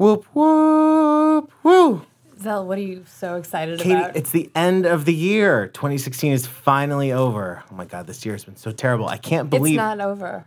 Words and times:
Whoop 0.00 0.24
whoop 0.32 1.52
woo. 1.62 2.06
Zel, 2.40 2.66
what 2.66 2.78
are 2.78 2.80
you 2.80 3.04
so 3.06 3.36
excited 3.36 3.78
Katie, 3.80 3.92
about? 3.92 4.16
it's 4.16 4.30
the 4.30 4.50
end 4.54 4.86
of 4.86 5.04
the 5.04 5.12
year. 5.12 5.66
2016 5.68 6.32
is 6.32 6.46
finally 6.46 7.12
over. 7.12 7.62
Oh 7.70 7.74
my 7.74 7.84
god, 7.84 8.06
this 8.06 8.24
year 8.24 8.34
has 8.34 8.42
been 8.46 8.56
so 8.56 8.70
terrible. 8.70 9.06
I 9.08 9.18
can't 9.18 9.50
believe 9.50 9.74
It's 9.74 9.76
not 9.76 10.00
over. 10.00 10.46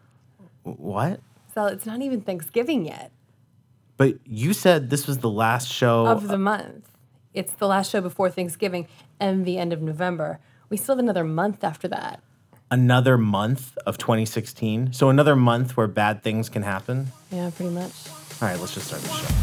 what? 0.63 1.19
Zel, 1.53 1.67
it's 1.67 1.85
not 1.85 2.01
even 2.01 2.21
Thanksgiving 2.21 2.83
yet 2.87 3.11
But 3.97 4.15
you 4.25 4.53
said 4.53 4.89
this 4.89 5.05
was 5.05 5.19
the 5.19 5.29
last 5.29 5.67
show. 5.71 6.07
of 6.07 6.29
the 6.29 6.39
month. 6.39 6.89
It's 7.35 7.53
the 7.53 7.67
last 7.67 7.91
show 7.91 8.01
before 8.01 8.31
Thanksgiving 8.31 8.87
and 9.19 9.45
the 9.45 9.59
end 9.59 9.71
of 9.71 9.83
November. 9.83 10.39
We 10.69 10.77
still 10.77 10.95
have 10.95 10.99
another 11.03 11.23
month 11.23 11.63
after 11.63 11.87
that. 11.89 12.23
another 12.71 13.19
month 13.19 13.77
of 13.85 13.99
2016. 13.99 14.93
So 14.93 15.09
another 15.09 15.35
month 15.35 15.77
where 15.77 15.85
bad 15.85 16.23
things 16.23 16.49
can 16.49 16.63
happen. 16.63 17.11
Yeah, 17.31 17.51
pretty 17.55 17.71
much. 17.71 17.91
All 18.41 18.49
right, 18.49 18.59
let's 18.59 18.73
just 18.73 18.87
start 18.87 19.01
the 19.01 19.09
show. 19.09 19.33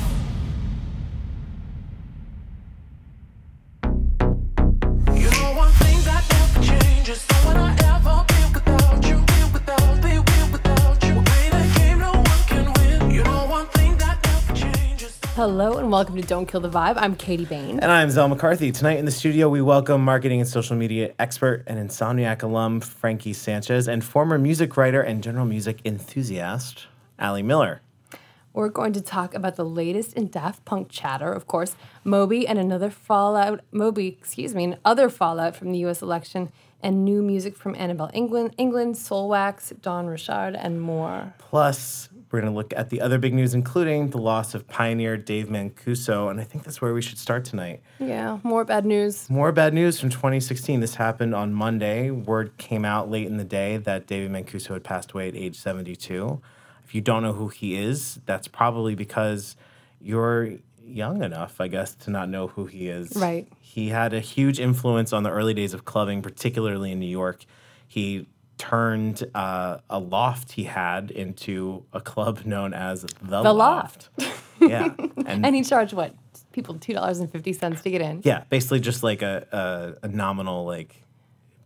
You 5.14 5.30
know 5.30 5.55
one 5.56 5.70
thing 5.73 5.98
that 6.05 6.23
never 6.30 6.66
changes. 6.66 7.27
Don't 7.27 7.45
wanna 7.47 7.77
ever 7.84 8.24
be 8.28 8.41
without 8.52 9.05
you, 9.06 9.16
be 9.16 9.52
without, 9.52 10.02
be 10.02 10.19
with 10.19 10.52
without 10.52 11.02
you. 11.05 11.14
We 11.14 11.24
play 11.24 11.50
the 11.50 11.78
game 11.78 11.98
no 12.00 12.12
one 12.12 12.24
can 12.47 12.73
win. 12.74 13.11
You 13.11 13.23
know 13.24 13.47
one 13.47 13.66
thing 13.69 13.97
that 13.98 14.23
never 14.23 14.55
changes. 14.55 15.19
Hello 15.34 15.78
and 15.78 15.91
welcome 15.91 16.16
to 16.16 16.22
Don't 16.22 16.47
Kill 16.47 16.61
the 16.61 16.69
Vibe. 16.69 16.97
I'm 16.98 17.16
Katie 17.16 17.47
Bain. 17.47 17.80
And 17.80 17.91
I'm 17.91 18.11
Zel 18.11 18.28
McCarthy. 18.28 18.70
Tonight 18.70 18.98
in 18.98 19.06
the 19.06 19.11
studio, 19.12 19.48
we 19.48 19.62
welcome 19.62 20.05
marketing 20.05 20.41
and 20.41 20.48
social 20.48 20.77
media 20.77 21.14
expert 21.19 21.62
and 21.66 21.78
Insomniac 21.78 22.42
alum 22.42 22.80
Frankie 22.80 23.33
Sanchez 23.33 23.88
and 23.88 24.05
former 24.05 24.36
music 24.38 24.77
writer 24.77 25.00
and 25.00 25.22
general 25.22 25.47
music 25.47 25.80
enthusiast 25.86 26.86
Ali 27.19 27.42
Miller. 27.42 27.80
We're 28.52 28.68
going 28.68 28.92
to 28.95 29.00
talk 29.00 29.34
about 29.34 29.54
the 29.54 29.64
latest 29.64 30.14
in 30.14 30.28
Daft 30.28 30.64
Punk 30.64 30.88
chatter, 30.91 31.32
of 31.32 31.46
course, 31.46 31.77
Moby 32.02 32.48
and 32.48 32.58
another 32.58 32.91
fallout, 32.91 33.61
Moby, 33.70 34.08
excuse 34.08 34.55
me, 34.55 34.64
and 34.64 34.78
other 34.84 35.08
fallout 35.08 35.55
from 35.55 35.70
the 35.70 35.78
US 35.86 36.02
election, 36.02 36.50
and 36.83 37.05
new 37.05 37.22
music 37.22 37.56
from 37.56 37.77
Annabel 37.77 38.10
Englund, 38.14 38.56
Englund, 38.56 38.97
Soulwax, 38.97 39.80
Dawn 39.80 40.06
Richard, 40.06 40.56
and 40.56 40.80
more. 40.80 41.34
Plus, 41.38 42.08
we're 42.30 42.41
going 42.41 42.52
to 42.52 42.56
look 42.56 42.72
at 42.77 42.91
the 42.91 43.00
other 43.00 43.19
big 43.19 43.34
news, 43.34 43.55
including 43.55 44.10
the 44.10 44.19
loss 44.19 44.55
of 44.55 44.66
pioneer 44.66 45.16
Dave 45.16 45.48
Mancuso. 45.48 46.30
And 46.30 46.41
I 46.41 46.44
think 46.44 46.64
that's 46.64 46.80
where 46.80 46.94
we 46.94 47.03
should 47.03 47.19
start 47.19 47.44
tonight. 47.44 47.82
Yeah, 47.98 48.38
more 48.42 48.64
bad 48.64 48.86
news. 48.86 49.28
More 49.28 49.53
bad 49.53 49.75
news 49.75 50.00
from 50.00 50.10
2016. 50.10 50.80
This 50.80 50.94
happened 50.94 51.34
on 51.34 51.53
Monday. 51.53 52.10
Word 52.10 52.56
came 52.56 52.84
out 52.84 53.10
late 53.10 53.27
in 53.27 53.36
the 53.36 53.44
day 53.44 53.77
that 53.78 54.06
David 54.06 54.30
Mancuso 54.30 54.75
had 54.75 54.84
passed 54.84 55.12
away 55.12 55.28
at 55.28 55.36
age 55.36 55.56
72. 55.56 56.41
If 56.91 56.94
you 56.96 57.00
don't 57.02 57.22
know 57.22 57.33
who 57.33 57.46
he 57.46 57.77
is, 57.77 58.19
that's 58.27 58.48
probably 58.48 58.96
because 58.96 59.55
you're 60.00 60.55
young 60.84 61.22
enough, 61.22 61.60
I 61.60 61.69
guess, 61.69 61.94
to 61.94 62.10
not 62.10 62.28
know 62.28 62.48
who 62.48 62.66
he 62.66 62.88
is. 62.88 63.12
Right. 63.14 63.47
He 63.60 63.91
had 63.91 64.12
a 64.12 64.19
huge 64.19 64.58
influence 64.58 65.12
on 65.12 65.22
the 65.22 65.30
early 65.30 65.55
days 65.55 65.72
of 65.72 65.84
clubbing, 65.84 66.20
particularly 66.20 66.91
in 66.91 66.98
New 66.98 67.06
York. 67.06 67.44
He 67.86 68.27
turned 68.58 69.22
uh, 69.36 69.78
a 69.88 70.00
loft 70.00 70.50
he 70.50 70.64
had 70.64 71.12
into 71.12 71.84
a 71.92 72.00
club 72.00 72.41
known 72.44 72.74
as 72.74 73.02
The, 73.22 73.41
The 73.41 73.52
Loft. 73.52 74.08
yeah. 74.60 74.92
And, 75.25 75.47
And 75.47 75.54
he 75.54 75.62
charged 75.62 75.92
what? 75.92 76.12
People 76.50 76.75
$2.50 76.75 77.82
to 77.82 77.91
get 77.92 78.00
in. 78.00 78.22
yeah, 78.25 78.42
basically 78.48 78.80
just 78.80 79.04
like 79.04 79.22
a, 79.22 79.97
a, 80.02 80.06
a 80.06 80.08
nominal, 80.08 80.64
like, 80.64 81.04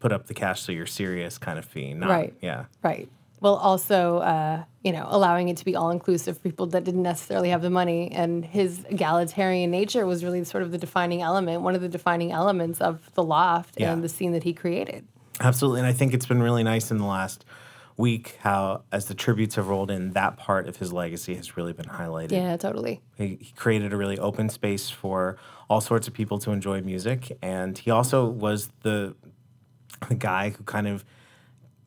put 0.00 0.12
up 0.12 0.26
the 0.26 0.34
cash 0.34 0.60
so 0.60 0.70
you're 0.70 0.84
serious 0.84 1.38
kind 1.38 1.58
of 1.58 1.64
fee. 1.64 1.94
Not, 1.94 2.10
Right. 2.10 2.34
Yeah. 2.42 2.66
Right. 2.82 3.08
Well, 3.44 3.56
also, 3.56 4.20
uh, 4.20 4.64
you 4.82 4.90
know, 4.90 5.06
allowing 5.06 5.50
it 5.50 5.58
to 5.58 5.66
be 5.66 5.76
all 5.76 5.90
inclusive 5.90 6.38
for 6.38 6.42
people 6.42 6.64
that 6.68 6.82
didn't 6.82 7.02
necessarily 7.02 7.50
have 7.50 7.60
the 7.60 7.68
money. 7.68 8.10
And 8.10 8.42
his 8.42 8.86
egalitarian 8.88 9.70
nature 9.70 10.06
was 10.06 10.24
really 10.24 10.42
sort 10.44 10.62
of 10.62 10.70
the 10.70 10.78
defining 10.78 11.20
element, 11.20 11.60
one 11.60 11.74
of 11.74 11.82
the 11.82 11.88
defining 11.90 12.32
elements 12.32 12.80
of 12.80 13.12
the 13.12 13.22
loft 13.22 13.74
Yeah. 13.76 13.92
and 13.92 14.02
the 14.02 14.08
scene 14.08 14.32
that 14.32 14.44
he 14.44 14.54
created. 14.54 15.06
Absolutely. 15.40 15.80
And 15.80 15.86
I 15.86 15.92
think 15.92 16.14
it's 16.14 16.24
been 16.24 16.42
really 16.42 16.62
nice 16.62 16.90
in 16.90 16.96
the 16.96 17.04
last 17.04 17.44
week 17.98 18.38
how, 18.40 18.84
as 18.90 19.08
the 19.08 19.14
tributes 19.14 19.56
have 19.56 19.68
rolled 19.68 19.90
in, 19.90 20.14
that 20.14 20.38
part 20.38 20.66
of 20.66 20.76
his 20.78 20.90
legacy 20.90 21.34
has 21.34 21.54
really 21.54 21.74
been 21.74 21.84
highlighted. 21.84 22.32
Yeah, 22.32 22.56
totally. 22.56 23.02
He, 23.18 23.36
he 23.42 23.52
created 23.52 23.92
a 23.92 23.98
really 23.98 24.18
open 24.18 24.48
space 24.48 24.88
for 24.88 25.36
all 25.68 25.82
sorts 25.82 26.08
of 26.08 26.14
people 26.14 26.38
to 26.38 26.50
enjoy 26.50 26.80
music. 26.80 27.36
And 27.42 27.76
he 27.76 27.90
also 27.90 28.24
was 28.26 28.70
the, 28.80 29.14
the 30.08 30.14
guy 30.14 30.48
who 30.48 30.64
kind 30.64 30.88
of 30.88 31.04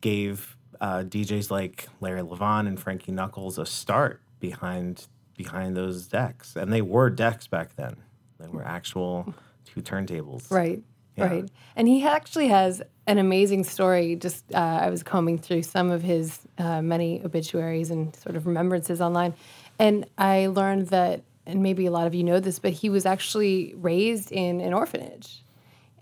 gave 0.01 0.53
uh, 0.81 1.03
DJs 1.03 1.51
like 1.51 1.87
Larry 2.01 2.21
Levan 2.21 2.67
and 2.67 2.79
Frankie 2.79 3.11
Knuckles 3.11 3.57
a 3.57 3.65
start 3.65 4.21
behind 4.39 5.07
behind 5.35 5.77
those 5.77 6.07
decks. 6.07 6.55
And 6.55 6.73
they 6.73 6.81
were 6.81 7.09
decks 7.09 7.47
back 7.47 7.75
then. 7.75 7.95
They 8.39 8.47
were 8.47 8.65
actual 8.65 9.33
two 9.65 9.81
turntables. 9.81 10.51
Right. 10.51 10.81
Yeah. 11.15 11.27
Right. 11.27 11.51
And 11.75 11.87
he 11.87 12.05
actually 12.05 12.47
has 12.49 12.81
an 13.07 13.17
amazing 13.17 13.63
story. 13.63 14.15
Just 14.15 14.45
uh, 14.53 14.57
I 14.57 14.89
was 14.89 15.01
combing 15.01 15.39
through 15.39 15.63
some 15.63 15.89
of 15.89 16.03
his 16.03 16.39
uh, 16.59 16.81
many 16.81 17.23
obituaries 17.23 17.89
and 17.89 18.15
sort 18.15 18.35
of 18.35 18.45
remembrances 18.45 19.01
online, 19.01 19.33
and 19.79 20.05
I 20.17 20.47
learned 20.47 20.89
that, 20.89 21.23
and 21.47 21.63
maybe 21.63 21.87
a 21.87 21.91
lot 21.91 22.05
of 22.05 22.13
you 22.13 22.23
know 22.23 22.39
this, 22.39 22.59
but 22.59 22.71
he 22.71 22.89
was 22.89 23.07
actually 23.07 23.73
raised 23.77 24.31
in 24.31 24.61
an 24.61 24.75
orphanage, 24.75 25.43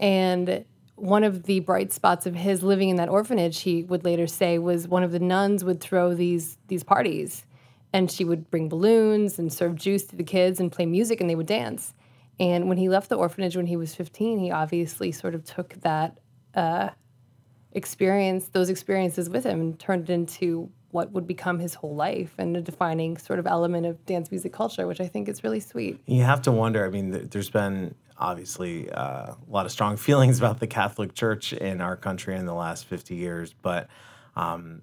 and 0.01 0.65
one 0.95 1.23
of 1.23 1.44
the 1.44 1.59
bright 1.59 1.91
spots 1.91 2.25
of 2.25 2.35
his 2.35 2.63
living 2.63 2.89
in 2.89 2.95
that 2.95 3.09
orphanage, 3.09 3.61
he 3.61 3.83
would 3.83 4.06
later 4.06 4.28
say, 4.28 4.57
was 4.57 4.88
one 4.88 5.03
of 5.03 5.11
the 5.11 5.19
nuns 5.19 5.63
would 5.63 5.81
throw 5.81 6.13
these 6.13 6.57
these 6.67 6.83
parties, 6.83 7.45
and 7.94 8.09
she 8.09 8.23
would 8.23 8.50
bring 8.50 8.69
balloons 8.69 9.38
and 9.38 9.51
serve 9.51 9.75
juice 9.75 10.05
to 10.05 10.16
the 10.16 10.23
kids 10.23 10.59
and 10.59 10.72
play 10.72 10.85
music, 10.85 11.19
and 11.19 11.29
they 11.29 11.35
would 11.35 11.47
dance. 11.47 11.94
And 12.39 12.67
when 12.67 12.78
he 12.78 12.89
left 12.89 13.09
the 13.09 13.16
orphanage 13.16 13.55
when 13.55 13.67
he 13.67 13.78
was 13.78 13.95
15, 13.95 14.39
he 14.39 14.51
obviously 14.51 15.11
sort 15.11 15.35
of 15.35 15.45
took 15.45 15.73
that 15.81 16.17
uh, 16.53 16.89
experience, 17.72 18.50
those 18.50 18.69
experiences 18.69 19.29
with 19.29 19.45
him, 19.45 19.61
and 19.61 19.79
turned 19.79 20.09
it 20.09 20.13
into 20.13 20.69
what 20.95 21.11
would 21.11 21.28
become 21.28 21.59
his 21.59 21.73
whole 21.73 21.94
life 21.94 22.33
and 22.38 22.56
a 22.56 22.61
defining 22.61 23.17
sort 23.17 23.38
of 23.38 23.45
element 23.45 23.85
of 23.85 24.03
dance 24.06 24.31
music 24.31 24.53
culture, 24.53 24.88
which 24.88 25.01
I 25.01 25.07
think 25.07 25.28
is 25.28 25.44
really 25.44 25.59
sweet. 25.59 26.00
You 26.06 26.23
have 26.23 26.41
to 26.44 26.51
wonder. 26.53 26.85
I 26.85 26.89
mean, 26.89 27.11
there's 27.31 27.50
been 27.50 27.94
obviously 28.17 28.89
uh, 28.89 29.34
a 29.34 29.38
lot 29.50 29.66
of 29.66 29.73
strong 29.73 29.97
feelings 30.07 30.39
about 30.39 30.61
the 30.61 30.67
Catholic 30.67 31.13
Church 31.13 31.51
in 31.51 31.81
our 31.81 31.97
country 31.97 32.35
in 32.38 32.45
the 32.45 32.53
last 32.53 32.85
50 32.85 33.13
years, 33.13 33.53
but 33.61 33.89
um, 34.38 34.81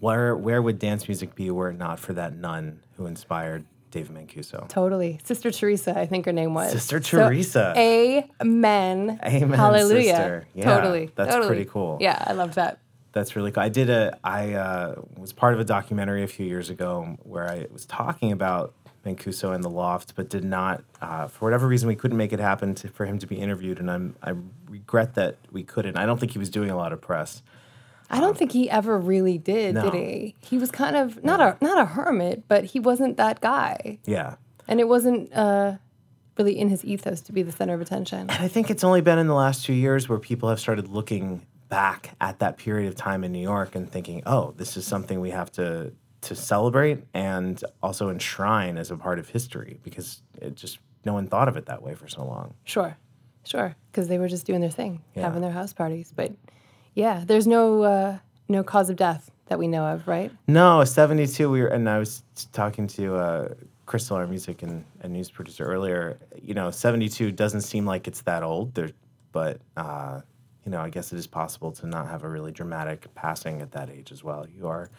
where 0.00 0.36
where 0.36 0.60
would 0.60 0.78
dance 0.78 1.08
music 1.08 1.34
be 1.34 1.50
were 1.50 1.70
it 1.70 1.78
not 1.78 1.98
for 1.98 2.12
that 2.12 2.36
nun 2.36 2.80
who 2.98 3.06
inspired 3.06 3.64
David 3.90 4.14
Mancuso? 4.14 4.68
Totally. 4.68 5.20
Sister 5.24 5.50
Teresa, 5.50 5.98
I 5.98 6.04
think 6.04 6.26
her 6.26 6.32
name 6.32 6.52
was. 6.52 6.70
Sister 6.70 7.00
So, 7.02 7.26
Teresa. 7.28 7.72
amen. 7.78 9.18
Amen, 9.24 9.58
Hallelujah. 9.58 10.44
Yeah, 10.54 10.64
totally. 10.64 11.10
that's 11.14 11.30
totally. 11.32 11.48
pretty 11.48 11.64
cool. 11.70 11.96
Yeah, 12.00 12.22
I 12.26 12.34
love 12.34 12.56
that. 12.56 12.80
That's 13.14 13.36
really 13.36 13.52
cool. 13.52 13.62
I 13.62 13.68
did 13.68 13.90
a. 13.90 14.18
I 14.24 14.54
uh, 14.54 14.96
was 15.16 15.32
part 15.32 15.54
of 15.54 15.60
a 15.60 15.64
documentary 15.64 16.24
a 16.24 16.26
few 16.26 16.44
years 16.44 16.68
ago 16.68 17.16
where 17.22 17.48
I 17.48 17.66
was 17.70 17.86
talking 17.86 18.32
about 18.32 18.74
Mancuso 19.06 19.54
and 19.54 19.62
the 19.62 19.70
Loft, 19.70 20.14
but 20.16 20.28
did 20.28 20.44
not, 20.44 20.82
uh, 21.00 21.28
for 21.28 21.44
whatever 21.44 21.68
reason, 21.68 21.86
we 21.86 21.94
couldn't 21.94 22.16
make 22.16 22.32
it 22.32 22.40
happen 22.40 22.74
to, 22.74 22.88
for 22.88 23.06
him 23.06 23.20
to 23.20 23.26
be 23.26 23.36
interviewed, 23.36 23.78
and 23.78 23.88
I'm 23.88 24.16
I 24.20 24.32
regret 24.68 25.14
that 25.14 25.36
we 25.52 25.62
couldn't. 25.62 25.96
I 25.96 26.06
don't 26.06 26.18
think 26.18 26.32
he 26.32 26.38
was 26.38 26.50
doing 26.50 26.70
a 26.70 26.76
lot 26.76 26.92
of 26.92 27.00
press. 27.00 27.42
I 28.10 28.20
don't 28.20 28.36
think 28.36 28.50
he 28.50 28.68
ever 28.68 28.98
really 28.98 29.38
did, 29.38 29.76
no. 29.76 29.90
did 29.90 29.94
he? 29.94 30.34
He 30.40 30.58
was 30.58 30.72
kind 30.72 30.96
of 30.96 31.22
not 31.22 31.40
a 31.40 31.56
not 31.64 31.78
a 31.78 31.84
hermit, 31.84 32.48
but 32.48 32.64
he 32.64 32.80
wasn't 32.80 33.16
that 33.16 33.40
guy. 33.40 33.98
Yeah, 34.06 34.34
And 34.66 34.80
it 34.80 34.88
wasn't 34.88 35.32
uh, 35.32 35.74
really 36.36 36.58
in 36.58 36.68
his 36.68 36.84
ethos 36.84 37.20
to 37.22 37.32
be 37.32 37.42
the 37.42 37.52
center 37.52 37.74
of 37.74 37.80
attention. 37.80 38.20
and 38.22 38.32
I 38.32 38.48
think 38.48 38.70
it's 38.70 38.82
only 38.82 39.02
been 39.02 39.18
in 39.18 39.28
the 39.28 39.34
last 39.34 39.64
two 39.64 39.72
years 39.72 40.08
where 40.08 40.18
people 40.18 40.48
have 40.48 40.58
started 40.58 40.88
looking 40.88 41.46
back 41.74 42.14
at 42.20 42.38
that 42.38 42.56
period 42.56 42.86
of 42.86 42.94
time 42.94 43.24
in 43.24 43.32
New 43.32 43.40
York 43.42 43.74
and 43.74 43.90
thinking, 43.90 44.22
oh, 44.26 44.54
this 44.56 44.76
is 44.76 44.86
something 44.86 45.18
we 45.20 45.30
have 45.30 45.50
to 45.52 45.92
to 46.20 46.34
celebrate 46.34 46.98
and 47.12 47.62
also 47.82 48.08
enshrine 48.08 48.78
as 48.78 48.90
a 48.90 48.96
part 48.96 49.18
of 49.18 49.28
history 49.28 49.78
because 49.82 50.22
it 50.40 50.54
just 50.54 50.78
no 51.04 51.12
one 51.12 51.26
thought 51.26 51.48
of 51.48 51.56
it 51.56 51.66
that 51.66 51.82
way 51.82 51.94
for 51.94 52.08
so 52.08 52.24
long. 52.24 52.54
Sure, 52.64 52.96
sure, 53.44 53.74
because 53.90 54.06
they 54.08 54.18
were 54.18 54.28
just 54.28 54.46
doing 54.46 54.60
their 54.60 54.70
thing, 54.70 55.02
Yeah. 55.14 55.22
having 55.24 55.42
their 55.42 55.50
house 55.50 55.72
parties. 55.74 56.12
But 56.14 56.30
yeah, 56.94 57.24
there's 57.26 57.46
no 57.46 57.82
uh, 57.82 58.18
no 58.48 58.62
cause 58.62 58.88
of 58.88 58.96
death 58.96 59.30
that 59.46 59.58
we 59.58 59.66
know 59.66 59.84
of, 59.84 60.06
right? 60.08 60.30
No, 60.46 60.84
72. 60.84 61.50
We 61.50 61.60
were, 61.60 61.66
and 61.68 61.90
I 61.90 61.98
was 61.98 62.22
talking 62.52 62.86
to 62.98 63.16
uh, 63.16 63.48
Crystal, 63.84 64.16
our 64.16 64.26
music 64.26 64.62
and, 64.62 64.84
and 65.02 65.12
news 65.12 65.30
producer 65.30 65.64
earlier. 65.64 66.18
You 66.40 66.54
know, 66.54 66.70
72 66.70 67.32
doesn't 67.32 67.60
seem 67.62 67.84
like 67.84 68.06
it's 68.08 68.22
that 68.22 68.42
old, 68.42 68.74
there, 68.74 68.90
but, 69.32 69.60
uh, 69.76 70.20
you 70.64 70.70
know, 70.72 70.80
I 70.80 70.88
guess 70.90 71.12
it 71.12 71.18
is 71.18 71.26
possible 71.26 71.72
to 71.72 71.86
not 71.86 72.08
have 72.08 72.24
a 72.24 72.28
really 72.28 72.52
dramatic 72.52 73.12
passing 73.14 73.60
at 73.60 73.72
that 73.72 73.90
age 73.90 74.12
as 74.12 74.24
well. 74.24 74.46
You 74.56 74.66
are, 74.68 74.90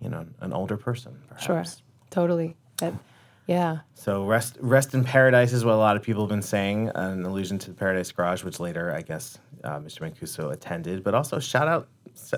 you 0.00 0.08
know, 0.08 0.26
an 0.40 0.52
older 0.52 0.76
person, 0.76 1.18
perhaps. 1.28 1.44
Sure, 1.44 1.64
totally. 2.10 2.56
That, 2.78 2.94
yeah, 3.46 3.78
So 3.94 4.24
rest 4.24 4.56
rest 4.60 4.94
in 4.94 5.02
paradise 5.02 5.52
is 5.52 5.64
what 5.64 5.74
a 5.74 5.76
lot 5.76 5.96
of 5.96 6.02
people 6.02 6.22
have 6.22 6.30
been 6.30 6.42
saying, 6.42 6.90
an 6.94 7.24
allusion 7.24 7.58
to 7.58 7.70
the 7.70 7.74
Paradise 7.74 8.12
Garage, 8.12 8.44
which 8.44 8.60
later 8.60 8.94
I 8.94 9.02
guess 9.02 9.38
uh, 9.64 9.78
Mr. 9.80 10.00
Mancuso 10.00 10.52
attended. 10.52 11.02
But 11.02 11.14
also 11.14 11.40
shout 11.40 11.66
out 11.66 11.88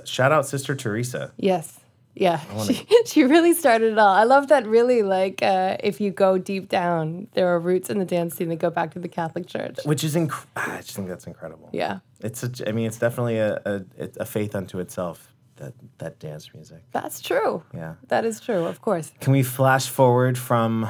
shout 0.05 0.33
out 0.33 0.47
Sister 0.47 0.75
Teresa. 0.75 1.33
yes, 1.37 1.81
Yeah, 2.15 2.41
she, 2.65 2.87
she 3.07 3.25
really 3.25 3.55
started 3.55 3.93
it 3.93 3.99
all. 3.99 4.15
I 4.15 4.23
love 4.25 4.49
that. 4.49 4.67
Really, 4.67 5.03
like 5.03 5.43
uh, 5.43 5.77
if 5.81 6.01
you 6.01 6.11
go 6.11 6.39
deep 6.39 6.69
down, 6.69 7.27
there 7.35 7.49
are 7.49 7.59
roots 7.59 7.91
in 7.91 7.99
the 7.99 8.05
dance 8.05 8.37
scene 8.37 8.49
that 8.51 8.57
go 8.61 8.71
back 8.71 8.93
to 8.93 9.01
the 9.01 9.09
Catholic 9.09 9.47
Church. 9.49 9.79
Which 9.85 10.05
is 10.05 10.15
inc- 10.15 10.47
I 10.55 10.77
just 10.79 10.95
think 10.95 11.09
that's 11.09 11.27
incredible. 11.27 11.71
Yeah, 11.73 11.99
It's 12.21 12.39
such, 12.41 12.63
I 12.67 12.71
mean, 12.73 12.87
it's 12.87 12.99
definitely 12.99 13.39
a, 13.39 13.61
a, 13.67 13.83
a 14.21 14.25
faith 14.25 14.55
unto 14.55 14.79
itself, 14.79 15.33
that, 15.57 15.75
that 15.99 16.19
dance 16.21 16.55
music. 16.55 16.83
that's 16.93 17.21
true. 17.21 17.63
Yeah. 17.75 17.95
That 18.09 18.25
is 18.25 18.41
true. 18.41 18.65
Of 18.65 18.81
course. 18.81 19.13
Can 19.21 19.33
we 19.33 19.43
flash 19.43 19.89
forward 19.89 20.39
from 20.39 20.89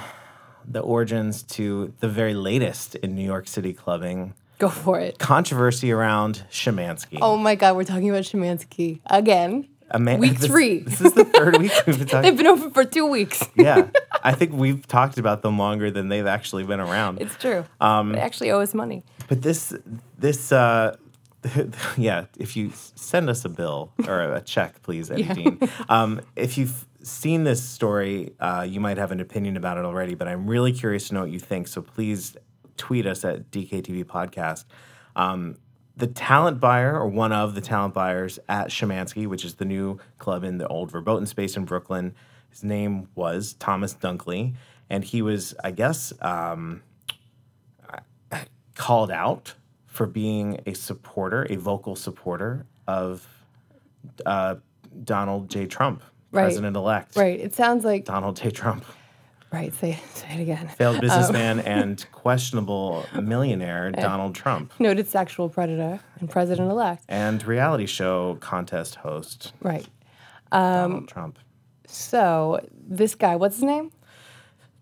the 0.66 0.80
origins 0.80 1.42
to 1.42 1.92
the 2.00 2.08
very 2.08 2.34
latest 2.34 2.96
in 2.96 3.14
New 3.14 3.24
York 3.24 3.48
City 3.48 3.72
clubbing? 3.72 4.34
Go 4.58 4.68
for 4.68 5.00
it. 5.00 5.18
Controversy 5.18 5.90
around 5.90 6.44
Schimanski. 6.50 7.18
Oh 7.20 7.36
my 7.36 7.54
God, 7.56 7.76
we're 7.76 7.84
talking 7.84 8.08
about 8.08 8.22
Schimanski 8.22 9.00
again. 9.06 9.68
A 9.90 9.98
man- 9.98 10.18
week 10.18 10.38
this- 10.38 10.46
three. 10.50 10.78
This 10.80 11.00
is 11.00 11.12
the 11.12 11.24
third 11.24 11.58
week 11.58 11.72
we've 11.86 11.98
been 11.98 12.06
talking. 12.06 12.22
They've 12.30 12.36
been 12.36 12.46
open 12.46 12.70
for 12.72 12.84
two 12.84 13.06
weeks. 13.06 13.42
yeah, 13.54 13.88
I 14.24 14.32
think 14.32 14.52
we've 14.52 14.86
talked 14.86 15.18
about 15.18 15.42
them 15.42 15.58
longer 15.58 15.90
than 15.90 16.08
they've 16.08 16.26
actually 16.26 16.64
been 16.64 16.80
around. 16.80 17.20
It's 17.20 17.36
true. 17.36 17.64
Um, 17.80 18.12
they 18.12 18.20
actually 18.20 18.50
owe 18.50 18.60
us 18.60 18.74
money. 18.74 19.04
But 19.28 19.42
this, 19.42 19.74
this, 20.18 20.50
uh, 20.52 20.96
yeah, 21.96 22.26
if 22.38 22.56
you 22.56 22.72
send 22.94 23.28
us 23.28 23.44
a 23.44 23.48
bill 23.48 23.92
or 24.08 24.20
a 24.34 24.40
check, 24.40 24.82
please, 24.82 25.10
Eddie 25.10 25.24
Yeah. 25.24 25.34
Dean. 25.34 25.58
Um, 25.88 26.20
if 26.36 26.56
you've 26.58 26.86
seen 27.02 27.44
this 27.44 27.62
story, 27.62 28.32
uh, 28.40 28.66
you 28.68 28.80
might 28.80 28.96
have 28.96 29.12
an 29.12 29.20
opinion 29.20 29.56
about 29.56 29.76
it 29.76 29.84
already, 29.84 30.14
but 30.14 30.26
I'm 30.28 30.46
really 30.46 30.72
curious 30.72 31.08
to 31.08 31.14
know 31.14 31.20
what 31.20 31.30
you 31.30 31.38
think. 31.38 31.68
So 31.68 31.82
please 31.82 32.36
tweet 32.78 33.06
us 33.06 33.24
at 33.24 33.50
DKTV 33.50 34.04
Podcast. 34.04 34.64
Um, 35.14 35.56
the 35.96 36.06
talent 36.06 36.60
buyer, 36.60 36.98
or 36.98 37.06
one 37.08 37.32
of 37.32 37.54
the 37.54 37.60
talent 37.60 37.94
buyers 37.94 38.38
at 38.48 38.68
Schimanski, 38.68 39.26
which 39.26 39.44
is 39.44 39.54
the 39.54 39.64
new 39.64 39.98
club 40.18 40.42
in 40.44 40.58
the 40.58 40.66
old 40.66 40.90
Verboten 40.90 41.26
space 41.26 41.56
in 41.56 41.64
Brooklyn, 41.64 42.14
his 42.50 42.64
name 42.64 43.08
was 43.14 43.54
Thomas 43.54 43.94
Dunkley. 43.94 44.54
And 44.90 45.02
he 45.04 45.22
was, 45.22 45.54
I 45.64 45.70
guess, 45.70 46.12
um, 46.20 46.82
called 48.74 49.10
out 49.10 49.54
for 49.86 50.06
being 50.06 50.60
a 50.66 50.74
supporter, 50.74 51.46
a 51.50 51.56
vocal 51.56 51.96
supporter 51.96 52.66
of 52.86 53.26
uh, 54.26 54.56
Donald 55.04 55.48
J. 55.48 55.66
Trump, 55.66 56.02
Right. 56.32 56.42
president 56.42 56.76
elect. 56.76 57.16
Right. 57.16 57.38
It 57.38 57.54
sounds 57.54 57.84
like 57.84 58.04
Donald 58.04 58.36
J. 58.36 58.50
Trump, 58.50 58.84
right. 59.54 59.72
Say 59.74 59.98
say 60.14 60.28
it 60.38 60.40
again. 60.42 60.68
failed 60.68 61.00
businessman 61.00 61.60
and 61.60 62.04
questionable 62.12 63.06
millionaire 63.20 63.90
Donald 63.92 64.34
Trump, 64.34 64.72
Noted 64.78 65.06
sexual 65.08 65.48
predator 65.48 66.00
and 66.20 66.28
president 66.30 66.70
elect. 66.70 67.04
and 67.08 67.44
reality 67.46 67.86
show 67.86 68.36
contest 68.40 68.96
host 68.96 69.52
Right. 69.62 69.86
Donald 70.52 71.08
Trump. 71.08 71.38
So 71.86 72.60
this 72.86 73.14
guy, 73.14 73.36
what's 73.36 73.56
his 73.56 73.64
name? 73.64 73.90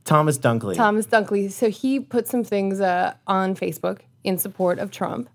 Thomas 0.04 0.38
Dunkley. 0.38 0.74
Thomas 0.76 1.06
Dunkley. 1.06 1.50
So 1.50 1.70
he 1.70 2.00
put 2.00 2.26
some 2.26 2.42
things 2.44 2.80
uh, 2.80 3.14
on 3.26 3.54
Facebook 3.54 4.00
in 4.24 4.36
support 4.38 4.78
of 4.78 4.90
Trump, 4.90 5.28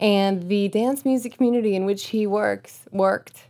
and 0.00 0.48
the 0.48 0.68
dance 0.68 1.04
music 1.04 1.34
community 1.36 1.74
in 1.74 1.84
which 1.84 2.06
he 2.08 2.26
works 2.26 2.80
worked. 2.92 3.44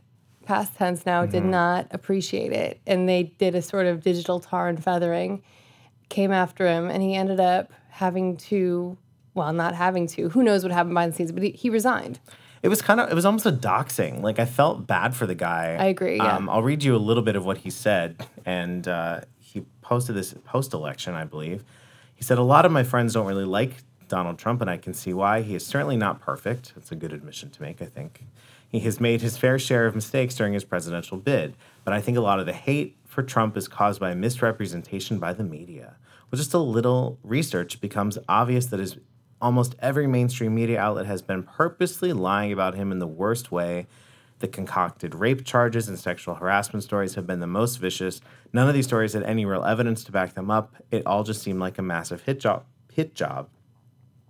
Past 0.46 0.76
tense 0.76 1.04
now 1.04 1.26
did 1.26 1.44
not 1.44 1.88
appreciate 1.90 2.52
it, 2.52 2.81
and 2.87 3.08
they 3.08 3.25
did 3.25 3.56
a 3.56 3.60
sort 3.62 3.87
of 3.87 4.02
digital 4.02 4.38
tar 4.38 4.69
and 4.69 4.82
feathering, 4.82 5.43
came 6.08 6.31
after 6.31 6.66
him, 6.66 6.88
and 6.88 7.02
he 7.02 7.14
ended 7.14 7.40
up 7.40 7.72
having 7.90 8.37
to, 8.37 8.96
well, 9.34 9.52
not 9.52 9.75
having 9.75 10.06
to. 10.06 10.28
Who 10.28 10.44
knows 10.44 10.62
what 10.62 10.70
happened 10.70 10.94
behind 10.94 11.12
the 11.12 11.16
scenes? 11.16 11.32
But 11.32 11.43
he, 11.43 11.50
he 11.50 11.69
resigned. 11.69 12.20
It 12.62 12.69
was 12.69 12.81
kind 12.81 13.00
of, 13.00 13.10
it 13.10 13.14
was 13.14 13.26
almost 13.26 13.44
a 13.44 13.50
doxing. 13.52 14.22
Like 14.22 14.38
I 14.38 14.44
felt 14.44 14.87
bad 14.87 15.16
for 15.16 15.26
the 15.26 15.34
guy. 15.34 15.76
I 15.78 15.87
agree, 15.87 16.16
yeah. 16.16 16.37
Um, 16.37 16.49
I'll 16.49 16.62
read 16.62 16.84
you 16.84 16.94
a 16.94 16.99
little 16.99 17.25
bit 17.25 17.34
of 17.34 17.44
what 17.44 17.58
he 17.58 17.70
said, 17.70 18.25
and 18.44 18.87
uh, 18.87 19.22
he 19.40 19.64
posted 19.82 20.14
this 20.14 20.32
post-election, 20.44 21.14
I 21.14 21.25
believe. 21.25 21.64
He 22.14 22.22
said, 22.22 22.38
"A 22.38 22.42
lot 22.42 22.64
of 22.64 22.70
my 22.70 22.84
friends 22.84 23.14
don't 23.14 23.26
really 23.26 23.44
like 23.44 23.72
Donald 24.08 24.38
Trump, 24.38 24.60
and 24.60 24.70
I 24.70 24.76
can 24.76 24.94
see 24.94 25.12
why. 25.12 25.42
He 25.42 25.54
is 25.56 25.66
certainly 25.66 25.96
not 25.96 26.20
perfect. 26.20 26.72
It's 26.76 26.92
a 26.92 26.94
good 26.94 27.12
admission 27.12 27.50
to 27.50 27.62
make, 27.62 27.82
I 27.82 27.87
think. 27.87 28.25
He 28.68 28.80
has 28.80 29.00
made 29.00 29.20
his 29.20 29.36
fair 29.36 29.58
share 29.58 29.86
of 29.86 29.94
mistakes 29.94 30.34
during 30.34 30.52
his 30.52 30.64
presidential 30.64 31.16
bid, 31.16 31.56
but 31.84 31.94
I 31.94 32.00
think 32.00 32.18
a 32.18 32.20
lot 32.20 32.40
of 32.40 32.46
the 32.46 32.52
hate 32.52 32.96
for 33.06 33.22
Trump 33.22 33.56
is 33.56 33.68
caused 33.68 34.00
by 34.00 34.14
misrepresentation 34.14 35.18
by 35.18 35.32
the 35.32 35.44
media. 35.44 35.96
With 36.30 36.40
just 36.40 36.54
a 36.54 36.58
little 36.58 37.18
research, 37.22 37.80
becomes 37.80 38.18
obvious 38.28 38.66
that 38.66 38.80
his 38.80 38.96
almost 39.40 39.76
every 39.78 40.06
mainstream 40.06 40.54
media 40.54 40.80
outlet 40.80 41.06
has 41.06 41.22
been 41.22 41.42
purposely 41.42 42.12
lying 42.12 42.52
about 42.52 42.74
him 42.74 42.90
in 42.90 42.98
the 42.98 43.06
worst 43.06 43.52
way. 43.52 43.86
The 44.40 44.48
concocted 44.48 45.14
rape 45.14 45.44
charges 45.44 45.88
and 45.88 45.98
sexual 45.98 46.34
harassment 46.34 46.82
stories 46.82 47.14
have 47.14 47.26
been 47.26 47.40
the 47.40 47.46
most 47.46 47.76
vicious. 47.76 48.20
None 48.52 48.68
of 48.68 48.74
these 48.74 48.86
stories 48.86 49.12
had 49.12 49.22
any 49.22 49.44
real 49.44 49.64
evidence 49.64 50.04
to 50.04 50.12
back 50.12 50.34
them 50.34 50.50
up. 50.50 50.74
It 50.90 51.06
all 51.06 51.22
just 51.22 51.42
seemed 51.42 51.60
like 51.60 51.78
a 51.78 51.82
massive 51.82 52.22
hit 52.22 52.40
job. 52.40 52.64
Hit 52.92 53.14
job 53.14 53.48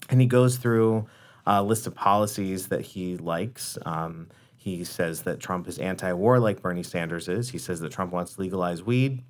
and 0.08 0.20
he 0.20 0.26
goes 0.26 0.56
through 0.56 1.06
a 1.46 1.62
list 1.62 1.86
of 1.86 1.94
policies 1.94 2.68
that 2.68 2.80
he 2.82 3.16
likes. 3.16 3.78
Um, 3.86 4.28
he 4.56 4.82
says 4.84 5.22
that 5.22 5.38
Trump 5.38 5.68
is 5.68 5.78
anti-war, 5.78 6.38
like 6.40 6.60
Bernie 6.60 6.82
Sanders 6.82 7.28
is. 7.28 7.50
He 7.50 7.58
says 7.58 7.80
that 7.80 7.92
Trump 7.92 8.12
wants 8.12 8.34
to 8.34 8.40
legalize 8.40 8.82
weed, 8.82 9.22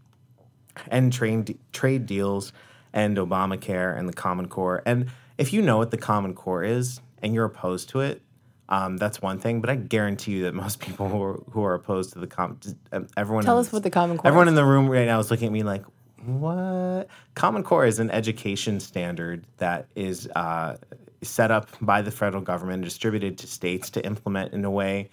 end 0.91 1.13
trade 1.13 1.59
trade 1.73 2.07
deals, 2.07 2.53
and 2.93 3.17
Obamacare 3.19 3.97
and 3.99 4.09
the 4.09 4.13
Common 4.15 4.49
Core. 4.49 4.83
And 4.87 5.09
if 5.37 5.53
you 5.53 5.61
know 5.61 5.77
what 5.77 5.91
the 5.91 5.99
Common 5.99 6.33
Core 6.35 6.65
is 6.65 7.01
and 7.23 7.35
you're 7.35 7.45
opposed 7.45 7.91
to 7.91 8.01
it, 8.01 8.23
um, 8.71 8.97
that's 8.97 9.21
one 9.21 9.39
thing. 9.39 9.61
But 9.61 9.69
I 9.69 9.75
guarantee 9.77 10.33
you 10.33 10.43
that 10.45 10.55
most 10.55 10.81
people 10.87 11.09
who 11.09 11.23
are, 11.23 11.41
who 11.51 11.63
are 11.65 11.75
opposed 11.75 12.15
to 12.15 12.19
the 12.19 12.27
com, 12.27 12.59
um, 12.93 13.07
everyone 13.19 13.45
Tell 13.45 13.59
us 13.59 13.67
this- 13.67 13.73
what 13.75 13.83
the 13.83 13.91
Common 13.91 14.17
Core 14.17 14.27
Everyone 14.29 14.49
is. 14.49 14.53
in 14.53 14.55
the 14.55 14.65
room 14.65 14.89
right 14.89 15.07
now 15.07 15.19
is 15.21 15.31
looking 15.31 15.49
at 15.49 15.53
me 15.53 15.63
like, 15.63 15.85
what? 16.25 17.09
Common 17.35 17.63
Core 17.63 17.85
is 17.87 17.99
an 17.99 18.11
education 18.11 18.81
standard 18.81 19.47
that 19.59 19.87
is 19.95 20.29
uh, 20.35 20.77
set 21.23 21.51
up 21.51 21.69
by 21.81 22.03
the 22.03 22.11
federal 22.11 22.43
government 22.43 22.85
distributed 22.85 23.39
to 23.39 23.47
states 23.47 23.91
to 23.91 24.05
implement 24.05 24.53
in 24.53 24.65
a 24.65 24.71
way 24.71 25.09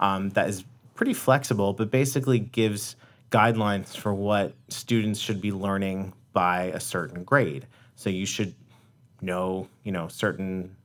um, 0.00 0.30
that 0.30 0.48
is 0.48 0.64
pretty 0.94 1.14
flexible, 1.14 1.72
but 1.72 1.90
basically 1.90 2.38
gives 2.38 2.96
guidelines 3.30 3.96
for 3.96 4.14
what 4.14 4.54
students 4.68 5.18
should 5.20 5.40
be 5.40 5.52
learning 5.52 6.12
by 6.32 6.64
a 6.64 6.80
certain 6.80 7.24
grade. 7.24 7.66
So 7.96 8.10
you 8.10 8.26
should 8.26 8.54
know, 9.20 9.68
you 9.84 9.92
know, 9.92 10.08
certain 10.08 10.76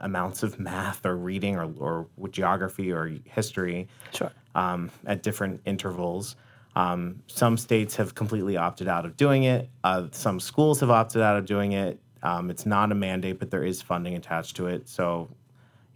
amounts 0.00 0.42
of 0.42 0.58
math 0.58 1.04
or 1.04 1.16
reading 1.16 1.56
or, 1.56 1.72
or 2.18 2.28
geography 2.30 2.90
or 2.90 3.12
history 3.24 3.86
Sure. 4.12 4.32
um, 4.54 4.90
at 5.06 5.22
different 5.22 5.60
intervals. 5.66 6.36
Um, 6.76 7.22
some 7.26 7.56
states 7.56 7.94
have 7.96 8.14
completely 8.14 8.56
opted 8.56 8.88
out 8.88 9.04
of 9.04 9.16
doing 9.16 9.44
it. 9.44 9.68
Uh, 9.84 10.08
some 10.10 10.40
schools 10.40 10.80
have 10.80 10.90
opted 10.90 11.22
out 11.22 11.36
of 11.36 11.46
doing 11.46 11.72
it. 11.72 12.00
Um, 12.24 12.50
it's 12.50 12.64
not 12.66 12.90
a 12.90 12.94
mandate, 12.94 13.38
but 13.38 13.50
there 13.50 13.62
is 13.62 13.82
funding 13.82 14.14
attached 14.14 14.56
to 14.56 14.66
it. 14.66 14.88
So, 14.88 15.28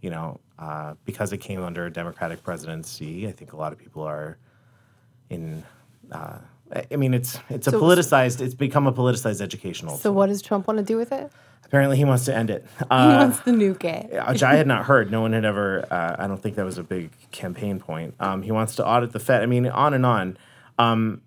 you 0.01 0.11
know, 0.11 0.39
uh, 0.59 0.93
because 1.03 1.33
it 1.33 1.39
came 1.39 1.61
under 1.63 1.85
a 1.87 1.91
Democratic 1.91 2.43
presidency, 2.43 3.27
I 3.27 3.31
think 3.31 3.51
a 3.53 3.57
lot 3.57 3.73
of 3.73 3.79
people 3.79 4.03
are 4.03 4.37
in. 5.29 5.63
Uh, 6.11 6.37
I- 6.91 6.95
mean, 6.95 7.13
it's 7.15 7.39
it's 7.49 7.67
a 7.67 7.71
So- 7.71 7.81
politicized. 7.81 8.41
It's 8.41 8.53
become 8.53 8.85
a 8.87 8.93
politicized 8.93 9.41
educational. 9.41 9.97
So 9.97 10.11
what 10.11 10.27
does 10.27 10.41
Trump 10.41 10.67
want 10.67 10.77
to 10.77 10.85
do 10.85 10.97
with 10.97 11.11
it? 11.11 11.31
Apparently, 11.65 11.97
he 11.97 12.05
wants 12.05 12.25
to 12.25 12.35
end 12.35 12.49
it. 12.49 12.65
He 12.79 12.85
Uh, 12.89 13.17
wants 13.17 13.39
to 13.39 13.51
nuke 13.51 13.83
it. 13.83 14.11
which 14.29 14.43
I 14.43 14.55
had 14.55 14.67
not 14.67 14.85
heard. 14.85 15.11
No 15.11 15.21
one 15.21 15.33
had 15.33 15.45
ever. 15.45 15.85
Uh, 15.91 16.15
I 16.19 16.27
don't 16.27 16.41
think 16.41 16.55
that 16.55 16.65
was 16.65 16.77
a 16.77 16.83
big 16.83 17.11
campaign 17.31 17.79
point. 17.79 18.13
Um, 18.19 18.41
he 18.43 18.51
wants 18.51 18.75
to 18.75 18.85
audit 18.85 19.11
the 19.13 19.19
Fed. 19.19 19.41
I 19.41 19.45
mean, 19.47 19.67
on 19.67 19.93
and 19.95 20.05
on. 20.05 20.37
Um, 20.77 21.21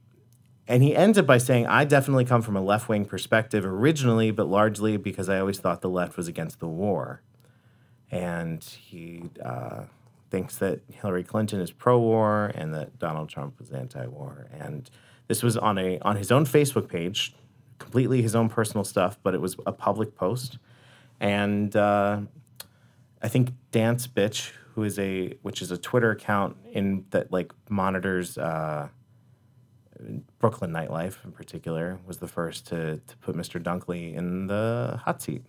and 0.73 0.83
he 0.83 0.97
ends 0.97 1.19
it 1.19 1.27
by 1.27 1.37
saying, 1.37 1.67
"I 1.67 1.85
definitely 1.85 2.25
come 2.25 2.41
from 2.41 2.57
a 2.57 2.63
left 2.63 2.89
wing 2.89 3.05
perspective 3.05 3.67
originally, 3.67 4.31
but 4.31 4.49
largely 4.49 4.97
because 4.97 5.29
I 5.29 5.39
always 5.39 5.59
thought 5.59 5.83
the 5.83 5.91
left 5.91 6.17
was 6.17 6.29
against 6.29 6.61
the 6.61 6.67
war." 6.67 7.21
And 8.11 8.65
he 8.65 9.25
uh, 9.45 9.83
thinks 10.31 10.57
that 10.57 10.81
Hillary 10.91 11.25
Clinton 11.25 11.61
is 11.61 11.71
pro-war 11.71 12.53
and 12.55 12.73
that 12.73 12.99
Donald 12.99 13.29
Trump 13.29 13.59
was 13.59 13.71
anti-war. 13.71 14.47
And 14.51 14.89
this 15.29 15.43
was 15.43 15.59
on 15.59 15.77
a 15.77 15.99
on 15.99 16.17
his 16.17 16.33
own 16.33 16.47
Facebook 16.47 16.89
page, 16.89 17.35
completely 17.79 18.23
his 18.23 18.35
own 18.35 18.49
personal 18.49 18.83
stuff, 18.83 19.19
but 19.23 19.35
it 19.35 19.43
was 19.43 19.57
a 19.67 19.73
public 19.73 20.15
post. 20.15 20.57
And 21.21 21.77
uh, 21.77 22.23
I 23.21 23.29
think 23.29 23.51
Dance 23.73 24.07
Bitch, 24.07 24.53
who 24.75 24.85
is 24.85 24.99
a 24.99 25.35
which 25.43 25.61
is 25.61 25.71
a 25.71 25.77
Twitter 25.77 26.13
account 26.13 26.57
in 26.73 27.05
that 27.11 27.31
like 27.31 27.53
monitors 27.69 28.39
uh, 28.39 28.89
Brooklyn 30.39 30.73
nightlife 30.73 31.25
in 31.25 31.33
particular, 31.33 31.99
was 32.07 32.19
the 32.19 32.29
first 32.29 32.67
to 32.69 32.99
to 32.99 33.17
put 33.19 33.37
Mr. 33.37 33.63
Dunkley 33.63 34.15
in 34.15 34.47
the 34.47 35.01
hot 35.05 35.23
seat. 35.23 35.43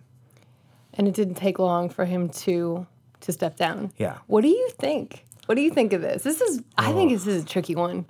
And 0.94 1.08
it 1.08 1.14
didn't 1.14 1.34
take 1.34 1.58
long 1.58 1.88
for 1.88 2.04
him 2.04 2.28
to 2.30 2.86
to 3.20 3.32
step 3.32 3.56
down. 3.56 3.92
Yeah. 3.96 4.18
What 4.26 4.42
do 4.42 4.48
you 4.48 4.70
think? 4.78 5.24
What 5.46 5.56
do 5.56 5.62
you 5.62 5.70
think 5.70 5.92
of 5.92 6.00
this? 6.02 6.22
This 6.22 6.40
is 6.40 6.62
I 6.76 6.92
think 6.92 7.12
this 7.12 7.26
is 7.26 7.42
a 7.42 7.46
tricky 7.46 7.74
one. 7.74 8.06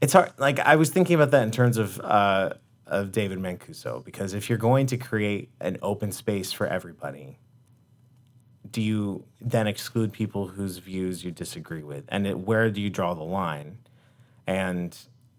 It's 0.00 0.12
hard. 0.12 0.32
Like 0.38 0.58
I 0.60 0.76
was 0.76 0.90
thinking 0.90 1.14
about 1.14 1.30
that 1.32 1.42
in 1.42 1.50
terms 1.50 1.76
of 1.76 2.00
uh, 2.00 2.54
of 2.86 3.12
David 3.12 3.38
Mancuso, 3.38 4.04
because 4.04 4.34
if 4.34 4.48
you're 4.48 4.58
going 4.58 4.86
to 4.86 4.96
create 4.96 5.50
an 5.60 5.78
open 5.82 6.12
space 6.12 6.52
for 6.52 6.66
everybody, 6.66 7.38
do 8.70 8.82
you 8.82 9.24
then 9.40 9.66
exclude 9.66 10.12
people 10.12 10.48
whose 10.48 10.78
views 10.78 11.24
you 11.24 11.30
disagree 11.30 11.82
with, 11.82 12.04
and 12.08 12.26
it, 12.26 12.38
where 12.38 12.70
do 12.70 12.80
you 12.80 12.90
draw 12.90 13.14
the 13.14 13.22
line? 13.22 13.78
and 14.46 14.96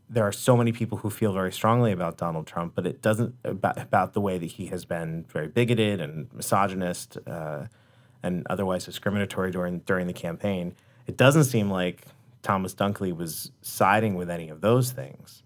there 0.10 0.24
are 0.24 0.32
so 0.32 0.56
many 0.56 0.72
people 0.72 1.00
who 1.00 1.10
feel 1.10 1.34
very 1.34 1.52
strongly 1.52 1.92
about 1.92 2.18
Donald 2.18 2.48
Trump, 2.48 2.74
but 2.76 2.86
it 2.86 3.02
doesn't 3.02 3.36
about, 3.44 3.80
about 3.80 4.14
the 4.14 4.22
way 4.22 4.38
that 4.38 4.46
he 4.46 4.68
has 4.68 4.86
been 4.86 5.26
very 5.30 5.48
bigoted 5.48 6.00
and 6.00 6.32
misogynist 6.34 7.18
uh, 7.28 7.66
and 8.22 8.46
otherwise 8.50 8.86
discriminatory 8.86 9.52
during 9.52 9.80
during 9.80 10.08
the 10.08 10.14
campaign. 10.14 10.76
It 11.08 11.18
doesn't 11.18 11.46
seem 11.46 11.70
like 11.70 12.06
Thomas 12.44 12.76
Dunkley 12.76 13.16
was 13.16 13.52
siding 13.62 14.16
with 14.16 14.30
any 14.30 14.50
of 14.50 14.62
those 14.62 14.92
things. 14.92 15.44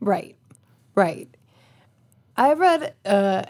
Right, 0.00 0.36
right. 0.94 1.28
I 2.36 2.52
read 2.52 2.94
uh, 3.04 3.42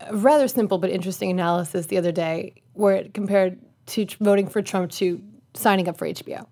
a 0.00 0.16
rather 0.16 0.46
simple 0.46 0.78
but 0.78 0.90
interesting 0.90 1.30
analysis 1.30 1.86
the 1.86 1.98
other 1.98 2.12
day 2.12 2.54
where 2.74 2.94
it 2.94 3.14
compared 3.14 3.58
to 3.86 4.06
voting 4.20 4.48
for 4.48 4.62
Trump 4.62 4.92
to 4.92 5.20
signing 5.54 5.88
up 5.88 5.96
for 5.96 6.06
HBO. 6.06 6.46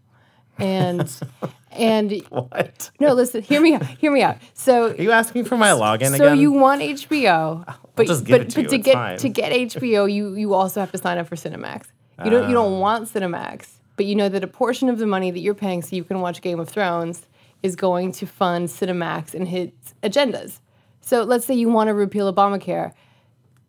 And 0.59 1.09
and 1.73 2.13
What? 2.31 2.91
no, 3.01 3.13
listen, 3.13 3.43
hear 3.43 3.61
me 3.61 3.75
out. 3.75 3.85
Hear 3.87 4.11
me 4.13 4.23
out. 4.23 4.39
So 4.55 4.91
Are 4.91 4.95
you 5.03 5.13
asking 5.13 5.45
for 5.45 5.57
my 5.57 5.71
login 5.71 6.17
so 6.17 6.25
again? 6.27 6.39
you 6.39 6.51
want 6.53 6.81
HBO, 6.83 7.65
but 7.95 8.07
just 8.07 8.25
give 8.25 8.39
but, 8.39 8.41
it 8.47 8.51
to 8.51 8.63
but 8.63 8.71
to 8.71 8.77
it's 8.77 8.85
get 8.85 8.95
fine. 8.95 9.19
to 9.19 9.29
get 9.29 9.53
HBO, 9.53 10.11
you 10.13 10.35
you 10.35 10.55
also 10.55 10.81
have 10.81 10.93
to 10.93 10.99
sign 10.99 11.19
up 11.19 11.27
for 11.29 11.37
Cinemax. 11.37 11.85
You 12.25 12.31
don't 12.31 12.49
you 12.51 12.57
Ah. 12.57 12.63
don't 12.63 12.81
want 12.81 13.09
Cinemax, 13.13 13.69
but 13.97 14.07
you 14.07 14.15
know 14.15 14.29
that 14.31 14.43
a 14.43 14.47
portion 14.47 14.89
of 14.89 14.99
the 14.99 15.07
money 15.07 15.31
that 15.31 15.41
you're 15.41 15.55
paying 15.55 15.83
so 15.83 15.95
you 15.95 16.05
can 16.05 16.21
watch 16.21 16.41
Game 16.41 16.59
of 16.61 16.69
Thrones 16.69 17.27
is 17.63 17.77
going 17.77 18.13
to 18.13 18.27
fund 18.27 18.69
Cinemax 18.69 19.35
and 19.35 19.47
its 19.49 19.95
agendas. 20.03 20.61
So 21.03 21.23
let's 21.25 21.45
say 21.47 21.55
you 21.55 21.69
want 21.69 21.89
to 21.89 21.95
repeal 21.95 22.33
Obamacare, 22.33 22.93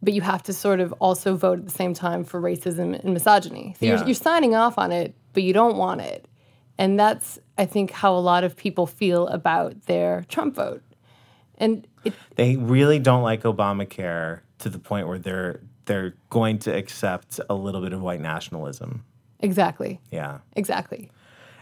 but 0.02 0.14
you 0.14 0.22
have 0.22 0.44
to 0.44 0.54
sort 0.54 0.80
of 0.80 0.94
also 0.94 1.36
vote 1.36 1.60
at 1.60 1.66
the 1.66 1.72
same 1.72 1.94
time 1.94 2.24
for 2.24 2.42
racism 2.42 2.98
and 3.04 3.14
misogyny. 3.14 3.76
So 3.80 3.86
Yeah. 3.86 3.98
you're, 3.98 4.06
you're 4.08 4.16
signing 4.16 4.56
off 4.56 4.78
on 4.78 4.92
it, 4.92 5.14
but 5.34 5.44
you 5.44 5.52
don't 5.54 5.76
want 5.78 6.02
it. 6.02 6.26
And 6.78 7.00
that's, 7.00 7.40
I 7.58 7.66
think, 7.66 7.92
how 7.92 8.16
a 8.16 8.20
lot 8.20 8.44
of 8.44 8.56
people 8.56 8.86
feel 8.86 9.28
about 9.28 9.86
their 9.86 10.26
Trump 10.30 10.56
vote. 10.56 10.84
And 11.58 11.88
it, 12.04 12.14
they 12.36 12.56
really 12.56 13.00
don't 13.00 13.24
like 13.24 13.44
Obamacare 13.44 14.42
to 14.60 14.70
the 14.70 14.80
point 14.80 15.08
where 15.08 15.20
they're 15.20 15.62
they're 15.86 16.14
going 16.30 16.60
to 16.60 16.76
accept 16.76 17.40
a 17.50 17.56
little 17.56 17.82
bit 17.82 17.94
of 17.94 18.02
white 18.02 18.20
nationalism. 18.20 19.06
exactly, 19.40 20.00
Yeah, 20.12 20.40
exactly. 20.56 21.10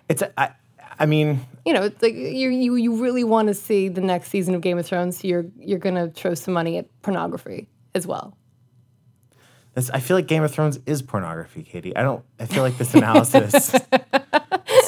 it's 0.09 0.23
I, 0.37 0.49
I 0.99 1.05
mean, 1.05 1.45
You 1.65 1.73
know, 1.73 1.83
it's 1.83 2.01
like 2.01 2.15
you 2.15 2.49
you 2.49 2.75
you 2.75 3.01
really 3.01 3.23
want 3.23 3.47
to 3.49 3.53
see 3.53 3.87
the 3.87 4.01
next 4.01 4.29
season 4.29 4.55
of 4.55 4.61
Game 4.61 4.77
of 4.77 4.85
Thrones, 4.85 5.19
so 5.19 5.27
you're 5.27 5.45
you're 5.59 5.79
gonna 5.79 6.09
throw 6.09 6.33
some 6.33 6.53
money 6.53 6.77
at 6.77 6.87
pornography 7.03 7.69
as 7.93 8.05
well. 8.07 8.35
this, 9.75 9.89
I 9.91 9.99
feel 9.99 10.17
like 10.17 10.27
Game 10.27 10.43
of 10.43 10.51
Thrones 10.51 10.79
is 10.85 11.01
pornography, 11.01 11.63
Katie. 11.63 11.95
I 11.95 12.01
don't. 12.01 12.23
I 12.39 12.45
feel 12.45 12.63
like 12.63 12.77
this 12.77 12.93
analysis 12.95 13.75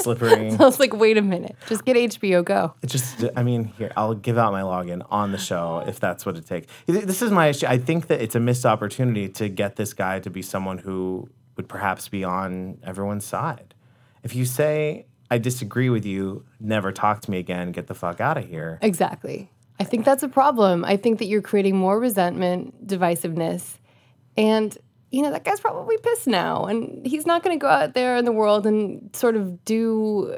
slippery. 0.07 0.51
I 0.59 0.63
was 0.63 0.79
like, 0.79 0.93
wait 0.93 1.17
a 1.17 1.21
minute, 1.21 1.55
just 1.67 1.83
get 1.85 1.95
HBO 1.95 2.43
Go. 2.43 2.73
It 2.81 2.87
just, 2.87 3.25
I 3.35 3.43
mean, 3.43 3.65
here, 3.77 3.91
I'll 3.97 4.15
give 4.15 4.37
out 4.37 4.51
my 4.51 4.61
login 4.61 5.05
on 5.09 5.31
the 5.31 5.37
show 5.37 5.83
if 5.85 5.99
that's 5.99 6.25
what 6.25 6.37
it 6.37 6.45
takes. 6.45 6.67
This 6.85 7.21
is 7.21 7.31
my 7.31 7.47
issue. 7.47 7.67
I 7.67 7.77
think 7.77 8.07
that 8.07 8.21
it's 8.21 8.35
a 8.35 8.39
missed 8.39 8.65
opportunity 8.65 9.27
to 9.29 9.49
get 9.49 9.75
this 9.75 9.93
guy 9.93 10.19
to 10.19 10.29
be 10.29 10.41
someone 10.41 10.77
who 10.77 11.29
would 11.57 11.67
perhaps 11.67 12.07
be 12.07 12.23
on 12.23 12.77
everyone's 12.83 13.25
side. 13.25 13.73
If 14.23 14.35
you 14.35 14.45
say, 14.45 15.07
I 15.29 15.37
disagree 15.37 15.89
with 15.89 16.05
you, 16.05 16.45
never 16.59 16.91
talk 16.91 17.21
to 17.21 17.31
me 17.31 17.39
again, 17.39 17.71
get 17.71 17.87
the 17.87 17.95
fuck 17.95 18.21
out 18.21 18.37
of 18.37 18.47
here. 18.47 18.79
Exactly. 18.81 19.51
I 19.79 19.83
think 19.83 20.05
that's 20.05 20.23
a 20.23 20.29
problem. 20.29 20.85
I 20.85 20.97
think 20.97 21.19
that 21.19 21.25
you're 21.25 21.41
creating 21.41 21.75
more 21.75 21.99
resentment, 21.99 22.87
divisiveness, 22.87 23.77
and 24.35 24.77
you 25.17 25.24
know 25.24 25.31
that 25.31 25.43
guy's 25.43 25.59
probably 25.59 25.97
pissed 25.97 26.27
now, 26.27 26.65
and 26.65 27.03
he's 27.03 27.25
not 27.25 27.41
going 27.41 27.57
to 27.57 27.59
go 27.59 27.67
out 27.67 27.95
there 27.95 28.17
in 28.17 28.25
the 28.25 28.31
world 28.31 28.67
and 28.67 29.09
sort 29.15 29.36
of 29.36 29.65
do 29.65 30.38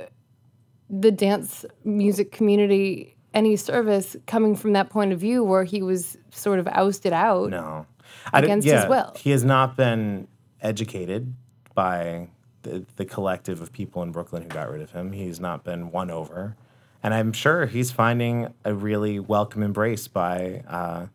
the 0.90 1.12
dance 1.12 1.66
music 1.84 2.32
community 2.32 3.18
any 3.34 3.58
service 3.58 4.16
coming 4.26 4.56
from 4.56 4.72
that 4.72 4.90
point 4.90 5.12
of 5.12 5.20
view 5.20 5.44
where 5.44 5.66
he 5.66 5.82
was 5.82 6.16
sort 6.32 6.60
of 6.60 6.68
ousted 6.70 7.12
out. 7.12 7.50
No. 7.50 7.88
Against 8.32 8.66
his 8.66 8.86
will. 8.88 9.12
He 9.18 9.32
has 9.32 9.44
not 9.44 9.76
been 9.76 10.30
educated 10.62 11.34
by 11.76 12.30
the, 12.62 12.86
the 12.96 13.04
collective 13.04 13.62
of 13.62 13.74
people 13.74 14.02
in 14.02 14.14
Brooklyn 14.14 14.44
who 14.44 14.48
got 14.48 14.72
rid 14.72 14.82
of 14.82 14.92
him. 14.92 15.12
He's 15.12 15.42
not 15.42 15.66
been 15.66 15.92
won 15.92 16.10
over. 16.10 16.56
And 17.04 17.14
I'm 17.14 17.34
sure 17.34 17.66
he's 17.66 17.92
finding 17.92 18.54
a 18.64 18.74
really 18.74 19.20
welcome 19.20 19.62
embrace 19.62 20.08
by 20.08 20.64
uh, 20.70 21.08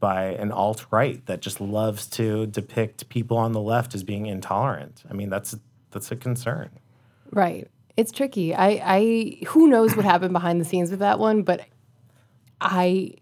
by 0.00 0.28
an 0.32 0.50
alt 0.50 0.86
right 0.90 1.24
that 1.26 1.40
just 1.40 1.60
loves 1.60 2.06
to 2.06 2.46
depict 2.46 3.08
people 3.10 3.36
on 3.36 3.52
the 3.52 3.60
left 3.60 3.94
as 3.94 4.02
being 4.02 4.26
intolerant. 4.26 5.04
I 5.08 5.12
mean, 5.12 5.28
that's 5.28 5.54
that's 5.90 6.10
a 6.10 6.16
concern. 6.16 6.70
Right. 7.30 7.68
It's 7.96 8.10
tricky. 8.10 8.54
I, 8.54 8.80
I 8.82 9.44
who 9.46 9.68
knows 9.68 9.94
what 9.94 10.04
happened 10.04 10.32
behind 10.32 10.60
the 10.60 10.64
scenes 10.64 10.90
with 10.90 11.00
that 11.00 11.18
one, 11.18 11.42
but 11.42 11.66
I 12.60 13.14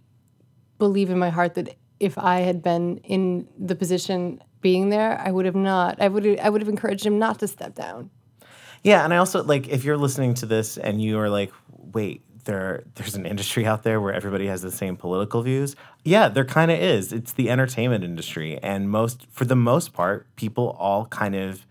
believe 0.79 1.11
in 1.11 1.19
my 1.19 1.31
heart 1.31 1.55
that 1.55 1.77
if 2.01 2.17
I 2.17 2.41
had 2.41 2.63
been 2.63 2.99
in 2.99 3.49
the 3.59 3.75
position 3.75 4.41
being 4.61 4.89
there, 4.89 5.21
I 5.21 5.31
would 5.31 5.47
have 5.47 5.57
not. 5.57 6.01
I 6.01 6.09
would 6.09 6.39
I 6.39 6.49
would 6.49 6.61
have 6.61 6.69
encouraged 6.69 7.05
him 7.05 7.19
not 7.19 7.41
to 7.41 7.49
step 7.49 7.75
down. 7.75 8.11
Yeah, 8.85 9.05
and 9.05 9.13
I 9.13 9.17
also 9.17 9.43
like 9.43 9.69
if 9.69 9.85
you're 9.85 9.97
listening 9.97 10.35
to 10.35 10.47
this 10.47 10.79
and 10.79 11.03
you 11.03 11.19
are 11.19 11.29
like, 11.29 11.53
wait, 11.93 12.23
there 12.49 12.83
there's 12.95 13.15
an 13.15 13.27
industry 13.27 13.67
out 13.67 13.83
there 13.83 14.01
where 14.01 14.13
everybody 14.13 14.47
has 14.47 14.63
the 14.63 14.73
same 14.73 14.97
political 14.97 15.43
views. 15.43 15.77
Yeah, 16.05 16.29
there 16.29 16.47
kind 16.47 16.71
of 16.71 16.81
is. 16.81 17.13
It's 17.13 17.35
the 17.35 17.51
entertainment 17.51 18.03
industry, 18.03 18.59
and 18.63 18.91
most 18.91 19.27
for 19.31 19.45
the 19.45 19.55
most 19.55 19.93
part, 19.93 20.27
people 20.35 20.71
all 20.81 21.07
kind 21.07 21.37
of 21.37 21.67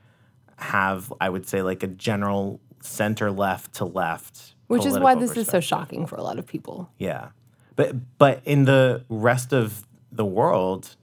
have, 0.58 1.12
I 1.20 1.30
would 1.30 1.48
say, 1.48 1.64
like 1.64 1.84
a 1.84 1.88
general 1.88 2.62
center 2.82 3.32
left 3.32 3.74
to 3.76 3.86
left. 3.86 4.54
Which 4.68 4.86
is 4.86 5.00
why 5.00 5.16
this 5.16 5.36
is 5.36 5.48
so 5.48 5.60
shocking 5.60 6.06
for 6.06 6.16
a 6.16 6.24
lot 6.24 6.38
of 6.38 6.46
people. 6.46 6.90
Yeah, 7.00 7.30
but 7.76 8.18
but 8.20 8.42
in 8.46 8.66
the 8.66 9.04
rest 9.10 9.54
of 9.54 9.86
the 10.12 10.26
world, 10.26 10.96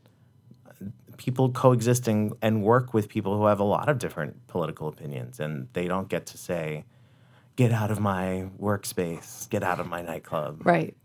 people 1.17 1.51
coexisting 1.51 2.33
and 2.41 2.63
work 2.63 2.95
with 2.95 3.09
people 3.09 3.37
who 3.37 3.47
have 3.47 3.59
a 3.59 3.65
lot 3.65 3.89
of 3.89 3.99
different 3.99 4.47
political 4.47 4.87
opinions, 4.87 5.41
and 5.41 5.67
they 5.73 5.89
don't 5.89 6.09
get 6.09 6.27
to 6.27 6.39
say, 6.39 6.85
"Get 7.57 7.73
out 7.73 7.91
of 7.91 8.01
my 8.01 8.47
workspace, 8.61 9.49
get 9.51 9.63
out 9.63 9.81
of 9.81 9.87
my 9.89 10.03
nightclub." 10.03 10.65
Right. 10.65 10.97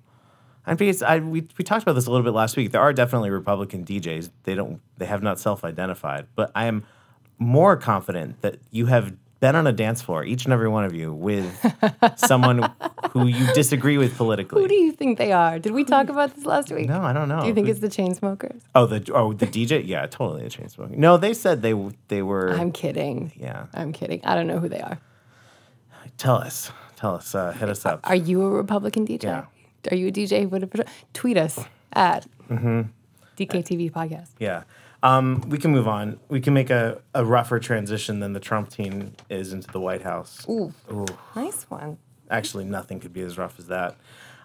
And 0.65 0.77
because 0.77 1.01
I 1.01 1.20
we, 1.20 1.48
we 1.58 1.63
talked 1.63 1.84
about 1.84 1.94
this 1.94 2.06
a 2.06 2.12
little 2.12 2.24
bit 2.24 2.34
last 2.34 2.56
week, 2.58 2.72
there 2.72 2.82
are 2.82 2.94
definitely 2.94 3.29
Republican 3.32 3.86
DJs. 3.86 4.29
They 4.44 4.56
don't 4.56 4.82
they 4.98 5.06
have 5.06 5.24
not 5.24 5.39
self-identified, 5.39 6.27
but 6.36 6.51
I 6.53 6.65
am 6.65 6.84
more 7.39 7.75
confident 7.77 8.41
that 8.41 8.58
you 8.70 8.86
have 8.88 9.13
been 9.39 9.56
on 9.56 9.65
a 9.65 9.72
dance 9.72 10.01
floor, 10.01 10.25
each 10.25 10.44
and 10.44 10.51
every 10.53 10.68
one 10.68 10.84
of 10.84 10.94
you, 10.94 11.13
with 11.13 11.56
someone 12.18 12.70
who 13.12 13.25
you 13.27 13.48
disagree 13.53 13.98
with 13.98 14.18
politically. 14.18 14.62
Who 14.62 14.68
do 14.68 14.75
you 14.75 14.91
think 14.91 15.18
they 15.18 15.32
are? 15.32 15.58
Did 15.60 15.72
we 15.72 15.86
talk 15.86 16.10
about 16.10 16.36
this 16.36 16.46
last 16.46 16.72
week? 16.74 16.89
no, 16.89 17.01
I 17.01 17.13
don't 17.13 17.29
know. 17.29 17.39
Do 17.41 17.48
you 17.48 17.53
think 17.53 17.68
Who- 17.68 17.72
it's 17.72 17.79
the 17.79 17.88
Chainsmokers? 17.88 18.60
Oh, 18.75 18.86
the 18.86 19.10
oh 19.13 19.32
the 19.34 19.48
DJ. 19.48 19.88
Yeah, 19.88 20.06
totally 20.08 20.44
the 20.44 20.50
chain 20.50 20.68
smoking. 20.68 21.00
No, 21.00 21.15
they 21.18 21.34
said 21.34 21.62
they 21.62 21.74
they 22.10 22.22
were. 22.22 22.51
I'm 22.51 22.72
kidding. 22.72 23.32
yeah, 23.38 23.68
I'm 23.74 23.94
kidding. 23.94 24.20
I 24.25 24.36
don't 24.36 24.48
know 24.48 24.60
who 24.60 24.68
they 24.70 24.82
are. 24.82 25.00
Tell 26.17 26.35
us, 26.35 26.71
tell 26.95 27.15
us, 27.15 27.33
uh, 27.35 27.51
hit 27.51 27.69
us 27.69 27.85
up. 27.85 27.99
Are 28.03 28.15
you 28.15 28.41
a 28.43 28.49
Republican 28.49 29.05
DJ? 29.07 29.23
Yeah. 29.23 29.45
Are 29.91 29.95
you 29.95 30.07
a 30.07 30.11
DJ? 30.11 30.87
Tweet 31.13 31.37
us 31.37 31.59
at 31.93 32.27
Mm-hmm. 32.49 32.81
DKTV 33.37 33.91
podcast. 33.91 34.29
Yeah, 34.39 34.63
um, 35.03 35.41
we 35.47 35.57
can 35.59 35.71
move 35.71 35.87
on. 35.87 36.19
We 36.29 36.41
can 36.41 36.53
make 36.53 36.69
a, 36.69 36.99
a 37.13 37.23
rougher 37.23 37.59
transition 37.59 38.19
than 38.19 38.33
the 38.33 38.39
Trump 38.39 38.69
team 38.69 39.13
is 39.29 39.53
into 39.53 39.71
the 39.71 39.79
White 39.79 40.01
House. 40.01 40.45
Ooh, 40.49 40.73
nice 41.35 41.63
one. 41.69 41.97
Actually, 42.29 42.65
nothing 42.65 42.99
could 42.99 43.13
be 43.13 43.21
as 43.21 43.37
rough 43.37 43.57
as 43.59 43.67
that. 43.67 43.95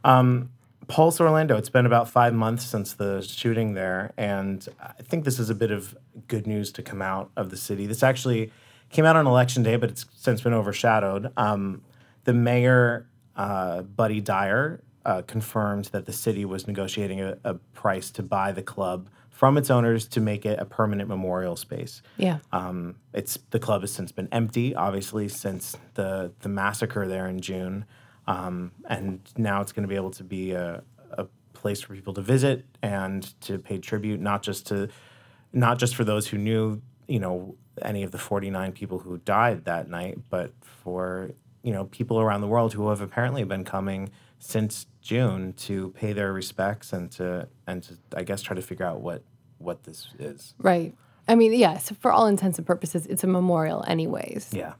Um, 0.04 0.50
Pulse 0.86 1.18
Orlando. 1.20 1.56
It's 1.56 1.70
been 1.70 1.86
about 1.86 2.08
five 2.10 2.34
months 2.34 2.64
since 2.66 2.92
the 2.92 3.22
shooting 3.22 3.72
there, 3.74 4.12
and 4.16 4.68
I 4.80 5.02
think 5.02 5.24
this 5.24 5.38
is 5.38 5.48
a 5.50 5.54
bit 5.54 5.70
of 5.70 5.96
good 6.28 6.46
news 6.46 6.70
to 6.72 6.82
come 6.82 7.00
out 7.02 7.30
of 7.36 7.50
the 7.50 7.56
city. 7.56 7.86
This 7.86 8.02
actually 8.02 8.52
came 8.94 9.04
out 9.04 9.16
on 9.16 9.26
election 9.26 9.64
day, 9.64 9.76
but 9.76 9.90
it's 9.90 10.06
since 10.14 10.40
been 10.40 10.54
overshadowed. 10.54 11.32
Um, 11.36 11.82
the 12.22 12.32
mayor, 12.32 13.08
uh, 13.36 13.82
Buddy 13.82 14.20
Dyer, 14.20 14.82
uh, 15.04 15.22
confirmed 15.22 15.86
that 15.86 16.06
the 16.06 16.12
city 16.12 16.44
was 16.44 16.66
negotiating 16.66 17.20
a, 17.20 17.36
a 17.44 17.54
price 17.74 18.10
to 18.12 18.22
buy 18.22 18.52
the 18.52 18.62
club 18.62 19.10
from 19.30 19.58
its 19.58 19.68
owners 19.68 20.06
to 20.06 20.20
make 20.20 20.46
it 20.46 20.60
a 20.60 20.64
permanent 20.64 21.08
memorial 21.08 21.56
space. 21.56 22.02
Yeah. 22.18 22.38
Um, 22.52 22.94
it's 23.12 23.36
the 23.50 23.58
club 23.58 23.80
has 23.80 23.92
since 23.92 24.12
been 24.12 24.28
empty, 24.30 24.76
obviously, 24.76 25.28
since 25.28 25.76
the 25.94 26.32
the 26.40 26.48
massacre 26.48 27.08
there 27.08 27.28
in 27.28 27.40
June, 27.40 27.84
um, 28.28 28.70
and 28.88 29.20
now 29.36 29.60
it's 29.60 29.72
going 29.72 29.82
to 29.82 29.88
be 29.88 29.96
able 29.96 30.12
to 30.12 30.24
be 30.24 30.52
a, 30.52 30.84
a 31.10 31.26
place 31.52 31.80
for 31.80 31.94
people 31.94 32.14
to 32.14 32.22
visit 32.22 32.64
and 32.80 33.38
to 33.40 33.58
pay 33.58 33.78
tribute, 33.78 34.20
not 34.20 34.44
just 34.44 34.68
to 34.68 34.88
not 35.52 35.78
just 35.78 35.96
for 35.96 36.04
those 36.04 36.28
who 36.28 36.38
knew, 36.38 36.80
you 37.08 37.18
know, 37.18 37.56
any 37.82 38.02
of 38.02 38.10
the 38.10 38.18
forty 38.18 38.50
nine 38.50 38.72
people 38.72 38.98
who 38.98 39.18
died 39.18 39.64
that 39.64 39.88
night, 39.88 40.18
but 40.30 40.52
for 40.60 41.30
you 41.62 41.72
know 41.72 41.86
people 41.86 42.20
around 42.20 42.40
the 42.40 42.46
world 42.46 42.74
who 42.74 42.88
have 42.88 43.00
apparently 43.00 43.44
been 43.44 43.64
coming 43.64 44.10
since 44.38 44.86
June 45.00 45.52
to 45.54 45.90
pay 45.90 46.12
their 46.12 46.32
respects 46.32 46.92
and 46.92 47.10
to 47.12 47.48
and 47.66 47.82
to 47.84 47.98
I 48.16 48.22
guess 48.22 48.42
try 48.42 48.54
to 48.54 48.62
figure 48.62 48.86
out 48.86 49.00
what 49.00 49.22
what 49.58 49.84
this 49.84 50.08
is. 50.18 50.54
Right. 50.58 50.94
I 51.26 51.34
mean, 51.34 51.54
yes, 51.54 51.90
for 52.00 52.12
all 52.12 52.26
intents 52.26 52.58
and 52.58 52.66
purposes, 52.66 53.06
it's 53.06 53.24
a 53.24 53.26
memorial, 53.26 53.82
anyways. 53.86 54.50
Yeah. 54.52 54.74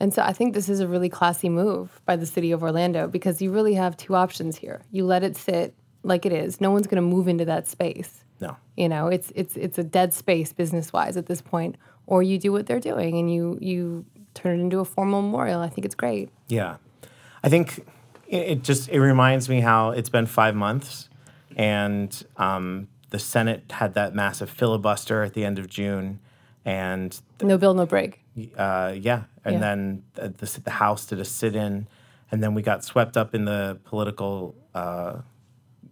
And 0.00 0.12
so 0.12 0.22
I 0.22 0.32
think 0.32 0.52
this 0.52 0.68
is 0.68 0.80
a 0.80 0.88
really 0.88 1.08
classy 1.08 1.48
move 1.48 2.00
by 2.04 2.16
the 2.16 2.26
city 2.26 2.52
of 2.52 2.62
Orlando 2.62 3.06
because 3.06 3.40
you 3.40 3.50
really 3.50 3.74
have 3.74 3.96
two 3.96 4.14
options 4.14 4.56
here. 4.56 4.82
You 4.90 5.06
let 5.06 5.22
it 5.22 5.36
sit 5.36 5.74
like 6.02 6.26
it 6.26 6.32
is. 6.32 6.60
No 6.60 6.70
one's 6.70 6.86
going 6.86 7.02
to 7.02 7.08
move 7.08 7.28
into 7.28 7.44
that 7.46 7.68
space. 7.68 8.24
No. 8.40 8.56
You 8.76 8.88
know, 8.88 9.08
it's 9.08 9.32
it's 9.34 9.56
it's 9.56 9.78
a 9.78 9.84
dead 9.84 10.12
space 10.14 10.52
business 10.52 10.92
wise 10.92 11.16
at 11.16 11.26
this 11.26 11.40
point. 11.40 11.76
Or 12.08 12.22
you 12.22 12.38
do 12.38 12.52
what 12.52 12.66
they're 12.66 12.78
doing 12.80 13.18
and 13.18 13.32
you 13.32 13.58
you 13.60 14.04
turn 14.34 14.58
it 14.60 14.62
into 14.62 14.78
a 14.80 14.84
formal 14.84 15.22
memorial. 15.22 15.60
I 15.60 15.68
think 15.68 15.84
it's 15.84 15.94
great. 15.94 16.28
Yeah, 16.48 16.76
I 17.42 17.48
think 17.48 17.78
it, 18.28 18.36
it 18.36 18.62
just 18.62 18.88
it 18.90 19.00
reminds 19.00 19.48
me 19.48 19.60
how 19.60 19.90
it's 19.90 20.08
been 20.10 20.26
five 20.26 20.54
months, 20.54 21.08
and 21.56 22.10
um, 22.36 22.86
the 23.10 23.18
Senate 23.18 23.64
had 23.70 23.94
that 23.94 24.14
massive 24.14 24.50
filibuster 24.50 25.22
at 25.24 25.34
the 25.34 25.44
end 25.44 25.58
of 25.58 25.68
June, 25.68 26.20
and 26.64 27.18
No 27.42 27.58
bill, 27.58 27.74
no 27.74 27.86
break. 27.86 28.20
uh, 28.56 28.94
yeah, 28.96 29.24
and 29.44 29.54
Yeah. 29.54 29.60
then 29.60 30.02
the, 30.14 30.28
the, 30.28 30.60
the 30.64 30.70
House 30.70 31.06
did 31.06 31.18
a 31.18 31.24
sit-in, 31.24 31.88
and 32.30 32.42
then 32.42 32.54
we 32.54 32.62
got 32.62 32.84
swept 32.84 33.16
up 33.16 33.34
in 33.34 33.46
the 33.46 33.78
political 33.84 34.54
uh, 34.74 35.22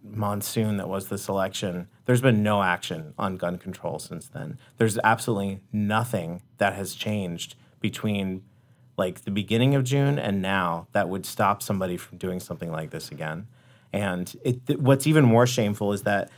monsoon 0.09 0.77
that 0.77 0.87
was 0.87 1.09
this 1.09 1.27
election. 1.27 1.87
There's 2.05 2.21
been 2.21 2.43
no 2.43 2.63
action 2.63 3.13
on 3.17 3.37
gun 3.37 3.57
control 3.57 3.99
since 3.99 4.27
then. 4.27 4.57
There's 4.77 4.97
absolutely 5.03 5.61
nothing 5.71 6.41
that 6.57 6.73
has 6.73 6.95
changed 6.95 7.55
between 7.79 8.43
like 8.97 9.23
the 9.23 9.31
beginning 9.31 9.75
of 9.75 9.83
June 9.83 10.17
and 10.17 10.41
now 10.41 10.87
that 10.93 11.09
would 11.09 11.25
stop 11.25 11.61
somebody 11.61 11.97
from 11.97 12.17
doing 12.17 12.39
something 12.39 12.71
like 12.71 12.91
this 12.91 13.11
again. 13.11 13.47
And 13.91 14.33
it, 14.43 14.65
th- 14.67 14.79
what's 14.79 15.07
even 15.07 15.25
more 15.25 15.47
shameful 15.47 15.93
is 15.93 16.03
that 16.03 16.29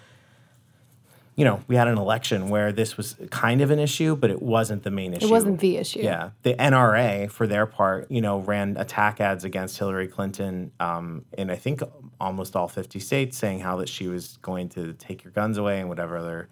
you 1.37 1.45
know, 1.45 1.61
we 1.67 1.75
had 1.75 1.87
an 1.87 1.99
election 1.99 2.49
where 2.49 2.71
this 2.71 2.97
was 2.97 3.15
kind 3.29 3.61
of 3.61 3.69
an 3.69 3.77
issue, 3.77 4.15
but 4.15 4.31
it 4.31 4.41
wasn't 4.41 4.81
the 4.81 4.89
main 4.89 5.13
issue. 5.13 5.27
It 5.27 5.31
wasn't 5.31 5.59
the 5.59 5.77
issue. 5.77 5.99
Yeah, 5.99 6.31
the 6.41 6.55
NRA, 6.55 7.29
for 7.29 7.45
their 7.45 7.67
part, 7.67 8.09
you 8.09 8.21
know, 8.21 8.39
ran 8.39 8.75
attack 8.75 9.21
ads 9.21 9.43
against 9.43 9.77
Hillary 9.77 10.07
Clinton 10.07 10.71
um, 10.79 11.25
in 11.37 11.51
I 11.51 11.55
think 11.55 11.83
almost 12.19 12.55
all 12.55 12.67
50 12.67 12.99
states, 12.99 13.37
saying 13.37 13.59
how 13.59 13.77
that 13.77 13.87
she 13.87 14.07
was 14.07 14.37
going 14.41 14.69
to 14.69 14.93
take 14.93 15.23
your 15.23 15.31
guns 15.31 15.59
away 15.59 15.79
and 15.79 15.87
whatever 15.87 16.17
other 16.17 16.49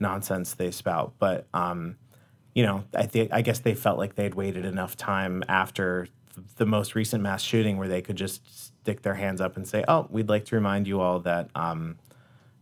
nonsense 0.00 0.54
they 0.54 0.70
spout. 0.70 1.12
But 1.18 1.46
um, 1.52 1.96
you 2.54 2.62
know, 2.62 2.84
I 2.94 3.04
think 3.04 3.30
I 3.30 3.42
guess 3.42 3.58
they 3.58 3.74
felt 3.74 3.98
like 3.98 4.14
they'd 4.14 4.34
waited 4.34 4.64
enough 4.64 4.96
time 4.96 5.44
after 5.50 6.08
th- 6.34 6.46
the 6.56 6.64
most 6.64 6.94
recent 6.94 7.22
mass 7.22 7.42
shooting 7.42 7.76
where 7.76 7.88
they 7.88 8.00
could 8.00 8.16
just 8.16 8.74
stick 8.80 9.02
their 9.02 9.14
hands 9.14 9.42
up 9.42 9.58
and 9.58 9.68
say, 9.68 9.84
"Oh, 9.86 10.06
we'd 10.08 10.30
like 10.30 10.46
to 10.46 10.54
remind 10.54 10.88
you 10.88 11.00
all 11.00 11.20
that." 11.20 11.50
Um, 11.54 11.96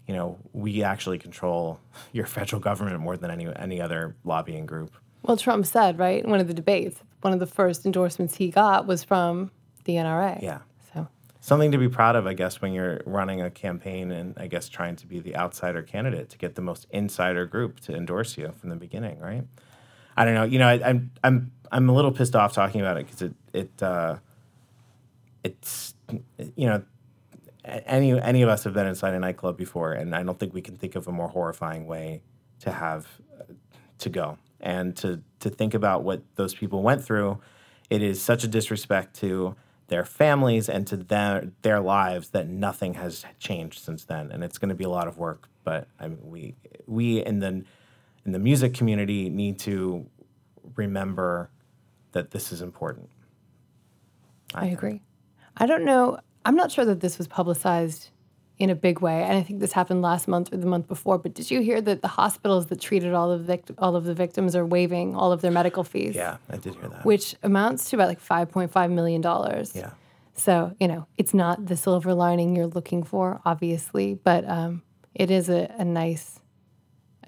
you 0.06 0.14
know, 0.14 0.38
we 0.52 0.82
actually 0.82 1.18
control 1.18 1.80
your 2.12 2.26
federal 2.26 2.60
government 2.60 2.98
more 3.00 3.16
than 3.16 3.30
any 3.30 3.46
any 3.56 3.80
other 3.80 4.16
lobbying 4.24 4.66
group. 4.66 4.92
Well, 5.22 5.36
Trump 5.36 5.66
said, 5.66 5.98
right, 5.98 6.24
in 6.24 6.30
one 6.30 6.40
of 6.40 6.48
the 6.48 6.54
debates, 6.54 7.00
one 7.20 7.32
of 7.32 7.38
the 7.38 7.46
first 7.46 7.86
endorsements 7.86 8.36
he 8.36 8.50
got 8.50 8.86
was 8.86 9.04
from 9.04 9.52
the 9.84 9.94
NRA. 9.94 10.42
Yeah. 10.42 10.58
So 10.92 11.06
Something 11.40 11.70
to 11.72 11.78
be 11.78 11.88
proud 11.88 12.16
of, 12.16 12.26
I 12.26 12.34
guess, 12.34 12.60
when 12.60 12.72
you're 12.72 13.00
running 13.06 13.40
a 13.40 13.50
campaign 13.50 14.10
and 14.10 14.36
I 14.36 14.48
guess 14.48 14.68
trying 14.68 14.96
to 14.96 15.06
be 15.06 15.20
the 15.20 15.36
outsider 15.36 15.82
candidate 15.82 16.28
to 16.30 16.38
get 16.38 16.56
the 16.56 16.62
most 16.62 16.86
insider 16.90 17.46
group 17.46 17.78
to 17.80 17.94
endorse 17.94 18.36
you 18.36 18.52
from 18.60 18.70
the 18.70 18.76
beginning, 18.76 19.20
right? 19.20 19.44
I 20.16 20.24
don't 20.24 20.34
know. 20.34 20.44
You 20.44 20.58
know, 20.58 20.68
I, 20.68 20.80
I'm 20.84 21.10
I'm 21.22 21.52
I'm 21.70 21.88
a 21.88 21.92
little 21.92 22.12
pissed 22.12 22.36
off 22.36 22.52
talking 22.52 22.80
about 22.80 22.96
it 22.98 23.06
because 23.06 23.22
it 23.22 23.34
it 23.52 23.82
uh, 23.82 24.16
it's 25.44 25.94
you 26.56 26.66
know 26.66 26.82
any 27.64 28.20
any 28.20 28.42
of 28.42 28.48
us 28.48 28.64
have 28.64 28.74
been 28.74 28.86
inside 28.86 29.14
a 29.14 29.18
nightclub 29.18 29.56
before, 29.56 29.92
and 29.92 30.14
I 30.14 30.22
don't 30.22 30.38
think 30.38 30.54
we 30.54 30.62
can 30.62 30.76
think 30.76 30.96
of 30.96 31.06
a 31.06 31.12
more 31.12 31.28
horrifying 31.28 31.86
way 31.86 32.22
to 32.60 32.72
have 32.72 33.06
uh, 33.38 33.44
to 33.98 34.08
go 34.08 34.38
and 34.60 34.96
to 34.96 35.22
to 35.40 35.50
think 35.50 35.74
about 35.74 36.02
what 36.02 36.22
those 36.36 36.54
people 36.54 36.82
went 36.82 37.04
through. 37.04 37.38
It 37.90 38.02
is 38.02 38.22
such 38.22 38.44
a 38.44 38.48
disrespect 38.48 39.14
to 39.20 39.54
their 39.88 40.04
families 40.04 40.68
and 40.68 40.86
to 40.86 40.96
their 40.96 41.52
their 41.62 41.80
lives 41.80 42.30
that 42.30 42.48
nothing 42.48 42.94
has 42.94 43.24
changed 43.38 43.84
since 43.84 44.04
then, 44.04 44.32
and 44.32 44.42
it's 44.42 44.58
going 44.58 44.70
to 44.70 44.74
be 44.74 44.84
a 44.84 44.88
lot 44.88 45.06
of 45.06 45.18
work. 45.18 45.48
But 45.64 45.88
I 46.00 46.08
mean, 46.08 46.18
we 46.22 46.54
we 46.86 47.24
in 47.24 47.38
the 47.38 47.64
in 48.24 48.32
the 48.32 48.38
music 48.38 48.74
community 48.74 49.28
need 49.28 49.58
to 49.60 50.06
remember 50.76 51.50
that 52.12 52.30
this 52.30 52.52
is 52.52 52.62
important. 52.62 53.10
I 54.54 54.66
agree. 54.66 55.02
I 55.56 55.66
don't 55.66 55.84
know. 55.84 56.18
I'm 56.44 56.56
not 56.56 56.70
sure 56.72 56.84
that 56.84 57.00
this 57.00 57.18
was 57.18 57.28
publicized 57.28 58.10
in 58.58 58.70
a 58.70 58.74
big 58.74 59.00
way, 59.00 59.22
and 59.24 59.36
I 59.36 59.42
think 59.42 59.60
this 59.60 59.72
happened 59.72 60.02
last 60.02 60.28
month 60.28 60.52
or 60.52 60.56
the 60.56 60.66
month 60.66 60.86
before. 60.86 61.18
But 61.18 61.34
did 61.34 61.50
you 61.50 61.60
hear 61.62 61.80
that 61.80 62.02
the 62.02 62.08
hospitals 62.08 62.66
that 62.66 62.80
treated 62.80 63.12
all 63.14 63.30
of 63.30 63.40
the 63.40 63.46
vict- 63.46 63.70
all 63.78 63.96
of 63.96 64.04
the 64.04 64.14
victims 64.14 64.54
are 64.54 64.64
waiving 64.66 65.14
all 65.16 65.32
of 65.32 65.40
their 65.40 65.50
medical 65.50 65.82
fees? 65.84 66.14
Yeah, 66.14 66.36
I 66.50 66.56
did 66.58 66.74
hear 66.76 66.88
that. 66.88 67.04
Which 67.04 67.34
amounts 67.42 67.90
to 67.90 67.96
about 67.96 68.08
like 68.08 68.20
5.5 68.22 68.90
million 68.92 69.20
dollars. 69.20 69.72
yeah. 69.74 69.90
So, 70.34 70.74
you 70.80 70.88
know, 70.88 71.06
it's 71.18 71.34
not 71.34 71.66
the 71.66 71.76
silver 71.76 72.14
lining 72.14 72.56
you're 72.56 72.66
looking 72.66 73.02
for, 73.02 73.40
obviously, 73.44 74.14
but 74.14 74.48
um, 74.48 74.82
it 75.14 75.30
is 75.30 75.50
a, 75.50 75.70
a 75.78 75.84
nice, 75.84 76.40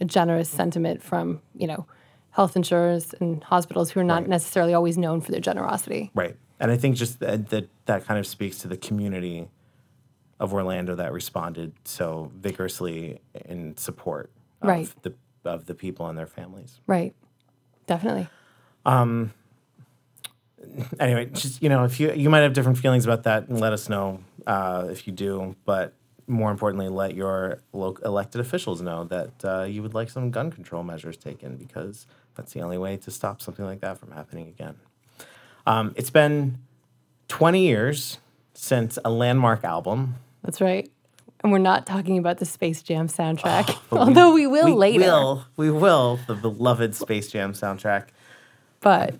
a 0.00 0.06
generous 0.06 0.48
sentiment 0.48 1.02
from, 1.02 1.42
you 1.54 1.66
know, 1.66 1.86
health 2.30 2.56
insurers 2.56 3.14
and 3.20 3.44
hospitals 3.44 3.90
who 3.90 4.00
are 4.00 4.04
not 4.04 4.22
Right. 4.22 4.28
necessarily 4.30 4.72
always 4.72 4.96
known 4.96 5.20
for 5.20 5.32
their 5.32 5.40
generosity. 5.40 6.10
Right. 6.14 6.36
And 6.60 6.70
I 6.70 6.76
think 6.76 6.96
just 6.96 7.20
that, 7.20 7.48
that 7.50 7.68
that 7.86 8.04
kind 8.06 8.18
of 8.18 8.26
speaks 8.26 8.58
to 8.58 8.68
the 8.68 8.76
community 8.76 9.48
of 10.40 10.52
Orlando 10.52 10.94
that 10.94 11.12
responded 11.12 11.72
so 11.84 12.30
vigorously 12.36 13.20
in 13.44 13.76
support 13.76 14.30
of 14.62 14.68
Right. 14.68 14.92
the 15.02 15.14
of 15.44 15.66
the 15.66 15.74
people 15.74 16.06
and 16.08 16.16
their 16.18 16.26
families. 16.26 16.80
Right. 16.86 17.14
Definitely. 17.86 18.28
Um 18.86 19.32
Anyway, 20.98 21.26
just 21.26 21.62
you 21.62 21.68
know, 21.68 21.84
if 21.84 22.00
you 22.00 22.12
you 22.12 22.30
might 22.30 22.40
have 22.40 22.54
different 22.54 22.78
feelings 22.78 23.04
about 23.04 23.24
that, 23.24 23.48
and 23.48 23.60
let 23.60 23.72
us 23.74 23.88
know 23.90 24.20
uh, 24.46 24.86
if 24.90 25.06
you 25.06 25.12
do. 25.12 25.54
But 25.66 25.92
more 26.26 26.50
importantly, 26.50 26.88
let 26.88 27.14
your 27.14 27.58
lo- 27.74 27.98
elected 28.02 28.40
officials 28.40 28.80
know 28.80 29.04
that 29.04 29.44
uh, 29.44 29.62
you 29.68 29.82
would 29.82 29.92
like 29.92 30.08
some 30.08 30.30
gun 30.30 30.50
control 30.50 30.82
measures 30.82 31.18
taken 31.18 31.56
because 31.56 32.06
that's 32.34 32.54
the 32.54 32.62
only 32.62 32.78
way 32.78 32.96
to 32.96 33.10
stop 33.10 33.42
something 33.42 33.66
like 33.66 33.80
that 33.80 33.98
from 33.98 34.12
happening 34.12 34.48
again. 34.48 34.76
Um, 35.66 35.94
it's 35.96 36.10
been 36.10 36.58
20 37.28 37.66
years 37.66 38.18
since 38.54 38.98
a 39.04 39.10
landmark 39.10 39.64
album 39.64 40.16
That's 40.42 40.60
right. 40.60 40.90
And 41.42 41.52
we're 41.52 41.58
not 41.58 41.86
talking 41.86 42.16
about 42.16 42.38
the 42.38 42.46
Space 42.46 42.82
Jam 42.82 43.06
soundtrack, 43.08 43.76
although 43.92 44.32
we, 44.32 44.46
will 44.46 44.64
we 44.64 44.72
later. 44.72 45.00
Will, 45.00 45.44
we 45.56 45.70
will, 45.70 46.18
the 46.26 46.34
beloved 46.34 46.94
Space 46.94 47.28
Jam 47.30 47.52
soundtrack. 47.52 48.08
But 48.80 49.14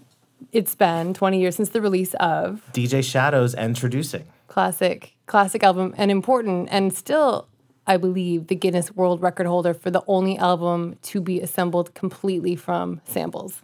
it's 0.53 0.75
been 0.75 1.13
20 1.13 1.41
years 1.41 1.57
since 1.57 1.71
the 1.71 1.83
release 1.83 2.15
of 2.15 2.63
DJ 2.73 3.05
Shadow's 3.05 3.55
Endtroducing. 3.55 4.25
classic 4.47 5.15
classic 5.27 5.63
album 5.63 5.95
and 5.97 6.11
important 6.11 6.69
and 6.71 6.93
still 6.93 7.49
I 7.87 7.97
believe 7.99 8.47
the 8.47 8.55
Guinness 8.55 8.93
World 8.93 9.21
Record 9.21 9.47
holder 9.47 9.75
for 9.75 9.91
the 9.91 10.03
only 10.07 10.39
album 10.39 10.97
to 11.03 11.21
be 11.21 11.41
assembled 11.41 11.95
completely 11.95 12.57
from 12.57 13.01
samples. 13.05 13.63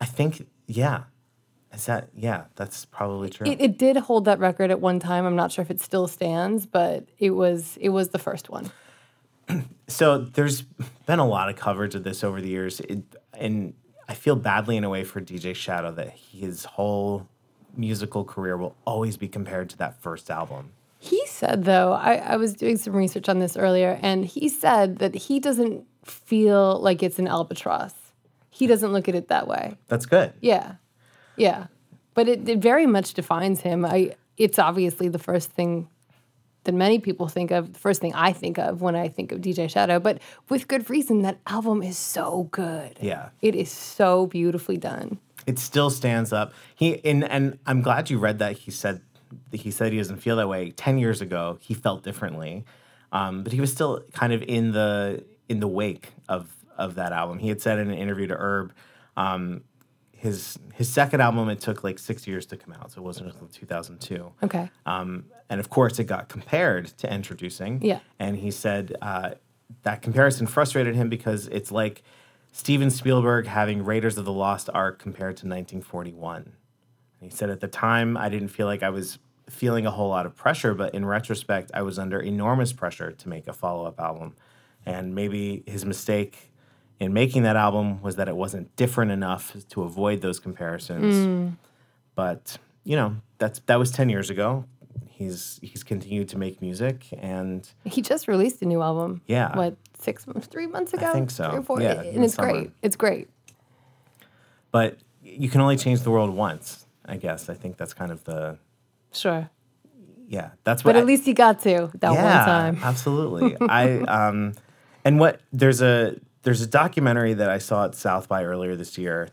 I 0.00 0.04
think, 0.04 0.46
yeah. 0.66 1.04
Is 1.72 1.86
that, 1.86 2.10
yeah, 2.14 2.44
that's 2.54 2.84
probably 2.84 3.30
true. 3.30 3.46
It, 3.46 3.60
it 3.60 3.78
did 3.78 3.96
hold 3.96 4.26
that 4.26 4.38
record 4.38 4.70
at 4.70 4.80
one 4.80 5.00
time. 5.00 5.24
I'm 5.24 5.36
not 5.36 5.52
sure 5.52 5.62
if 5.62 5.70
it 5.70 5.80
still 5.80 6.06
stands, 6.06 6.66
but 6.66 7.06
it 7.18 7.30
was 7.30 7.78
it 7.80 7.88
was 7.88 8.10
the 8.10 8.18
first 8.18 8.50
one. 8.50 8.70
so 9.88 10.18
there's 10.18 10.62
been 11.06 11.18
a 11.18 11.26
lot 11.26 11.48
of 11.48 11.56
coverage 11.56 11.94
of 11.94 12.04
this 12.04 12.22
over 12.22 12.40
the 12.40 12.48
years. 12.48 12.80
It, 12.80 13.02
and 13.32 13.72
I 14.06 14.14
feel 14.14 14.36
badly 14.36 14.76
in 14.76 14.84
a 14.84 14.90
way 14.90 15.02
for 15.04 15.20
DJ 15.20 15.54
Shadow 15.54 15.92
that 15.92 16.10
his 16.10 16.64
whole 16.64 17.26
musical 17.74 18.24
career 18.24 18.58
will 18.58 18.76
always 18.84 19.16
be 19.16 19.28
compared 19.28 19.70
to 19.70 19.78
that 19.78 20.00
first 20.02 20.30
album. 20.30 20.72
He 20.98 21.26
said 21.26 21.64
though, 21.64 21.92
I, 21.94 22.16
I 22.16 22.36
was 22.36 22.54
doing 22.54 22.76
some 22.76 22.94
research 22.94 23.30
on 23.30 23.38
this 23.38 23.56
earlier, 23.56 23.98
and 24.02 24.26
he 24.26 24.50
said 24.50 24.98
that 24.98 25.14
he 25.14 25.40
doesn't 25.40 25.86
feel 26.04 26.78
like 26.80 27.02
it's 27.02 27.18
an 27.18 27.28
albatross. 27.28 27.94
He 28.50 28.66
doesn't 28.66 28.92
look 28.92 29.08
at 29.08 29.14
it 29.14 29.28
that 29.28 29.48
way. 29.48 29.78
That's 29.88 30.04
good. 30.04 30.34
Yeah. 30.42 30.74
Yeah. 31.42 31.66
But 32.14 32.28
it, 32.28 32.48
it 32.48 32.58
very 32.58 32.86
much 32.86 33.14
defines 33.14 33.60
him. 33.62 33.84
I 33.84 34.14
it's 34.36 34.58
obviously 34.58 35.08
the 35.08 35.18
first 35.18 35.50
thing 35.50 35.88
that 36.64 36.72
many 36.74 36.98
people 37.00 37.26
think 37.28 37.50
of, 37.50 37.72
the 37.72 37.78
first 37.78 38.00
thing 38.00 38.14
I 38.14 38.32
think 38.32 38.58
of 38.58 38.80
when 38.80 38.94
I 38.94 39.08
think 39.08 39.32
of 39.32 39.40
DJ 39.40 39.68
Shadow, 39.68 39.98
but 39.98 40.18
with 40.48 40.68
good 40.68 40.88
reason. 40.88 41.22
That 41.22 41.38
album 41.46 41.82
is 41.82 41.98
so 41.98 42.48
good. 42.52 42.96
Yeah. 43.00 43.30
It 43.40 43.54
is 43.56 43.70
so 43.70 44.26
beautifully 44.26 44.76
done. 44.76 45.18
it 45.46 45.58
still 45.58 45.90
stands 45.90 46.32
up. 46.32 46.52
He 46.74 47.04
and 47.04 47.24
and 47.24 47.58
I'm 47.66 47.82
glad 47.82 48.10
you 48.10 48.18
read 48.18 48.38
that. 48.38 48.52
He 48.58 48.70
said 48.70 49.00
he 49.50 49.70
said 49.70 49.92
he 49.92 49.98
doesn't 49.98 50.18
feel 50.18 50.36
that 50.36 50.48
way. 50.48 50.70
Ten 50.70 50.98
years 50.98 51.20
ago, 51.20 51.58
he 51.60 51.74
felt 51.74 52.04
differently, 52.04 52.64
um, 53.10 53.42
but 53.42 53.52
he 53.52 53.60
was 53.60 53.72
still 53.72 54.04
kind 54.12 54.32
of 54.32 54.42
in 54.42 54.72
the 54.72 55.24
in 55.48 55.58
the 55.60 55.68
wake 55.68 56.12
of 56.28 56.54
of 56.78 56.94
that 56.94 57.12
album. 57.12 57.38
He 57.38 57.48
had 57.48 57.60
said 57.60 57.78
in 57.78 57.90
an 57.90 57.98
interview 57.98 58.26
to 58.28 58.36
Herb, 58.36 58.72
um, 59.16 59.62
his 60.22 60.56
his 60.72 60.88
second 60.88 61.20
album 61.20 61.48
it 61.48 61.60
took 61.60 61.82
like 61.82 61.98
six 61.98 62.28
years 62.28 62.46
to 62.46 62.56
come 62.56 62.72
out, 62.74 62.92
so 62.92 63.00
it 63.00 63.04
wasn't 63.04 63.32
until 63.32 63.48
2002. 63.48 64.32
Okay. 64.44 64.70
Um, 64.86 65.24
and 65.50 65.58
of 65.58 65.68
course, 65.68 65.98
it 65.98 66.04
got 66.04 66.28
compared 66.28 66.86
to 66.98 67.08
Endtroducing. 67.08 67.80
Yeah. 67.82 67.98
And 68.20 68.36
he 68.36 68.52
said 68.52 68.96
uh, 69.02 69.32
that 69.82 70.00
comparison 70.00 70.46
frustrated 70.46 70.94
him 70.94 71.08
because 71.08 71.48
it's 71.48 71.72
like 71.72 72.04
Steven 72.52 72.88
Spielberg 72.88 73.48
having 73.48 73.84
Raiders 73.84 74.16
of 74.16 74.24
the 74.24 74.32
Lost 74.32 74.70
Ark 74.72 75.00
compared 75.00 75.38
to 75.38 75.46
1941. 75.46 76.36
And 76.42 76.52
He 77.18 77.28
said, 77.36 77.50
At 77.50 77.58
the 77.58 77.66
time, 77.66 78.16
I 78.16 78.28
didn't 78.28 78.48
feel 78.48 78.68
like 78.68 78.84
I 78.84 78.90
was 78.90 79.18
feeling 79.50 79.86
a 79.86 79.90
whole 79.90 80.08
lot 80.08 80.24
of 80.24 80.36
pressure, 80.36 80.72
but 80.72 80.94
in 80.94 81.04
retrospect, 81.04 81.72
I 81.74 81.82
was 81.82 81.98
under 81.98 82.20
enormous 82.20 82.72
pressure 82.72 83.10
to 83.10 83.28
make 83.28 83.48
a 83.48 83.52
follow 83.52 83.86
up 83.86 83.98
album. 83.98 84.36
And 84.86 85.16
maybe 85.16 85.64
his 85.66 85.84
mistake 85.84 86.51
in 87.02 87.12
making 87.12 87.42
that 87.42 87.56
album 87.56 88.00
was 88.00 88.16
that 88.16 88.28
it 88.28 88.36
wasn't 88.36 88.74
different 88.76 89.10
enough 89.10 89.56
to 89.70 89.82
avoid 89.82 90.20
those 90.20 90.38
comparisons. 90.38 91.54
But, 92.14 92.58
you 92.84 92.96
know, 92.96 93.16
that's 93.38 93.58
that 93.66 93.78
was 93.78 93.90
10 93.90 94.08
years 94.08 94.30
ago. 94.30 94.64
He's 95.08 95.58
he's 95.62 95.82
continued 95.82 96.28
to 96.30 96.38
make 96.38 96.60
music 96.60 97.06
and 97.18 97.68
He 97.84 98.02
just 98.02 98.28
released 98.28 98.62
a 98.62 98.66
new 98.66 98.82
album. 98.82 99.20
Yeah. 99.26 99.56
What, 99.56 99.76
six, 99.98 100.24
three 100.42 100.66
months 100.66 100.92
ago? 100.92 101.08
I 101.08 101.12
think 101.12 101.30
so. 101.30 101.48
Three 101.50 101.58
or 101.58 101.62
four? 101.62 101.80
Yeah, 101.80 102.02
And 102.02 102.24
it's 102.24 102.34
summer. 102.34 102.52
great. 102.52 102.70
It's 102.82 102.96
great. 102.96 103.28
but 104.70 104.98
you 105.22 105.48
can 105.48 105.60
only 105.60 105.76
change 105.76 106.00
the 106.02 106.10
world 106.10 106.30
once, 106.30 106.86
I 107.04 107.16
guess. 107.16 107.48
I 107.48 107.54
think 107.54 107.76
that's 107.76 107.94
kind 107.94 108.10
of 108.10 108.24
the 108.24 108.58
Sure. 109.12 109.48
yeah, 110.28 110.50
that's 110.64 110.84
what 110.84 110.90
But 110.92 110.96
I- 110.96 111.00
at 111.00 111.06
least 111.06 111.24
he 111.24 111.32
got 111.34 111.60
to 111.60 111.90
that 112.00 112.10
one 112.10 112.16
time. 112.16 112.78
absolutely. 112.82 113.56
I 113.60 113.98
um, 114.02 114.54
and 115.04 115.18
what 115.20 115.40
there's 115.52 115.80
a 115.82 116.16
there's 116.42 116.60
a 116.60 116.66
documentary 116.66 117.34
that 117.34 117.48
I 117.48 117.58
saw 117.58 117.84
at 117.84 117.94
South 117.94 118.28
by 118.28 118.44
earlier 118.44 118.76
this 118.76 118.98
year. 118.98 119.28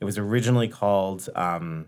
It 0.00 0.04
was 0.04 0.18
originally 0.18 0.68
called 0.68 1.28
um, 1.34 1.86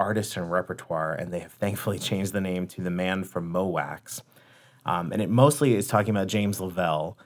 Artist 0.00 0.36
and 0.36 0.50
Repertoire, 0.50 1.14
and 1.14 1.32
they 1.32 1.40
have 1.40 1.52
thankfully 1.52 1.98
changed 2.10 2.32
the 2.32 2.40
name 2.40 2.66
to 2.68 2.82
The 2.82 2.90
Man 2.90 3.24
from 3.24 3.48
Mo' 3.48 3.66
Wax. 3.66 4.22
Um, 4.86 5.12
and 5.12 5.20
it 5.20 5.28
mostly 5.28 5.74
is 5.74 5.86
talking 5.86 6.10
about 6.10 6.28
James 6.28 6.60
Lavelle, 6.60 7.18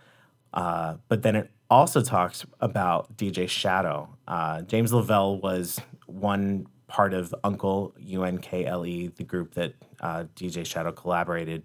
uh, 0.53 0.97
but 1.09 1.23
then 1.23 1.37
it 1.37 1.51
also 1.71 2.03
talks 2.03 2.45
about 2.61 3.17
DJ 3.17 3.49
Shadow. 3.49 4.17
Uh, 4.27 4.63
James 4.63 4.93
Lavelle 4.93 5.39
was 5.39 5.81
one 6.07 6.67
part 6.89 7.15
of 7.15 7.35
Uncle 7.45 7.95
UNKLE, 7.99 9.15
the 9.17 9.25
group 9.25 9.55
that 9.55 9.75
uh, 10.01 10.25
DJ 10.37 10.67
Shadow 10.67 10.93
collaborated 10.93 11.63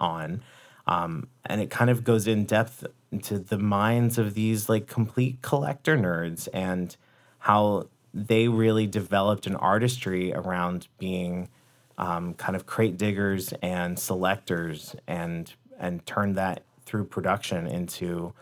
on. 0.00 0.42
Um, 0.86 1.28
and 1.46 1.60
it 1.60 1.70
kind 1.70 1.90
of 1.90 2.04
goes 2.04 2.26
in 2.26 2.44
depth 2.44 2.84
into 3.10 3.38
the 3.38 3.58
minds 3.58 4.18
of 4.18 4.34
these 4.34 4.68
like 4.68 4.86
complete 4.86 5.40
collector 5.42 5.96
nerds 5.96 6.48
and 6.52 6.96
how 7.38 7.88
they 8.12 8.48
really 8.48 8.86
developed 8.86 9.46
an 9.46 9.56
artistry 9.56 10.32
around 10.32 10.88
being 10.98 11.48
um, 11.96 12.34
kind 12.34 12.54
of 12.54 12.66
crate 12.66 12.96
diggers 12.96 13.52
and 13.62 13.98
selectors 13.98 14.94
and 15.06 15.54
and 15.78 16.04
turned 16.06 16.36
that 16.36 16.64
through 16.84 17.04
production 17.04 17.66
into 17.66 18.32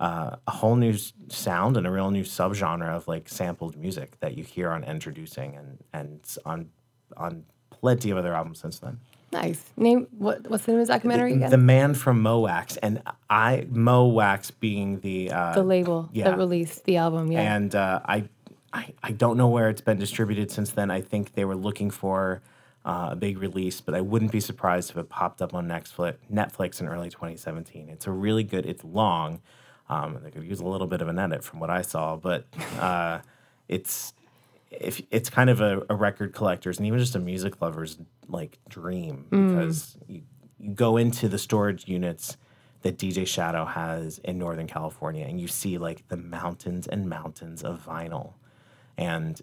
uh, 0.00 0.36
a 0.46 0.50
whole 0.50 0.76
new 0.76 0.94
sound 1.28 1.76
and 1.76 1.86
a 1.86 1.90
real 1.90 2.10
new 2.10 2.22
subgenre 2.22 2.94
of 2.94 3.08
like 3.08 3.28
sampled 3.28 3.76
music 3.76 4.18
that 4.20 4.36
you 4.36 4.44
hear 4.44 4.70
on 4.70 4.82
Endtroducing 4.84 5.58
and 5.58 5.78
and 5.92 6.20
on 6.44 6.70
on 7.16 7.44
plenty 7.70 8.10
of 8.10 8.18
other 8.18 8.34
albums 8.34 8.60
since 8.60 8.78
then. 8.78 8.98
Nice. 9.32 9.64
Name 9.76 10.06
what? 10.16 10.48
What's 10.48 10.64
the 10.64 10.72
name 10.72 10.78
of 10.78 10.80
his 10.80 10.88
documentary 10.88 11.34
again? 11.34 11.50
The 11.50 11.58
man 11.58 11.94
from 11.94 12.22
Mo' 12.22 12.40
Wax 12.40 12.76
and 12.78 13.02
I 13.28 13.66
Mo' 13.70 14.06
Wax 14.06 14.50
being 14.50 15.00
the 15.00 15.30
uh, 15.32 15.54
the 15.54 15.64
label 15.64 16.08
yeah. 16.12 16.24
that 16.24 16.38
released 16.38 16.84
the 16.84 16.96
album. 16.96 17.32
Yeah. 17.32 17.54
and 17.54 17.74
uh, 17.74 18.00
I, 18.04 18.28
I 18.72 18.92
I 19.02 19.12
don't 19.12 19.36
know 19.36 19.48
where 19.48 19.68
it's 19.68 19.80
been 19.80 19.98
distributed 19.98 20.50
since 20.50 20.70
then. 20.70 20.90
I 20.90 21.00
think 21.00 21.34
they 21.34 21.44
were 21.44 21.56
looking 21.56 21.90
for 21.90 22.40
uh, 22.84 23.08
a 23.10 23.16
big 23.16 23.38
release, 23.38 23.80
but 23.80 23.94
I 23.94 24.00
wouldn't 24.00 24.30
be 24.30 24.40
surprised 24.40 24.90
if 24.90 24.96
it 24.96 25.08
popped 25.08 25.42
up 25.42 25.54
on 25.54 25.66
Netflix 25.66 26.14
Netflix 26.32 26.80
in 26.80 26.86
early 26.86 27.10
2017. 27.10 27.88
It's 27.88 28.06
a 28.06 28.12
really 28.12 28.44
good. 28.44 28.64
It's 28.64 28.84
long. 28.84 29.40
Um, 29.88 30.18
they 30.22 30.30
could 30.30 30.44
use 30.44 30.60
a 30.60 30.66
little 30.66 30.86
bit 30.86 31.00
of 31.00 31.08
an 31.08 31.18
edit 31.18 31.44
from 31.44 31.60
what 31.60 31.70
I 31.70 31.82
saw, 31.82 32.16
but 32.16 32.44
uh, 32.78 33.20
it's 33.68 34.14
if 34.80 35.00
it's 35.10 35.30
kind 35.30 35.50
of 35.50 35.60
a, 35.60 35.82
a 35.88 35.94
record 35.94 36.32
collector's 36.32 36.78
and 36.78 36.86
even 36.86 36.98
just 36.98 37.14
a 37.14 37.18
music 37.18 37.60
lover's 37.60 37.98
like 38.28 38.58
dream 38.68 39.26
because 39.30 39.96
you, 40.06 40.22
you 40.58 40.74
go 40.74 40.96
into 40.96 41.28
the 41.28 41.38
storage 41.38 41.88
units 41.88 42.36
that 42.82 42.98
DJ 42.98 43.26
Shadow 43.26 43.64
has 43.64 44.18
in 44.18 44.38
Northern 44.38 44.66
California 44.66 45.24
and 45.26 45.40
you 45.40 45.48
see 45.48 45.78
like 45.78 46.06
the 46.08 46.16
mountains 46.16 46.86
and 46.86 47.08
mountains 47.08 47.62
of 47.62 47.84
vinyl 47.84 48.34
and 48.96 49.40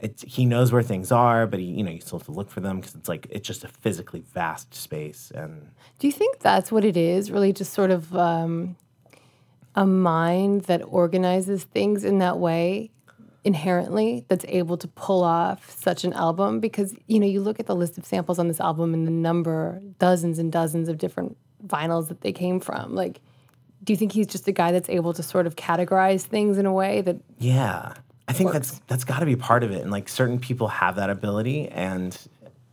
it's, 0.00 0.22
he 0.22 0.44
knows 0.44 0.72
where 0.72 0.82
things 0.82 1.12
are, 1.12 1.46
but 1.46 1.60
he, 1.60 1.66
you 1.66 1.84
know, 1.84 1.92
you 1.92 2.00
still 2.00 2.18
have 2.18 2.26
to 2.26 2.32
look 2.32 2.50
for 2.50 2.60
them 2.60 2.80
because 2.80 2.96
it's 2.96 3.08
like 3.08 3.28
it's 3.30 3.46
just 3.46 3.62
a 3.62 3.68
physically 3.68 4.24
vast 4.34 4.74
space. 4.74 5.30
And 5.32 5.70
Do 6.00 6.08
you 6.08 6.12
think 6.12 6.40
that's 6.40 6.72
what 6.72 6.84
it 6.84 6.96
is? 6.96 7.30
Really, 7.30 7.52
just 7.52 7.72
sort 7.72 7.92
of 7.92 8.14
um, 8.16 8.76
a 9.76 9.86
mind 9.86 10.62
that 10.62 10.80
organizes 10.80 11.62
things 11.64 12.02
in 12.02 12.18
that 12.18 12.38
way 12.38 12.90
inherently 13.44 14.24
that's 14.28 14.44
able 14.48 14.76
to 14.76 14.86
pull 14.88 15.22
off 15.24 15.68
such 15.70 16.04
an 16.04 16.12
album 16.12 16.60
because 16.60 16.94
you 17.08 17.18
know 17.18 17.26
you 17.26 17.40
look 17.40 17.58
at 17.58 17.66
the 17.66 17.74
list 17.74 17.98
of 17.98 18.06
samples 18.06 18.38
on 18.38 18.46
this 18.48 18.60
album 18.60 18.94
and 18.94 19.06
the 19.06 19.10
number 19.10 19.80
dozens 19.98 20.38
and 20.38 20.52
dozens 20.52 20.88
of 20.88 20.96
different 20.96 21.36
vinyls 21.66 22.08
that 22.08 22.20
they 22.20 22.32
came 22.32 22.60
from 22.60 22.94
like 22.94 23.20
do 23.84 23.92
you 23.92 23.96
think 23.96 24.12
he's 24.12 24.26
just 24.26 24.46
a 24.46 24.52
guy 24.52 24.72
that's 24.72 24.88
able 24.88 25.12
to 25.12 25.22
sort 25.22 25.46
of 25.46 25.56
categorize 25.56 26.22
things 26.22 26.58
in 26.58 26.66
a 26.66 26.72
way 26.72 27.00
that 27.00 27.16
yeah, 27.38 27.94
I 28.28 28.32
think 28.32 28.52
that's 28.52 28.80
that's 28.86 29.04
got 29.04 29.18
to 29.20 29.26
be 29.26 29.36
part 29.36 29.64
of 29.64 29.72
it. 29.72 29.82
And 29.82 29.90
like 29.90 30.08
certain 30.08 30.38
people 30.38 30.68
have 30.68 30.96
that 30.96 31.10
ability, 31.10 31.68
and 31.68 32.16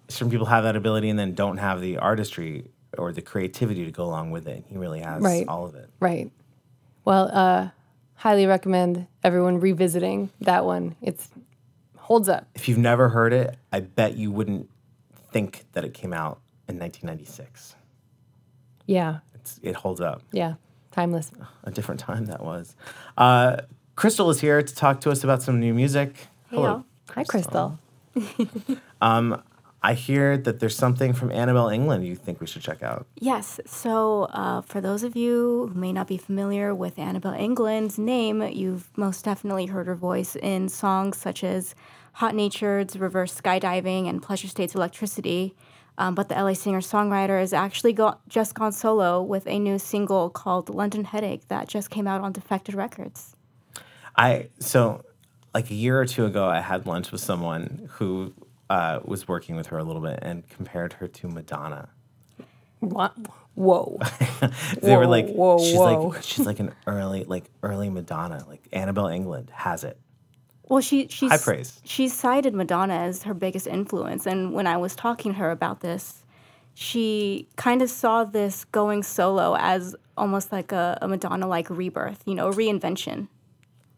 certain 0.07 0.29
people 0.29 0.45
have 0.45 0.63
that 0.63 0.75
ability, 0.75 1.09
and 1.09 1.17
then 1.17 1.33
don't 1.33 1.57
have 1.57 1.81
the 1.81 1.97
artistry 1.97 2.65
or 2.97 3.11
the 3.11 3.21
creativity 3.21 3.85
to 3.85 3.91
go 3.91 4.03
along 4.03 4.31
with 4.31 4.47
it. 4.47 4.65
He 4.67 4.77
really 4.77 4.99
has 4.99 5.21
Right. 5.21 5.47
all 5.47 5.65
of 5.65 5.75
it. 5.75 5.89
Right. 5.99 6.31
Well, 7.05 7.29
uh, 7.31 7.69
highly 8.19 8.45
recommend 8.45 9.07
everyone 9.23 9.61
revisiting 9.61 10.29
that 10.41 10.65
one. 10.65 10.95
It's 11.01 11.29
holds 11.97 12.27
up. 12.27 12.47
If 12.53 12.67
you've 12.67 12.77
never 12.77 13.09
heard 13.09 13.31
it, 13.33 13.55
I 13.71 13.79
bet 13.79 14.17
you 14.17 14.29
wouldn't 14.29 14.69
think 15.31 15.65
that 15.71 15.85
it 15.85 15.93
came 15.93 16.11
out 16.11 16.41
in 16.67 16.77
1996. 16.77 17.75
Yeah. 18.85 19.19
It's, 19.35 19.59
it 19.63 19.75
holds 19.75 20.01
up. 20.01 20.21
Yeah. 20.31 20.55
Timeless. 20.91 21.31
a 21.63 21.71
different 21.71 22.01
time 22.01 22.25
that 22.25 22.43
was. 22.43 22.75
Uh, 23.17 23.57
Crystal 23.95 24.29
is 24.29 24.41
here 24.41 24.61
to 24.61 24.75
talk 24.75 24.99
to 25.01 25.11
us 25.11 25.23
about 25.23 25.41
some 25.41 25.59
new 25.59 25.73
music. 25.73 26.15
Hello. 26.49 26.83
Hi, 27.11 27.23
Crystal. 27.23 27.79
I 29.81 29.93
hear 29.93 30.37
that 30.37 30.59
there's 30.59 30.75
something 30.75 31.13
from 31.13 31.31
Annabel 31.31 31.67
Englund 31.67 32.05
you 32.05 32.15
think 32.15 32.41
we 32.41 32.47
should 32.47 32.61
check 32.61 32.83
out. 32.83 33.07
Yes. 33.15 33.61
So, 33.65 34.23
uh, 34.23 34.61
for 34.61 34.81
those 34.81 35.03
of 35.03 35.15
you 35.15 35.69
who 35.73 35.79
may 35.79 35.93
not 35.93 36.07
be 36.07 36.17
familiar 36.17 36.75
with 36.75 36.99
Annabel 36.99 37.31
Englund's 37.31 37.97
name, 37.97 38.41
you've 38.41 38.89
most 38.97 39.23
definitely 39.23 39.67
heard 39.67 39.87
her 39.87 39.95
voice 39.95 40.35
in 40.35 40.67
songs 40.67 41.17
such 41.17 41.43
as 41.43 41.75
Hot 42.13 42.35
Natured's 42.35 42.97
Reverse 42.97 43.39
Skydiving 43.39 44.09
and 44.09 44.21
Pleasure 44.21 44.49
State's 44.49 44.75
Electricity. 44.75 45.55
Um, 45.97 46.15
but 46.15 46.29
the 46.29 46.35
LA 46.35 46.53
singer 46.53 46.79
songwriter 46.79 47.39
has 47.39 47.53
actually 47.53 47.93
go- 47.93 48.17
just 48.27 48.55
gone 48.55 48.71
solo 48.71 49.21
with 49.21 49.45
a 49.47 49.59
new 49.59 49.77
single 49.77 50.29
called 50.29 50.69
London 50.69 51.03
Headache 51.03 51.47
that 51.49 51.67
just 51.67 51.89
came 51.89 52.07
out 52.07 52.21
on 52.21 52.31
Defected 52.31 52.73
Records. 52.73 53.35
I 54.15 54.49
so 54.59 55.03
like 55.53 55.69
a 55.71 55.75
year 55.75 55.99
or 55.99 56.05
two 56.05 56.25
ago, 56.25 56.45
I 56.45 56.61
had 56.61 56.85
lunch 56.85 57.11
with 57.11 57.21
someone 57.21 57.89
who 57.93 58.33
uh, 58.69 58.99
was 59.03 59.27
working 59.27 59.55
with 59.55 59.67
her 59.67 59.77
a 59.77 59.83
little 59.83 60.01
bit 60.01 60.19
and 60.21 60.47
compared 60.49 60.93
her 60.93 61.07
to 61.07 61.27
Madonna. 61.27 61.89
What? 62.79 63.15
Whoa. 63.55 63.99
They 64.81 64.95
were 64.95 65.07
like, 65.07 65.27
whoa, 65.27 65.59
she's 65.59 65.75
whoa. 65.75 66.07
like, 66.07 66.23
she's 66.23 66.45
like 66.45 66.59
an 66.59 66.73
early, 66.87 67.25
like 67.25 67.49
early 67.61 67.89
Madonna. 67.89 68.45
Like 68.47 68.65
Annabel 68.71 69.03
Englund 69.05 69.49
has 69.49 69.83
it. 69.83 69.99
Well, 70.69 70.81
she 70.81 71.07
she's 71.07 71.31
High 71.31 71.37
praise. 71.39 71.81
She 71.83 72.07
cited 72.07 72.53
Madonna 72.53 72.93
as 72.93 73.23
her 73.23 73.33
biggest 73.33 73.67
influence, 73.67 74.25
and 74.25 74.53
when 74.53 74.67
I 74.67 74.77
was 74.77 74.95
talking 74.95 75.33
to 75.33 75.39
her 75.39 75.51
about 75.51 75.81
this, 75.81 76.23
she 76.73 77.49
kind 77.57 77.81
of 77.81 77.89
saw 77.89 78.23
this 78.23 78.63
going 78.65 79.03
solo 79.03 79.57
as 79.59 79.95
almost 80.15 80.51
like 80.51 80.71
a, 80.71 80.97
a 81.01 81.07
Madonna-like 81.07 81.69
rebirth, 81.69 82.21
you 82.25 82.35
know, 82.35 82.51
reinvention. 82.51 83.27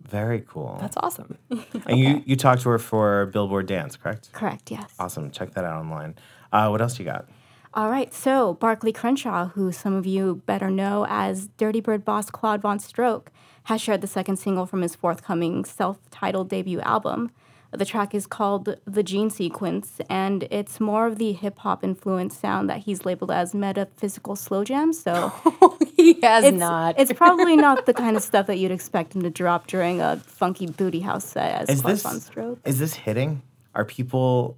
Very 0.07 0.43
cool. 0.47 0.77
That's 0.81 0.97
awesome. 0.97 1.37
and 1.85 1.99
you 1.99 2.23
you 2.25 2.35
talked 2.35 2.61
to 2.63 2.69
her 2.69 2.79
for 2.79 3.27
Billboard 3.27 3.67
Dance, 3.67 3.95
correct? 3.95 4.31
Correct. 4.33 4.71
Yes. 4.71 4.93
Awesome. 4.99 5.31
Check 5.31 5.53
that 5.53 5.63
out 5.63 5.79
online. 5.79 6.15
Uh, 6.51 6.67
what 6.69 6.81
else 6.81 6.99
you 6.99 7.05
got? 7.05 7.27
All 7.73 7.89
right. 7.89 8.13
So 8.13 8.55
Barclay 8.55 8.91
Crenshaw, 8.91 9.49
who 9.49 9.71
some 9.71 9.93
of 9.93 10.05
you 10.05 10.41
better 10.45 10.69
know 10.69 11.05
as 11.07 11.47
Dirtybird 11.57 12.03
boss 12.03 12.29
Claude 12.29 12.61
VonStroke, 12.61 13.27
has 13.65 13.81
shared 13.81 14.01
the 14.01 14.07
second 14.07 14.37
single 14.37 14.65
from 14.65 14.81
his 14.81 14.95
forthcoming 14.95 15.63
self-titled 15.63 16.49
debut 16.49 16.81
album. 16.81 17.31
The 17.73 17.86
track 17.86 18.13
is 18.13 18.27
called 18.27 18.75
The 18.86 19.01
Gene 19.01 19.29
Sequence, 19.29 20.01
and 20.10 20.43
it's 20.51 20.81
more 20.81 21.07
of 21.07 21.17
the 21.17 21.31
hip 21.31 21.57
hop 21.60 21.86
influenced 21.86 22.39
sound 22.41 22.69
that 22.69 22.79
he's 22.79 23.05
labeled 23.05 23.31
as 23.31 23.55
metaphysical 23.55 24.36
slow 24.36 24.65
jam. 24.65 24.91
So 24.91 25.31
he 25.95 26.19
has 26.21 26.43
it's, 26.43 26.57
not. 26.57 26.95
it's 26.99 27.13
probably 27.13 27.55
not 27.55 27.86
the 27.86 27.93
kind 27.93 28.17
of 28.17 28.23
stuff 28.23 28.47
that 28.47 28.57
you'd 28.57 28.71
expect 28.71 29.15
him 29.15 29.21
to 29.21 29.29
drop 29.29 29.67
during 29.67 30.01
a 30.01 30.17
funky 30.17 30.67
booty 30.67 30.99
house 30.99 31.23
set 31.23 31.62
as 31.62 31.69
Is 31.69 31.81
Claude 31.81 31.93
this 31.93 32.03
Von 32.03 32.19
Stroke. 32.19 32.60
is 32.65 32.77
this 32.77 32.93
hitting? 32.93 33.41
Are 33.73 33.86
people 33.86 34.57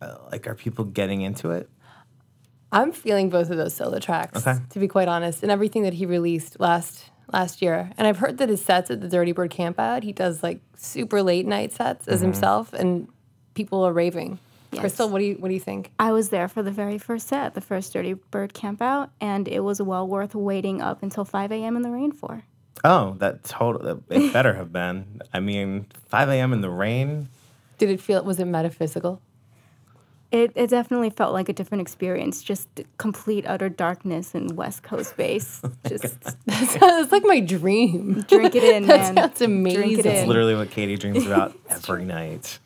uh, 0.00 0.16
like 0.32 0.48
are 0.48 0.56
people 0.56 0.84
getting 0.84 1.20
into 1.20 1.52
it? 1.52 1.70
I'm 2.72 2.90
feeling 2.90 3.30
both 3.30 3.50
of 3.50 3.56
those 3.56 3.74
solo 3.74 4.00
tracks, 4.00 4.44
Okay. 4.44 4.58
to 4.70 4.78
be 4.80 4.88
quite 4.88 5.06
honest, 5.06 5.42
and 5.44 5.52
everything 5.52 5.82
that 5.84 5.92
he 5.94 6.06
released 6.06 6.58
last 6.58 7.10
last 7.32 7.62
year. 7.62 7.90
And 7.96 8.06
I've 8.06 8.18
heard 8.18 8.38
that 8.38 8.48
his 8.48 8.64
sets 8.64 8.90
at 8.90 9.00
the 9.00 9.08
Dirtybird 9.08 9.50
Campout, 9.50 10.02
he 10.02 10.12
does 10.12 10.42
like 10.42 10.60
super 10.76 11.22
late 11.22 11.46
night 11.46 11.72
sets 11.72 12.04
Mm-hmm. 12.04 12.14
as 12.14 12.20
himself, 12.20 12.72
and 12.72 13.08
people 13.54 13.82
are 13.84 13.92
raving. 13.92 14.38
Yes. 14.72 14.80
Crystal, 14.80 15.08
what 15.10 15.18
do 15.18 15.26
you 15.26 15.34
what 15.34 15.48
do 15.48 15.54
you 15.54 15.60
think? 15.60 15.90
I 15.98 16.12
was 16.12 16.30
there 16.30 16.48
for 16.48 16.62
the 16.62 16.70
very 16.70 16.96
first 16.96 17.28
set, 17.28 17.52
the 17.54 17.60
first 17.60 17.92
Dirtybird 17.92 18.54
camp 18.54 18.80
out, 18.80 19.10
and 19.20 19.46
it 19.46 19.60
was 19.60 19.82
well 19.82 20.06
worth 20.08 20.34
waiting 20.34 20.80
up 20.80 21.02
until 21.02 21.24
5 21.26 21.52
a.m. 21.52 21.76
in 21.76 21.82
the 21.82 21.90
rain 21.90 22.10
for. 22.12 22.44
Oh, 22.84 23.14
that 23.18 23.44
total. 23.44 24.02
It 24.08 24.32
better 24.32 24.54
have 24.54 24.72
been. 24.72 25.20
I 25.32 25.40
mean, 25.40 25.86
5 26.08 26.28
a.m. 26.30 26.52
in 26.54 26.62
the 26.62 26.70
rain. 26.70 27.28
Did 27.78 27.90
it 27.90 28.00
feel 28.00 28.24
was 28.24 28.38
it 28.40 28.46
metaphysical? 28.46 29.20
It, 30.32 30.50
it 30.54 30.70
definitely 30.70 31.10
felt 31.10 31.32
like 31.34 31.48
a 31.50 31.52
different 31.52 31.82
experience, 31.82 32.42
just 32.42 32.66
complete 32.96 33.44
utter 33.46 33.68
darkness 33.68 34.34
and 34.34 34.56
West 34.56 34.82
Coast 34.82 35.14
bass. 35.16 35.60
Just 35.86 36.04
It's 36.46 37.12
like 37.12 37.24
my 37.24 37.38
dream. 37.40 38.22
drink 38.28 38.54
it 38.54 38.64
in, 38.64 38.86
That 38.86 39.14
man. 39.14 39.14
sounds 39.14 39.38
Drink 39.38 39.50
amazing. 39.50 39.98
it 39.98 40.06
It's 40.06 40.22
in. 40.22 40.28
literally 40.28 40.54
what 40.56 40.70
Katie 40.70 40.96
dreams 40.96 41.26
about 41.26 41.54
every 41.68 42.04
night. 42.06 42.58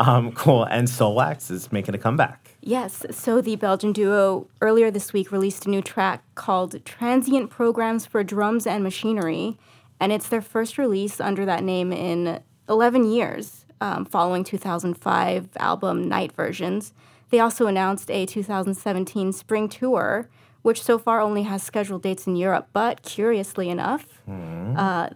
Um, 0.00 0.32
cool. 0.32 0.64
And 0.64 0.88
Soulwax 0.88 1.50
is 1.50 1.70
making 1.70 1.94
a 1.94 1.98
comeback. 1.98 2.56
Yes. 2.60 3.04
So 3.12 3.40
the 3.40 3.54
Belgian 3.54 3.92
duo 3.92 4.48
earlier 4.60 4.90
this 4.90 5.12
week 5.12 5.30
released 5.30 5.66
a 5.66 5.70
new 5.70 5.82
track 5.82 6.24
called 6.34 6.84
Transient 6.84 7.50
Programs 7.50 8.04
for 8.04 8.24
Drums 8.24 8.66
and 8.66 8.82
Machinery. 8.82 9.56
And 10.00 10.10
it's 10.10 10.28
their 10.28 10.42
first 10.42 10.76
release 10.76 11.20
under 11.20 11.44
that 11.44 11.62
name 11.62 11.92
in 11.92 12.40
11 12.68 13.04
years, 13.12 13.64
um, 13.80 14.04
following 14.04 14.44
2005 14.44 15.48
album 15.58 16.08
Nite 16.08 16.32
Versions. 16.32 16.92
They 17.30 17.40
also 17.40 17.66
announced 17.66 18.10
a 18.10 18.24
2017 18.26 19.32
spring 19.32 19.68
tour, 19.68 20.28
which 20.62 20.82
so 20.82 20.98
far 20.98 21.20
only 21.20 21.42
has 21.44 21.62
scheduled 21.62 22.02
dates 22.02 22.26
in 22.26 22.36
Europe. 22.36 22.68
But 22.72 23.02
curiously 23.02 23.68
enough, 23.68 24.06
uh, 24.28 25.08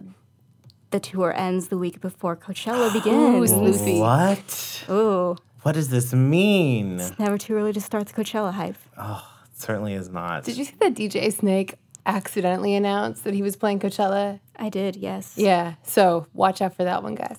the 0.91 0.99
tour 0.99 1.33
ends 1.35 1.69
the 1.69 1.77
week 1.77 2.01
before 2.01 2.35
Coachella 2.35 2.91
begins. 2.91 3.53
Lucy. 3.53 3.99
What? 3.99 4.83
Ooh, 4.89 5.37
What 5.61 5.73
does 5.73 5.87
this 5.89 6.13
mean? 6.13 6.99
It's 6.99 7.17
never 7.17 7.37
too 7.37 7.53
early 7.55 7.71
to 7.73 7.79
start 7.81 8.07
the 8.07 8.13
Coachella 8.13 8.51
hype. 8.53 8.75
Oh, 8.97 9.25
it 9.49 9.57
certainly 9.59 9.93
is 9.93 10.09
not. 10.09 10.43
Did 10.43 10.57
you 10.57 10.65
see 10.65 10.75
that 10.79 10.93
DJ 10.93 11.31
Snake 11.33 11.75
accidentally 12.05 12.75
announced 12.75 13.23
that 13.23 13.33
he 13.33 13.41
was 13.41 13.55
playing 13.55 13.79
Coachella? 13.79 14.39
I 14.55 14.69
did, 14.69 14.95
yes. 14.95 15.33
Yeah. 15.35 15.75
So 15.83 16.27
watch 16.33 16.61
out 16.61 16.75
for 16.75 16.83
that 16.83 17.03
one, 17.03 17.15
guys. 17.15 17.37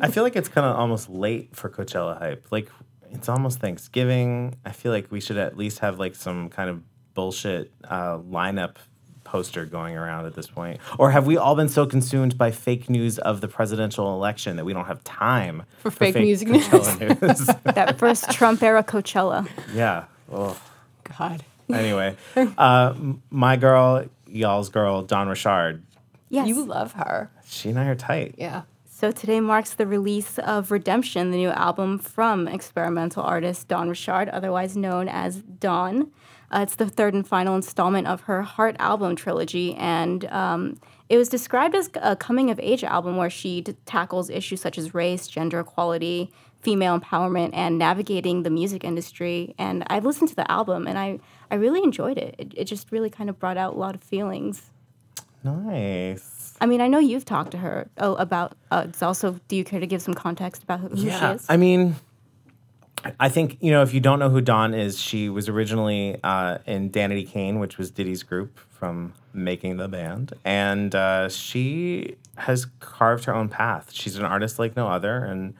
I 0.00 0.10
feel 0.10 0.22
like 0.22 0.36
it's 0.36 0.48
kind 0.48 0.66
of 0.66 0.76
almost 0.76 1.08
late 1.08 1.56
for 1.56 1.70
Coachella 1.70 2.18
hype. 2.18 2.46
Like 2.50 2.70
it's 3.10 3.28
almost 3.28 3.60
Thanksgiving. 3.60 4.56
I 4.64 4.72
feel 4.72 4.92
like 4.92 5.10
we 5.10 5.20
should 5.20 5.38
at 5.38 5.56
least 5.56 5.78
have 5.78 5.98
like 5.98 6.14
some 6.14 6.48
kind 6.50 6.68
of 6.70 6.82
bullshit 7.14 7.72
uh, 7.84 8.18
lineup 8.18 8.76
poster 9.24 9.66
going 9.66 9.96
around 9.96 10.24
at 10.26 10.34
this 10.34 10.46
point. 10.46 10.80
Or 10.98 11.10
have 11.10 11.26
we 11.26 11.36
all 11.36 11.54
been 11.54 11.68
so 11.68 11.86
consumed 11.86 12.38
by 12.38 12.50
fake 12.50 12.88
news 12.88 13.18
of 13.18 13.40
the 13.40 13.48
presidential 13.48 14.14
election 14.14 14.56
that 14.56 14.64
we 14.64 14.72
don't 14.72 14.86
have 14.86 15.04
time 15.04 15.64
For 15.80 15.90
fake 15.90 16.14
music 16.16 16.48
Coachella 16.48 17.20
news? 17.22 17.46
that 17.74 17.98
first 17.98 18.30
Trump 18.30 18.62
era 18.62 18.82
Coachella. 18.82 19.48
yeah. 19.74 20.04
Oh. 20.30 20.58
God. 21.18 21.42
Anyway, 21.72 22.16
uh, 22.56 22.94
my 23.30 23.56
girl, 23.56 24.04
y'all's 24.26 24.68
girl, 24.68 25.02
Dawn 25.02 25.28
Richard. 25.28 25.82
Yes. 26.30 26.48
You 26.48 26.64
love 26.64 26.92
her. 26.92 27.30
She 27.46 27.70
and 27.70 27.78
I 27.78 27.86
are 27.86 27.94
tight. 27.94 28.34
Yeah. 28.38 28.62
so 28.90 29.10
today 29.12 29.40
marks 29.40 29.74
the 29.74 29.86
release 29.86 30.38
of 30.38 30.70
Redemption, 30.70 31.30
the 31.30 31.36
new 31.38 31.50
album 31.50 31.98
from 31.98 32.46
experimental 32.48 33.22
artist 33.22 33.68
Dawn 33.68 33.88
Richard, 33.88 34.28
otherwise 34.28 34.76
known 34.76 35.08
as 35.08 35.36
Dawn. 35.42 36.10
Uh, 36.50 36.60
it's 36.62 36.76
the 36.76 36.88
third 36.88 37.12
and 37.14 37.26
final 37.28 37.54
installment 37.56 38.06
of 38.06 38.22
her 38.22 38.42
Heart 38.42 38.76
album 38.78 39.14
trilogy, 39.16 39.74
and 39.74 40.24
um, 40.26 40.80
it 41.10 41.18
was 41.18 41.28
described 41.28 41.74
as 41.74 41.90
a 41.96 42.16
coming 42.16 42.50
of 42.50 42.58
age 42.60 42.82
album 42.84 43.16
where 43.18 43.28
she 43.30 43.60
d- 43.60 43.74
tackles 43.84 44.30
issues 44.30 44.60
such 44.60 44.78
as 44.78 44.94
race, 44.94 45.26
gender 45.28 45.60
equality, 45.60 46.32
female 46.62 46.98
empowerment, 46.98 47.50
and 47.52 47.78
navigating 47.78 48.42
the 48.44 48.50
music 48.50 48.82
industry. 48.82 49.54
And 49.58 49.84
I've 49.88 50.04
listened 50.06 50.28
to 50.30 50.36
the 50.36 50.50
album, 50.50 50.86
and 50.86 50.98
I, 50.98 51.18
I 51.50 51.56
really 51.56 51.82
enjoyed 51.82 52.18
it. 52.18 52.34
it. 52.38 52.52
It 52.56 52.64
just 52.64 52.92
really 52.92 53.10
kind 53.10 53.30
of 53.30 53.38
brought 53.38 53.56
out 53.56 53.74
a 53.74 53.78
lot 53.78 53.94
of 53.94 54.02
feelings. 54.02 54.70
Nice. 55.44 56.54
I 56.60 56.66
mean, 56.66 56.80
I 56.80 56.88
know 56.88 56.98
you've 56.98 57.24
talked 57.24 57.52
to 57.52 57.58
her 57.58 57.88
oh, 57.98 58.14
about. 58.16 58.56
Uh, 58.70 58.86
it's 58.88 59.02
also, 59.02 59.38
do 59.48 59.56
you 59.56 59.64
care 59.64 59.80
to 59.80 59.86
give 59.86 60.02
some 60.02 60.14
context 60.14 60.62
about 60.62 60.80
who, 60.80 60.88
who 60.88 60.96
she 60.96 61.06
Yeah, 61.06 61.34
is? 61.34 61.46
I 61.48 61.56
mean, 61.56 61.94
I 63.20 63.28
think 63.28 63.58
you 63.60 63.70
know 63.70 63.82
if 63.82 63.94
you 63.94 64.00
don't 64.00 64.18
know 64.18 64.30
who 64.30 64.40
Dawn 64.40 64.74
is, 64.74 65.00
she 65.00 65.28
was 65.28 65.48
originally 65.48 66.18
uh, 66.24 66.58
in 66.66 66.90
Danity 66.90 67.28
Kane, 67.28 67.58
which 67.60 67.78
was 67.78 67.90
Diddy's 67.90 68.22
group 68.22 68.58
from 68.58 69.14
making 69.32 69.76
the 69.76 69.88
band, 69.88 70.32
and 70.44 70.94
uh, 70.94 71.28
she 71.28 72.16
has 72.36 72.66
carved 72.80 73.24
her 73.24 73.34
own 73.34 73.48
path. 73.48 73.92
She's 73.92 74.16
an 74.16 74.24
artist 74.24 74.58
like 74.58 74.76
no 74.76 74.88
other, 74.88 75.24
and 75.24 75.54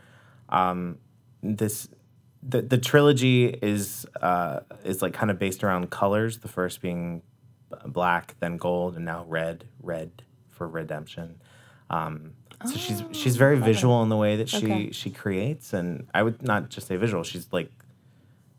um, 0.48 0.98
this 1.42 1.88
the 2.42 2.62
the 2.62 2.78
trilogy 2.78 3.46
is 3.46 4.06
uh, 4.20 4.60
is 4.84 5.02
like 5.02 5.12
kind 5.12 5.30
of 5.30 5.38
based 5.38 5.62
around 5.64 5.90
colors. 5.90 6.38
The 6.38 6.48
first 6.48 6.80
being 6.80 7.22
black, 7.86 8.34
then 8.40 8.56
gold, 8.56 8.96
and 8.96 9.04
now 9.04 9.24
red. 9.28 9.64
Red 9.82 10.22
for 10.48 10.68
redemption. 10.68 11.40
Um, 11.90 12.32
so 12.64 12.74
she's 12.76 13.02
she's 13.12 13.36
very 13.36 13.56
visual 13.58 14.02
in 14.02 14.08
the 14.08 14.16
way 14.16 14.36
that 14.36 14.48
she 14.48 14.64
Okay. 14.64 14.90
she 14.92 15.10
creates, 15.10 15.72
and 15.72 16.06
I 16.12 16.22
would 16.22 16.42
not 16.42 16.68
just 16.70 16.86
say 16.88 16.96
visual. 16.96 17.22
She's 17.22 17.48
like 17.52 17.70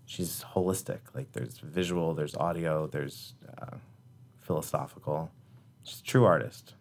she's 0.05 0.43
holistic. 0.55 0.99
Like 1.13 1.31
there's 1.33 1.57
visual, 1.59 2.13
there's 2.13 2.35
audio, 2.35 2.87
there's 2.87 3.33
uh, 3.61 3.75
philosophical. 4.39 5.31
She's 5.83 5.99
a 5.99 6.03
true 6.03 6.25
artist. 6.25 6.73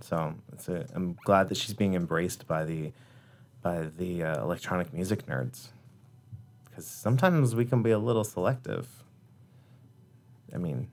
So 0.00 0.34
it's 0.52 0.68
a, 0.68 0.86
I'm 0.94 1.16
glad 1.24 1.48
that 1.48 1.56
she's 1.56 1.74
being 1.74 1.94
embraced 1.94 2.46
by 2.46 2.64
the 2.64 2.92
by 3.62 3.88
the 3.96 4.22
uh, 4.22 4.42
electronic 4.42 4.92
music 4.92 5.26
nerds. 5.26 5.68
Because 6.78 6.90
sometimes 6.90 7.56
we 7.56 7.64
can 7.64 7.82
be 7.82 7.90
a 7.90 7.98
little 7.98 8.22
selective. 8.22 8.86
I 10.54 10.58
mean, 10.58 10.86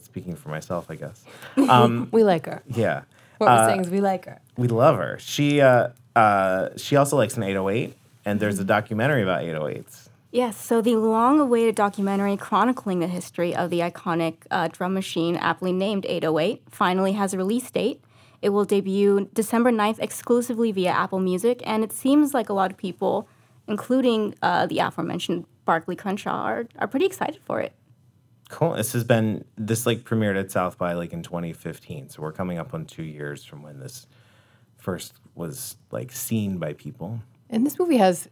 speaking 0.00 0.34
for 0.34 0.48
myself, 0.48 0.86
I 0.90 0.94
guess. 0.94 1.24
Um, 1.68 2.08
We 2.10 2.24
like 2.24 2.46
her. 2.46 2.62
yeah. 2.66 3.02
What 3.36 3.48
Uh, 3.48 3.56
we're 3.60 3.68
saying 3.68 3.80
is 3.82 3.90
we 3.90 4.00
like 4.00 4.24
her. 4.24 4.40
we 4.56 4.66
love 4.68 4.96
her. 4.96 5.18
She 5.20 5.60
uh, 5.60 5.88
uh, 6.16 6.70
she 6.78 6.96
also 6.96 7.18
likes 7.18 7.36
an 7.36 7.42
808, 7.42 7.94
and 8.24 8.40
there's 8.40 8.58
a 8.58 8.64
documentary 8.64 9.22
about 9.22 9.42
808s. 9.42 10.08
Yes, 10.32 10.56
so 10.56 10.80
the 10.80 10.96
long 10.96 11.38
awaited 11.38 11.74
documentary 11.74 12.38
chronicling 12.38 13.00
the 13.00 13.06
history 13.06 13.54
of 13.54 13.68
the 13.68 13.80
iconic 13.80 14.36
uh, 14.50 14.68
drum 14.68 14.94
machine, 14.94 15.36
aptly 15.36 15.70
named 15.72 16.06
808, 16.08 16.62
finally 16.70 17.12
has 17.12 17.34
a 17.34 17.36
release 17.36 17.70
date. 17.70 18.00
It 18.40 18.50
will 18.50 18.64
debut 18.64 19.28
December 19.34 19.70
9th 19.70 19.98
exclusively 19.98 20.72
via 20.72 20.92
Apple 20.92 21.20
Music, 21.20 21.60
and 21.66 21.84
it 21.84 21.92
seems 21.92 22.32
like 22.32 22.48
a 22.48 22.54
lot 22.54 22.70
of 22.70 22.78
people, 22.78 23.28
including 23.68 24.34
uh, 24.42 24.66
the 24.66 24.78
aforementioned 24.78 25.46
Barclay 25.64 25.96
Crenshaw, 25.96 26.44
are, 26.44 26.66
are 26.78 26.86
pretty 26.86 27.06
excited 27.06 27.40
for 27.44 27.60
it. 27.60 27.72
Cool. 28.48 28.74
This 28.74 28.92
has 28.92 29.02
been 29.02 29.44
this 29.56 29.86
like 29.86 30.04
premiered 30.04 30.38
at 30.38 30.52
South 30.52 30.78
by 30.78 30.92
like 30.92 31.12
in 31.12 31.22
2015, 31.22 32.10
so 32.10 32.22
we're 32.22 32.32
coming 32.32 32.58
up 32.58 32.74
on 32.74 32.84
two 32.84 33.02
years 33.02 33.44
from 33.44 33.62
when 33.62 33.80
this 33.80 34.06
first 34.76 35.14
was 35.34 35.76
like 35.90 36.12
seen 36.12 36.58
by 36.58 36.72
people. 36.72 37.20
And 37.50 37.66
this 37.66 37.78
movie 37.78 37.96
has 37.96 38.28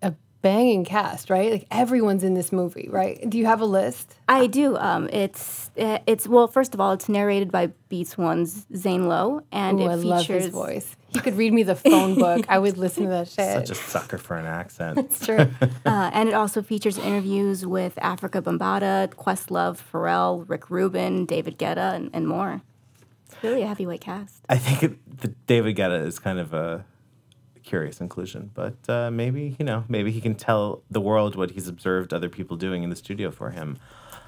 a 0.00 0.14
banging 0.40 0.86
cast, 0.86 1.28
right? 1.28 1.52
Like 1.52 1.66
everyone's 1.70 2.24
in 2.24 2.32
this 2.32 2.50
movie, 2.50 2.88
right? 2.90 3.28
Do 3.28 3.36
you 3.36 3.44
have 3.44 3.60
a 3.60 3.66
list? 3.66 4.14
I 4.26 4.46
do. 4.46 4.78
Um, 4.78 5.10
it's 5.12 5.70
uh, 5.78 5.98
it's 6.06 6.26
well, 6.26 6.48
first 6.48 6.72
of 6.72 6.80
all, 6.80 6.92
it's 6.92 7.10
narrated 7.10 7.52
by 7.52 7.72
Beats 7.90 8.16
One's 8.16 8.66
Zane 8.74 9.06
Lowe, 9.06 9.42
and 9.52 9.80
Ooh, 9.80 9.84
it 9.84 9.88
I 9.88 9.96
features 9.96 10.06
love 10.06 10.26
his 10.26 10.46
voice. 10.48 10.96
He 11.12 11.20
could 11.20 11.36
read 11.36 11.52
me 11.52 11.62
the 11.62 11.76
phone 11.76 12.14
book. 12.14 12.46
I 12.48 12.58
would 12.58 12.78
listen 12.78 13.04
to 13.04 13.08
that 13.10 13.28
shit. 13.36 13.66
Such 13.66 13.70
a 13.70 13.74
sucker 13.74 14.18
for 14.18 14.36
an 14.36 14.46
accent. 14.46 14.96
That's 14.96 15.24
true. 15.24 15.46
Uh, 15.84 16.10
and 16.14 16.28
it 16.28 16.34
also 16.34 16.62
features 16.62 16.96
interviews 16.96 17.66
with 17.66 17.96
Afrika 17.96 18.40
Bambaataa, 18.40 19.08
Questlove, 19.14 19.78
Pharrell, 19.92 20.48
Rick 20.48 20.70
Rubin, 20.70 21.26
David 21.26 21.58
Guetta, 21.58 21.94
and, 21.94 22.08
and 22.12 22.28
more. 22.28 22.62
It's 23.26 23.42
really 23.42 23.62
a 23.62 23.66
heavyweight 23.66 24.00
cast. 24.00 24.44
I 24.48 24.56
think 24.58 24.82
it, 24.82 25.20
the 25.20 25.28
David 25.46 25.76
Guetta 25.76 26.04
is 26.06 26.18
kind 26.18 26.38
of 26.38 26.54
a 26.54 26.84
curious 27.64 28.00
inclusion, 28.00 28.50
but 28.54 28.74
uh, 28.88 29.10
maybe 29.10 29.56
you 29.58 29.64
know 29.64 29.84
maybe 29.88 30.12
he 30.12 30.20
can 30.20 30.34
tell 30.34 30.82
the 30.90 31.00
world 31.00 31.34
what 31.36 31.50
he's 31.52 31.68
observed 31.68 32.12
other 32.14 32.28
people 32.28 32.56
doing 32.56 32.82
in 32.84 32.90
the 32.90 32.96
studio 32.96 33.30
for 33.30 33.50
him. 33.50 33.78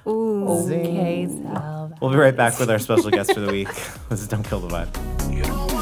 okay, 0.05 1.27
Salva. 1.27 1.95
We'll 2.01 2.11
be 2.11 2.17
right 2.17 2.35
back 2.35 2.59
with 2.59 2.69
our 2.69 2.79
special 2.79 3.09
guest 3.11 3.33
for 3.33 3.39
the 3.39 3.51
week. 3.51 3.69
This 4.09 4.21
is 4.21 4.27
Don't 4.27 4.43
Kill 4.43 4.59
the 4.59 4.67
Vibe. 4.67 5.33
You 5.33 5.74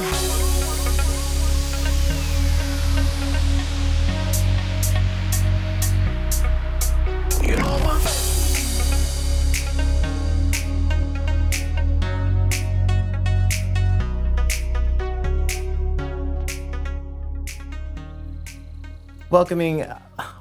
Welcoming, 19.33 19.83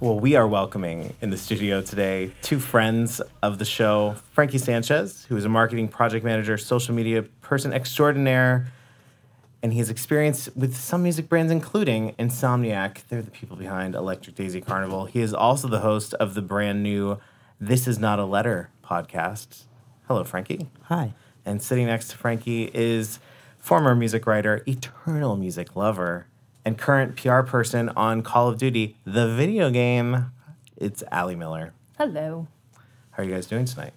well, 0.01 0.21
we 0.21 0.37
are 0.37 0.47
welcoming 0.47 1.15
in 1.23 1.31
the 1.31 1.39
studio 1.39 1.81
today 1.81 2.31
two 2.43 2.61
friends 2.61 3.23
of 3.43 3.59
the 3.59 3.65
show 3.65 4.17
Frankie 4.33 4.59
Sanchez, 4.59 5.25
who 5.31 5.37
is 5.39 5.47
a 5.47 5.49
marketing 5.49 5.89
project 5.89 6.27
manager, 6.27 6.59
social 6.59 6.95
media 6.95 7.23
person 7.23 7.73
extraordinaire, 7.73 8.71
and 9.63 9.73
he 9.73 9.79
has 9.79 9.89
experience 9.89 10.51
with 10.55 10.77
some 10.77 11.03
music 11.03 11.31
brands, 11.31 11.51
including 11.51 12.13
Insomniac. 12.19 13.09
They're 13.09 13.23
the 13.23 13.31
people 13.31 13.57
behind 13.57 13.95
Electric 13.95 14.37
Daisy 14.37 14.61
Carnival. 14.61 15.07
He 15.07 15.23
is 15.23 15.33
also 15.33 15.69
the 15.69 15.81
host 15.81 16.13
of 16.13 16.35
the 16.35 16.43
brand 16.43 16.83
new 16.83 17.19
This 17.59 17.89
Is 17.89 17.99
Not 17.99 18.19
a 18.19 18.27
Letter 18.27 18.69
podcast. 18.85 19.63
Hello, 20.07 20.23
Frankie. 20.23 20.69
Hi. 20.83 21.15
And 21.47 21.63
sitting 21.63 21.87
next 21.87 22.09
to 22.09 22.19
Frankie 22.19 22.71
is 22.75 23.21
former 23.59 23.95
music 23.95 24.27
writer, 24.27 24.63
eternal 24.67 25.39
music 25.39 25.77
lover, 25.77 26.27
and 26.64 26.79
current 26.79 27.16
PR 27.16 27.40
person 27.40 27.88
on 27.90 28.22
Call 28.22 28.48
of 28.48 28.59
Duty, 28.59 28.96
the 29.05 29.35
video 29.35 29.70
game. 29.70 30.33
It's 30.77 31.03
Allie 31.11 31.37
Miller. 31.37 31.72
Hello. 31.98 32.46
How 33.12 33.22
are 33.22 33.27
you 33.27 33.33
guys 33.33 33.46
doing 33.46 33.64
tonight? 33.64 33.92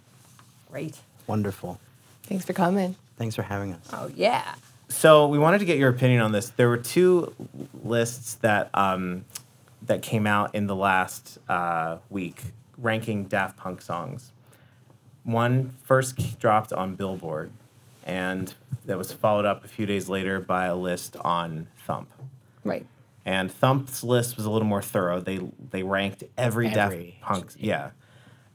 Great. 0.71 0.97
Wonderful. 1.27 1.79
Thanks 2.23 2.45
for 2.45 2.53
coming. 2.53 2.95
Thanks 3.17 3.35
for 3.35 3.43
having 3.43 3.73
us. 3.73 3.87
Oh 3.93 4.11
yeah. 4.15 4.55
So 4.89 5.27
we 5.27 5.39
wanted 5.39 5.59
to 5.59 5.65
get 5.65 5.77
your 5.77 5.89
opinion 5.89 6.21
on 6.21 6.31
this. 6.31 6.49
There 6.49 6.69
were 6.69 6.77
two 6.77 7.33
lists 7.83 8.35
that 8.35 8.69
um, 8.73 9.25
that 9.83 10.01
came 10.01 10.27
out 10.27 10.53
in 10.53 10.67
the 10.67 10.75
last 10.75 11.37
uh, 11.49 11.97
week 12.09 12.43
ranking 12.77 13.25
Daft 13.25 13.57
Punk 13.57 13.81
songs. 13.81 14.31
One 15.23 15.73
first 15.83 16.39
dropped 16.39 16.71
on 16.71 16.95
Billboard, 16.95 17.51
and 18.05 18.53
that 18.85 18.97
was 18.97 19.11
followed 19.11 19.45
up 19.45 19.63
a 19.65 19.67
few 19.67 19.85
days 19.85 20.07
later 20.07 20.39
by 20.39 20.65
a 20.65 20.75
list 20.75 21.15
on 21.21 21.67
Thump. 21.87 22.09
Right. 22.65 22.85
And 23.25 23.49
Thump's 23.51 24.03
list 24.03 24.35
was 24.35 24.45
a 24.45 24.51
little 24.51 24.67
more 24.67 24.81
thorough. 24.81 25.19
They 25.21 25.39
they 25.71 25.83
ranked 25.83 26.23
every, 26.37 26.67
Every- 26.67 27.17
Daft 27.19 27.21
Punk, 27.21 27.51
yeah, 27.57 27.89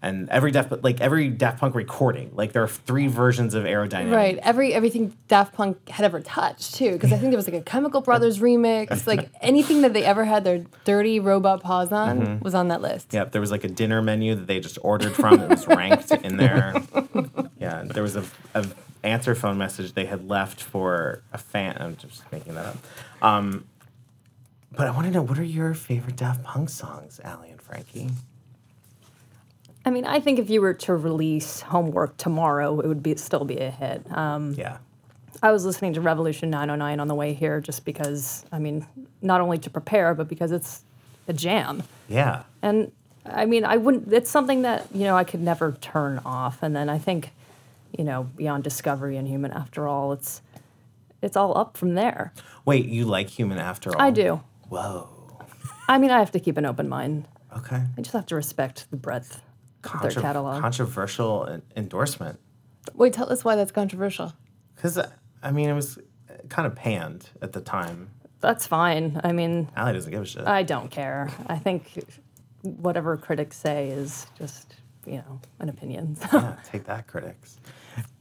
and 0.02 0.28
every 0.28 0.52
Daft 0.52 0.70
like 0.84 1.00
every 1.00 1.28
Daft 1.28 1.58
Punk 1.58 1.74
recording. 1.74 2.30
Like 2.34 2.52
there 2.52 2.62
are 2.62 2.68
three 2.68 3.08
versions 3.08 3.54
of 3.54 3.64
Aerodynamic. 3.64 4.14
Right. 4.14 4.38
Every 4.42 4.72
everything 4.72 5.16
Daft 5.26 5.54
Punk 5.54 5.88
had 5.88 6.04
ever 6.04 6.20
touched 6.20 6.76
too, 6.76 6.92
because 6.92 7.12
I 7.12 7.16
think 7.16 7.30
there 7.32 7.36
was 7.36 7.48
like 7.48 7.60
a 7.60 7.64
Chemical 7.64 8.00
Brothers 8.00 8.38
remix. 8.46 9.08
Like 9.08 9.28
anything 9.40 9.80
that 9.82 9.92
they 9.92 10.04
ever 10.04 10.24
had 10.24 10.44
their 10.44 10.64
dirty 10.84 11.18
robot 11.18 11.62
paws 11.62 11.90
on 11.90 12.38
was 12.38 12.54
on 12.54 12.68
that 12.68 12.80
list. 12.80 13.12
Yep, 13.12 13.32
there 13.32 13.40
was 13.40 13.50
like 13.50 13.64
a 13.64 13.68
dinner 13.68 14.00
menu 14.02 14.36
that 14.36 14.46
they 14.46 14.60
just 14.60 14.78
ordered 14.82 15.14
from 15.14 15.38
that 15.38 15.48
was 15.48 15.66
ranked 15.66 16.12
in 16.12 16.36
there. 16.36 16.74
Yeah, 17.58 17.82
there 17.84 18.02
was 18.02 18.16
a, 18.16 18.24
a 18.54 18.66
answer 19.02 19.34
phone 19.34 19.58
message 19.58 19.92
they 19.92 20.06
had 20.06 20.26
left 20.26 20.62
for 20.62 21.22
a 21.30 21.36
fan. 21.36 21.76
I'm 21.78 21.96
just 21.96 22.22
making 22.32 22.54
that 22.54 22.64
up. 22.64 22.76
Um, 23.20 23.66
but 24.72 24.86
I 24.86 24.90
want 24.90 25.06
to 25.06 25.10
know 25.12 25.22
what 25.22 25.38
are 25.38 25.44
your 25.44 25.74
favorite 25.74 26.16
Daft 26.16 26.42
Punk 26.44 26.68
songs, 26.70 27.20
Allie 27.24 27.50
and 27.50 27.60
Frankie? 27.60 28.10
I 29.84 29.90
mean, 29.90 30.04
I 30.04 30.20
think 30.20 30.38
if 30.38 30.50
you 30.50 30.60
were 30.60 30.74
to 30.74 30.94
release 30.94 31.62
Homework 31.62 32.16
tomorrow, 32.16 32.80
it 32.80 32.86
would 32.86 33.02
be 33.02 33.14
still 33.16 33.44
be 33.44 33.58
a 33.58 33.70
hit. 33.70 34.10
Um, 34.12 34.54
Yeah, 34.54 34.78
I 35.42 35.52
was 35.52 35.64
listening 35.64 35.94
to 35.94 36.00
Revolution 36.00 36.50
909 36.50 37.00
on 37.00 37.08
the 37.08 37.14
way 37.14 37.32
here 37.32 37.60
just 37.60 37.84
because, 37.84 38.44
I 38.52 38.58
mean, 38.58 38.86
not 39.22 39.40
only 39.40 39.58
to 39.58 39.70
prepare, 39.70 40.14
but 40.14 40.28
because 40.28 40.52
it's 40.52 40.82
a 41.28 41.32
jam. 41.32 41.82
yeah, 42.08 42.42
And 42.62 42.92
I 43.24 43.46
mean, 43.46 43.64
I 43.64 43.76
wouldn't, 43.76 44.12
it's 44.12 44.30
something 44.30 44.62
that, 44.62 44.86
you 44.92 45.04
know, 45.04 45.16
I 45.16 45.24
could 45.24 45.40
never 45.40 45.72
turn 45.80 46.20
off. 46.24 46.62
And 46.62 46.74
then 46.76 46.88
I 46.88 46.98
think, 46.98 47.30
you 47.96 48.04
know, 48.04 48.24
beyond 48.36 48.64
Discovery 48.64 49.16
and 49.16 49.26
Human 49.28 49.50
After 49.52 49.86
All, 49.88 50.12
it's, 50.12 50.42
it's 51.22 51.36
all 51.36 51.56
up 51.56 51.76
from 51.76 51.94
there. 51.94 52.32
Wait, 52.64 52.86
you 52.86 53.04
like 53.06 53.28
Human 53.30 53.58
After 53.58 53.94
All? 53.94 54.00
I 54.02 54.10
do. 54.10 54.42
Whoa. 54.70 55.08
I 55.88 55.98
mean, 55.98 56.10
I 56.10 56.18
have 56.20 56.30
to 56.30 56.40
keep 56.40 56.56
an 56.56 56.64
open 56.64 56.88
mind. 56.88 57.26
Okay. 57.56 57.76
I 57.76 58.00
just 58.00 58.12
have 58.12 58.26
to 58.26 58.36
respect 58.36 58.88
the 58.90 58.96
breadth 58.96 59.42
of 59.84 60.00
their 60.02 60.12
catalog. 60.12 60.62
Controversial 60.62 61.46
en- 61.46 61.62
endorsement. 61.76 62.38
Wait, 62.94 63.12
tell 63.12 63.30
us 63.32 63.44
why 63.44 63.56
that's 63.56 63.72
controversial. 63.72 64.32
Because, 64.76 64.96
uh, 64.96 65.10
I 65.42 65.50
mean, 65.50 65.68
it 65.68 65.74
was 65.74 65.98
uh, 65.98 66.34
kind 66.48 66.66
of 66.66 66.76
panned 66.76 67.28
at 67.42 67.52
the 67.52 67.60
time. 67.60 68.10
That's 68.40 68.66
fine. 68.66 69.20
I 69.24 69.32
mean, 69.32 69.68
Allie 69.76 69.92
doesn't 69.92 70.10
give 70.10 70.22
a 70.22 70.26
shit. 70.26 70.46
I 70.46 70.62
don't 70.62 70.90
care. 70.90 71.30
I 71.48 71.58
think 71.58 72.04
whatever 72.62 73.16
critics 73.16 73.56
say 73.56 73.88
is 73.88 74.26
just, 74.38 74.76
you 75.04 75.16
know, 75.16 75.40
an 75.58 75.68
opinion. 75.68 76.16
yeah, 76.32 76.56
take 76.64 76.84
that, 76.84 77.06
critics. 77.08 77.58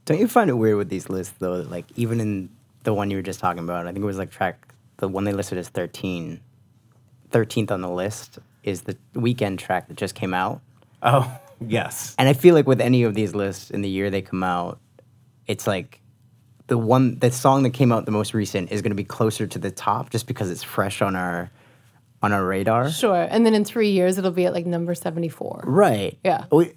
Don't 0.04 0.18
you 0.18 0.26
find 0.28 0.50
it 0.50 0.54
weird 0.54 0.76
with 0.76 0.88
these 0.88 1.08
lists 1.08 1.34
though? 1.38 1.58
that, 1.58 1.70
Like 1.70 1.86
even 1.96 2.20
in 2.20 2.50
the 2.82 2.92
one 2.92 3.10
you 3.10 3.16
were 3.18 3.22
just 3.22 3.38
talking 3.38 3.62
about, 3.62 3.86
I 3.86 3.92
think 3.92 4.02
it 4.02 4.06
was 4.06 4.18
like 4.18 4.30
track 4.30 4.69
the 5.00 5.08
one 5.08 5.24
they 5.24 5.32
listed 5.32 5.58
as 5.58 5.68
13. 5.68 6.40
13th 7.30 7.70
on 7.70 7.80
the 7.80 7.90
list 7.90 8.38
is 8.62 8.82
the 8.82 8.96
Weeknd 9.14 9.58
track 9.58 9.88
that 9.88 9.96
just 9.96 10.14
came 10.14 10.34
out. 10.34 10.60
Oh, 11.02 11.40
yes. 11.66 12.14
And 12.18 12.28
I 12.28 12.32
feel 12.34 12.54
like 12.54 12.66
with 12.66 12.80
any 12.80 13.02
of 13.04 13.14
these 13.14 13.34
lists 13.34 13.70
in 13.70 13.82
the 13.82 13.88
year 13.88 14.10
they 14.10 14.22
come 14.22 14.42
out, 14.42 14.78
it's 15.46 15.66
like 15.66 16.00
the 16.66 16.78
one 16.78 17.18
the 17.18 17.30
song 17.32 17.64
that 17.64 17.70
came 17.70 17.90
out 17.90 18.04
the 18.04 18.12
most 18.12 18.34
recent 18.34 18.70
is 18.70 18.82
going 18.82 18.90
to 18.90 18.96
be 18.96 19.04
closer 19.04 19.46
to 19.46 19.58
the 19.58 19.70
top 19.70 20.10
just 20.10 20.26
because 20.26 20.50
it's 20.50 20.62
fresh 20.62 21.02
on 21.02 21.16
our 21.16 21.50
on 22.22 22.32
our 22.32 22.44
radar. 22.44 22.90
Sure. 22.90 23.26
And 23.28 23.46
then 23.46 23.54
in 23.54 23.64
three 23.64 23.90
years, 23.90 24.18
it'll 24.18 24.30
be 24.30 24.46
at 24.46 24.52
like 24.52 24.66
number 24.66 24.94
74. 24.94 25.64
Right. 25.66 26.18
Yeah. 26.22 26.44
Oh, 26.52 26.58
we, 26.58 26.72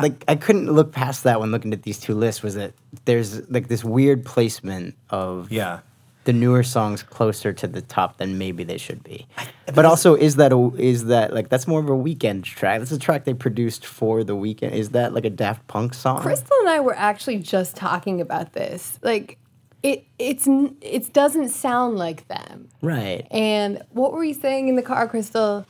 like 0.00 0.24
I 0.26 0.36
couldn't 0.36 0.72
look 0.72 0.92
past 0.92 1.24
that 1.24 1.40
when 1.40 1.50
looking 1.50 1.72
at 1.72 1.82
these 1.82 2.00
two 2.00 2.14
lists. 2.14 2.42
Was 2.42 2.54
that 2.54 2.72
there's 3.04 3.48
like 3.50 3.68
this 3.68 3.84
weird 3.84 4.24
placement 4.24 4.96
of 5.10 5.52
Yeah. 5.52 5.80
The 6.24 6.32
newer 6.32 6.62
songs 6.62 7.02
closer 7.02 7.52
to 7.52 7.66
the 7.66 7.82
top 7.82 8.16
than 8.16 8.38
maybe 8.38 8.64
they 8.64 8.78
should 8.78 9.02
be. 9.04 9.26
But 9.74 9.84
also, 9.84 10.14
is 10.14 10.36
that 10.36 10.52
a 10.52 10.72
is 10.76 11.06
that 11.06 11.34
like 11.34 11.48
that's 11.48 11.66
more 11.66 11.80
of 11.80 11.88
a 11.88 11.92
Weeknd 11.92 12.44
track? 12.44 12.78
That's 12.80 12.92
a 12.92 12.98
track 12.98 13.24
they 13.24 13.34
produced 13.34 13.84
for 13.86 14.24
the 14.24 14.34
Weeknd. 14.34 14.72
Is 14.72 14.90
that 14.90 15.12
like 15.12 15.24
a 15.24 15.30
Daft 15.30 15.66
Punk 15.66 15.94
song? 15.94 16.20
Crystal 16.20 16.56
and 16.60 16.68
I 16.70 16.80
were 16.80 16.96
actually 16.96 17.38
just 17.38 17.76
talking 17.76 18.20
about 18.20 18.52
this. 18.54 18.98
Like, 19.02 19.38
it 19.82 20.06
it's 20.18 20.46
it 20.80 21.12
doesn't 21.12 21.50
sound 21.50 21.96
like 21.96 22.26
them. 22.28 22.68
right. 22.80 23.26
And 23.30 23.82
what 23.90 24.12
were 24.12 24.24
you 24.24 24.34
saying 24.34 24.68
in 24.68 24.76
the 24.76 24.82
car, 24.82 25.06
Crystal? 25.08 25.66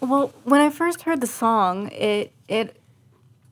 Well, 0.00 0.32
when 0.44 0.60
I 0.60 0.70
first 0.70 1.02
heard 1.02 1.20
the 1.20 1.26
song, 1.26 1.88
it 1.92 2.32
it 2.48 2.76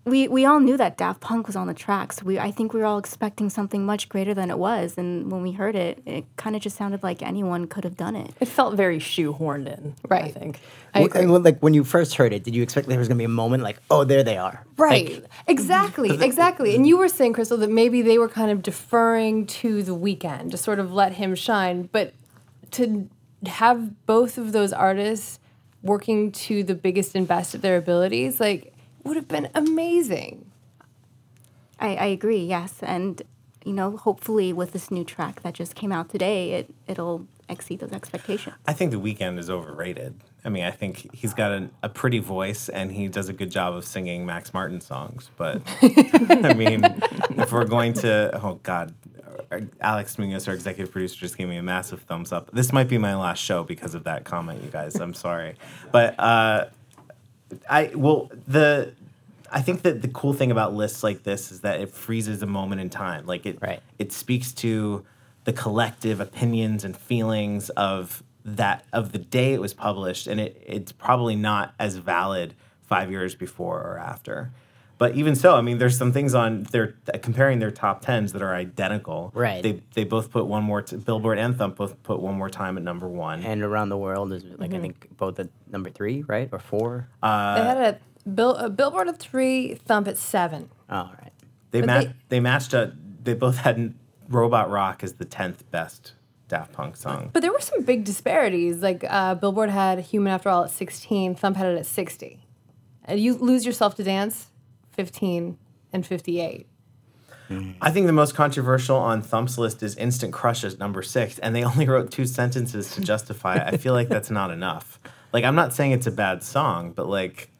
we 0.05 0.27
we 0.27 0.45
all 0.45 0.59
knew 0.59 0.77
that 0.77 0.97
Daft 0.97 1.21
Punk 1.21 1.47
was 1.47 1.55
on 1.55 1.67
the 1.69 1.75
tracks. 1.75 2.17
So 2.17 2.25
we 2.27 2.39
I 2.39 2.51
think 2.51 2.73
we 2.73 2.81
were 2.81 2.87
all 2.87 2.99
expecting 2.99 3.49
something 3.51 3.87
much 3.87 4.09
greater 4.09 4.35
than 4.35 4.51
it 4.51 4.59
was. 4.59 4.99
And 4.99 5.31
when 5.31 5.43
we 5.43 5.53
heard 5.53 5.77
it, 5.77 6.03
it 6.07 6.25
kind 6.37 6.57
of 6.57 6.63
just 6.63 6.77
sounded 6.77 7.03
like 7.05 7.23
anyone 7.23 7.67
could 7.69 7.85
have 7.85 7.97
done 7.97 8.17
it. 8.17 8.31
it 8.41 8.49
felt 8.49 8.75
very 8.75 8.99
shoehorned 8.99 9.67
in, 9.69 9.95
right? 10.09 10.23
I 10.23 10.25
Right. 10.25 10.35
think. 10.35 10.61
I 10.95 11.03
Wh- 11.03 11.05
agree. 11.05 11.21
and 11.23 11.45
like 11.45 11.61
when 11.61 11.73
you 11.73 11.85
first 11.85 12.17
heard 12.17 12.33
it, 12.33 12.43
did 12.43 12.55
you 12.55 12.63
expect 12.63 12.89
there 12.89 12.99
was 12.99 13.07
gonna 13.09 13.19
be 13.19 13.25
a 13.25 13.29
moment 13.29 13.63
like, 13.63 13.79
oh, 13.91 14.03
there 14.05 14.25
they 14.25 14.37
are? 14.39 14.65
Right. 14.77 15.13
Like, 15.23 15.25
exactly. 15.47 16.11
Exactly. 16.23 16.75
And 16.75 16.87
you 16.87 16.99
were 16.99 17.09
saying, 17.09 17.35
Crystal, 17.35 17.57
that 17.59 17.71
maybe 17.71 18.03
they 18.03 18.19
were 18.19 18.29
kind 18.29 18.51
of 18.51 18.63
deferring 18.63 19.47
to 19.47 19.83
the 19.83 19.95
Weeknd 19.97 20.51
to 20.51 20.57
sort 20.57 20.79
of 20.81 20.93
let 20.93 21.13
him 21.15 21.35
shine. 21.35 21.89
But 21.93 22.13
to 22.73 23.09
have 23.47 24.05
both 24.07 24.39
of 24.39 24.53
those 24.53 24.73
artists 24.73 25.39
working 25.83 26.31
to 26.33 26.63
the 26.63 26.75
biggest 26.75 27.15
and 27.15 27.27
best 27.27 27.55
of 27.55 27.61
their 27.63 27.77
abilities, 27.77 28.39
like, 28.41 28.72
would 29.05 29.17
have 29.17 29.29
been 29.29 29.49
amazing. 29.55 30.51
I, 31.79 31.97
I 31.97 32.07
agree. 32.07 32.45
Yes, 32.45 32.77
and 32.83 33.23
you 33.65 33.73
know, 33.73 33.97
hopefully 33.97 34.53
with 34.53 34.73
this 34.73 34.91
new 34.91 35.05
track 35.05 35.43
that 35.43 35.55
just 35.55 35.75
came 35.75 35.93
out 35.93 36.09
today, 36.09 36.53
it 36.53 36.75
it'll 36.87 37.27
exceed 37.49 37.81
those 37.81 37.93
expectations. 37.93 38.57
I 38.67 38.73
think 38.73 38.93
The 38.93 39.01
Weeknd 39.01 39.39
is 39.39 39.51
overrated. 39.51 40.15
I 40.45 40.49
mean, 40.49 40.65
I 40.65 40.71
think 40.71 41.15
he's 41.15 41.35
got 41.35 41.53
an, 41.53 41.71
a 41.83 41.89
pretty 41.89 42.19
voice 42.19 42.69
and 42.69 42.91
he 42.91 43.09
does 43.09 43.29
a 43.29 43.33
good 43.33 43.51
job 43.51 43.75
of 43.75 43.85
singing 43.85 44.27
Max 44.27 44.53
Martin 44.53 44.81
songs. 44.81 45.31
But 45.37 45.63
I 45.83 46.55
mean, 46.55 46.83
if 47.37 47.53
we're 47.53 47.65
going 47.65 47.93
to, 47.95 48.41
oh 48.43 48.59
God, 48.63 48.95
Alex 49.81 50.19
Munoz, 50.19 50.49
our 50.49 50.55
executive 50.55 50.93
producer, 50.93 51.17
just 51.17 51.37
gave 51.37 51.49
me 51.49 51.57
a 51.59 51.63
massive 51.63 52.03
thumbs 52.03 52.33
up. 52.33 52.51
This 52.53 52.73
might 52.73 52.89
be 52.89 52.99
my 52.99 53.15
last 53.15 53.39
show 53.39 53.63
because 53.63 53.95
of 53.95 54.05
that 54.05 54.25
comment, 54.25 54.63
you 54.65 54.71
guys. 54.71 54.97
I'm 54.97 55.15
sorry, 55.15 55.57
but 55.91 56.19
uh, 56.19 56.67
I 57.69 57.91
well 57.95 58.31
the. 58.47 58.93
I 59.55 59.61
think 59.61 59.83
that 59.83 60.01
the 60.01 60.09
cool 60.09 60.33
thing 60.33 60.51
about 60.51 60.73
lists 60.73 61.03
like 61.03 61.25
this 61.25 61.53
is 61.53 61.61
that 61.61 61.79
it 61.79 61.91
freezes 61.91 62.43
a 62.43 62.47
moment 62.47 62.81
in 62.81 62.89
time. 62.89 63.27
Like 63.27 63.45
it, 63.45 63.59
Right. 63.61 63.83
it 63.99 64.11
speaks 64.11 64.51
to 64.55 65.05
the 65.45 65.53
collective 65.53 66.21
opinions 66.21 66.85
and 66.85 66.97
feelings 66.97 67.69
of 67.71 68.23
that 68.47 68.85
of 68.95 69.13
the 69.13 69.19
day 69.19 69.53
it 69.53 69.61
was 69.61 69.75
published 69.75 70.27
and 70.27 70.41
it, 70.41 70.63
it's 70.67 70.91
probably 70.91 71.37
not 71.37 71.75
as 71.79 71.97
valid 71.97 72.55
five 72.83 73.11
years 73.11 73.35
before 73.35 73.79
or 73.83 73.99
after 73.99 74.51
but 75.03 75.17
even 75.21 75.35
so 75.35 75.49
i 75.57 75.61
mean 75.67 75.79
there's 75.79 75.99
some 76.03 76.13
things 76.13 76.33
on 76.43 76.63
they're 76.73 76.95
comparing 77.29 77.59
their 77.59 77.71
top 77.85 77.97
10s 78.05 78.33
that 78.33 78.43
are 78.43 78.55
identical 78.55 79.21
Right. 79.35 79.61
they, 79.67 79.75
they 79.97 80.05
both 80.05 80.31
put 80.31 80.45
one 80.47 80.63
more 80.71 80.81
t- 80.83 80.97
billboard 80.97 81.39
and 81.45 81.57
thump 81.59 81.77
both 81.77 82.01
put 82.05 82.21
one 82.21 82.37
more 82.37 82.49
time 82.51 82.77
at 82.79 82.85
number 82.85 83.09
one 83.09 83.43
And 83.43 83.63
around 83.63 83.89
the 83.89 83.99
world 84.07 84.33
is 84.33 84.45
like 84.63 84.73
I 84.75 84.79
think 84.85 84.95
both 85.17 85.41
at 85.41 85.49
number 85.75 85.91
three, 85.91 86.23
right, 86.35 86.49
or 86.53 86.61
four. 86.71 87.09
they 87.23 87.29
had 87.29 87.79
a, 87.79 88.29
bill, 88.29 88.55
a 88.57 88.71
billboard 88.71 89.09
of 89.09 89.17
three, 89.19 89.75
thump 89.89 90.07
at 90.07 90.17
seven. 90.19 90.69
oh, 90.89 90.97
all 90.97 91.15
right. 91.21 91.33
they, 91.73 91.81
but 91.81 91.87
ma- 91.89 92.01
they- 92.01 92.13
they 92.29 92.41
matched 92.41 92.73
a, 92.75 92.93
they 93.25 93.35
both 93.35 93.57
had 93.67 93.95
robot 94.29 94.71
rock 94.71 95.03
as 95.03 95.15
the 95.15 95.25
10th 95.27 95.59
best 95.73 96.13
daft 96.49 96.73
punk 96.73 96.97
song 96.97 97.31
But 97.33 97.41
there 97.43 97.53
were 97.53 97.61
some 97.73 97.83
big 97.83 98.05
disparities. 98.05 98.77
Like 98.89 99.05
uh, 99.09 99.35
Billboard 99.35 99.71
had 99.71 99.99
Human 100.13 100.33
After 100.33 100.49
All 100.51 100.63
at 100.65 100.71
16, 100.71 101.35
Thump 101.35 101.57
had 101.57 101.67
it 101.73 101.79
at 101.79 101.87
60. 101.87 102.39
And 103.05 103.19
you 103.19 103.35
lose 103.35 103.67
yourself 103.67 103.97
to 103.97 104.05
dance, 104.05 104.52
15 104.93 105.59
and 105.93 106.07
58. 106.07 106.67
I 107.83 107.91
think 107.91 108.07
the 108.07 108.15
most 108.15 108.35
controversial 108.35 108.97
on 108.97 109.21
Thump's 109.21 109.59
list 109.59 109.83
is 109.83 109.95
Instant 109.97 110.33
Crush 110.33 110.65
at 110.65 110.79
number 110.79 111.03
six, 111.03 111.39
and 111.39 111.55
they 111.55 111.63
only 111.71 111.87
wrote 111.87 112.11
two 112.11 112.25
sentences 112.25 112.95
to 112.95 113.03
justify 113.03 113.57
it. 113.57 113.75
I 113.75 113.77
feel 113.77 113.93
like 113.93 114.09
that's 114.09 114.31
not 114.31 114.51
enough. 114.51 114.99
Like, 115.35 115.45
I'm 115.45 115.55
not 115.55 115.75
saying 115.75 115.93
it's 115.93 116.07
a 116.07 116.11
bad 116.11 116.43
song, 116.43 116.93
but 116.93 117.09
like, 117.09 117.51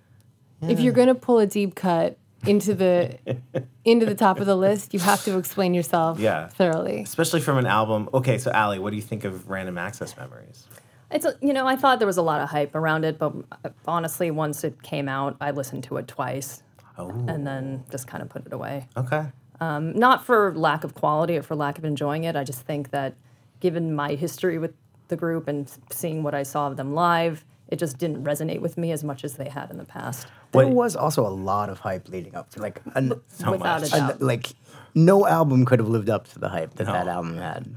If 0.63 0.81
you're 0.81 0.95
gonna 0.95 1.15
pull 1.15 1.41
a 1.41 1.47
deep 1.47 1.75
cut 1.75 2.17
into 2.47 2.75
the 2.75 3.19
into 3.85 4.07
the 4.07 4.15
top 4.15 4.41
of 4.41 4.47
the 4.47 4.57
list, 4.57 4.95
you 4.95 5.01
have 5.01 5.23
to 5.25 5.37
explain 5.37 5.75
yourself 5.75 6.19
Yeah. 6.19 6.49
thoroughly. 6.49 7.03
especially 7.03 7.41
from 7.43 7.59
an 7.59 7.67
album. 7.67 8.09
Okay, 8.15 8.39
so 8.39 8.51
Allie, 8.51 8.79
what 8.79 8.91
do 8.91 8.97
you 8.97 9.03
think 9.03 9.25
of 9.25 9.51
Random 9.51 9.77
Access 9.77 10.17
Memories? 10.17 10.69
It's 11.11 11.27
a, 11.27 11.37
you 11.43 11.53
know 11.53 11.67
I 11.67 11.77
thought 11.77 11.99
there 11.99 12.07
was 12.07 12.17
a 12.17 12.23
lot 12.23 12.41
of 12.41 12.49
hype 12.49 12.75
around 12.75 13.05
it, 13.05 13.19
but 13.19 13.35
uh, 13.63 13.69
honestly, 13.87 14.31
once 14.31 14.65
it 14.65 14.83
came 14.83 15.07
out, 15.09 15.37
I 15.41 15.51
listened 15.51 15.85
to 15.85 15.99
it 15.99 16.09
twice 16.09 16.63
Oh, 16.99 17.09
and 17.09 17.47
then 17.47 17.85
just 17.91 18.07
kind 18.07 18.23
of 18.23 18.29
put 18.29 18.47
it 18.47 18.53
away. 18.53 18.87
okay. 18.97 19.27
Um, 19.61 19.93
not 19.93 20.25
for 20.25 20.53
lack 20.57 20.83
of 20.83 20.95
quality 20.95 21.37
or 21.37 21.43
for 21.43 21.55
lack 21.55 21.79
of 21.79 21.85
enjoying 21.85 22.25
it. 22.25 22.35
I 22.35 22.43
just 22.43 22.63
think 22.63 22.91
that 22.91 23.15
given 23.61 23.95
my 23.95 24.15
history 24.15 24.59
with 24.59 24.75
the 25.09 25.17
group 25.17 25.47
and 25.47 25.71
seeing 25.91 26.23
what 26.25 26.35
I 26.35 26.43
saw 26.43 26.67
of 26.67 26.77
them 26.77 26.95
live, 26.95 27.45
it 27.69 27.79
just 27.79 27.97
didn't 27.99 28.25
resonate 28.25 28.61
with 28.61 28.77
me 28.77 28.91
as 28.93 29.05
much 29.05 29.23
as 29.25 29.35
they 29.35 29.49
had 29.49 29.71
in 29.71 29.79
the 29.79 29.85
past. 29.85 30.27
There 30.51 30.67
What- 30.67 30.75
was 30.75 30.97
also 30.97 31.25
a 31.27 31.31
lot 31.31 31.69
of 31.71 31.79
hype 31.79 32.09
leading 32.09 32.35
up 32.35 32.51
to 32.51 32.61
like 32.61 32.83
an, 32.95 33.13
So 33.29 33.53
Without 33.53 33.83
much. 33.83 33.93
a 33.93 33.97
an- 34.15 34.17
like 34.19 34.53
no 34.95 35.27
album 35.29 35.65
could 35.65 35.79
have 35.79 35.89
lived 35.89 36.11
up 36.11 36.27
to 36.29 36.39
the 36.41 36.49
hype 36.49 36.75
that 36.75 36.87
that 36.89 37.07
album 37.09 37.37
had. 37.39 37.75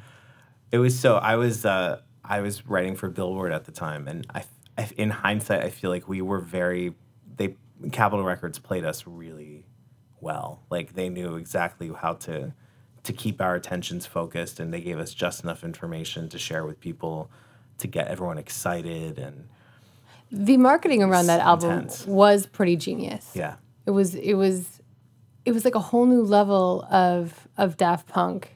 It 0.71 0.79
was 0.79 0.97
so 0.99 1.15
I 1.17 1.35
was 1.35 1.65
uh, 1.65 1.99
I 2.23 2.41
was 2.41 2.65
writing 2.67 2.95
for 2.95 3.09
Billboard 3.09 3.53
at 3.53 3.65
the 3.65 3.71
time, 3.71 4.07
and 4.07 4.25
I, 4.33 4.43
I 4.77 4.89
in 4.97 5.11
hindsight 5.11 5.63
I 5.63 5.69
feel 5.69 5.91
like 5.91 6.07
we 6.09 6.21
were 6.21 6.39
very 6.39 6.95
they 7.37 7.55
Capitol 7.91 8.25
Records 8.25 8.59
played 8.59 8.85
us 8.85 9.05
really 9.05 9.65
well. 10.21 10.63
Like 10.69 10.93
they 10.93 11.09
knew 11.09 11.35
exactly 11.35 11.91
how 11.95 12.13
to 12.13 12.53
to 13.03 13.13
keep 13.13 13.39
our 13.39 13.53
attentions 13.55 14.05
focused, 14.07 14.59
and 14.59 14.73
they 14.73 14.81
gave 14.81 14.97
us 14.97 15.13
just 15.13 15.43
enough 15.43 15.63
information 15.63 16.27
to 16.29 16.39
share 16.39 16.65
with 16.65 16.79
people 16.79 17.29
to 17.77 17.87
get 17.87 18.07
everyone 18.07 18.37
excited 18.39 19.19
and 19.19 19.47
The 20.31 20.57
marketing 20.57 21.03
around 21.03 21.27
that 21.27 21.39
album 21.41 21.71
intense. 21.71 22.05
was 22.07 22.47
pretty 22.47 22.75
genius. 22.77 23.31
yeah. 23.35 23.55
It 23.85 23.91
was 23.91 24.15
it 24.15 24.33
was 24.33 24.81
it 25.45 25.51
was 25.51 25.63
like 25.65 25.75
a 25.75 25.79
whole 25.79 26.05
new 26.07 26.23
level 26.23 26.87
of 26.89 27.47
of 27.57 27.77
Daft 27.77 28.07
Punk 28.07 28.55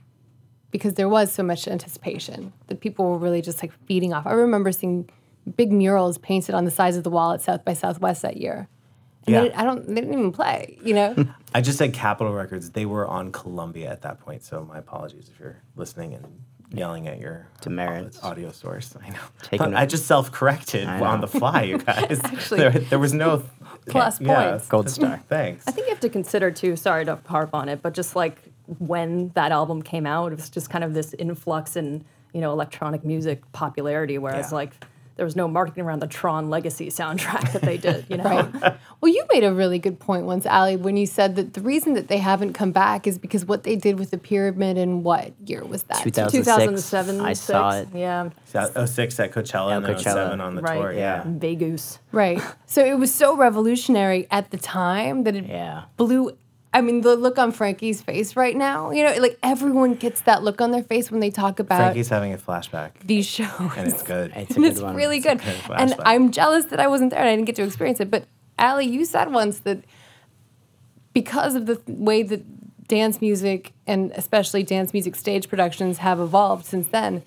because 0.72 0.96
there 0.96 1.10
was 1.10 1.32
so 1.32 1.44
much 1.44 1.68
anticipation 1.68 2.54
that 2.68 2.80
people 2.80 3.06
were 3.10 3.18
really 3.18 3.42
just 3.44 3.62
like 3.62 3.72
feeding 3.86 4.14
off. 4.14 4.26
I 4.26 4.32
remember 4.34 4.72
seeing 4.72 5.08
big 5.56 5.72
murals 5.72 6.18
painted 6.18 6.56
on 6.56 6.66
the 6.66 6.72
sides 6.72 6.98
of 6.98 7.04
the 7.04 7.10
wall 7.12 7.32
at 7.34 7.42
South 7.42 7.64
by 7.66 7.74
Southwest 7.74 8.22
that 8.24 8.38
year. 8.38 8.68
And 9.28 9.34
Yeah. 9.36 9.42
they, 9.42 9.54
I 9.54 9.64
don't 9.64 9.86
they 9.88 9.96
didn't 9.96 10.14
even 10.14 10.32
play, 10.32 10.78
you 10.84 10.94
know? 10.94 11.16
I 11.54 11.62
just 11.62 11.78
said 11.78 11.94
Capitol 11.94 12.34
Records. 12.34 12.72
They 12.72 12.86
were 12.86 13.08
on 13.08 13.32
Columbia 13.32 13.90
at 13.92 14.02
that 14.04 14.20
point, 14.20 14.44
so 14.44 14.64
my 14.66 14.78
apologies 14.78 15.30
if 15.34 15.40
you're 15.40 15.62
listening 15.76 16.14
and 16.14 16.26
yelling 16.72 17.08
at 17.08 17.20
your 17.20 17.48
Demerits. 17.62 18.22
audio 18.24 18.52
source. 18.52 18.96
I 19.04 19.10
know. 19.10 19.18
Taking 19.42 19.74
I 19.74 19.86
just 19.88 20.06
self-corrected 20.06 20.88
on 20.88 21.20
the 21.22 21.28
fly, 21.28 21.64
you 21.64 21.78
guys. 21.92 22.20
there, 22.50 22.70
there 22.72 23.00
was 23.00 23.14
no 23.14 23.44
Plus 23.88 24.22
yeah, 24.22 24.50
points. 24.52 24.68
Gold 24.68 24.90
star. 24.90 25.20
Thanks. 25.28 25.68
I 25.68 25.72
think 25.72 25.88
you 25.88 25.94
have 25.94 26.02
to 26.02 26.10
consider 26.10 26.52
too. 26.52 26.76
Sorry 26.76 27.06
to 27.06 27.18
harp 27.26 27.56
on 27.56 27.70
it, 27.70 27.82
but 27.82 27.94
just 27.96 28.16
like 28.16 28.38
when 28.78 29.30
that 29.30 29.52
album 29.52 29.82
came 29.82 30.06
out, 30.06 30.32
it 30.32 30.36
was 30.36 30.50
just 30.50 30.70
kind 30.70 30.84
of 30.84 30.94
this 30.94 31.16
influx 31.18 31.76
in 31.76 32.06
you 32.34 32.42
know 32.42 32.52
electronic 32.52 33.04
music 33.04 33.42
popularity. 33.52 34.20
Whereas 34.20 34.52
Yeah. 34.52 34.56
like 34.58 34.86
there 35.20 35.26
was 35.26 35.36
no 35.36 35.50
marketing 35.50 35.84
around 35.84 36.00
the 36.00 36.08
Tron 36.08 36.50
Legacy 36.50 36.88
soundtrack 36.88 37.52
that 37.52 37.62
they 37.62 37.76
did. 37.76 38.06
You 38.08 38.16
know, 38.20 38.24
Right. 38.24 38.78
Well, 39.02 39.12
you 39.14 39.26
made 39.34 39.44
a 39.44 39.54
really 39.54 39.78
good 39.78 40.00
point 40.00 40.24
once, 40.26 40.46
Allie, 40.46 40.78
when 40.78 40.96
you 40.96 41.06
said 41.06 41.36
that 41.36 41.56
the 41.56 41.60
reason 41.62 41.92
that 41.96 42.08
they 42.08 42.20
haven't 42.20 42.54
come 42.54 42.72
back 42.72 43.06
is 43.06 43.18
because 43.20 43.44
what 43.44 43.64
they 43.64 43.76
did 43.76 44.00
with 44.00 44.12
the 44.12 44.18
pyramid 44.18 44.78
in 44.78 45.04
what 45.04 45.34
year 45.46 45.62
was 45.66 45.84
that? 45.84 46.02
2006. 46.04 46.48
2007. 46.48 47.20
I 47.20 47.34
saw 47.34 47.72
it. 47.72 47.90
Yeah, 47.94 48.30
So, 48.46 48.86
06 48.86 49.20
at 49.20 49.34
Coachella 49.34 49.72
Yeah, 49.72 49.76
and 49.76 49.86
then 49.86 49.92
oh 49.92 49.98
Coachella. 49.98 50.04
07 50.30 50.40
on 50.42 50.56
the 50.56 50.62
right. 50.62 50.78
tour. 50.80 50.94
Yeah. 50.94 51.24
Vegas. 51.28 52.00
Right. 52.14 52.42
So 52.66 52.86
it 52.86 52.98
was 52.98 53.14
so 53.14 53.36
revolutionary 53.36 54.26
at 54.32 54.52
the 54.52 54.58
time 54.58 55.24
that 55.26 55.36
it 55.36 55.48
Yeah. 55.48 55.84
blew. 55.98 56.32
I 56.72 56.82
mean, 56.82 57.02
the 57.02 57.16
look 57.16 57.40
on 57.40 57.52
Frankie's 57.52 58.02
face 58.02 58.36
right 58.36 58.56
now, 58.56 58.92
you 58.92 59.04
know, 59.04 59.14
like 59.20 59.40
everyone 59.42 59.96
gets 59.96 60.22
that 60.22 60.44
look 60.44 60.62
on 60.62 60.70
their 60.70 60.84
face 60.84 61.10
when 61.10 61.20
they 61.20 61.32
talk 61.32 61.60
about 61.60 61.78
Frankie's 61.80 62.10
having 62.10 62.32
a 62.34 62.38
flashback, 62.38 62.92
these 63.04 63.26
shows. 63.26 63.50
and 63.76 63.88
it's 63.88 64.04
good. 64.04 64.32
It's 64.36 64.52
a 64.52 64.56
and 64.56 64.64
good 64.64 64.72
it's 64.74 64.82
one. 64.82 64.96
really 64.96 65.20
good. 65.20 65.40
good 65.42 65.56
And. 65.76 65.96
I'm 66.06 66.30
jealous 66.32 66.66
that 66.66 66.80
I 66.80 66.88
wasn't 66.88 67.10
there 67.12 67.20
and 67.20 67.28
I 67.28 67.36
didn't 67.36 67.46
get 67.48 67.56
to 67.56 67.64
experience 67.64 68.00
it. 68.00 68.12
But 68.12 68.26
Allie, 68.60 68.86
you 68.86 69.06
said 69.06 69.32
once 69.32 69.60
that 69.60 69.84
because 71.14 71.56
of 71.56 71.66
the 71.66 71.76
th- 71.78 71.98
way 71.98 72.24
that 72.24 72.88
dance 72.88 73.22
music 73.22 73.74
and 73.88 74.12
especially 74.12 74.64
dance 74.64 74.94
music 74.94 75.16
stage 75.16 75.48
productions 75.50 76.00
have 76.00 76.20
evolved 76.20 76.66
since 76.66 76.88
then, 76.90 77.24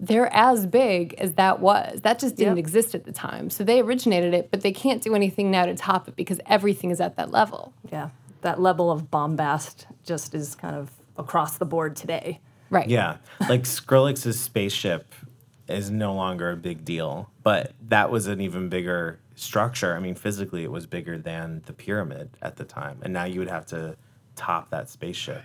they're 0.00 0.32
as 0.34 0.66
big 0.66 1.14
as 1.18 1.34
that 1.34 1.60
was. 1.60 2.00
That 2.02 2.18
just 2.18 2.36
didn't 2.36 2.56
Yep. 2.56 2.64
exist 2.64 2.94
at 2.94 3.04
the 3.04 3.12
time. 3.12 3.48
So 3.50 3.64
they 3.64 3.80
originated 3.80 4.34
it, 4.34 4.50
but 4.50 4.60
they 4.62 4.72
can't 4.72 5.02
do 5.02 5.14
anything 5.14 5.50
now 5.50 5.66
to 5.66 5.74
top 5.74 6.08
it 6.08 6.16
because 6.16 6.40
everything 6.46 6.90
is 6.90 7.00
at 7.00 7.16
that 7.16 7.30
level. 7.30 7.72
Yeah, 7.90 8.10
that 8.46 8.60
level 8.60 8.92
of 8.92 9.10
bombast 9.10 9.86
just 10.04 10.32
is 10.32 10.54
kind 10.54 10.76
of 10.76 10.92
across 11.18 11.58
the 11.58 11.64
board 11.64 11.96
today. 11.96 12.40
Right. 12.70 12.88
Yeah. 12.88 13.16
Like 13.48 13.62
Skrillex's 13.62 14.38
spaceship 14.38 15.12
is 15.68 15.90
no 15.90 16.14
longer 16.14 16.52
a 16.52 16.56
big 16.56 16.84
deal, 16.84 17.28
but 17.42 17.72
that 17.88 18.08
was 18.08 18.28
an 18.28 18.40
even 18.40 18.68
bigger 18.68 19.18
structure. 19.34 19.96
I 19.96 19.98
mean, 19.98 20.14
physically, 20.14 20.62
it 20.62 20.70
was 20.70 20.86
bigger 20.86 21.18
than 21.18 21.62
the 21.66 21.72
pyramid 21.72 22.30
at 22.40 22.54
the 22.54 22.64
time. 22.64 23.00
And 23.02 23.12
now 23.12 23.24
you 23.24 23.40
would 23.40 23.50
have 23.50 23.66
to 23.66 23.96
top 24.36 24.70
that 24.70 24.88
spaceship. 24.88 25.42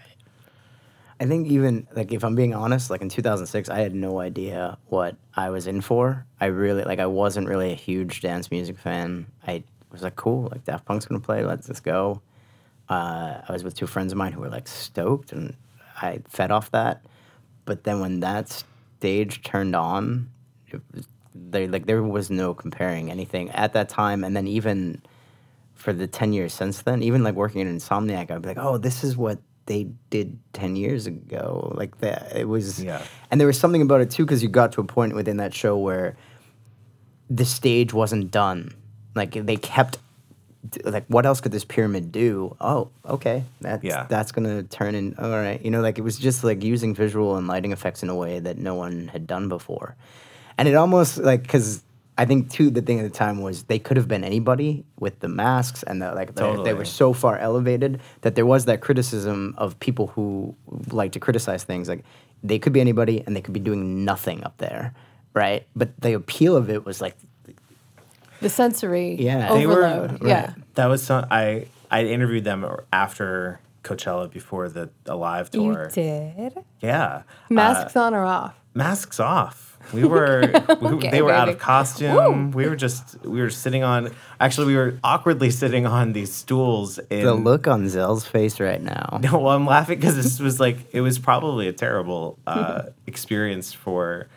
I 1.20 1.26
think 1.26 1.48
even 1.48 1.88
like 1.96 2.12
if 2.12 2.24
I'm 2.24 2.36
being 2.36 2.54
honest, 2.54 2.92
like 2.92 3.02
in 3.02 3.10
2006, 3.10 3.70
I 3.70 3.80
had 3.80 3.96
no 3.96 4.20
idea 4.20 4.78
what 4.90 5.16
I 5.36 5.50
was 5.50 5.66
in 5.66 5.82
for. 5.82 6.28
I 6.40 6.48
really 6.48 6.84
like 6.84 7.00
I 7.00 7.08
wasn't 7.08 7.48
really 7.48 7.72
a 7.72 7.76
huge 7.76 8.22
dance 8.22 8.52
music 8.52 8.78
fan. 8.78 9.26
I 9.48 9.64
was 9.92 10.04
like, 10.04 10.16
cool, 10.16 10.50
like 10.52 10.66
Daft 10.66 10.86
Punk's 10.86 11.06
gonna 11.06 11.20
play, 11.20 11.44
let's 11.44 11.66
just 11.66 11.84
go. 11.84 12.22
Uh, 12.92 13.42
I 13.48 13.54
was 13.54 13.64
with 13.64 13.74
two 13.76 13.88
friends 13.88 14.12
of 14.12 14.18
mine 14.18 14.34
who 14.34 14.42
were 14.42 14.50
like 14.50 14.68
stoked, 14.68 15.32
and 15.32 15.56
I 16.02 16.20
fed 16.28 16.52
off 16.52 16.70
that. 16.72 17.06
But 17.64 17.86
then 17.86 18.00
when 18.02 18.20
that 18.20 18.64
stage 19.00 19.42
turned 19.44 19.76
on, 19.76 20.30
it 20.68 20.82
was, 20.94 21.08
they 21.34 21.68
like 21.68 21.86
there 21.86 22.04
was 22.04 22.30
no 22.30 22.54
comparing 22.54 23.10
anything 23.10 23.50
at 23.52 23.72
that 23.74 23.88
time, 23.88 24.24
and 24.26 24.36
then 24.36 24.46
even 24.48 25.02
for 25.74 25.94
the 25.94 26.06
10 26.06 26.34
years 26.34 26.54
since 26.54 26.82
then, 26.82 27.02
even 27.02 27.24
like 27.24 27.34
working 27.36 27.62
at 27.62 27.68
Insomniac, 27.68 28.30
I'd 28.30 28.42
be 28.42 28.50
like, 28.50 28.58
oh, 28.60 28.78
this 28.78 29.04
is 29.04 29.16
what 29.18 29.40
they 29.68 29.88
did 30.10 30.38
10 30.54 30.76
years 30.76 31.08
ago. 31.08 31.72
Like 31.76 31.98
that, 32.00 32.36
it 32.36 32.48
was, 32.48 32.84
Yeah. 32.84 33.02
and 33.32 33.40
there 33.40 33.48
was 33.48 33.58
something 33.58 33.82
about 33.82 34.02
it 34.02 34.12
too, 34.12 34.24
because 34.26 34.44
you 34.44 34.50
got 34.50 34.74
to 34.74 34.82
a 34.82 34.84
point 34.84 35.16
within 35.16 35.38
that 35.38 35.54
show 35.56 35.78
where 35.78 36.18
the 37.32 37.46
stage 37.46 37.94
wasn't 37.94 38.30
done. 38.32 38.76
Like 39.16 39.32
they 39.34 39.56
kept, 39.56 39.98
like, 40.84 41.06
what 41.08 41.26
else 41.26 41.42
could 41.42 41.52
this 41.52 41.66
pyramid 41.66 42.12
do? 42.12 42.56
Oh, 42.62 42.90
okay. 43.06 43.44
That's, 43.62 43.84
Yeah. 43.84 44.06
that's 44.10 44.32
going 44.32 44.46
to 44.48 44.64
turn 44.64 44.96
in, 44.96 45.16
all 45.18 45.30
right. 45.30 45.64
You 45.64 45.72
know, 45.72 45.82
like 45.82 45.98
it 45.98 46.02
was 46.04 46.18
just 46.18 46.44
like 46.44 46.64
using 46.64 46.94
visual 46.94 47.36
and 47.36 47.48
lighting 47.48 47.72
effects 47.72 48.04
in 48.04 48.10
a 48.10 48.16
way 48.16 48.40
that 48.40 48.58
no 48.58 48.76
one 48.76 49.08
had 49.08 49.26
done 49.28 49.50
before. 49.50 49.96
And 50.58 50.68
it 50.68 50.76
almost 50.76 51.18
like, 51.18 51.42
because 51.42 51.84
I 52.18 52.26
think 52.26 52.52
too, 52.52 52.70
the 52.70 52.82
thing 52.82 53.00
at 53.00 53.04
the 53.04 53.10
time 53.18 53.42
was 53.42 53.64
they 53.64 53.80
could 53.80 53.98
have 53.98 54.08
been 54.08 54.24
anybody 54.24 54.86
with 55.00 55.20
the 55.20 55.28
masks 55.28 55.82
and 55.84 56.02
the, 56.02 56.14
like, 56.14 56.36
they- 56.36 56.64
they 56.64 56.74
were 56.74 56.86
so 56.86 57.14
far 57.14 57.38
elevated 57.40 58.00
that 58.22 58.36
there 58.36 58.46
was 58.46 58.66
that 58.66 58.82
criticism 58.82 59.56
of 59.58 59.80
people 59.80 60.08
who 60.08 60.56
like 60.92 61.14
to 61.14 61.20
criticize 61.20 61.64
things. 61.64 61.90
Like 61.90 62.04
they 62.44 62.60
could 62.60 62.74
be 62.74 62.82
anybody 62.82 63.24
and 63.26 63.36
they 63.36 63.42
could 63.42 63.54
be 63.54 63.60
doing 63.60 64.06
nothing 64.06 64.44
up 64.44 64.58
there. 64.58 64.94
Right. 65.34 65.66
But 65.76 66.00
the 66.02 66.14
appeal 66.14 66.56
of 66.56 66.70
it 66.70 66.86
was 66.86 67.02
like, 67.02 67.16
The 68.42 68.50
sensory 68.50 69.16
Yeah. 69.20 69.54
They 69.54 69.66
were- 69.68 69.86
overload. 69.86 70.24
yeah. 70.28 70.54
That 70.76 70.88
was 70.88 71.04
some, 71.04 71.26
I, 71.32 71.68
I 71.90 72.04
interviewed 72.06 72.44
them 72.44 72.66
after 72.92 73.60
Coachella 73.84 74.30
before 74.32 74.70
the 74.70 74.90
Alive 75.06 75.50
tour. 75.50 75.90
You 75.96 76.04
did? 76.04 76.54
Yeah. 76.82 77.24
Masks 77.50 77.96
on 77.96 78.14
or 78.14 78.26
off? 78.26 78.56
masks 78.74 79.20
off. 79.20 79.68
We 79.94 80.06
were, 80.06 80.42
we, 80.80 80.88
Okay, 80.90 81.10
they 81.10 81.22
were 81.24 81.32
out 81.34 81.50
of 81.50 81.56
baby. 81.56 81.64
costume. 81.66 82.52
We 82.52 82.70
were 82.70 82.76
just, 82.78 83.20
we 83.26 83.42
were 83.42 83.50
sitting 83.50 83.84
on, 83.84 84.12
actually, 84.40 84.68
we 84.68 84.76
were 84.78 84.94
awkwardly 85.04 85.50
sitting 85.50 85.86
on 85.88 86.14
these 86.14 86.32
stools. 86.32 87.00
In, 87.10 87.26
the 87.26 87.34
look 87.34 87.68
on 87.68 87.90
Zel's 87.90 88.26
face 88.26 88.60
right 88.60 88.82
now. 88.82 89.20
No, 89.24 89.40
well, 89.40 89.56
I'm 89.56 89.66
laughing 89.66 90.00
because 90.00 90.16
this 90.16 90.40
was 90.40 90.60
like, 90.60 90.78
it 90.94 91.02
was 91.02 91.18
probably 91.20 91.68
a 91.68 91.74
terrible 91.74 92.38
uh, 92.48 92.84
experience 93.08 93.74
for 93.74 94.28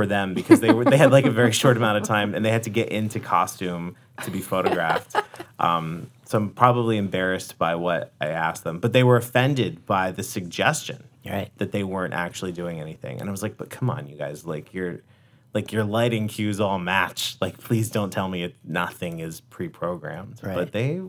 for 0.00 0.06
them 0.06 0.32
because 0.32 0.60
they 0.60 0.72
were 0.72 0.82
they 0.86 0.96
had 0.96 1.12
like 1.12 1.26
a 1.26 1.30
very 1.30 1.52
short 1.52 1.76
amount 1.76 1.98
of 1.98 2.04
time 2.04 2.34
and 2.34 2.42
they 2.42 2.50
had 2.50 2.62
to 2.62 2.70
get 2.70 2.88
into 2.88 3.20
costume 3.20 3.94
to 4.24 4.30
be 4.30 4.40
photographed. 4.40 5.14
Um, 5.58 6.10
so 6.24 6.38
I'm 6.38 6.48
probably 6.50 6.96
embarrassed 6.96 7.58
by 7.58 7.74
what 7.74 8.14
I 8.18 8.28
asked 8.28 8.64
them, 8.64 8.78
but 8.80 8.94
they 8.94 9.04
were 9.04 9.18
offended 9.18 9.84
by 9.84 10.10
the 10.10 10.22
suggestion 10.22 11.04
Right. 11.26 11.50
that 11.58 11.70
they 11.70 11.84
weren't 11.84 12.14
actually 12.14 12.52
doing 12.52 12.80
anything. 12.80 13.20
And 13.20 13.28
I 13.28 13.30
was 13.30 13.42
like, 13.42 13.58
but 13.58 13.68
come 13.68 13.90
on, 13.90 14.08
you 14.08 14.16
guys, 14.16 14.46
like 14.46 14.72
you're 14.72 15.02
like 15.52 15.72
your 15.72 15.82
lighting 15.84 16.28
cues 16.28 16.60
all 16.60 16.78
match. 16.78 17.36
Like, 17.40 17.58
please 17.58 17.90
don't 17.90 18.10
tell 18.10 18.28
me 18.28 18.44
it, 18.44 18.54
nothing 18.64 19.18
is 19.18 19.40
pre-programmed. 19.40 20.38
Right. 20.42 20.54
But 20.54 20.60
Right. 20.60 20.72
they, 20.72 21.00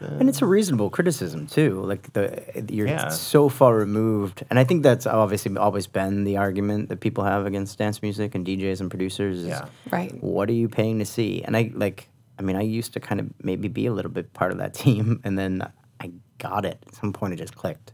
And 0.00 0.28
it's 0.28 0.42
a 0.42 0.46
reasonable 0.46 0.90
criticism 0.90 1.46
too. 1.46 1.80
Like 1.82 2.12
the 2.12 2.42
you're 2.68 2.88
Yeah. 2.88 3.08
so 3.08 3.48
far 3.48 3.74
removed, 3.76 4.44
and 4.50 4.58
I 4.58 4.64
think 4.64 4.82
that's 4.82 5.06
obviously 5.06 5.56
always 5.56 5.86
been 5.86 6.24
the 6.24 6.36
argument 6.38 6.88
that 6.88 7.00
people 7.00 7.24
have 7.24 7.46
against 7.46 7.78
dance 7.78 8.02
music 8.02 8.34
and 8.34 8.44
DJs 8.44 8.80
and 8.80 8.90
producers. 8.90 9.38
Is, 9.40 9.46
Yeah. 9.46 9.66
Right. 9.90 10.12
What 10.22 10.48
are 10.50 10.54
you 10.54 10.68
paying 10.68 10.98
to 10.98 11.04
see? 11.04 11.42
And 11.44 11.56
I 11.56 11.70
like. 11.74 12.08
I 12.36 12.42
mean, 12.42 12.56
I 12.56 12.62
used 12.62 12.92
to 12.94 13.00
kind 13.00 13.20
of 13.20 13.28
maybe 13.44 13.68
be 13.68 13.86
a 13.86 13.92
little 13.92 14.10
bit 14.10 14.32
part 14.32 14.50
of 14.50 14.58
that 14.58 14.74
team, 14.84 15.20
and 15.22 15.38
then 15.38 15.62
I 16.00 16.10
got 16.38 16.64
it. 16.64 16.82
At 16.88 16.94
some 16.96 17.12
point, 17.12 17.32
it 17.32 17.36
just 17.36 17.54
clicked. 17.54 17.92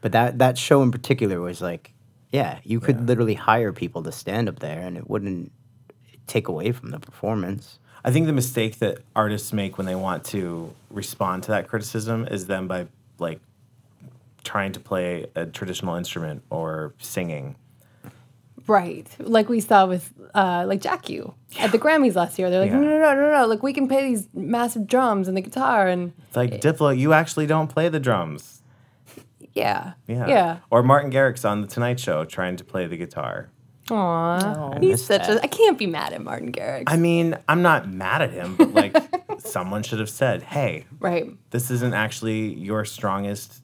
But 0.00 0.10
that 0.12 0.38
that 0.40 0.58
show 0.58 0.82
in 0.82 0.90
particular 0.90 1.40
was 1.40 1.60
like, 1.62 1.92
yeah, 2.32 2.58
you 2.64 2.80
could 2.80 2.96
Yeah. 2.96 3.02
literally 3.06 3.34
hire 3.34 3.72
people 3.72 4.02
to 4.02 4.12
stand 4.12 4.48
up 4.48 4.58
there, 4.60 4.80
and 4.80 4.96
it 4.96 5.08
wouldn't 5.08 5.52
take 6.26 6.48
away 6.48 6.72
from 6.72 6.90
the 6.90 6.98
performance. 6.98 7.78
I 8.04 8.10
think 8.10 8.26
the 8.26 8.32
mistake 8.32 8.78
that 8.78 8.98
artists 9.16 9.52
make 9.52 9.76
when 9.78 9.86
they 9.86 9.94
want 9.94 10.24
to 10.26 10.72
respond 10.90 11.42
to 11.44 11.50
that 11.52 11.68
criticism 11.68 12.26
is 12.30 12.46
then 12.46 12.66
by 12.66 12.86
like 13.18 13.40
trying 14.44 14.72
to 14.72 14.80
play 14.80 15.26
a 15.34 15.46
traditional 15.46 15.94
instrument 15.96 16.42
or 16.50 16.94
singing. 16.98 17.56
Right. 18.66 19.06
Like 19.18 19.48
we 19.48 19.60
saw 19.60 19.86
with 19.86 20.12
uh, 20.34 20.64
like 20.66 20.80
Jack 20.82 21.08
U 21.08 21.34
at 21.58 21.72
the 21.72 21.78
Grammys 21.78 22.14
last 22.14 22.38
year. 22.38 22.50
They're 22.50 22.60
like, 22.60 22.70
Yeah. 22.70 22.78
no, 22.78 22.86
no, 22.86 22.98
no, 22.98 23.14
no, 23.14 23.32
no. 23.40 23.46
Like 23.46 23.62
we 23.62 23.72
can 23.72 23.88
play 23.88 24.02
these 24.04 24.28
massive 24.34 24.86
drums 24.86 25.26
and 25.26 25.36
the 25.36 25.40
guitar 25.40 25.88
and 25.88 26.12
It's 26.28 26.36
like 26.36 26.60
Diplo, 26.60 26.96
you 26.96 27.12
actually 27.14 27.46
don't 27.46 27.68
play 27.68 27.88
the 27.88 28.00
drums. 28.00 28.57
Yeah. 29.54 29.92
Yeah. 30.06 30.26
Yeah. 30.26 30.58
Or 30.70 30.82
Martin 30.82 31.10
Garrix 31.10 31.48
on 31.48 31.60
the 31.60 31.66
Tonight 31.66 31.98
Show 32.00 32.24
trying 32.24 32.56
to 32.56 32.64
play 32.64 32.86
the 32.86 32.96
guitar. 32.96 33.50
Aw. 33.90 33.94
Oh, 33.94 34.72
I 34.74 34.78
He's 34.80 34.90
miss 34.90 35.06
such 35.06 35.26
that. 35.26 35.38
a 35.38 35.42
I 35.42 35.46
can't 35.46 35.78
be 35.78 35.86
mad 35.86 36.12
at 36.12 36.22
Martin 36.22 36.52
Garrix. 36.52 36.84
I 36.88 36.96
mean, 36.96 37.36
I'm 37.48 37.62
not 37.62 37.88
mad 37.90 38.22
at 38.22 38.32
him, 38.32 38.54
but 38.56 38.72
like 38.74 38.96
someone 39.38 39.82
should 39.82 39.98
have 39.98 40.10
said, 40.10 40.42
"Hey, 40.42 40.84
right. 41.00 41.30
this 41.50 41.70
isn't 41.70 41.94
actually 41.94 42.54
your 42.54 42.84
strongest 42.84 43.62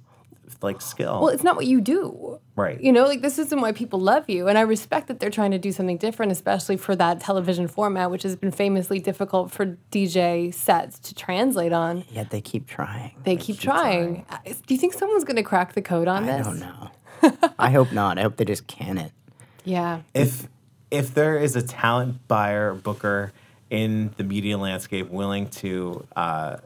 like 0.64 0.80
skill." 0.80 1.20
Well, 1.20 1.28
it's 1.28 1.44
not 1.44 1.54
what 1.56 1.66
you 1.66 1.80
do. 1.80 2.40
Right. 2.56 2.80
You 2.80 2.92
know, 2.92 3.04
like 3.04 3.20
this 3.20 3.38
isn't 3.38 3.60
why 3.60 3.72
people 3.72 4.00
love 4.00 4.28
you. 4.28 4.48
And 4.48 4.56
I 4.58 4.62
respect 4.62 5.08
that 5.08 5.18
they're 5.20 5.30
trying 5.30 5.50
to 5.52 5.58
do 5.58 5.72
something 5.72 5.96
different, 5.98 6.32
especially 6.32 6.76
for 6.76 6.94
that 6.96 7.20
television 7.20 7.66
format, 7.68 8.10
which 8.10 8.22
has 8.22 8.36
been 8.36 8.50
famously 8.52 8.98
difficult 9.00 9.50
for 9.50 9.76
DJ 9.90 10.52
sets 10.54 10.98
to 11.00 11.14
translate 11.14 11.72
on. 11.72 12.04
Yet 12.10 12.30
they 12.30 12.40
keep 12.40 12.66
trying. 12.66 13.12
They 13.24 13.36
keep, 13.36 13.58
trying. 13.58 14.24
Uh, 14.28 14.38
Do 14.44 14.74
you 14.74 14.78
think 14.78 14.92
someone's 14.94 15.24
going 15.24 15.36
to 15.36 15.42
crack 15.42 15.72
the 15.74 15.82
code 15.82 16.06
on 16.08 16.24
I 16.28 16.38
this? 16.38 16.46
don't 16.46 16.60
know. 16.60 16.90
I 17.58 17.70
hope 17.70 17.92
not. 17.92 18.18
I 18.18 18.22
hope 18.22 18.36
they 18.36 18.44
just 18.44 18.66
can 18.66 18.98
it. 18.98 19.12
Yeah. 19.64 20.02
if 20.12 20.46
if 20.90 21.12
there 21.14 21.38
is 21.38 21.56
a 21.56 21.62
talent 21.62 22.28
buyer 22.28 22.74
booker 22.74 23.32
in 23.70 24.14
the 24.16 24.22
media 24.22 24.58
landscape 24.58 25.08
willing 25.10 25.48
to 25.48 26.06
uh, 26.14 26.58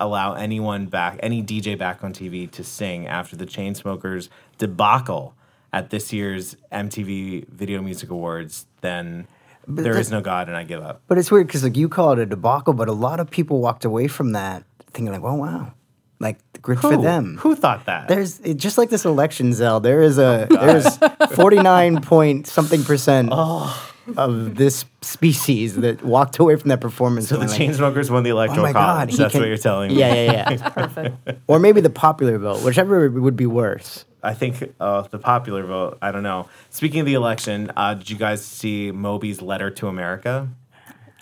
allow 0.00 0.32
anyone 0.34 0.86
back 0.86 1.18
any 1.22 1.42
dj 1.42 1.76
back 1.78 2.02
on 2.02 2.12
tv 2.12 2.50
to 2.50 2.64
sing 2.64 3.06
after 3.06 3.36
the 3.36 3.46
chainsmokers 3.46 4.28
debacle 4.58 5.34
at 5.72 5.90
this 5.90 6.12
year's 6.12 6.56
mtv 6.72 7.46
video 7.48 7.80
music 7.82 8.10
awards 8.10 8.66
then 8.80 9.26
there 9.68 9.96
is 9.96 10.08
that- 10.08 10.16
no 10.16 10.20
god 10.20 10.48
and 10.48 10.56
i 10.56 10.64
give 10.64 10.82
up 10.82 11.00
But 11.06 11.18
it's 11.18 11.30
weird 11.30 11.46
because 11.46 11.62
like 11.62 11.76
you 11.76 11.88
call 11.88 12.12
it 12.12 12.18
a 12.18 12.26
debacle, 12.26 12.72
but 12.72 12.88
a 12.88 12.92
lot 12.92 13.20
of 13.20 13.30
people 13.30 13.60
walked 13.60 13.84
away 13.84 14.08
from 14.08 14.32
that 14.32 14.64
thinking 14.92 15.12
like, 15.12 15.22
"Oh 15.22 15.34
wow, 15.34 15.72
like 16.18 16.38
good 16.62 16.80
for 16.80 16.96
them." 16.96 17.36
who 17.38 17.54
thought 17.54 17.84
that 17.86 18.08
There's 18.08 18.40
it, 18.40 18.56
just 18.56 18.76
like 18.78 18.90
this 18.90 19.04
election, 19.04 19.52
Zel. 19.52 19.78
There 19.80 20.02
is 20.02 20.18
a 20.18 20.48
there's 20.50 20.96
49 21.36 22.00
point 22.02 22.46
something 22.48 22.82
percent 22.82 23.28
oh. 23.30 23.89
Of 24.18 24.56
this 24.56 24.84
species 25.02 25.76
that 25.76 26.02
walked 26.04 26.38
away 26.38 26.56
from 26.56 26.68
that 26.68 26.80
performance. 26.80 27.28
so 27.28 27.36
the 27.36 27.46
like, 27.46 27.58
chainsmokers 27.60 28.10
won 28.10 28.22
the 28.22 28.30
oh 28.32 28.36
electoral 28.36 28.62
my 28.62 28.72
god, 28.72 28.96
college 28.96 29.10
he 29.12 29.16
that's 29.16 29.32
can- 29.32 29.40
what 29.40 29.48
you're 29.48 29.56
telling 29.56 29.90
me 29.92 29.98
Yeah, 29.98 30.14
yeah, 30.14 30.50
yeah. 30.50 30.68
Perfect. 30.70 31.16
or 31.46 31.58
maybe 31.58 31.80
the 31.80 31.90
popular 31.90 32.38
vote, 32.38 32.62
whichever 32.62 33.08
would 33.10 33.36
be 33.36 33.46
worse. 33.46 34.04
I 34.22 34.34
think 34.34 34.74
uh, 34.80 35.02
the 35.10 35.18
popular 35.18 35.64
vote. 35.64 35.96
I 36.02 36.12
don't 36.12 36.22
know. 36.22 36.48
Speaking 36.68 37.00
of 37.00 37.06
the 37.06 37.14
election, 37.14 37.70
uh, 37.76 37.94
did 37.94 38.10
you 38.10 38.16
guys 38.18 38.44
see 38.44 38.92
Moby's 38.92 39.40
letter 39.40 39.70
to 39.70 39.88
America? 39.88 40.48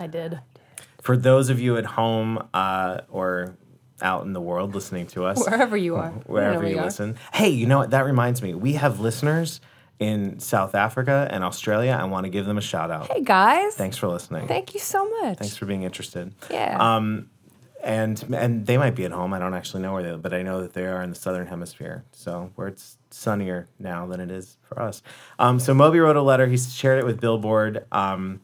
I 0.01 0.09
did. 0.09 0.41
For 1.01 1.17
those 1.17 1.49
of 1.49 1.61
you 1.61 1.77
at 1.77 1.85
home 1.87 2.49
uh, 2.53 3.03
or 3.09 3.57
out 4.03 4.25
in 4.25 4.33
the 4.33 4.41
world 4.41 4.75
listening 4.75 5.07
to 5.09 5.25
us, 5.25 5.39
Wherever 5.49 5.77
you 5.77 5.95
are. 5.97 6.07
I 6.07 6.11
wherever 6.27 6.59
where 6.61 6.69
you 6.69 6.79
are. 6.79 6.85
listen, 6.85 7.17
hey, 7.33 7.49
you 7.51 7.67
know 7.67 7.79
what? 7.79 7.91
That 7.91 8.05
reminds 8.05 8.43
me. 8.43 8.53
We 8.55 8.73
have 8.75 8.99
listeners 9.01 9.61
in 9.99 10.39
South 10.39 10.75
Africa 10.75 11.29
and 11.31 11.43
Australia. 11.43 11.99
I 12.01 12.05
want 12.05 12.25
to 12.25 12.31
give 12.31 12.47
them 12.47 12.59
a 12.59 12.63
shout 12.63 12.91
out. 12.91 13.11
Hey, 13.11 13.23
guys. 13.23 13.75
Thanks 13.75 13.97
for 13.97 14.09
listening. 14.09 14.47
Thank 14.47 14.75
you 14.75 14.81
so 14.81 15.09
much. 15.21 15.39
Thanks 15.39 15.57
for 15.57 15.67
being 15.67 15.83
interested. 15.83 16.33
Yeah. 16.51 16.77
Um, 16.79 17.31
and 17.83 18.23
and 18.35 18.67
they 18.67 18.77
might 18.77 18.95
be 18.97 19.05
at 19.05 19.13
home. 19.13 19.33
I 19.33 19.39
don't 19.39 19.55
actually 19.55 19.83
know 19.83 19.93
where 19.93 20.03
they, 20.03 20.11
are, 20.11 20.17
but 20.17 20.35
I 20.35 20.43
know 20.43 20.63
that 20.63 20.73
they 20.73 20.85
are 20.87 21.03
in 21.03 21.11
the 21.11 21.17
southern 21.17 21.47
hemisphere, 21.47 22.05
so 22.13 22.51
where 22.57 22.69
it's 22.69 22.97
sunnier 23.11 23.69
now 23.79 24.07
than 24.07 24.21
it 24.21 24.31
is 24.31 24.57
for 24.63 24.81
us. 24.83 25.03
Um, 25.39 25.61
so 25.61 25.75
Moby 25.75 26.01
wrote 26.01 26.17
a 26.17 26.23
letter. 26.23 26.47
He 26.47 26.57
shared 26.57 26.99
it 26.99 27.07
with 27.07 27.21
Billboard. 27.21 27.87
Um, 27.93 28.41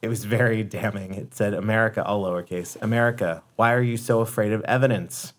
it 0.00 0.08
was 0.08 0.24
very 0.24 0.62
damning. 0.62 1.14
It 1.14 1.34
said, 1.34 1.54
"America, 1.54 2.04
all 2.04 2.24
lowercase. 2.24 2.80
America, 2.80 3.42
why 3.56 3.72
are 3.72 3.82
you 3.82 3.96
so 3.96 4.20
afraid 4.20 4.52
of 4.52 4.62
evidence? 4.62 5.32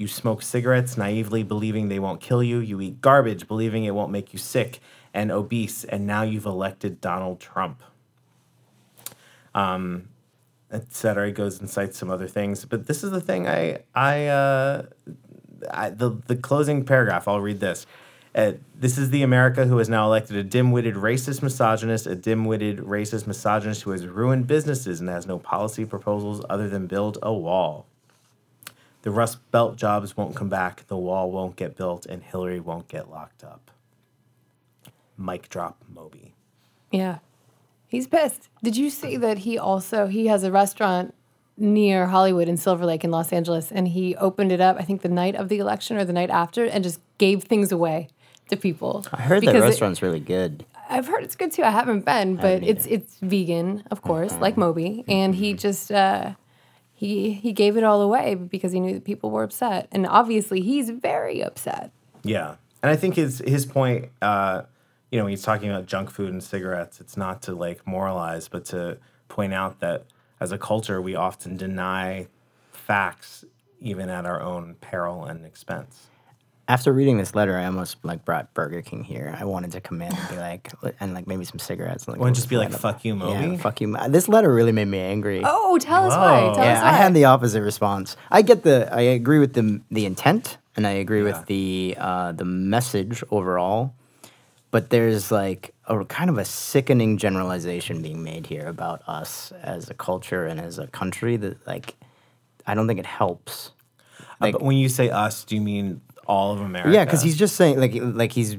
You 0.00 0.08
smoke 0.08 0.40
cigarettes 0.40 0.96
naively 0.96 1.42
believing 1.42 1.90
they 1.90 1.98
won't 1.98 2.22
kill 2.22 2.42
you. 2.42 2.58
You 2.58 2.80
eat 2.80 3.02
garbage 3.02 3.46
believing 3.46 3.84
it 3.84 3.94
won't 3.94 4.10
make 4.10 4.32
you 4.32 4.38
sick 4.38 4.80
and 5.12 5.30
obese. 5.30 5.84
And 5.84 6.06
now 6.06 6.22
you've 6.22 6.46
elected 6.46 7.02
Donald 7.02 7.38
Trump." 7.38 7.82
etc. 10.72 11.26
He 11.26 11.32
goes 11.32 11.60
and 11.60 11.68
cites 11.68 11.98
some 11.98 12.08
other 12.08 12.28
things, 12.28 12.64
but 12.64 12.86
this 12.86 13.04
is 13.04 13.10
the 13.10 13.20
thing 13.20 13.46
I 13.46 13.80
I, 13.94 14.26
uh, 14.28 14.86
I 15.70 15.90
the 15.90 16.16
the 16.28 16.36
closing 16.36 16.86
paragraph. 16.86 17.28
I'll 17.28 17.42
read 17.42 17.60
this. 17.60 17.84
Uh, 18.34 18.52
this 18.74 18.96
is 18.96 19.10
the 19.10 19.22
America 19.22 19.66
who 19.66 19.76
has 19.76 19.90
now 19.90 20.06
elected 20.06 20.36
a 20.36 20.44
dim-witted 20.44 20.94
racist 20.94 21.42
misogynist, 21.42 22.06
a 22.06 22.14
dim-witted 22.14 22.78
racist 22.78 23.26
misogynist 23.26 23.82
who 23.82 23.90
has 23.90 24.06
ruined 24.06 24.46
businesses 24.46 24.98
and 25.00 25.10
has 25.10 25.26
no 25.26 25.38
policy 25.38 25.84
proposals 25.84 26.42
other 26.48 26.70
than 26.70 26.86
build 26.86 27.18
a 27.22 27.34
wall. 27.34 27.86
The 29.02 29.10
Rust 29.10 29.38
Belt 29.50 29.76
jobs 29.76 30.16
won't 30.16 30.36
come 30.36 30.48
back, 30.48 30.86
the 30.88 30.96
wall 30.96 31.30
won't 31.30 31.56
get 31.56 31.76
built, 31.76 32.04
and 32.06 32.22
Hillary 32.22 32.60
won't 32.60 32.86
get 32.88 33.10
locked 33.10 33.42
up. 33.42 33.70
Mic 35.16 35.48
drop 35.48 35.82
Moby. 35.92 36.34
Yeah. 36.90 37.18
He's 37.88 38.06
pissed. 38.06 38.48
Did 38.62 38.76
you 38.76 38.90
see 38.90 39.16
that 39.16 39.38
he 39.38 39.58
also 39.58 40.06
he 40.06 40.26
has 40.28 40.44
a 40.44 40.52
restaurant 40.52 41.14
near 41.56 42.06
Hollywood 42.06 42.48
in 42.48 42.56
Silver 42.56 42.86
Lake 42.86 43.04
in 43.04 43.10
Los 43.10 43.32
Angeles 43.32 43.70
and 43.70 43.88
he 43.88 44.16
opened 44.16 44.50
it 44.52 44.60
up 44.60 44.76
I 44.78 44.82
think 44.82 45.02
the 45.02 45.08
night 45.08 45.34
of 45.34 45.48
the 45.48 45.58
election 45.58 45.96
or 45.98 46.04
the 46.04 46.12
night 46.12 46.30
after 46.30 46.64
and 46.64 46.82
just 46.82 47.00
gave 47.18 47.42
things 47.44 47.70
away 47.72 48.08
to 48.48 48.56
people. 48.56 49.04
I 49.12 49.20
heard 49.22 49.42
that 49.42 49.46
Because 49.46 49.62
it- 49.64 49.66
restaurant's 49.68 50.02
really 50.02 50.20
good. 50.20 50.64
I've 50.88 51.06
heard 51.06 51.22
it's 51.22 51.36
good 51.36 51.52
too. 51.52 51.62
I 51.62 51.70
haven't 51.70 52.04
been, 52.04 52.34
but 52.36 52.44
haven't 52.62 52.64
it's 52.68 52.86
it's 52.86 53.18
vegan, 53.20 53.84
of 53.92 54.02
course, 54.02 54.32
like 54.38 54.54
Mm-hmm. 54.54 54.60
Moby, 54.60 55.04
and 55.06 55.34
he 55.36 55.52
just 55.54 55.92
uh, 55.92 56.32
he 57.00 57.32
he 57.32 57.54
gave 57.54 57.78
it 57.78 57.82
all 57.82 58.02
away 58.02 58.34
because 58.34 58.72
he 58.72 58.78
knew 58.78 58.92
that 58.92 59.04
people 59.04 59.30
were 59.30 59.42
upset, 59.42 59.88
and 59.90 60.06
obviously 60.06 60.60
he's 60.60 60.90
very 60.90 61.42
upset. 61.42 61.92
Yeah, 62.22 62.56
and 62.82 62.90
I 62.90 62.96
think 62.96 63.14
his 63.14 63.38
his 63.38 63.64
point, 63.64 64.10
uh, 64.20 64.64
you 65.10 65.16
know, 65.16 65.24
when 65.24 65.30
he's 65.30 65.42
talking 65.42 65.70
about 65.70 65.86
junk 65.86 66.10
food 66.10 66.30
and 66.30 66.44
cigarettes, 66.44 67.00
it's 67.00 67.16
not 67.16 67.40
to 67.42 67.54
like 67.54 67.86
moralize, 67.86 68.48
but 68.48 68.66
to 68.66 68.98
point 69.28 69.54
out 69.54 69.80
that 69.80 70.04
as 70.40 70.52
a 70.52 70.58
culture, 70.58 71.00
we 71.00 71.14
often 71.14 71.56
deny 71.56 72.26
facts 72.70 73.46
even 73.80 74.10
at 74.10 74.26
our 74.26 74.42
own 74.42 74.74
peril 74.82 75.24
and 75.24 75.46
expense. 75.46 76.08
After 76.70 76.92
reading 76.92 77.18
this 77.18 77.34
letter, 77.34 77.56
I 77.58 77.66
almost 77.66 77.96
like 78.04 78.24
brought 78.24 78.54
Burger 78.54 78.80
King 78.80 79.02
here. 79.02 79.34
I 79.36 79.44
wanted 79.44 79.72
to 79.72 79.80
come 79.80 80.00
in 80.00 80.14
and 80.14 80.28
be 80.28 80.36
like, 80.36 80.70
and 81.00 81.14
like 81.14 81.26
maybe 81.26 81.44
some 81.44 81.58
cigarettes. 81.58 82.06
Like, 82.06 82.20
Wouldn't 82.20 82.36
just 82.36 82.48
be 82.48 82.58
like, 82.58 82.70
"Fuck 82.70 83.04
you, 83.04 83.16
Moby." 83.16 83.32
Yeah, 83.32 83.56
fuck 83.56 83.80
you. 83.80 83.88
Mo-" 83.88 84.08
This 84.08 84.28
letter 84.28 84.54
really 84.54 84.70
made 84.70 84.84
me 84.86 85.00
angry. 85.00 85.42
Oh, 85.44 85.78
tell 85.78 86.04
us 86.04 86.16
why. 86.16 86.42
Whoa. 86.42 86.54
Tell 86.54 86.64
yeah, 86.64 86.78
us 86.78 86.84
I 86.84 86.92
had 86.92 87.12
the 87.12 87.24
opposite 87.24 87.62
response. 87.62 88.16
I 88.30 88.42
get 88.42 88.62
the, 88.62 88.88
I 88.94 89.00
agree 89.00 89.40
with 89.40 89.54
the 89.54 89.80
the 89.90 90.06
intent, 90.06 90.58
and 90.76 90.86
I 90.86 90.92
agree 90.92 91.24
Yeah. 91.24 91.32
with 91.38 91.46
the 91.46 91.96
uh, 91.98 92.30
the 92.32 92.44
message 92.44 93.24
overall. 93.32 93.92
But 94.70 94.90
there's 94.90 95.32
like 95.32 95.74
a 95.86 96.04
kind 96.04 96.30
of 96.30 96.38
a 96.38 96.44
sickening 96.44 97.18
generalization 97.18 98.00
being 98.00 98.22
made 98.22 98.46
here 98.46 98.68
about 98.68 99.02
us 99.08 99.52
as 99.60 99.90
a 99.90 99.94
culture 99.94 100.46
and 100.46 100.60
as 100.60 100.78
a 100.78 100.86
country 100.86 101.36
that 101.36 101.66
like 101.66 101.96
I 102.64 102.74
don't 102.74 102.86
think 102.86 103.00
it 103.00 103.06
helps. 103.06 103.72
Uh, 104.40 104.52
but 104.52 104.62
when 104.62 104.76
you 104.76 104.88
say 104.88 105.10
us, 105.10 105.44
do 105.44 105.56
you 105.56 105.60
mean 105.60 106.00
all 106.30 106.52
of 106.52 106.60
America? 106.60 106.92
Yeah, 106.92 107.04
because 107.04 107.22
he's 107.22 107.36
just 107.36 107.56
saying 107.56 107.78
like 107.78 107.92
like 107.94 108.32
he's 108.32 108.56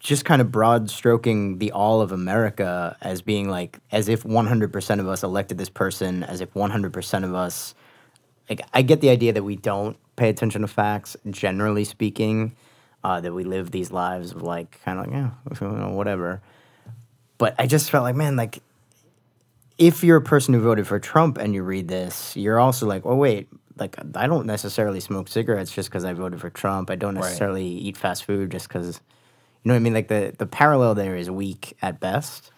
just 0.00 0.24
kind 0.24 0.42
of 0.42 0.50
broad 0.50 0.90
stroking 0.90 1.58
the 1.58 1.70
all 1.72 2.00
of 2.00 2.12
America 2.12 2.96
as 3.00 3.22
being 3.22 3.48
like 3.48 3.78
as 3.92 4.08
if 4.08 4.22
100% 4.24 5.00
of 5.00 5.08
us 5.08 5.22
elected 5.22 5.58
this 5.58 5.68
person, 5.68 6.24
as 6.24 6.40
if 6.40 6.52
100% 6.54 7.24
of 7.24 7.34
us 7.34 7.74
like 8.50 8.62
I 8.74 8.82
get 8.82 9.00
the 9.00 9.10
idea 9.10 9.32
that 9.32 9.42
we 9.42 9.56
don't 9.56 9.96
pay 10.16 10.28
attention 10.28 10.62
to 10.62 10.68
facts 10.68 11.16
generally 11.30 11.84
speaking, 11.84 12.56
uh, 13.04 13.20
that 13.20 13.32
we 13.32 13.44
live 13.44 13.70
these 13.70 13.92
lives 13.92 14.32
of 14.32 14.42
like 14.42 14.82
kind 14.84 14.98
of 14.98 15.06
like 15.06 15.14
yeah, 15.60 15.88
whatever. 15.90 16.42
but 17.36 17.54
I 17.58 17.66
just 17.66 17.90
felt 17.90 18.02
like, 18.02 18.16
man, 18.16 18.36
like 18.36 18.60
if 19.76 20.02
you're 20.02 20.16
a 20.16 20.22
person 20.22 20.54
who 20.54 20.60
voted 20.60 20.86
for 20.86 20.98
Trump 20.98 21.38
and 21.38 21.54
you 21.54 21.62
read 21.62 21.86
this, 21.86 22.36
you're 22.36 22.58
also 22.58 22.86
like, 22.86 23.02
oh 23.04 23.14
wait, 23.14 23.48
like 23.78 23.96
I 24.14 24.26
don't 24.26 24.46
necessarily 24.46 25.00
smoke 25.00 25.28
cigarettes 25.28 25.72
just 25.72 25.88
because 25.88 26.04
I 26.04 26.12
voted 26.12 26.40
for 26.40 26.50
Trump. 26.50 26.90
I 26.90 26.96
don't 26.96 27.14
necessarily 27.14 27.66
eat 27.66 27.96
fast 27.96 28.24
food 28.24 28.50
just 28.50 28.68
because, 28.68 29.00
you 29.62 29.68
know 29.68 29.74
what 29.74 29.76
I 29.76 29.80
mean? 29.80 29.94
Like 29.94 30.08
the 30.08 30.34
the 30.36 30.46
parallel 30.46 30.94
there 30.94 31.16
is 31.16 31.30
weak 31.30 31.76
at 31.82 32.00
best. 32.00 32.50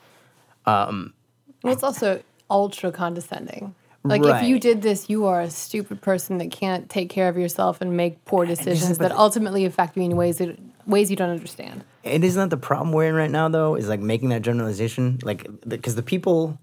Um, 0.67 1.15
well, 1.63 1.73
it's 1.73 1.83
also 1.83 2.23
ultra 2.51 2.93
condescending. 2.93 3.75
Like 4.03 4.23
if 4.25 4.49
you 4.49 4.59
did 4.59 4.81
this, 4.81 5.11
you 5.11 5.27
are 5.27 5.43
a 5.43 5.51
stupid 5.51 6.01
person 6.01 6.39
that 6.39 6.51
can't 6.51 6.89
take 6.89 7.11
care 7.11 7.29
of 7.29 7.37
yourself 7.37 7.83
and 7.83 7.97
make 7.97 8.25
poor 8.25 8.47
decisions 8.47 8.97
that 8.99 9.13
ultimately 9.13 9.67
affect 9.67 9.97
you 9.97 10.03
in 10.05 10.17
ways 10.17 10.39
that 10.39 10.59
ways 10.87 11.11
you 11.11 11.17
don't 11.17 11.29
understand. 11.29 11.85
And 12.03 12.25
isn't 12.25 12.41
that 12.41 12.49
the 12.49 12.61
problem 12.61 12.93
we're 12.93 13.09
in 13.09 13.15
right 13.15 13.31
now, 13.31 13.49
though? 13.49 13.75
Is 13.75 13.89
like 13.89 14.01
making 14.01 14.31
that 14.31 14.41
generalization, 14.41 15.19
like 15.23 15.47
because 15.69 15.97
the 15.97 16.03
people 16.03 16.59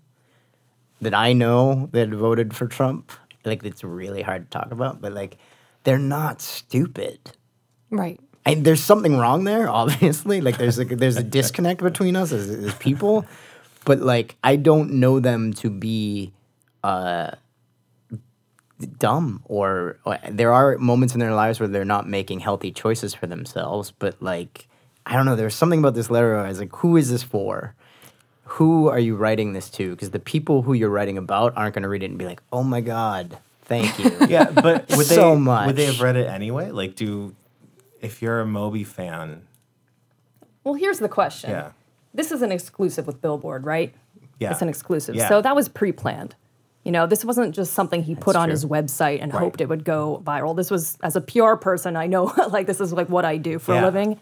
that 1.01 1.13
I 1.13 1.33
know 1.33 1.89
that 1.91 2.09
voted 2.09 2.55
for 2.55 2.65
Trump, 2.65 3.11
like 3.47 3.63
it's 3.63 3.83
really 3.83 4.21
hard 4.21 4.49
to 4.51 4.57
talk 4.57 4.71
about, 4.71 5.01
but 5.01 5.13
like 5.13 5.37
they're 5.83 5.97
not 5.97 6.41
stupid. 6.41 7.19
Right. 7.89 8.19
And 8.45 8.63
there's 8.63 8.83
something 8.83 9.17
wrong 9.17 9.43
there, 9.43 9.69
obviously. 9.81 10.41
Like 10.41 10.57
there's 10.57 10.77
like 10.77 10.89
there's 10.89 11.17
a 11.17 11.23
disconnect 11.23 11.81
between 11.81 12.15
us 12.15 12.31
as, 12.31 12.49
as 12.49 12.73
people, 12.75 13.25
but 13.85 13.99
like 13.99 14.35
I 14.43 14.55
don't 14.55 14.93
know 14.93 15.19
them 15.19 15.53
to 15.53 15.69
be 15.69 16.33
uh, 16.83 17.31
dumb 18.99 19.41
or, 19.45 19.99
or 20.05 20.19
there 20.29 20.53
are 20.53 20.77
moments 20.77 21.13
in 21.13 21.19
their 21.19 21.33
lives 21.33 21.59
where 21.59 21.67
they're 21.67 21.85
not 21.85 22.07
making 22.07 22.39
healthy 22.41 22.71
choices 22.71 23.13
for 23.13 23.27
themselves. 23.27 23.91
But 23.91 24.21
like 24.21 24.67
I 25.05 25.15
don't 25.15 25.25
know, 25.25 25.37
there's 25.37 25.55
something 25.55 25.79
about 25.79 25.93
this 25.93 26.09
letter. 26.09 26.35
where 26.35 26.39
I 26.45 26.49
was 26.49 26.59
like, 26.59 26.75
who 26.75 26.97
is 26.97 27.09
this 27.09 27.23
for? 27.23 27.75
Who 28.51 28.87
are 28.89 28.99
you 28.99 29.15
writing 29.15 29.53
this 29.53 29.69
to? 29.71 29.91
Because 29.91 30.11
the 30.11 30.19
people 30.19 30.61
who 30.61 30.73
you're 30.73 30.89
writing 30.89 31.17
about 31.17 31.53
aren't 31.57 31.75
going 31.75 31.83
to 31.83 31.89
read 31.89 32.03
it 32.03 32.09
and 32.09 32.17
be 32.17 32.25
like, 32.25 32.41
oh 32.53 32.63
my 32.63 32.81
god, 32.81 33.37
thank 33.63 33.97
you. 33.99 34.11
Yeah, 34.29 34.49
but 34.49 34.87
would 34.97 35.05
they 35.07 35.15
So 35.15 35.35
would 35.35 35.75
they 35.75 35.85
have 35.85 36.01
read 36.01 36.15
it 36.15 36.27
anyway? 36.27 36.71
Like, 36.71 36.95
do 36.95 37.35
if 38.01 38.21
you're 38.21 38.39
a 38.39 38.45
Moby 38.45 38.83
fan, 38.83 39.41
Well, 40.63 40.75
here's 40.75 40.99
the 40.99 41.09
question. 41.09 41.49
yeah, 41.49 41.71
This 42.13 42.31
is 42.31 42.41
an 42.41 42.51
exclusive 42.51 43.07
with 43.07 43.21
Billboard, 43.21 43.65
right? 43.65 43.93
yeah, 44.39 44.51
It's 44.51 44.61
an 44.61 44.69
exclusive. 44.69 45.15
Yeah. 45.15 45.27
So 45.29 45.41
that 45.41 45.55
was 45.55 45.67
pre-planned. 45.67 46.35
You 46.83 46.91
know, 46.91 47.05
this 47.07 47.25
wasn't 47.25 47.53
just 47.55 47.73
something 47.73 48.03
he 48.03 48.15
put 48.15 48.27
That's 48.33 48.37
on 48.37 48.45
true. 48.47 48.51
his 48.51 48.65
website 48.65 49.21
and 49.21 49.33
Right. 49.33 49.39
hoped 49.41 49.59
it 49.61 49.67
would 49.67 49.83
go 49.83 50.21
viral. 50.25 50.55
This 50.55 50.71
was 50.71 50.97
as 51.03 51.15
a 51.17 51.21
PR 51.21 51.55
person, 51.55 51.95
I 51.97 52.07
know 52.07 52.25
like 52.51 52.65
this 52.67 52.79
is 52.79 52.93
like 52.93 53.09
what 53.09 53.25
I 53.25 53.35
do 53.37 53.59
for 53.59 53.73
Yeah. 53.73 53.83
a 53.83 53.85
living. 53.85 54.19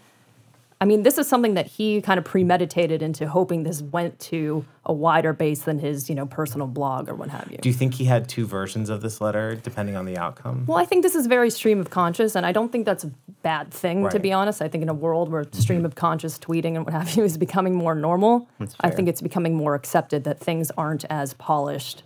I 0.81 0.85
mean, 0.85 1.03
this 1.03 1.17
is 1.17 1.27
something 1.27 1.53
that 1.53 1.67
he 1.67 2.01
kind 2.01 2.17
of 2.17 2.25
premeditated 2.25 3.01
into 3.01 3.27
hoping 3.29 3.63
this 3.63 3.81
went 3.81 4.19
to 4.19 4.65
a 4.85 4.91
wider 4.91 5.31
base 5.31 5.61
than 5.61 5.79
his, 5.79 6.09
you 6.09 6.15
know, 6.15 6.25
personal 6.25 6.67
blog 6.67 7.07
or 7.07 7.15
what 7.15 7.29
have 7.29 7.49
you. 7.49 7.57
Do 7.57 7.69
you 7.69 7.73
think 7.73 7.93
he 7.93 8.05
had 8.05 8.27
two 8.27 8.45
versions 8.45 8.89
of 8.89 9.01
this 9.01 9.21
letter, 9.21 9.55
depending 9.55 9.95
on 9.95 10.05
the 10.05 10.17
outcome? 10.17 10.65
Well, 10.67 10.77
I 10.77 10.85
think 10.85 11.03
this 11.03 11.15
is 11.15 11.27
very 11.27 11.49
stream 11.49 11.79
of 11.79 11.89
conscious, 11.89 12.35
and 12.35 12.45
I 12.45 12.51
don't 12.51 12.71
think 12.71 12.85
that's 12.85 13.05
a 13.05 13.11
bad 13.41 13.71
thing, 13.71 14.09
to 14.09 14.19
be 14.19 14.33
honest. 14.33 14.61
I 14.61 14.67
think 14.67 14.81
in 14.81 14.89
a 14.89 14.93
world 14.93 15.31
where 15.31 15.43
mm-hmm. 15.43 15.59
stream 15.61 15.85
of 15.85 15.95
conscious 15.95 16.37
tweeting 16.37 16.75
and 16.75 16.85
what 16.85 16.93
have 16.93 17.09
you 17.15 17.23
is 17.23 17.37
becoming 17.37 17.73
more 17.73 17.95
normal, 17.95 18.49
I 18.81 18.89
think 18.89 19.07
it's 19.07 19.21
becoming 19.21 19.55
more 19.55 19.75
accepted 19.75 20.25
that 20.25 20.41
things 20.41 20.71
aren't 20.77 21.05
as 21.05 21.33
polished 21.35 22.03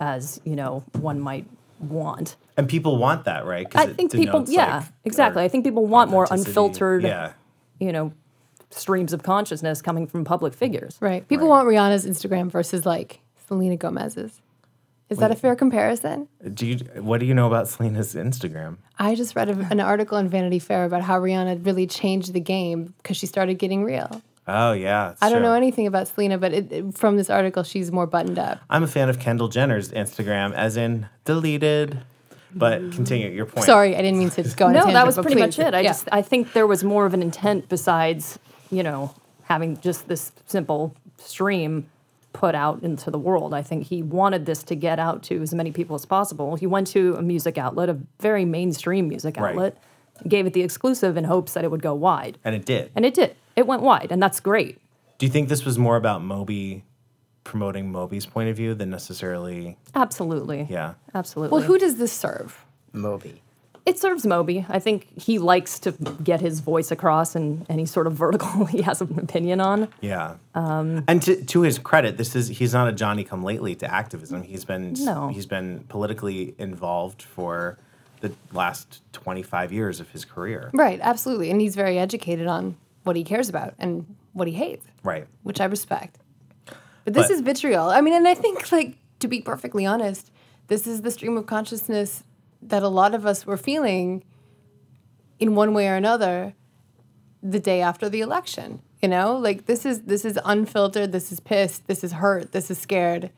as, 0.00 0.40
you 0.44 0.56
know, 0.56 0.82
one 0.98 1.20
might 1.20 1.46
want. 1.78 2.36
And 2.56 2.68
people 2.68 2.98
want 2.98 3.24
that, 3.24 3.46
right? 3.46 3.66
I 3.74 3.86
think 3.86 4.12
people, 4.12 4.44
yeah, 4.48 4.78
like, 4.78 4.86
exactly. 5.04 5.42
I 5.42 5.48
think 5.48 5.64
people 5.64 5.86
want 5.86 6.10
more 6.10 6.26
unfiltered, 6.30 7.04
Yeah, 7.04 7.32
you 7.80 7.90
know, 7.92 8.12
streams 8.70 9.12
of 9.12 9.22
consciousness 9.24 9.82
coming 9.82 10.06
from 10.06 10.24
public 10.24 10.54
figures. 10.54 10.96
Right. 11.00 11.26
People 11.28 11.48
Right. 11.48 11.64
want 11.64 11.68
Rihanna's 11.68 12.06
Instagram 12.06 12.50
versus 12.50 12.86
like 12.86 13.20
Selena 13.48 13.76
Gomez's. 13.76 14.40
Is 15.08 15.18
that 15.18 15.32
a 15.32 15.34
fair 15.34 15.56
comparison? 15.56 16.28
do 16.54 16.64
you? 16.64 16.76
What 17.02 17.18
do 17.18 17.26
you 17.26 17.34
know 17.34 17.48
about 17.48 17.66
Selena's 17.66 18.14
Instagram? 18.14 18.76
I 18.96 19.16
just 19.16 19.34
read 19.34 19.48
a, 19.50 19.58
an 19.68 19.80
article 19.80 20.18
in 20.18 20.28
Vanity 20.28 20.60
Fair 20.60 20.84
about 20.84 21.02
how 21.02 21.18
Rihanna 21.18 21.66
really 21.66 21.88
changed 21.88 22.32
the 22.32 22.38
game 22.38 22.94
because 22.98 23.16
she 23.16 23.26
started 23.26 23.54
getting 23.54 23.82
real. 23.82 24.22
Oh 24.46 24.70
yeah, 24.72 25.10
it's 25.10 25.22
I 25.22 25.28
don't 25.28 25.38
true. 25.40 25.48
know 25.48 25.54
anything 25.54 25.88
about 25.88 26.06
Selena, 26.06 26.38
but 26.38 26.52
it, 26.52 26.70
it- 26.72 26.96
from 26.96 27.16
this 27.16 27.28
article, 27.28 27.64
she's 27.64 27.90
more 27.90 28.06
buttoned 28.06 28.38
up. 28.38 28.60
I'm 28.70 28.84
a 28.84 28.86
fan 28.86 29.08
of 29.08 29.18
Kendall 29.18 29.48
Jenner's 29.48 29.90
Instagram, 29.90 30.52
as 30.54 30.76
in 30.76 31.08
deleted. 31.24 32.02
But 32.54 32.80
continue 32.92 33.28
your 33.30 33.46
point. 33.46 33.64
Sorry, 33.66 33.94
I 33.96 34.02
didn't 34.02 34.18
mean 34.18 34.30
to 34.30 34.42
go 34.56 34.66
on 34.66 34.72
No, 34.72 34.80
tangent, 34.80 34.94
that 34.94 35.06
was 35.06 35.14
pretty 35.16 35.34
please. 35.36 35.40
much 35.40 35.58
it. 35.58 35.74
I 35.74 35.80
Yeah. 35.80 35.90
just 35.90 36.08
I 36.10 36.22
think 36.22 36.52
there 36.52 36.66
was 36.66 36.82
more 36.84 37.06
of 37.06 37.14
an 37.14 37.22
intent 37.22 37.68
besides, 37.68 38.38
you 38.70 38.82
know, 38.82 39.14
having 39.44 39.78
just 39.80 40.08
this 40.08 40.32
simple 40.46 40.94
stream 41.18 41.86
put 42.32 42.54
out 42.54 42.82
into 42.82 43.10
the 43.10 43.18
world. 43.18 43.52
I 43.52 43.62
think 43.62 43.86
he 43.86 44.02
wanted 44.02 44.46
this 44.46 44.62
to 44.64 44.74
get 44.76 44.98
out 44.98 45.22
to 45.24 45.42
as 45.42 45.52
many 45.52 45.72
people 45.72 45.96
as 45.96 46.06
possible. 46.06 46.56
He 46.56 46.66
went 46.66 46.86
to 46.88 47.16
a 47.16 47.22
music 47.22 47.58
outlet, 47.58 47.88
a 47.88 47.98
very 48.20 48.44
mainstream 48.44 49.08
music 49.08 49.36
Right. 49.36 49.50
outlet, 49.50 49.76
gave 50.28 50.46
it 50.46 50.52
the 50.52 50.62
exclusive 50.62 51.16
in 51.16 51.24
hopes 51.24 51.54
that 51.54 51.64
it 51.64 51.70
would 51.70 51.82
go 51.82 51.94
wide. 51.94 52.38
And 52.44 52.54
it 52.54 52.64
did. 52.64 52.90
And 52.94 53.04
it 53.04 53.14
did. 53.14 53.34
It 53.56 53.66
went 53.66 53.82
wide, 53.82 54.08
and 54.12 54.22
that's 54.22 54.38
great. 54.38 54.78
Do 55.18 55.26
you 55.26 55.32
think 55.32 55.48
this 55.48 55.64
was 55.64 55.76
more 55.78 55.96
about 55.96 56.22
Moby 56.22 56.84
promoting 57.50 57.90
Moby's 57.90 58.26
point 58.26 58.48
of 58.48 58.56
view 58.56 58.74
than 58.74 58.90
necessarily? 58.90 59.76
Absolutely. 59.96 60.68
Yeah. 60.70 60.94
Absolutely. 61.14 61.58
Well, 61.58 61.66
who 61.66 61.78
does 61.78 61.96
this 61.96 62.12
serve? 62.12 62.64
Moby. 62.92 63.42
It 63.86 63.98
serves 63.98 64.24
Moby. 64.24 64.64
I 64.68 64.78
think 64.78 65.08
he 65.20 65.40
likes 65.40 65.80
to 65.80 65.90
get 66.22 66.40
his 66.40 66.60
voice 66.60 66.92
across 66.92 67.34
in 67.34 67.66
any 67.68 67.86
sort 67.86 68.06
of 68.06 68.12
vertical 68.24 68.66
he 68.66 68.82
has 68.82 69.00
an 69.00 69.18
opinion 69.18 69.60
on. 69.60 69.88
Yeah. 70.00 70.36
Um, 70.54 71.02
and 71.08 71.20
to, 71.22 71.44
to 71.46 71.62
his 71.62 71.78
credit, 71.80 72.16
this 72.16 72.36
is 72.36 72.46
he's 72.48 72.72
not 72.72 72.86
a 72.86 72.92
Johnny 72.92 73.24
come 73.24 73.42
lately 73.42 73.74
to 73.76 73.92
activism. 73.92 74.42
He's 74.44 74.64
been 74.64 74.94
No. 75.00 75.28
he's 75.28 75.46
been 75.46 75.84
politically 75.88 76.54
involved 76.56 77.22
for 77.22 77.78
the 78.20 78.32
last 78.52 79.02
25 79.12 79.72
years 79.72 79.98
of 79.98 80.10
his 80.10 80.24
career. 80.24 80.70
Right, 80.72 81.00
absolutely. 81.02 81.50
And 81.50 81.60
he's 81.60 81.74
very 81.74 81.98
educated 81.98 82.46
on 82.46 82.76
what 83.02 83.16
he 83.16 83.24
cares 83.24 83.48
about 83.48 83.74
and 83.78 84.14
what 84.34 84.46
he 84.46 84.54
hates, 84.54 84.86
Right. 85.02 85.26
which 85.42 85.60
I 85.60 85.64
respect. 85.64 86.18
But 87.04 87.14
this 87.14 87.28
But- 87.28 87.34
is 87.34 87.40
vitriol. 87.40 87.88
I 87.88 88.00
mean, 88.00 88.14
and 88.14 88.26
I 88.28 88.34
think, 88.34 88.70
like, 88.72 88.96
to 89.20 89.28
be 89.28 89.40
perfectly 89.40 89.86
honest, 89.86 90.30
this 90.68 90.86
is 90.86 91.02
the 91.02 91.10
stream 91.10 91.36
of 91.36 91.46
consciousness 91.46 92.24
that 92.62 92.82
a 92.82 92.88
lot 92.88 93.14
of 93.14 93.24
us 93.26 93.46
were 93.46 93.56
feeling 93.56 94.22
in 95.38 95.54
one 95.54 95.72
way 95.74 95.88
or 95.88 95.94
another 95.94 96.54
the 97.42 97.58
day 97.60 97.80
after 97.80 98.08
the 98.08 98.20
election. 98.20 98.80
You 99.02 99.08
know, 99.08 99.36
like 99.38 99.64
this 99.64 99.86
is 99.86 100.02
this 100.02 100.26
is 100.26 100.38
unfiltered. 100.44 101.10
This 101.10 101.32
is 101.32 101.40
pissed. 101.40 101.86
This 101.86 102.04
is 102.04 102.12
hurt. 102.12 102.52
This 102.52 102.70
is 102.70 102.76
scared. 102.78 103.30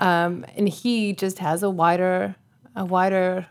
Um, 0.00 0.46
and 0.56 0.66
he 0.68 1.12
just 1.12 1.38
has 1.40 1.62
a 1.62 1.68
wider 1.68 2.36
a 2.74 2.84
wider 2.86 3.46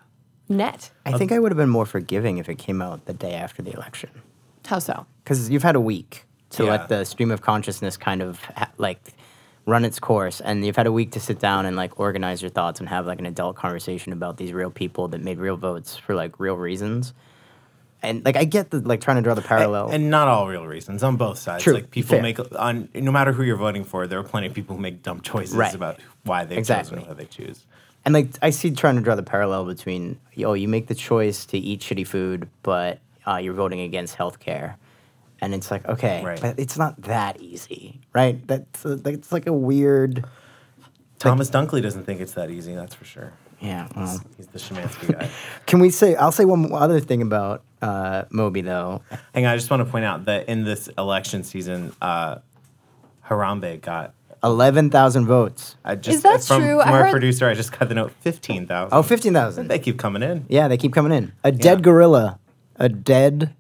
net. 0.50 0.90
I 1.06 1.16
think 1.18 1.32
I 1.32 1.38
would 1.38 1.52
have 1.52 1.58
been 1.58 1.70
more 1.70 1.86
forgiving 1.86 2.40
if 2.40 2.50
it 2.50 2.56
came 2.58 2.82
out 2.82 3.06
the 3.06 3.14
day 3.14 3.34
after 3.34 3.62
the 3.62 3.72
election. 3.74 4.10
How 4.66 4.80
so? 4.80 5.06
because 5.24 5.50
you've 5.50 5.64
had 5.64 5.76
a 5.76 5.80
week 5.82 6.26
to 6.52 6.64
Yeah. 6.66 6.72
let 6.72 6.90
the 6.90 7.06
stream 7.06 7.30
of 7.32 7.42
consciousness 7.42 7.96
kind 7.98 8.22
of 8.22 8.40
ha- 8.56 8.72
like 8.78 9.00
run 9.66 9.86
its 9.86 10.00
course 10.00 10.42
and 10.42 10.66
you've 10.66 10.76
had 10.76 10.88
a 10.88 10.92
week 10.92 11.12
to 11.12 11.20
sit 11.20 11.40
down 11.40 11.66
and 11.66 11.76
like 11.78 11.98
organize 12.00 12.42
your 12.42 12.52
thoughts 12.52 12.80
and 12.82 12.90
have 12.90 13.06
like 13.06 13.20
an 13.20 13.26
adult 13.26 13.56
conversation 13.56 14.12
about 14.12 14.36
these 14.38 14.52
real 14.52 14.70
people 14.70 15.08
that 15.08 15.22
made 15.22 15.38
real 15.38 15.56
votes 15.56 15.96
for 15.96 16.14
like 16.16 16.38
real 16.40 16.56
reasons 16.56 17.14
and 18.02 18.26
like 18.26 18.36
i 18.36 18.44
get 18.44 18.72
the 18.72 18.80
like 18.80 19.00
trying 19.00 19.16
to 19.16 19.22
draw 19.24 19.34
the 19.34 19.42
parallel 19.42 19.90
And 19.90 20.10
not 20.10 20.28
all 20.28 20.48
real 20.50 20.66
reasons 20.68 21.02
on 21.02 21.16
both 21.16 21.38
sides. 21.40 21.64
True, 21.64 21.76
Like 21.76 21.92
people 21.92 22.10
fair. 22.10 22.22
make 22.22 22.38
on 22.60 22.90
no 22.94 23.12
matter 23.12 23.32
who 23.32 23.44
you're 23.44 23.56
voting 23.56 23.86
for, 23.86 24.06
there 24.06 24.20
are 24.20 24.24
plenty 24.24 24.48
of 24.48 24.54
people 24.54 24.76
who 24.76 24.82
make 24.82 25.02
dumb 25.02 25.22
choices 25.22 25.56
Right. 25.56 25.74
about 25.74 26.00
why 26.26 26.44
they've 26.44 26.58
Exactly. 26.58 26.98
chosen 26.98 27.08
who 27.10 27.16
they 27.16 27.26
choose. 27.26 27.64
and 28.04 28.14
like 28.14 28.28
i 28.42 28.50
see 28.50 28.70
trying 28.72 28.96
to 28.98 29.02
draw 29.02 29.16
the 29.16 29.24
parallel 29.24 29.64
between 29.64 30.20
oh 30.44 30.54
you 30.54 30.68
make 30.68 30.88
the 30.88 30.96
choice 30.96 31.46
to 31.46 31.58
eat 31.58 31.80
shitty 31.80 32.06
food 32.06 32.50
but 32.64 33.00
uh, 33.26 33.38
you're 33.38 33.54
voting 33.54 33.80
against 33.80 34.18
healthcare 34.18 34.76
and 35.44 35.54
it's 35.54 35.70
like 35.70 35.84
okay 35.88 36.24
Right. 36.24 36.40
but 36.42 36.58
it's 36.58 36.78
not 36.78 36.94
that 37.04 37.40
easy 37.42 38.00
right 38.14 38.36
that's 38.48 38.86
uh, 38.86 38.98
that's 39.00 39.32
like 39.32 39.46
a 39.48 39.54
weird 39.54 40.24
Thomas 41.20 41.50
Dunkley 41.50 41.82
doesn't 41.82 42.04
think 42.06 42.20
it's 42.20 42.34
that 42.34 42.50
easy. 42.52 42.76
That's 42.76 42.94
for 42.94 43.06
sure. 43.06 43.32
yeah 43.62 43.88
well. 43.96 44.20
He's 44.36 44.48
the 44.48 44.60
Schimanski 44.60 45.18
guy. 45.18 45.30
Can 45.66 45.80
we 45.80 45.90
say? 45.90 46.16
I'll 46.16 46.34
say 46.34 46.44
one 46.44 46.70
other 46.74 47.00
thing 47.00 47.22
about 47.22 47.64
uh, 47.82 48.24
Moby 48.30 48.60
though. 48.60 49.02
Hang 49.34 49.46
on, 49.46 49.54
I 49.54 49.56
just 49.56 49.70
want 49.72 49.86
to 49.86 49.90
point 49.90 50.04
out 50.04 50.26
that 50.26 50.50
in 50.50 50.66
this 50.66 50.90
election 50.98 51.46
season, 51.46 51.94
uh, 52.02 52.40
Harambe 53.30 53.80
got. 53.82 54.14
Eleven 54.44 54.90
thousand 54.90 55.26
votes. 55.26 55.78
I 55.86 55.96
just, 55.96 56.24
that 56.24 56.44
from, 56.44 56.62
true? 56.62 56.80
From 56.82 56.90
I 56.90 56.92
our 56.92 57.04
heard- 57.06 57.12
producer, 57.12 57.48
I 57.48 57.54
just 57.54 57.72
got 57.78 57.88
the 57.88 57.96
note 57.96 58.12
fifteen 58.20 58.68
thousand. 58.68 58.98
Oh, 58.98 59.02
15,000. 59.02 59.70
they 59.70 59.80
keep 59.80 59.98
coming 59.98 60.22
in. 60.24 60.46
Yeah, 60.50 60.68
they 60.68 60.76
keep 60.76 60.92
coming 60.92 61.14
in. 61.14 61.32
A 61.46 61.54
dead 61.54 61.84
gorilla. 61.84 62.38
A 62.76 62.90
dead 62.90 63.56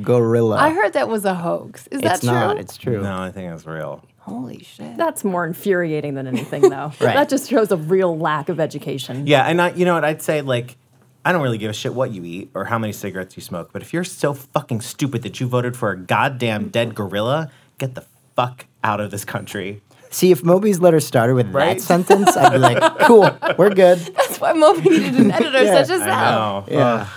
gorilla. 0.00 0.56
I 0.56 0.70
heard 0.70 0.92
that 0.94 1.08
was 1.08 1.24
a 1.24 1.34
hoax. 1.34 1.86
Is 1.88 2.00
that 2.02 2.16
it's 2.16 2.20
true? 2.24 2.32
not. 2.32 2.58
It's 2.58 2.76
true. 2.76 3.02
No, 3.02 3.18
I 3.22 3.30
think 3.30 3.50
that's 3.50 3.66
real. 3.66 4.02
Holy 4.20 4.62
shit. 4.62 4.96
That's 4.96 5.24
more 5.24 5.44
infuriating 5.44 6.14
than 6.14 6.26
anything, 6.26 6.62
though. 6.62 6.92
Right. 7.00 7.14
That 7.14 7.28
just 7.28 7.50
shows 7.50 7.72
a 7.72 7.76
real 7.76 8.16
lack 8.16 8.48
of 8.48 8.60
education. 8.60 9.26
Yeah, 9.26 9.42
and 9.44 9.60
I, 9.60 9.70
you 9.72 9.84
know 9.84 9.94
what? 9.94 10.04
I'd 10.04 10.22
say 10.22 10.40
like, 10.42 10.76
I 11.24 11.32
don't 11.32 11.42
really 11.42 11.58
give 11.58 11.70
a 11.70 11.74
shit 11.74 11.92
what 11.94 12.12
you 12.12 12.24
eat 12.24 12.50
or 12.54 12.64
how 12.64 12.78
many 12.78 12.92
cigarettes 12.92 13.36
you 13.36 13.42
smoke. 13.42 13.70
But 13.72 13.82
if 13.82 13.92
you're 13.92 14.04
so 14.04 14.32
fucking 14.34 14.80
stupid 14.80 15.22
that 15.22 15.40
you 15.40 15.46
voted 15.48 15.76
for 15.76 15.90
a 15.90 15.96
goddamn 15.98 16.68
dead 16.68 16.94
gorilla, 16.94 17.50
get 17.78 17.94
the 17.94 18.04
fuck 18.36 18.66
out 18.84 19.00
of 19.00 19.10
this 19.10 19.24
country. 19.24 19.82
See, 20.10 20.30
if 20.30 20.44
Moby's 20.44 20.78
letter 20.78 21.00
started 21.00 21.34
with 21.34 21.52
Right? 21.54 21.78
that 21.78 21.80
sentence, 21.80 22.36
I'd 22.36 22.52
be 22.52 22.58
like, 22.58 22.98
cool, 23.06 23.30
we're 23.56 23.70
good. 23.70 23.98
That's 23.98 24.38
why 24.40 24.52
Moby 24.52 24.90
needed 24.90 25.14
an 25.16 25.30
editor 25.32 25.64
Yeah, 25.64 25.82
such 25.84 25.90
as 25.94 26.02
I 26.02 26.06
Sal. 26.06 26.60
know. 26.60 26.64
Yeah. 26.70 27.08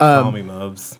Ugh. 0.00 0.22
Call 0.22 0.32
me 0.32 0.42
Mobes. 0.42 0.98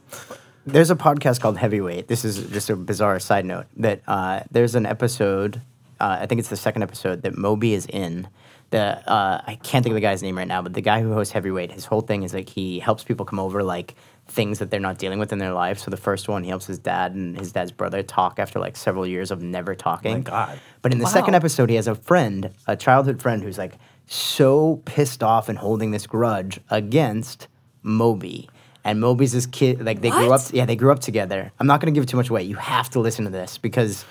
There's 0.67 0.91
a 0.91 0.97
podcast 0.97 1.41
called 1.41 1.59
Heavyweight. 1.59 2.09
This 2.09 2.25
is 2.25 2.45
just 2.51 2.71
a 2.71 2.77
bizarre 2.77 3.21
side 3.21 3.45
note 3.45 3.67
that 3.77 4.03
uh, 4.09 4.41
there's 4.51 4.75
an 4.75 4.85
episode. 4.85 5.61
Uh, 6.01 6.19
I 6.21 6.27
think 6.27 6.41
it's 6.41 6.49
the 6.49 6.57
second 6.57 6.83
episode 6.83 7.23
that 7.23 7.39
Moby 7.39 7.73
is 7.73 7.87
in. 7.87 8.29
The 8.71 9.09
uh, 9.09 9.43
I 9.47 9.55
can't 9.63 9.85
think 9.85 9.93
of 9.93 9.95
the 9.95 10.01
guy's 10.01 10.25
name 10.25 10.37
right 10.37 10.49
now, 10.49 10.61
but 10.61 10.75
the 10.75 10.81
guy 10.81 11.01
who 11.01 11.13
hosts 11.13 11.33
Heavyweight, 11.33 11.71
his 11.71 11.85
whole 11.85 12.01
thing 12.01 12.25
is 12.25 12.35
like 12.35 12.49
he 12.49 12.81
helps 12.81 13.05
people 13.05 13.25
come 13.25 13.39
over 13.39 13.63
like 13.63 13.95
things 14.27 14.59
that 14.59 14.73
they're 14.73 14.81
not 14.81 14.99
dealing 14.99 15.21
with 15.21 15.33
in 15.33 15.39
their 15.39 15.53
life. 15.53 15.79
So 15.79 15.89
the 15.89 15.97
first 15.97 16.29
one, 16.29 16.43
he 16.43 16.49
helps 16.49 16.67
his 16.67 16.81
dad 16.81 17.15
and 17.15 17.39
his 17.39 17.53
dad's 17.53 17.71
brother 17.71 18.03
talk 18.03 18.41
after 18.41 18.59
like 18.59 18.77
several 18.77 19.07
years 19.07 19.31
of 19.31 19.41
never 19.41 19.77
talking. 19.77 20.15
My 20.15 20.21
God. 20.21 20.61
But 20.83 20.93
in 20.93 20.99
the 20.99 21.07
second 21.07 21.37
episode, 21.37 21.71
he 21.71 21.77
has 21.77 21.87
a 21.87 21.95
friend, 21.95 22.51
a 22.67 22.75
childhood 22.77 23.23
friend, 23.23 23.41
who's 23.41 23.57
like 23.57 23.75
so 24.09 24.83
pissed 24.85 25.23
off 25.23 25.49
and 25.49 25.59
holding 25.59 25.93
this 25.93 26.09
grudge 26.09 26.59
against 26.69 27.47
Moby. 27.85 28.49
And 28.87 29.01
Moby's 29.01 29.33
this 29.33 29.47
kid, 29.47 29.85
like 29.85 30.01
they 30.01 30.11
grew 30.11 30.27
up, 30.27 30.43
What? 30.43 30.51
yeah, 30.55 30.65
they 30.65 30.77
grew 30.77 30.93
up 30.93 31.01
together. 31.01 31.51
I'm 31.59 31.67
not 31.67 31.81
gonna 31.81 31.91
give 31.91 32.07
too 32.07 32.17
much 32.17 32.31
away. 32.31 32.45
You 32.45 32.55
have 32.55 32.89
to 32.91 33.01
listen 33.01 33.25
to 33.25 33.31
this 33.33 33.59
because 33.59 34.05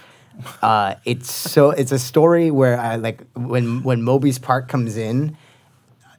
uh, 0.62 0.96
it's 1.06 1.32
so. 1.32 1.70
It's 1.72 1.94
a 1.94 2.00
story 2.00 2.52
where 2.52 2.78
I 2.78 2.98
like 2.98 3.22
when 3.36 3.84
when 3.84 4.02
Moby's 4.02 4.38
part 4.38 4.68
comes 4.68 4.98
in, 4.98 5.38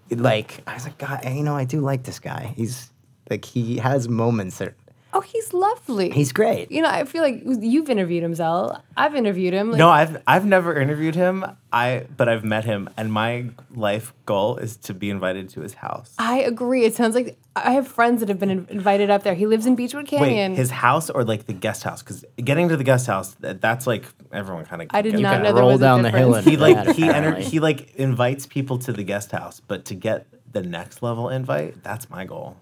it, 0.08 0.18
like 0.20 0.62
I 0.66 0.72
was 0.72 0.84
like, 0.84 0.96
God, 0.96 1.22
you 1.26 1.42
know, 1.42 1.54
I 1.54 1.64
do 1.64 1.80
like 1.80 2.04
this 2.04 2.18
guy. 2.18 2.54
He's 2.56 2.90
like 3.28 3.44
he 3.44 3.76
has 3.76 4.08
moments 4.08 4.56
that 4.58 4.72
Oh, 5.16 5.20
he's 5.22 5.54
lovely. 5.54 6.10
he's 6.10 6.30
great. 6.30 6.70
You 6.70 6.82
know, 6.82 6.90
I 6.90 7.04
feel 7.04 7.22
like 7.22 7.40
you've 7.44 7.88
interviewed 7.88 8.22
him, 8.22 8.34
Zel. 8.34 8.82
I've 8.98 9.14
interviewed 9.14 9.54
him. 9.54 9.70
Like, 9.70 9.78
No, 9.78 9.88
I've 9.88 10.22
I've 10.26 10.44
never 10.44 10.78
interviewed 10.78 11.14
him. 11.14 11.44
I 11.72 12.04
but 12.18 12.28
I've 12.28 12.44
met 12.44 12.64
him, 12.66 12.90
and 12.98 13.10
my 13.12 13.46
life 13.74 14.12
goal 14.26 14.58
is 14.58 14.76
to 14.78 14.92
be 14.94 15.08
invited 15.08 15.48
to 15.50 15.60
his 15.62 15.72
house. 15.74 16.14
I 16.18 16.40
agree. 16.40 16.84
It 16.84 16.94
sounds 16.94 17.14
like 17.14 17.38
I 17.56 17.72
have 17.72 17.88
friends 17.88 18.20
that 18.20 18.28
have 18.28 18.38
been 18.38 18.50
in- 18.50 18.66
invited 18.68 19.08
up 19.08 19.22
there. 19.22 19.34
He 19.34 19.46
lives 19.46 19.64
in 19.64 19.74
Beachwood 19.74 20.06
Canyon. 20.06 20.52
Wait, 20.52 20.58
his 20.58 20.70
house 20.70 21.08
or 21.08 21.24
like 21.24 21.46
the 21.46 21.54
guest 21.54 21.82
house? 21.82 22.02
Because 22.02 22.22
getting 22.36 22.68
to 22.68 22.76
the 22.76 22.84
guest 22.84 23.06
house, 23.06 23.34
that, 23.40 23.62
that's 23.62 23.86
like 23.86 24.04
everyone 24.32 24.66
kind 24.66 24.82
of. 24.82 24.88
I 24.92 25.00
did 25.00 25.14
not 25.14 25.22
gotta 25.22 25.44
know 25.44 25.52
there 25.54 25.62
roll 25.62 25.72
was 25.72 25.80
a 25.80 25.84
down 25.84 26.02
the 26.02 26.10
hill 26.10 26.34
and- 26.34 26.46
He 26.46 26.58
like 26.58 26.94
he 26.94 27.04
enter, 27.08 27.34
he 27.36 27.58
like 27.60 27.94
invites 27.96 28.46
people 28.46 28.78
to 28.80 28.92
the 28.92 29.02
guest 29.04 29.32
house, 29.32 29.60
but 29.60 29.86
to 29.86 29.94
get 29.94 30.26
the 30.52 30.62
next 30.62 31.02
level 31.02 31.28
invite, 31.30 31.82
that's 31.82 32.08
my 32.10 32.24
goal. 32.24 32.56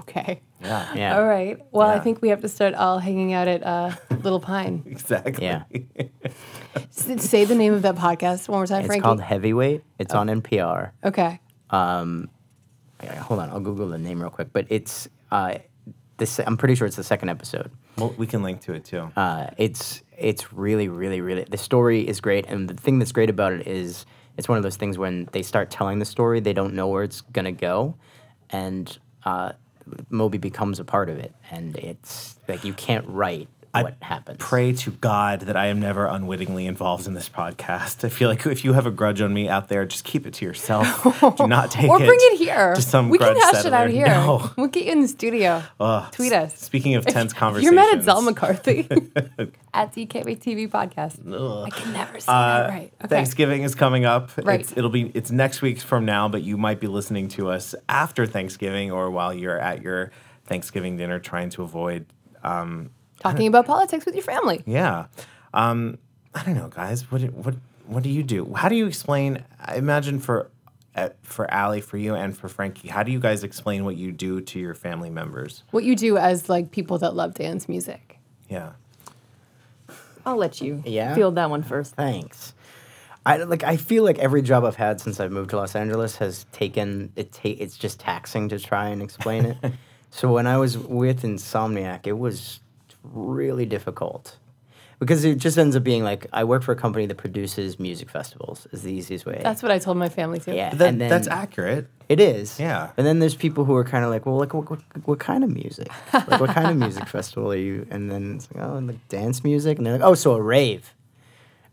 Okay. 0.00 0.40
Yeah, 0.62 0.94
Yeah. 0.94 1.16
All 1.18 1.26
right. 1.26 1.58
Well, 1.72 1.88
I 1.88 2.00
think 2.00 2.22
we 2.22 2.28
have 2.30 2.40
to 2.42 2.48
start 2.48 2.74
all 2.74 2.98
hanging 2.98 3.32
out 3.32 3.48
at 3.48 3.62
uh, 3.62 3.92
Little 4.22 4.40
Pine. 4.40 4.82
exactly. 4.86 5.44
Yeah. 5.44 5.64
S- 6.76 7.28
say 7.30 7.44
the 7.44 7.54
name 7.54 7.74
of 7.74 7.82
that 7.82 7.96
podcast 7.96 8.48
one 8.48 8.58
more 8.58 8.66
time, 8.66 8.80
It's 8.80 8.86
Frankie. 8.86 9.02
called 9.02 9.20
Heavyweight. 9.20 9.82
It's 9.98 10.14
on 10.14 10.28
NPR. 10.28 10.90
okay. 11.04 11.40
um, 11.70 12.28
yeah, 13.02 13.16
hold 13.16 13.40
on, 13.40 13.50
I'll 13.50 13.60
Google 13.60 13.88
the 13.88 13.98
name 13.98 14.20
real 14.20 14.30
quick. 14.30 14.48
But 14.52 14.66
it's 14.70 15.08
uh, 15.30 15.58
this. 16.16 16.38
I'm 16.38 16.56
pretty 16.56 16.74
sure 16.74 16.86
it's 16.86 16.96
the 16.96 17.04
second 17.04 17.28
episode. 17.28 17.70
Well, 17.98 18.14
we 18.16 18.26
can 18.26 18.42
link 18.42 18.60
to 18.62 18.72
it 18.72 18.84
too. 18.84 19.10
Uh, 19.16 19.48
it's 19.58 20.02
it's 20.16 20.52
really 20.54 20.88
really 20.88 21.20
really. 21.20 21.44
The 21.44 21.58
story 21.58 22.06
is 22.08 22.20
great, 22.22 22.46
and 22.46 22.66
the 22.68 22.74
thing 22.74 22.98
that's 22.98 23.12
great 23.12 23.28
about 23.28 23.52
it 23.52 23.66
is 23.66 24.06
it's 24.38 24.48
one 24.48 24.56
of 24.56 24.62
those 24.64 24.76
things 24.76 24.96
when 24.96 25.28
they 25.32 25.42
start 25.42 25.70
telling 25.70 25.98
the 25.98 26.04
story, 26.06 26.40
they 26.40 26.54
don't 26.54 26.72
know 26.72 26.86
where 26.88 27.02
it's 27.02 27.20
gonna 27.20 27.52
go, 27.52 27.94
and 28.50 28.96
uh, 29.24 29.52
Moby 30.08 30.38
becomes 30.38 30.80
a 30.80 30.84
part 30.84 31.08
of 31.08 31.18
it, 31.18 31.34
and 31.50 31.76
it's 31.76 32.36
like 32.48 32.64
you 32.64 32.72
can't 32.72 33.06
write 33.08 33.48
what 33.82 33.96
happens. 34.02 34.36
Pray 34.38 34.72
to 34.72 34.90
God 34.92 35.40
that 35.40 35.56
I 35.56 35.66
am 35.66 35.80
never 35.80 36.06
unwittingly 36.06 36.66
involved 36.66 37.06
in 37.06 37.14
this 37.14 37.28
podcast. 37.28 38.04
I 38.04 38.08
feel 38.08 38.28
like 38.28 38.46
if 38.46 38.64
you 38.64 38.72
have 38.74 38.86
a 38.86 38.90
grudge 38.90 39.20
on 39.20 39.34
me 39.34 39.48
out 39.48 39.68
there, 39.68 39.84
just 39.84 40.04
keep 40.04 40.26
it 40.26 40.34
to 40.34 40.44
yourself. 40.44 41.02
Do 41.36 41.46
not 41.46 41.70
take 41.70 41.88
or 41.90 42.00
it. 42.02 42.06
bring 42.06 42.18
it 42.22 42.38
here. 42.38 42.74
to 42.74 42.82
some 42.82 43.08
we 43.08 43.18
can 43.18 43.34
hash 43.36 43.64
it 43.64 43.72
out 43.72 43.90
here. 43.90 44.06
No. 44.06 44.50
We'll 44.56 44.68
get 44.68 44.84
you 44.84 44.92
in 44.92 45.00
the 45.02 45.08
studio. 45.08 45.62
Ugh, 45.80 46.12
Tweet 46.12 46.32
us. 46.32 46.58
Speaking 46.58 46.94
of 46.94 47.04
tense 47.04 47.32
conversations, 47.32 47.64
You're 47.72 47.74
mad 47.74 47.98
at 47.98 48.04
Zel 48.04 48.22
McCarthy 48.22 48.80
at 49.74 49.92
DKTV 49.94 50.68
podcast. 50.70 51.64
I 51.66 51.70
can 51.70 51.92
never 51.92 52.20
say 52.20 52.30
Uh, 52.32 52.58
that 52.62 52.68
right. 52.70 52.92
Okay. 53.00 53.08
Thanksgiving 53.08 53.62
is 53.62 53.74
coming 53.74 54.04
up. 54.04 54.30
Right. 54.36 54.60
It's, 54.60 54.76
it'll 54.76 54.90
be 54.90 55.10
it's 55.14 55.30
next 55.30 55.62
week 55.62 55.80
from 55.80 56.04
now, 56.04 56.28
but 56.28 56.42
you 56.42 56.56
might 56.56 56.80
be 56.80 56.86
listening 56.86 57.28
to 57.30 57.48
us 57.50 57.74
after 57.88 58.26
Thanksgiving 58.26 58.90
or 58.92 59.10
while 59.10 59.34
you're 59.34 59.58
at 59.58 59.82
your 59.82 60.12
Thanksgiving 60.46 60.96
dinner, 60.96 61.18
trying 61.18 61.50
to 61.50 61.62
avoid. 61.62 62.06
Um, 62.42 62.90
Talking 63.24 63.46
about 63.48 63.66
politics 63.66 64.06
with 64.06 64.14
your 64.14 64.22
family. 64.24 64.62
yeah, 64.66 65.06
um, 65.52 65.98
I 66.34 66.42
don't 66.44 66.54
know, 66.54 66.68
guys. 66.68 67.10
What 67.10 67.20
do- 67.22 67.26
what 67.28 67.54
what 67.86 68.02
do 68.02 68.08
you 68.08 68.22
do? 68.22 68.54
How 68.54 68.68
do 68.68 68.76
you 68.76 68.86
explain? 68.86 69.44
I 69.60 69.74
imagine 69.76 70.18
for 70.20 70.50
uh, 70.96 71.08
for 71.22 71.50
Allie, 71.50 71.80
for 71.80 71.96
you, 71.96 72.14
and 72.14 72.36
for 72.36 72.48
Frankie, 72.48 72.88
how 72.88 73.02
do 73.02 73.10
you 73.12 73.18
guys 73.20 73.42
explain 73.44 73.84
what 73.84 73.96
you 73.96 74.12
do 74.12 74.40
to 74.40 74.58
your 74.60 74.74
family 74.74 75.10
members? 75.10 75.62
What 75.72 75.84
you 75.84 75.96
do 75.96 76.16
as 76.16 76.48
like 76.48 76.70
people 76.70 76.98
that 76.98 77.14
love 77.14 77.34
dance 77.34 77.68
music. 77.68 78.18
Yeah. 78.48 78.72
I'll 80.26 80.36
let 80.36 80.60
you 80.60 80.82
Yeah? 80.86 81.14
field 81.14 81.34
that 81.34 81.50
one 81.50 81.62
first. 81.62 81.94
Thanks. 81.94 82.54
I 83.26 83.38
like. 83.38 83.62
I 83.64 83.76
feel 83.78 84.04
like 84.04 84.18
every 84.18 84.42
job 84.42 84.64
I've 84.64 84.76
had 84.76 85.00
since 85.00 85.18
I've 85.18 85.32
moved 85.32 85.50
to 85.50 85.56
Los 85.56 85.74
Angeles 85.74 86.16
has 86.16 86.44
taken 86.52 87.10
it. 87.16 87.32
Ta- 87.32 87.40
it's 87.58 87.76
just 87.76 87.98
taxing 88.00 88.48
to 88.50 88.58
try 88.58 88.88
and 88.88 89.00
explain 89.02 89.44
it. 89.46 89.56
so 90.10 90.30
when 90.32 90.46
I 90.46 90.58
was 90.58 90.76
with 90.76 91.22
Insomniac, 91.22 92.06
it 92.06 92.18
was 92.18 92.60
really 93.12 93.66
difficult 93.66 94.36
because 94.98 95.24
it 95.24 95.36
just 95.38 95.58
ends 95.58 95.76
up 95.76 95.82
being 95.84 96.02
like 96.04 96.26
I 96.32 96.44
work 96.44 96.62
for 96.62 96.72
a 96.72 96.76
company 96.76 97.04
that 97.06 97.16
produces 97.16 97.78
music 97.78 98.08
festivals. 98.10 98.66
Is 98.72 98.82
the 98.82 98.92
easiest 98.92 99.26
way. 99.26 99.40
That's 99.42 99.62
what 99.62 99.70
I 99.72 99.78
told 99.78 99.96
my 99.96 100.08
family 100.08 100.40
too. 100.40 100.52
yeah. 100.52 100.70
That, 100.70 100.88
and 100.88 101.00
then 101.00 101.10
that's 101.10 101.28
accurate. 101.28 101.88
It 102.08 102.20
is. 102.20 102.58
Yeah. 102.60 102.90
And 102.96 103.06
then 103.06 103.18
there's 103.18 103.34
people 103.34 103.64
who 103.64 103.74
are 103.76 103.84
kind 103.84 104.04
of 104.04 104.10
like, 104.10 104.26
well, 104.26 104.36
like 104.38 104.52
what, 104.54 104.68
what, 104.70 104.80
what 105.04 105.18
kind 105.20 105.42
of 105.42 105.50
music? 105.50 105.88
Like 106.12 106.40
what 106.40 106.50
kind 106.50 106.68
of 106.70 106.76
music 106.76 107.08
festival 107.08 107.52
are 107.52 107.56
you? 107.56 107.86
And 107.90 108.10
then 108.10 108.36
it's 108.36 108.48
like, 108.54 108.62
oh, 108.64 108.76
and 108.76 108.86
like 108.86 109.08
dance 109.08 109.42
music. 109.42 109.78
And 109.78 109.86
they're 109.86 109.94
like, 109.94 110.02
oh, 110.06 110.14
so 110.14 110.34
a 110.34 110.40
rave. 110.42 110.92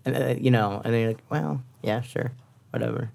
And 0.06 0.16
uh, 0.16 0.36
you 0.40 0.50
know, 0.52 0.82
and 0.84 0.94
they're 0.94 1.10
like, 1.10 1.22
well, 1.30 1.62
yeah, 1.84 2.02
sure, 2.02 2.32
whatever. 2.72 3.12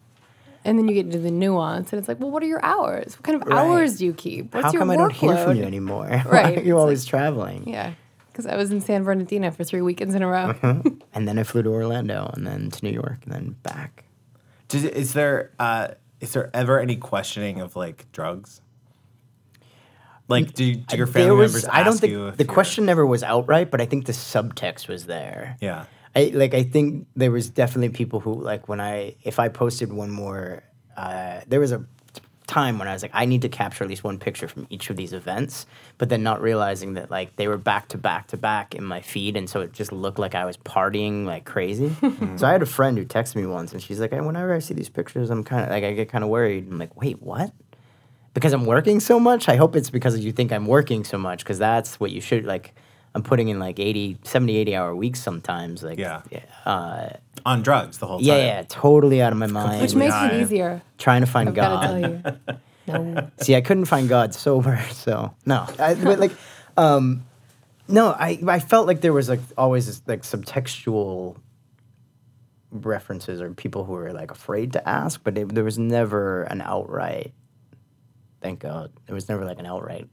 And 0.65 0.79
then 0.79 0.89
you 0.89 0.95
get 0.95 1.07
into 1.07 1.19
the 1.19 1.31
nuance, 1.31 1.93
and 1.93 1.99
it's 2.01 2.09
like, 2.09 2.19
well, 2.19 2.31
what 2.31 2.43
are 2.43 2.47
your 2.47 2.65
hours? 2.65 3.15
What 3.17 3.23
kind 3.23 3.41
of 3.41 3.47
Right. 3.49 3.57
hours 3.59 3.99
do 3.99 4.05
you 4.05 4.13
keep? 4.13 4.53
What's 4.53 4.65
How 4.67 4.73
your 4.73 4.81
come 4.81 4.91
I 4.91 4.97
don't 4.97 5.13
hear 5.13 5.37
from 5.37 5.57
you 5.57 5.63
anymore? 5.65 6.09
Why 6.25 6.31
Right, 6.31 6.59
are 6.59 6.61
you 6.63 6.75
it's 6.75 6.81
always 6.81 7.05
traveling? 7.05 7.69
Yeah, 7.69 7.93
because 8.37 8.47
I 8.53 8.57
was 8.57 8.71
in 8.71 8.83
San 8.83 9.03
Bernardino 9.03 9.51
for 9.51 9.65
three 9.65 9.81
weekends 9.81 10.15
in 10.15 10.23
a 10.23 10.29
row. 10.29 10.55
And 11.15 11.27
then 11.27 11.39
I 11.39 11.45
flew 11.45 11.63
to 11.63 11.71
Orlando, 11.71 12.31
and 12.35 12.47
then 12.47 12.71
to 12.71 12.85
New 12.85 12.91
York, 12.93 13.21
and 13.25 13.33
then 13.33 13.57
back. 13.63 14.05
Does, 14.69 14.85
is 14.85 15.15
there 15.15 15.53
uh, 15.59 15.89
is 16.21 16.35
there 16.35 16.51
ever 16.53 16.79
any 16.79 16.97
questioning 16.97 17.63
of 17.63 17.75
like 17.75 18.13
drugs? 18.13 18.61
Like, 20.29 20.53
do, 20.53 20.75
do 20.75 20.97
your 20.97 21.07
family 21.07 21.27
There 21.29 21.35
was- 21.35 21.53
members? 21.55 21.71
I 21.73 21.83
don't 21.85 21.99
think 21.99 22.11
you 22.11 22.29
if 22.29 22.37
the 22.37 22.45
question 22.45 22.85
never 22.85 23.07
was 23.07 23.23
outright, 23.23 23.71
but 23.71 23.81
I 23.81 23.87
think 23.87 24.05
the 24.05 24.13
subtext 24.13 24.89
was 24.89 25.07
there. 25.07 25.57
Yeah. 25.63 25.87
I 26.15 26.33
like 26.35 26.53
I 26.53 26.65
think 26.65 27.07
there 27.17 27.31
was 27.31 27.49
definitely 27.49 27.91
people 27.97 28.21
who 28.21 28.35
like 28.35 28.69
when 28.69 28.81
I 28.81 29.17
if 29.23 29.39
I 29.39 29.49
posted 29.49 29.91
one 29.93 30.11
more 30.11 30.63
uh, 30.99 31.41
there 31.47 31.61
was 31.61 31.73
a 31.73 31.83
time 32.47 32.79
when 32.79 32.89
I 32.89 32.93
was 32.93 33.03
like 33.03 33.11
I 33.15 33.25
need 33.25 33.43
to 33.43 33.49
capture 33.49 33.85
at 33.85 33.91
least 33.91 34.05
one 34.05 34.19
picture 34.19 34.47
from 34.47 34.67
each 34.71 34.89
of 34.91 34.97
these 34.97 35.13
events 35.13 35.67
but 35.99 36.09
then 36.09 36.23
not 36.23 36.41
realizing 36.41 36.95
that 36.95 37.11
like 37.11 37.37
they 37.37 37.49
were 37.49 37.57
back 37.57 37.89
to 37.89 37.99
back 37.99 38.29
to 38.29 38.37
back 38.37 38.75
in 38.75 38.85
my 38.85 39.01
feed 39.01 39.37
and 39.37 39.51
so 39.51 39.61
it 39.61 39.73
just 39.73 39.93
looked 39.93 40.19
like 40.19 40.35
I 40.35 40.45
was 40.45 40.57
partying 40.57 41.25
like 41.27 41.45
crazy. 41.45 41.95
So 42.37 42.47
I 42.47 42.53
had 42.53 42.63
a 42.63 42.67
friend 42.67 42.99
who 42.99 43.05
texted 43.05 43.37
me 43.37 43.47
once 43.47 43.73
and 43.73 43.83
she's 43.83 44.01
like 44.01 44.11
hey, 44.13 44.21
whenever 44.21 44.55
I 44.55 44.59
see 44.59 44.75
these 44.75 44.89
pictures 44.89 45.31
I'm 45.31 45.45
kind 45.45 45.65
of 45.65 45.71
like 45.71 45.85
I 45.85 45.93
get 45.93 46.09
kind 46.09 46.25
of 46.25 46.31
worried. 46.31 46.71
I'm 46.71 46.79
like 46.79 47.01
wait 47.01 47.23
what? 47.23 47.53
Because 48.35 48.53
I'm 48.53 48.67
working 48.67 49.01
so 49.01 49.19
much? 49.19 49.49
I 49.49 49.57
hope 49.57 49.75
it's 49.75 49.91
because 49.91 50.19
you 50.19 50.33
think 50.33 50.53
I'm 50.53 50.67
working 50.67 51.05
so 51.05 51.19
much 51.19 51.39
because 51.39 51.59
that's 51.59 51.99
what 51.99 52.11
you 52.11 52.21
should 52.21 52.45
like 52.45 52.75
I'm 53.17 53.23
putting 53.23 53.49
in 53.49 53.59
like 53.59 53.79
80 53.81 54.19
70 54.25 54.57
80 54.59 54.77
hour 54.77 54.95
weeks 54.95 55.21
sometimes 55.21 55.83
like 55.83 55.99
Yeah. 55.99 56.21
uh, 56.67 57.09
On 57.47 57.63
drugs 57.63 57.97
the 57.97 58.07
whole 58.07 58.19
time. 58.19 58.27
yeah, 58.27 58.37
yeah, 58.37 58.63
totally 58.69 59.23
out 59.23 59.33
of 59.33 59.39
my 59.39 59.47
mind. 59.47 59.81
Which 59.81 59.95
makes 59.95 60.15
it 60.15 60.35
easier. 60.43 60.83
trying 60.99 61.23
to 61.23 61.27
find 61.27 61.49
I've 61.49 61.55
God. 61.55 61.83
tell 61.83 61.99
you. 61.99 62.23
No. 62.89 63.31
See, 63.41 63.57
I 63.57 63.63
couldn't 63.63 63.87
find 63.87 64.09
God 64.09 64.33
sober, 64.33 64.81
so 64.93 65.35
no. 65.45 65.67
I, 65.77 65.95
but 65.95 66.21
like, 66.21 66.31
um, 66.77 67.25
no, 67.89 68.11
I 68.11 68.39
I 68.47 68.61
felt 68.61 68.87
like 68.87 69.01
there 69.01 69.13
was 69.13 69.29
like 69.29 69.41
always 69.59 69.87
this, 69.89 70.03
like 70.07 70.23
subtextual 70.23 71.37
references 72.71 73.41
or 73.41 73.53
people 73.55 73.85
who 73.85 73.93
were 73.95 74.13
like 74.13 74.31
afraid 74.31 74.73
to 74.75 74.89
ask, 74.89 75.21
but 75.25 75.37
it, 75.37 75.55
there 75.55 75.65
was 75.65 75.79
never 75.79 76.43
an 76.45 76.61
outright. 76.61 77.33
Thank 78.41 78.61
God, 78.61 78.93
there 79.07 79.15
was 79.15 79.29
never 79.29 79.45
like 79.45 79.59
an 79.59 79.67
outright 79.67 80.09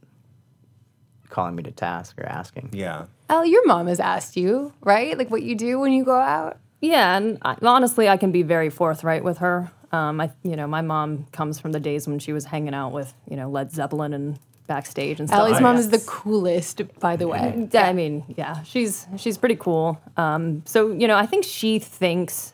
calling 1.33 1.55
me 1.55 1.63
to 1.63 1.71
task 1.71 2.17
or 2.19 2.25
asking. 2.25 2.69
Yeah. 2.71 3.07
Al, 3.27 3.45
your 3.45 3.65
mom 3.65 3.87
has 3.87 3.99
asked 3.99 4.37
you, 4.37 4.71
right? 4.81 5.17
Like 5.17 5.29
what 5.29 5.41
you 5.41 5.55
do 5.55 5.79
when 5.79 5.91
you 5.91 6.05
go 6.05 6.15
out. 6.15 6.59
Yeah, 6.79 7.17
and 7.17 7.39
I, 7.41 7.57
honestly, 7.61 8.07
I 8.07 8.17
can 8.17 8.31
be 8.31 8.43
very 8.43 8.69
forthright 8.69 9.23
with 9.23 9.39
her. 9.39 9.71
Um, 9.91 10.21
I, 10.21 10.31
you 10.43 10.55
know, 10.55 10.67
my 10.67 10.81
mom 10.81 11.25
comes 11.31 11.59
from 11.59 11.71
the 11.71 11.79
days 11.79 12.07
when 12.07 12.19
she 12.19 12.33
was 12.33 12.45
hanging 12.45 12.73
out 12.73 12.91
with, 12.91 13.13
you 13.29 13.35
know, 13.35 13.49
Led 13.49 13.71
Zeppelin 13.71 14.13
and 14.13 14.39
backstage 14.67 15.19
and 15.19 15.27
stuff. 15.27 15.39
Allie's 15.39 15.53
like 15.53 15.63
mom 15.63 15.75
is 15.77 15.89
the 15.89 15.99
coolest, 15.99 16.81
by 16.99 17.15
the 17.15 17.27
way. 17.27 17.67
Yeah, 17.71 17.87
I 17.87 17.93
mean, 17.93 18.23
yeah, 18.37 18.63
she's 18.63 19.07
she's 19.17 19.37
pretty 19.37 19.55
cool. 19.55 19.99
Um, 20.17 20.63
so 20.65 20.91
you 20.91 21.07
know, 21.07 21.15
I 21.15 21.25
think 21.25 21.45
she 21.45 21.79
thinks 21.79 22.53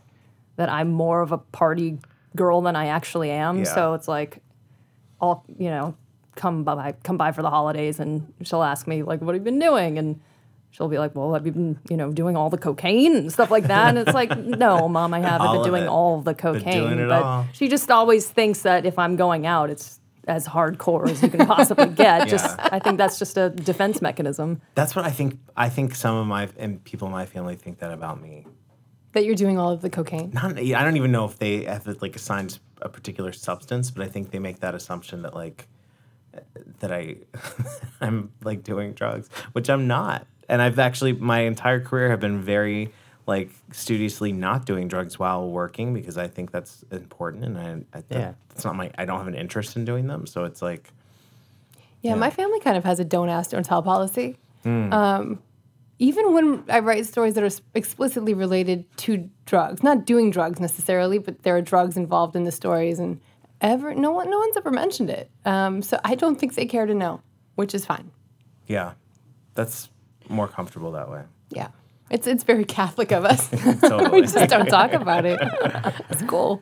that 0.55 0.69
I'm 0.69 0.91
more 0.91 1.21
of 1.21 1.31
a 1.31 1.37
party 1.37 1.99
girl 2.35 2.61
than 2.61 2.75
I 2.75 2.87
actually 2.87 3.31
am. 3.31 3.59
Yeah. 3.59 3.73
So 3.73 3.93
it's 3.93 4.07
like, 4.07 4.39
I'll 5.21 5.43
you 5.57 5.69
know 5.69 5.95
come 6.39 6.63
by 6.63 6.93
come 7.03 7.17
by 7.17 7.31
for 7.31 7.41
the 7.41 7.49
holidays, 7.49 7.99
and 7.99 8.33
she'll 8.43 8.63
ask 8.63 8.87
me 8.87 9.03
like, 9.03 9.21
"What 9.21 9.35
have 9.35 9.41
you 9.41 9.51
been 9.51 9.59
doing?" 9.59 9.97
and 9.97 10.19
She'll 10.71 10.87
be 10.87 10.99
like, 10.99 11.15
"Well, 11.15 11.33
have 11.33 11.45
you 11.45 11.51
been, 11.51 11.79
you 11.89 11.97
know, 11.97 12.11
doing 12.11 12.37
all 12.37 12.49
the 12.49 12.57
cocaine 12.57 13.15
and 13.15 13.31
stuff 13.31 13.49
like 13.49 13.65
that?" 13.67 13.89
And 13.89 13.97
it's 13.97 14.13
like, 14.13 14.37
"No, 14.37 14.87
mom, 14.87 15.13
I 15.13 15.19
haven't 15.19 15.47
All 15.47 15.53
been 15.55 15.63
doing 15.71 15.83
it. 15.83 15.87
all 15.87 16.21
the 16.21 16.33
doing 16.33 16.59
cocaine." 16.61 16.99
it 16.99 17.07
but 17.07 17.23
all. 17.23 17.47
she 17.53 17.67
just 17.67 17.89
always 17.89 18.29
thinks 18.29 18.61
that 18.61 18.85
if 18.85 18.99
I'm 18.99 19.15
going 19.15 19.47
out, 19.47 19.71
it's 19.71 19.99
as 20.27 20.47
hardcore 20.47 21.09
as 21.09 21.23
you 21.23 21.29
can 21.29 21.47
possibly 21.47 21.87
get. 22.05 22.27
Just, 22.27 22.55
I 22.59 22.77
think 22.77 22.99
that's 22.99 23.17
just 23.17 23.35
a 23.35 23.49
defense 23.49 23.99
mechanism. 23.99 24.61
That's 24.75 24.95
what 24.95 25.05
I 25.05 25.09
think. 25.09 25.39
I 25.57 25.69
think 25.69 25.95
some 25.95 26.15
of 26.15 26.27
my 26.27 26.49
and 26.57 26.83
people 26.83 27.07
in 27.07 27.13
my 27.13 27.25
family 27.25 27.55
think 27.55 27.79
that 27.79 27.91
about 27.91 28.21
me. 28.21 28.45
That 29.13 29.25
you're 29.25 29.33
doing 29.33 29.57
all 29.57 29.71
of 29.71 29.81
the 29.81 29.89
cocaine. 29.89 30.29
Not, 30.33 30.59
I 30.59 30.83
don't 30.83 30.97
even 30.97 31.11
know 31.11 31.25
if 31.25 31.39
they 31.39 31.63
have 31.63 31.87
like 31.99 32.15
assigned 32.15 32.59
a 32.79 32.89
particular 32.89 33.31
substance, 33.31 33.89
but 33.89 34.05
I 34.05 34.07
think 34.07 34.29
they 34.29 34.37
make 34.37 34.59
that 34.59 34.75
assumption 34.75 35.23
that 35.23 35.33
like 35.33 35.67
that 36.79 36.91
I 36.91 37.17
I'm 38.01 38.31
like 38.43 38.63
doing 38.63 38.93
drugs, 38.93 39.29
which 39.53 39.69
I'm 39.69 39.87
not. 39.87 40.25
And 40.47 40.61
I've 40.61 40.79
actually 40.79 41.13
my 41.13 41.41
entire 41.41 41.79
career 41.79 42.09
have 42.09 42.19
been 42.19 42.41
very 42.41 42.91
like 43.27 43.51
studiously 43.71 44.31
not 44.31 44.65
doing 44.65 44.87
drugs 44.87 45.19
while 45.19 45.47
working 45.49 45.93
because 45.93 46.17
I 46.17 46.27
think 46.27 46.51
that's 46.51 46.83
important 46.91 47.43
and 47.45 47.85
I, 47.93 47.97
I 47.99 48.03
Yeah. 48.09 48.33
it's 48.51 48.65
not 48.65 48.75
my 48.75 48.89
I 48.97 49.05
don't 49.05 49.17
have 49.19 49.27
an 49.27 49.35
interest 49.35 49.75
in 49.75 49.85
doing 49.85 50.07
them, 50.07 50.25
so 50.25 50.45
it's 50.45 50.61
like 50.61 50.91
Yeah, 52.01 52.15
my 52.15 52.29
family 52.31 52.59
kind 52.59 52.77
of 52.77 52.83
has 52.85 52.99
a 52.99 53.05
don't 53.05 53.29
ask, 53.29 53.51
don't 53.51 53.63
tell 53.65 53.83
policy. 53.83 54.37
Hmm. 54.63 54.91
Um, 54.93 55.39
even 55.99 56.33
when 56.33 56.63
I 56.69 56.79
write 56.79 57.05
stories 57.05 57.33
that 57.35 57.43
are 57.43 57.55
explicitly 57.75 58.33
related 58.33 58.85
to 58.99 59.29
drugs, 59.45 59.83
not 59.83 60.05
doing 60.05 60.31
drugs 60.31 60.59
necessarily, 60.59 61.17
but 61.19 61.43
there 61.43 61.55
are 61.57 61.61
drugs 61.61 61.97
involved 61.97 62.35
in 62.37 62.45
the 62.45 62.51
stories, 62.53 62.99
and 62.99 63.19
ever 63.61 63.93
no 63.95 64.11
one, 64.11 64.29
no 64.29 64.39
one's 64.39 64.57
ever 64.57 64.71
mentioned 64.71 65.09
it. 65.09 65.29
Um, 65.45 65.81
so 65.81 65.99
I 66.03 66.15
don't 66.15 66.39
think 66.39 66.55
they 66.55 66.65
care 66.65 66.85
to 66.85 66.93
know, 66.93 67.21
which 67.55 67.73
is 67.75 67.85
fine. 67.85 68.11
yeah, 68.67 68.93
that's 69.55 69.89
more 70.29 70.47
comfortable 70.47 70.91
that 70.91 71.09
way. 71.09 71.23
Yeah, 71.49 71.69
it's 72.09 72.27
it's 72.27 72.43
very 72.43 72.63
Catholic 72.65 73.11
of 73.11 73.25
us. 73.25 73.51
we 74.11 74.21
just 74.21 74.49
don't 74.49 74.67
talk 74.67 74.93
about 74.93 75.25
it. 75.25 75.39
It's 76.09 76.23
cool. 76.23 76.61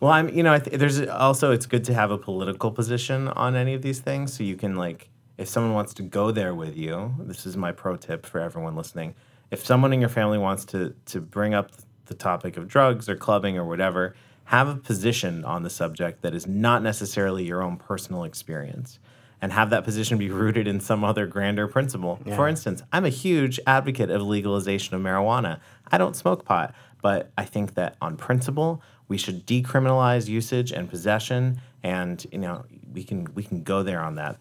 Well, 0.00 0.10
I'm, 0.10 0.28
you 0.28 0.42
know, 0.42 0.52
I 0.54 0.58
th- 0.58 0.78
there's 0.78 1.00
also 1.08 1.52
it's 1.52 1.66
good 1.66 1.84
to 1.84 1.94
have 1.94 2.10
a 2.10 2.18
political 2.18 2.70
position 2.70 3.28
on 3.28 3.54
any 3.56 3.74
of 3.74 3.82
these 3.82 4.00
things, 4.00 4.32
so 4.32 4.42
you 4.42 4.56
can 4.56 4.74
like, 4.76 5.08
if 5.38 5.48
someone 5.48 5.74
wants 5.74 5.94
to 5.94 6.02
go 6.02 6.30
there 6.30 6.54
with 6.54 6.76
you, 6.76 7.14
this 7.20 7.46
is 7.46 7.56
my 7.56 7.72
pro 7.72 7.96
tip 7.96 8.26
for 8.26 8.40
everyone 8.40 8.74
listening. 8.76 9.14
If 9.50 9.64
someone 9.64 9.92
in 9.92 10.00
your 10.00 10.08
family 10.10 10.38
wants 10.38 10.64
to 10.66 10.94
to 11.06 11.20
bring 11.20 11.54
up 11.54 11.70
the 12.06 12.14
topic 12.14 12.56
of 12.56 12.68
drugs 12.68 13.08
or 13.08 13.16
clubbing 13.16 13.56
or 13.58 13.64
whatever, 13.64 14.14
have 14.46 14.68
a 14.68 14.76
position 14.76 15.44
on 15.44 15.62
the 15.62 15.70
subject 15.70 16.22
that 16.22 16.34
is 16.34 16.46
not 16.46 16.82
necessarily 16.82 17.44
your 17.44 17.62
own 17.62 17.76
personal 17.76 18.24
experience. 18.24 18.98
And 19.42 19.52
have 19.52 19.68
that 19.70 19.84
position 19.84 20.16
be 20.16 20.30
rooted 20.42 20.66
in 20.66 20.80
some 20.80 21.04
other 21.04 21.26
grander 21.26 21.68
principle. 21.68 22.18
For 22.24 22.48
instance, 22.48 22.82
I'm 22.90 23.04
a 23.04 23.10
huge 23.10 23.60
advocate 23.66 24.10
of 24.10 24.22
legalization 24.22 24.96
of 24.96 25.02
marijuana. 25.02 25.60
I 25.92 25.98
don't 25.98 26.16
smoke 26.16 26.44
pot, 26.44 26.74
but 27.02 27.30
I 27.36 27.44
think 27.44 27.74
that 27.74 27.96
on 28.00 28.16
principle, 28.16 28.82
we 29.08 29.18
should 29.18 29.46
decriminalize 29.46 30.26
usage 30.26 30.72
and 30.72 30.88
possession 30.88 31.60
and 31.86 32.26
you 32.32 32.38
know 32.38 32.64
we 32.92 33.04
can 33.04 33.28
we 33.34 33.42
can 33.42 33.62
go 33.62 33.82
there 33.82 34.02
on 34.02 34.16
that 34.16 34.36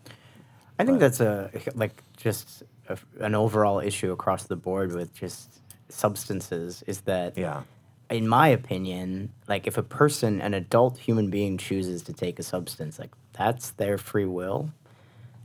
I 0.79 0.83
think 0.85 0.99
that's 0.99 1.19
a 1.19 1.51
like 1.75 2.03
just 2.17 2.63
a, 2.89 2.97
an 3.19 3.35
overall 3.35 3.79
issue 3.79 4.11
across 4.11 4.45
the 4.45 4.55
board 4.55 4.93
with 4.93 5.13
just 5.13 5.61
substances 5.89 6.83
is 6.87 7.01
that 7.01 7.37
yeah 7.37 7.61
in 8.15 8.27
my 8.27 8.47
opinion, 8.47 9.31
like 9.47 9.67
if 9.67 9.77
a 9.77 9.83
person, 9.83 10.41
an 10.41 10.53
adult 10.53 10.97
human 10.97 11.29
being 11.29 11.57
chooses 11.57 12.01
to 12.03 12.13
take 12.13 12.39
a 12.39 12.43
substance, 12.43 12.99
like 12.99 13.11
that's 13.33 13.71
their 13.71 13.97
free 13.97 14.25
will. 14.25 14.71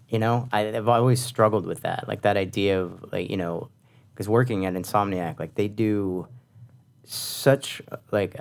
You 0.08 0.18
know, 0.18 0.48
I, 0.52 0.68
I've 0.68 0.88
always 0.88 1.20
struggled 1.22 1.66
with 1.66 1.82
that, 1.82 2.08
like 2.08 2.22
that 2.22 2.36
idea 2.36 2.80
of 2.80 3.12
like 3.12 3.30
you 3.30 3.36
know, 3.36 3.68
because 4.12 4.28
working 4.28 4.66
at 4.66 4.74
Insomniac, 4.74 5.38
like 5.38 5.54
they 5.54 5.68
do 5.68 6.26
such 7.04 7.82
like 8.10 8.36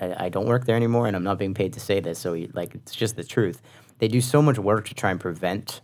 I, 0.00 0.26
I 0.26 0.28
don't 0.28 0.46
work 0.46 0.64
there 0.64 0.76
anymore, 0.76 1.06
and 1.06 1.16
I'm 1.16 1.24
not 1.24 1.38
being 1.38 1.54
paid 1.54 1.72
to 1.74 1.80
say 1.80 2.00
this, 2.00 2.18
so 2.18 2.36
like 2.52 2.74
it's 2.74 2.94
just 2.94 3.16
the 3.16 3.24
truth. 3.24 3.62
They 3.98 4.08
do 4.08 4.20
so 4.20 4.42
much 4.42 4.58
work 4.58 4.88
to 4.88 4.94
try 4.94 5.12
and 5.12 5.20
prevent 5.20 5.80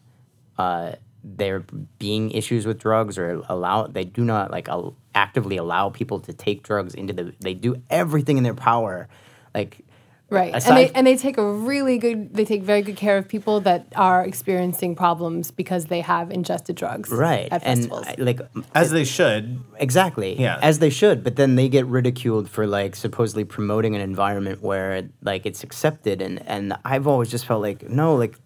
uh, 0.58 0.92
there 1.24 1.64
being 1.98 2.30
issues 2.30 2.66
with 2.66 2.78
drugs 2.78 3.18
or 3.18 3.42
allow 3.48 3.86
they 3.86 4.04
do 4.04 4.24
not 4.24 4.50
like 4.50 4.68
al- 4.68 4.96
actively 5.14 5.56
allow 5.56 5.88
people 5.90 6.20
to 6.20 6.32
take 6.32 6.62
drugs 6.62 6.94
into 6.94 7.12
the 7.12 7.32
they 7.40 7.54
do 7.54 7.80
everything 7.90 8.36
in 8.38 8.44
their 8.44 8.54
power 8.54 9.08
like 9.54 9.84
Right. 10.30 10.54
aside- 10.54 10.68
and 10.68 10.76
they 10.76 10.90
and 10.94 11.06
they 11.06 11.16
take 11.16 11.38
a 11.38 11.52
really 11.52 11.96
good 11.96 12.34
they 12.34 12.44
take 12.44 12.62
very 12.62 12.82
good 12.82 12.96
care 12.96 13.16
of 13.16 13.26
people 13.28 13.60
that 13.62 13.86
are 13.96 14.22
experiencing 14.22 14.94
problems 14.94 15.50
because 15.50 15.86
they 15.86 16.02
have 16.02 16.30
ingested 16.30 16.76
drugs. 16.76 17.10
right 17.10 17.48
At 17.50 17.62
and 17.64 17.78
festivals. 17.78 18.06
I- 18.06 18.14
like 18.22 18.40
as 18.74 18.90
uh, 18.90 18.94
they 18.94 19.04
should 19.04 19.58
exactly 19.78 20.38
Yeah. 20.38 20.58
as 20.62 20.80
they 20.80 20.90
should 20.90 21.24
but 21.24 21.36
then 21.36 21.54
they 21.56 21.68
get 21.70 21.86
ridiculed 21.86 22.48
for 22.50 22.66
like 22.66 22.94
supposedly 22.94 23.44
promoting 23.44 23.94
an 23.96 24.02
environment 24.02 24.62
where 24.62 25.08
like 25.22 25.46
it's 25.46 25.64
accepted 25.64 26.20
and 26.20 26.42
and 26.46 26.74
i've 26.84 27.06
always 27.06 27.30
just 27.30 27.46
felt 27.46 27.62
like 27.62 27.88
no 27.88 28.14
like 28.14 28.38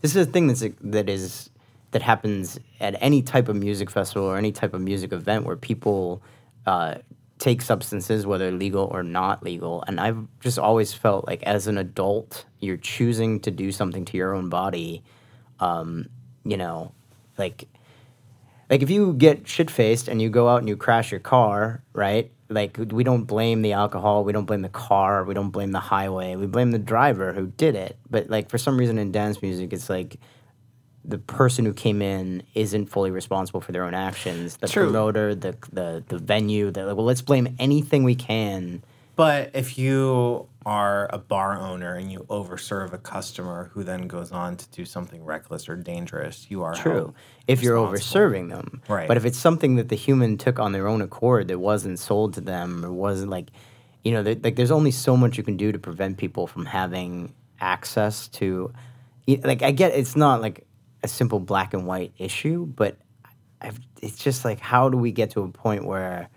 this 0.00 0.16
is 0.16 0.26
a 0.26 0.30
thing 0.30 0.46
that's 0.46 0.64
that 0.80 1.08
is 1.10 1.50
that 1.92 2.02
happens 2.02 2.58
at 2.80 2.96
any 3.00 3.22
type 3.22 3.48
of 3.48 3.56
music 3.56 3.90
festival 3.90 4.28
or 4.28 4.36
any 4.36 4.52
type 4.52 4.74
of 4.74 4.80
music 4.80 5.12
event 5.12 5.44
where 5.44 5.56
people 5.56 6.22
uh, 6.66 6.96
take 7.38 7.62
substances 7.62 8.26
whether 8.26 8.50
legal 8.50 8.84
or 8.84 9.02
not 9.02 9.42
legal 9.42 9.84
and 9.86 10.00
i've 10.00 10.26
just 10.40 10.58
always 10.58 10.94
felt 10.94 11.26
like 11.26 11.42
as 11.42 11.66
an 11.66 11.76
adult 11.76 12.46
you're 12.60 12.78
choosing 12.78 13.38
to 13.40 13.50
do 13.50 13.70
something 13.70 14.04
to 14.04 14.16
your 14.16 14.34
own 14.34 14.48
body 14.48 15.02
um, 15.60 16.08
you 16.44 16.56
know 16.56 16.92
like 17.36 17.68
like 18.68 18.82
if 18.82 18.90
you 18.90 19.12
get 19.14 19.46
shit 19.46 19.70
faced 19.70 20.08
and 20.08 20.20
you 20.20 20.28
go 20.28 20.48
out 20.48 20.58
and 20.58 20.68
you 20.68 20.76
crash 20.76 21.10
your 21.10 21.20
car, 21.20 21.82
right? 21.92 22.32
Like 22.48 22.76
we 22.78 23.04
don't 23.04 23.24
blame 23.24 23.62
the 23.62 23.72
alcohol, 23.72 24.24
we 24.24 24.32
don't 24.32 24.44
blame 24.44 24.62
the 24.62 24.68
car, 24.68 25.24
we 25.24 25.34
don't 25.34 25.50
blame 25.50 25.72
the 25.72 25.80
highway, 25.80 26.36
we 26.36 26.46
blame 26.46 26.70
the 26.70 26.78
driver 26.78 27.32
who 27.32 27.48
did 27.48 27.74
it. 27.74 27.96
But 28.08 28.28
like 28.28 28.50
for 28.50 28.58
some 28.58 28.78
reason 28.78 28.98
in 28.98 29.12
dance 29.12 29.42
music, 29.42 29.72
it's 29.72 29.90
like 29.90 30.16
the 31.08 31.18
person 31.18 31.64
who 31.64 31.72
came 31.72 32.02
in 32.02 32.42
isn't 32.54 32.86
fully 32.86 33.10
responsible 33.10 33.60
for 33.60 33.72
their 33.72 33.84
own 33.84 33.94
actions. 33.94 34.56
The 34.56 34.68
True. 34.68 34.84
promoter, 34.84 35.34
the 35.34 35.56
the 35.72 36.04
the 36.08 36.18
venue, 36.18 36.66
like, 36.66 36.76
well, 36.76 37.04
let's 37.04 37.22
blame 37.22 37.54
anything 37.58 38.04
we 38.04 38.14
can. 38.14 38.82
but 39.14 39.50
if 39.54 39.78
you 39.78 40.46
are 40.66 41.08
a 41.12 41.18
bar 41.18 41.56
owner 41.60 41.94
and 41.94 42.10
you 42.10 42.26
overserve 42.28 42.92
a 42.92 42.98
customer 42.98 43.70
who 43.72 43.84
then 43.84 44.08
goes 44.08 44.32
on 44.32 44.56
to 44.56 44.68
do 44.70 44.84
something 44.84 45.24
reckless 45.24 45.68
or 45.68 45.76
dangerous 45.76 46.46
you 46.50 46.64
are 46.64 46.74
True. 46.74 47.14
If 47.46 47.62
you're 47.62 47.76
overserving 47.76 48.50
them. 48.50 48.82
Right. 48.88 49.06
But 49.06 49.16
if 49.16 49.24
it's 49.24 49.38
something 49.38 49.76
that 49.76 49.90
the 49.90 49.94
human 49.96 50.36
took 50.36 50.58
on 50.58 50.72
their 50.72 50.88
own 50.88 51.02
accord 51.02 51.46
that 51.48 51.60
wasn't 51.60 52.00
sold 52.00 52.34
to 52.34 52.40
them 52.40 52.84
or 52.84 52.90
wasn't 52.92 53.30
like, 53.30 53.50
you 54.02 54.10
know, 54.10 54.24
there, 54.24 54.34
like 54.42 54.56
there's 54.56 54.72
only 54.72 54.90
so 54.90 55.16
much 55.16 55.38
you 55.38 55.44
can 55.44 55.56
do 55.56 55.70
to 55.70 55.78
prevent 55.78 56.16
people 56.18 56.48
from 56.48 56.66
having 56.66 57.32
access 57.60 58.26
to, 58.28 58.72
like 59.28 59.62
I 59.62 59.70
get 59.70 59.92
it's 59.92 60.16
not 60.16 60.40
like 60.42 60.65
a 61.06 61.08
simple 61.08 61.40
black 61.40 61.72
and 61.72 61.86
white 61.86 62.12
issue, 62.18 62.66
but 62.66 62.98
I've, 63.60 63.78
it's 64.02 64.18
just 64.18 64.44
like 64.44 64.60
how 64.60 64.88
do 64.90 64.98
we 64.98 65.12
get 65.12 65.30
to 65.30 65.40
a 65.42 65.48
point 65.48 65.86
where 65.86 66.28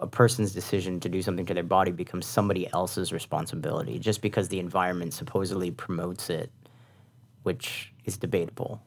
a 0.00 0.06
person's 0.08 0.52
decision 0.52 0.98
to 1.00 1.08
do 1.08 1.22
something 1.22 1.46
to 1.46 1.54
their 1.54 1.62
body 1.62 1.92
becomes 1.92 2.26
somebody 2.26 2.66
else's 2.72 3.12
responsibility 3.12 3.98
just 3.98 4.22
because 4.22 4.48
the 4.48 4.58
environment 4.58 5.12
supposedly 5.14 5.70
promotes 5.70 6.30
it, 6.30 6.50
which 7.44 7.92
is 8.04 8.16
debatable. 8.16 8.80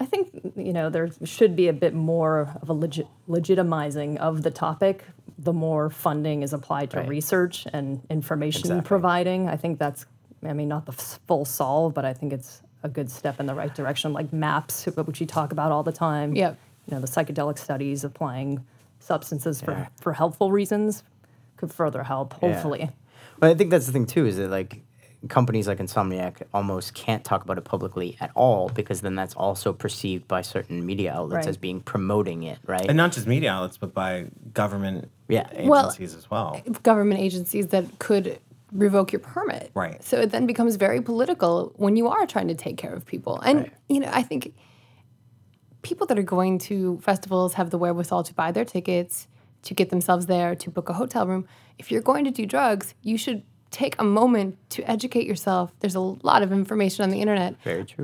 I 0.00 0.06
think 0.06 0.30
you 0.56 0.72
know 0.72 0.90
there 0.90 1.10
should 1.24 1.54
be 1.56 1.68
a 1.68 1.72
bit 1.72 1.92
more 1.94 2.52
of 2.62 2.68
a 2.68 2.72
legit, 2.72 3.06
legitimizing 3.28 4.16
of 4.18 4.42
the 4.42 4.50
topic. 4.50 5.04
The 5.38 5.52
more 5.52 5.90
funding 5.90 6.42
is 6.42 6.52
applied 6.52 6.90
to 6.92 6.98
Right. 6.98 7.08
research 7.08 7.66
and 7.72 8.00
information 8.10 8.60
Exactly. 8.70 8.86
providing, 8.86 9.48
I 9.48 9.56
think 9.56 9.78
that's, 9.78 10.06
I 10.44 10.52
mean, 10.52 10.68
not 10.68 10.86
the 10.86 10.92
f- 10.92 11.20
full 11.26 11.44
solve, 11.44 11.92
but 11.94 12.04
I 12.04 12.12
think 12.12 12.32
it's 12.32 12.62
a 12.84 12.88
good 12.88 13.10
step 13.10 13.40
in 13.40 13.46
the 13.46 13.54
right 13.54 13.74
direction. 13.74 14.12
Like 14.12 14.32
MAPS, 14.32 14.84
which 14.84 15.20
you 15.20 15.26
talk 15.26 15.50
about 15.50 15.72
all 15.72 15.82
the 15.82 15.90
time. 15.92 16.36
Yep. 16.36 16.56
You 16.86 16.94
know, 16.94 17.00
the 17.00 17.08
psychedelic 17.08 17.58
studies 17.58 18.04
applying 18.04 18.64
substances 19.00 19.60
for, 19.60 19.72
Yeah. 19.72 19.86
for 20.00 20.12
helpful 20.12 20.52
reasons 20.52 21.02
could 21.56 21.72
further 21.72 22.02
help. 22.04 22.34
Yeah. 22.42 22.52
Hopefully. 22.52 22.90
But 23.38 23.50
I 23.50 23.54
think 23.54 23.70
that's 23.70 23.86
the 23.86 23.92
thing 23.92 24.06
too, 24.06 24.26
is 24.26 24.36
that 24.36 24.50
like 24.50 24.82
companies 25.30 25.66
like 25.66 25.78
Insomniac 25.78 26.42
almost 26.52 26.92
can't 26.92 27.24
talk 27.24 27.42
about 27.42 27.56
it 27.56 27.64
publicly 27.64 28.18
at 28.20 28.30
all 28.34 28.68
because 28.68 29.00
then 29.00 29.14
that's 29.14 29.32
also 29.34 29.72
perceived 29.72 30.28
by 30.28 30.42
certain 30.42 30.84
media 30.84 31.14
outlets 31.14 31.46
Right. 31.46 31.48
as 31.48 31.56
being 31.56 31.80
promoting 31.80 32.42
it, 32.42 32.58
right? 32.66 32.84
and 32.86 32.96
not 32.98 33.12
just 33.12 33.26
media 33.26 33.50
outlets 33.50 33.78
but 33.78 33.94
by 33.94 34.26
government 34.52 35.10
Yeah. 35.28 35.48
Well, 35.66 35.86
agencies 35.86 36.14
as 36.14 36.30
well 36.30 36.60
government 36.82 37.20
agencies 37.20 37.68
that 37.68 37.98
could 37.98 38.38
revoke 38.74 39.12
your 39.12 39.20
permit. 39.20 39.70
Right. 39.74 40.02
So 40.02 40.18
it 40.20 40.30
then 40.30 40.46
becomes 40.46 40.76
very 40.76 41.00
political 41.00 41.72
when 41.76 41.96
you 41.96 42.08
are 42.08 42.26
trying 42.26 42.48
to 42.48 42.54
take 42.54 42.76
care 42.76 42.92
of 42.92 43.06
people. 43.06 43.40
And 43.40 43.60
Right. 43.60 43.72
you 43.88 44.00
know, 44.00 44.10
I 44.12 44.22
think 44.22 44.52
people 45.82 46.06
that 46.08 46.18
are 46.18 46.22
going 46.22 46.58
to 46.58 46.98
festivals 47.00 47.54
have 47.54 47.70
the 47.70 47.78
wherewithal 47.78 48.24
to 48.24 48.34
buy 48.34 48.50
their 48.50 48.64
tickets, 48.64 49.28
to 49.62 49.74
get 49.74 49.90
themselves 49.90 50.26
there, 50.26 50.54
to 50.56 50.70
book 50.70 50.88
a 50.88 50.92
hotel 50.94 51.26
room. 51.26 51.46
If 51.78 51.90
you're 51.90 52.02
going 52.02 52.24
to 52.24 52.30
do 52.30 52.44
drugs, 52.46 52.94
you 53.02 53.16
should 53.16 53.42
take 53.70 54.00
a 54.00 54.04
moment 54.04 54.56
to 54.70 54.88
educate 54.90 55.26
yourself. 55.26 55.72
There's 55.80 55.94
a 55.94 56.00
lot 56.00 56.42
of 56.42 56.52
information 56.52 57.02
on 57.04 57.10
the 57.10 57.20
internet 57.20 57.54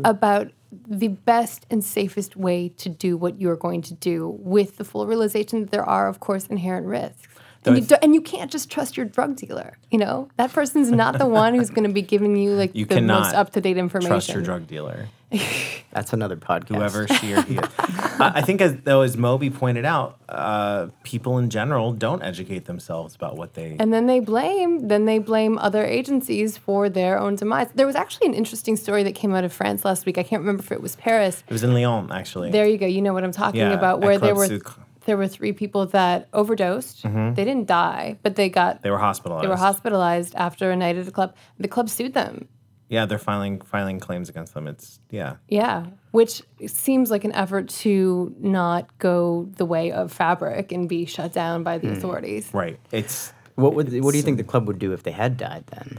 about 0.05 0.51
the 0.89 1.09
best 1.09 1.67
and 1.71 1.83
safest 1.85 2.37
way 2.37 2.69
to 2.69 2.89
do 2.89 3.17
what 3.17 3.41
you're 3.41 3.57
going 3.57 3.83
to 3.83 3.95
do 3.95 4.37
with 4.41 4.77
the 4.77 4.85
full 4.85 5.07
realization 5.07 5.61
that 5.61 5.71
there 5.71 5.85
are, 5.85 6.09
of 6.09 6.21
course, 6.21 6.47
inherent 6.47 6.87
risks. 6.87 7.29
And 7.67 7.77
you, 7.77 7.83
Though 7.83 7.97
do, 7.97 8.01
and 8.03 8.15
you 8.15 8.21
can't 8.23 8.51
just 8.51 8.71
trust 8.71 8.97
your 8.97 9.05
drug 9.07 9.37
dealer. 9.37 9.77
You 9.91 9.99
know 9.99 10.29
that 10.37 10.53
person's 10.53 10.91
not 10.91 11.19
the 11.19 11.27
one 11.27 11.55
who's 11.55 11.69
going 11.71 11.87
to 11.87 11.93
be 11.93 12.03
giving 12.03 12.37
you 12.37 12.53
like 12.53 12.75
You 12.75 12.87
the 12.87 13.01
most 13.03 13.35
up 13.35 13.51
to 13.53 13.61
date 13.61 13.77
information. 13.77 14.11
Trust 14.11 14.29
your 14.31 14.43
drug 14.43 14.67
dealer, 14.67 15.09
That's 15.93 16.13
another 16.13 16.37
podcast. 16.37 16.75
whoever 16.77 17.07
she 17.09 17.35
or 17.35 17.43
he 17.43 17.57
is. 17.57 17.69
I 17.79 18.33
I 18.37 18.43
think, 18.43 18.61
as 18.61 18.77
though 18.85 19.03
as 19.03 19.17
Moby 19.17 19.51
pointed 19.51 19.85
out, 19.85 20.19
uh, 20.29 20.89
people 21.03 21.39
in 21.39 21.51
general 21.51 21.93
don't 21.93 22.23
educate 22.23 22.65
themselves 22.65 23.15
about 23.15 23.37
what 23.37 23.55
they. 23.55 23.77
And 23.79 23.93
then 23.93 24.07
they 24.07 24.21
blame 24.21 24.89
then 24.89 25.05
they 25.05 25.19
blame 25.19 25.59
other 25.59 25.85
agencies 25.85 26.57
for 26.57 26.89
their 26.89 27.19
own 27.19 27.37
demise. 27.37 27.69
There 27.75 27.87
was 27.87 27.97
actually 27.97 28.29
an 28.29 28.35
interesting 28.35 28.77
story 28.77 29.03
that 29.03 29.15
came 29.15 29.35
out 29.35 29.45
of 29.45 29.53
France 29.53 29.85
last 29.85 30.07
week. 30.07 30.17
I 30.19 30.23
can't 30.23 30.41
remember 30.41 30.63
if 30.63 30.73
it 30.73 30.81
was 30.81 30.97
Paris. 30.97 31.43
it 31.47 31.53
was 31.53 31.63
in 31.63 31.75
Lyon, 31.75 32.11
actually. 32.11 32.51
There 32.51 32.67
you 32.67 32.79
go. 32.79 32.87
You 32.87 33.03
know 33.03 33.13
what 33.13 33.23
I'm 33.25 33.33
talking 33.33 33.61
Yeah, 33.61 33.73
about. 33.75 33.99
at 34.03 34.07
Where 34.07 34.19
there 34.19 34.35
were 34.35 34.47
Sucre. 34.47 34.81
There 35.07 35.17
were 35.17 35.29
three 35.29 35.53
people 35.53 35.87
that 35.87 36.29
overdosed. 36.33 37.03
They 37.03 37.45
didn't 37.45 37.67
die, 37.67 38.19
but 38.23 38.37
they 38.37 38.49
got 38.49 38.83
they 38.83 38.91
were 38.91 38.99
hospitalized. 38.99 39.45
they 39.45 39.49
were 39.49 39.57
hospitalized 39.57 40.35
after 40.35 40.71
a 40.71 40.77
night 40.77 40.97
at 40.97 41.05
the 41.07 41.11
club. 41.13 41.35
The 41.59 41.69
club 41.69 41.89
sued 41.89 42.15
them. 42.15 42.49
Yeah, 42.89 43.07
they're 43.07 43.19
filing 43.19 43.61
filing 43.61 44.01
claims 44.01 44.29
against 44.29 44.53
them. 44.55 44.67
It's 44.67 44.99
yeah. 45.11 45.37
Yeah, 45.49 45.87
which 46.11 46.43
seems 46.67 47.11
like 47.11 47.25
an 47.25 47.33
effort 47.33 47.69
to 47.85 48.35
not 48.41 48.99
go 48.99 49.49
the 49.57 49.65
way 49.65 49.93
of 49.93 50.13
fabric 50.13 50.73
and 50.73 50.89
be 50.89 51.05
shut 51.07 51.33
down 51.33 51.63
by 51.63 51.79
the 51.79 51.89
Hmm. 51.89 51.95
authorities. 51.95 52.51
Right. 52.53 52.79
It's 52.91 53.33
What 53.55 53.75
would 53.75 53.87
what 54.03 54.11
do 54.11 54.17
you 54.17 54.23
think 54.25 54.39
the 54.39 54.45
club 54.45 54.67
would 54.67 54.79
do 54.81 54.93
if 54.93 55.03
they 55.05 55.13
had 55.13 55.37
died 55.37 55.65
then? 55.69 55.99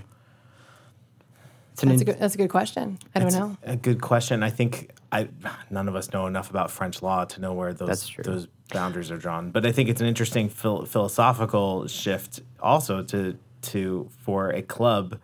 That's 1.77 2.01
a 2.01 2.05
good. 2.05 2.19
That's 2.19 2.35
a 2.35 2.37
good 2.37 2.49
question. 2.49 2.99
I 3.15 3.19
don't 3.19 3.33
know. 3.33 3.57
A 3.63 3.75
good 3.75 4.01
question. 4.01 4.43
I 4.43 4.49
think 4.51 4.91
I 5.11 5.29
none 5.71 5.87
of 5.87 5.95
us 5.95 6.11
know 6.13 6.27
enough 6.27 6.49
about 6.51 6.69
French 6.69 7.01
law 7.01 7.25
to 7.25 7.41
know 7.41 7.53
where 7.53 7.73
those 7.73 7.87
That's 7.87 8.07
true. 8.07 8.23
those 8.23 8.47
boundaries 8.71 9.11
are 9.11 9.17
drawn. 9.17 9.51
But 9.51 9.65
I 9.65 9.71
think 9.71 9.89
it's 9.89 10.01
an 10.01 10.07
interesting 10.07 10.49
phil- 10.49 10.85
philosophical 10.85 11.87
shift 11.87 12.41
also 12.59 13.03
to 13.03 13.37
to 13.61 14.09
for 14.23 14.49
a 14.49 14.61
club 14.61 15.19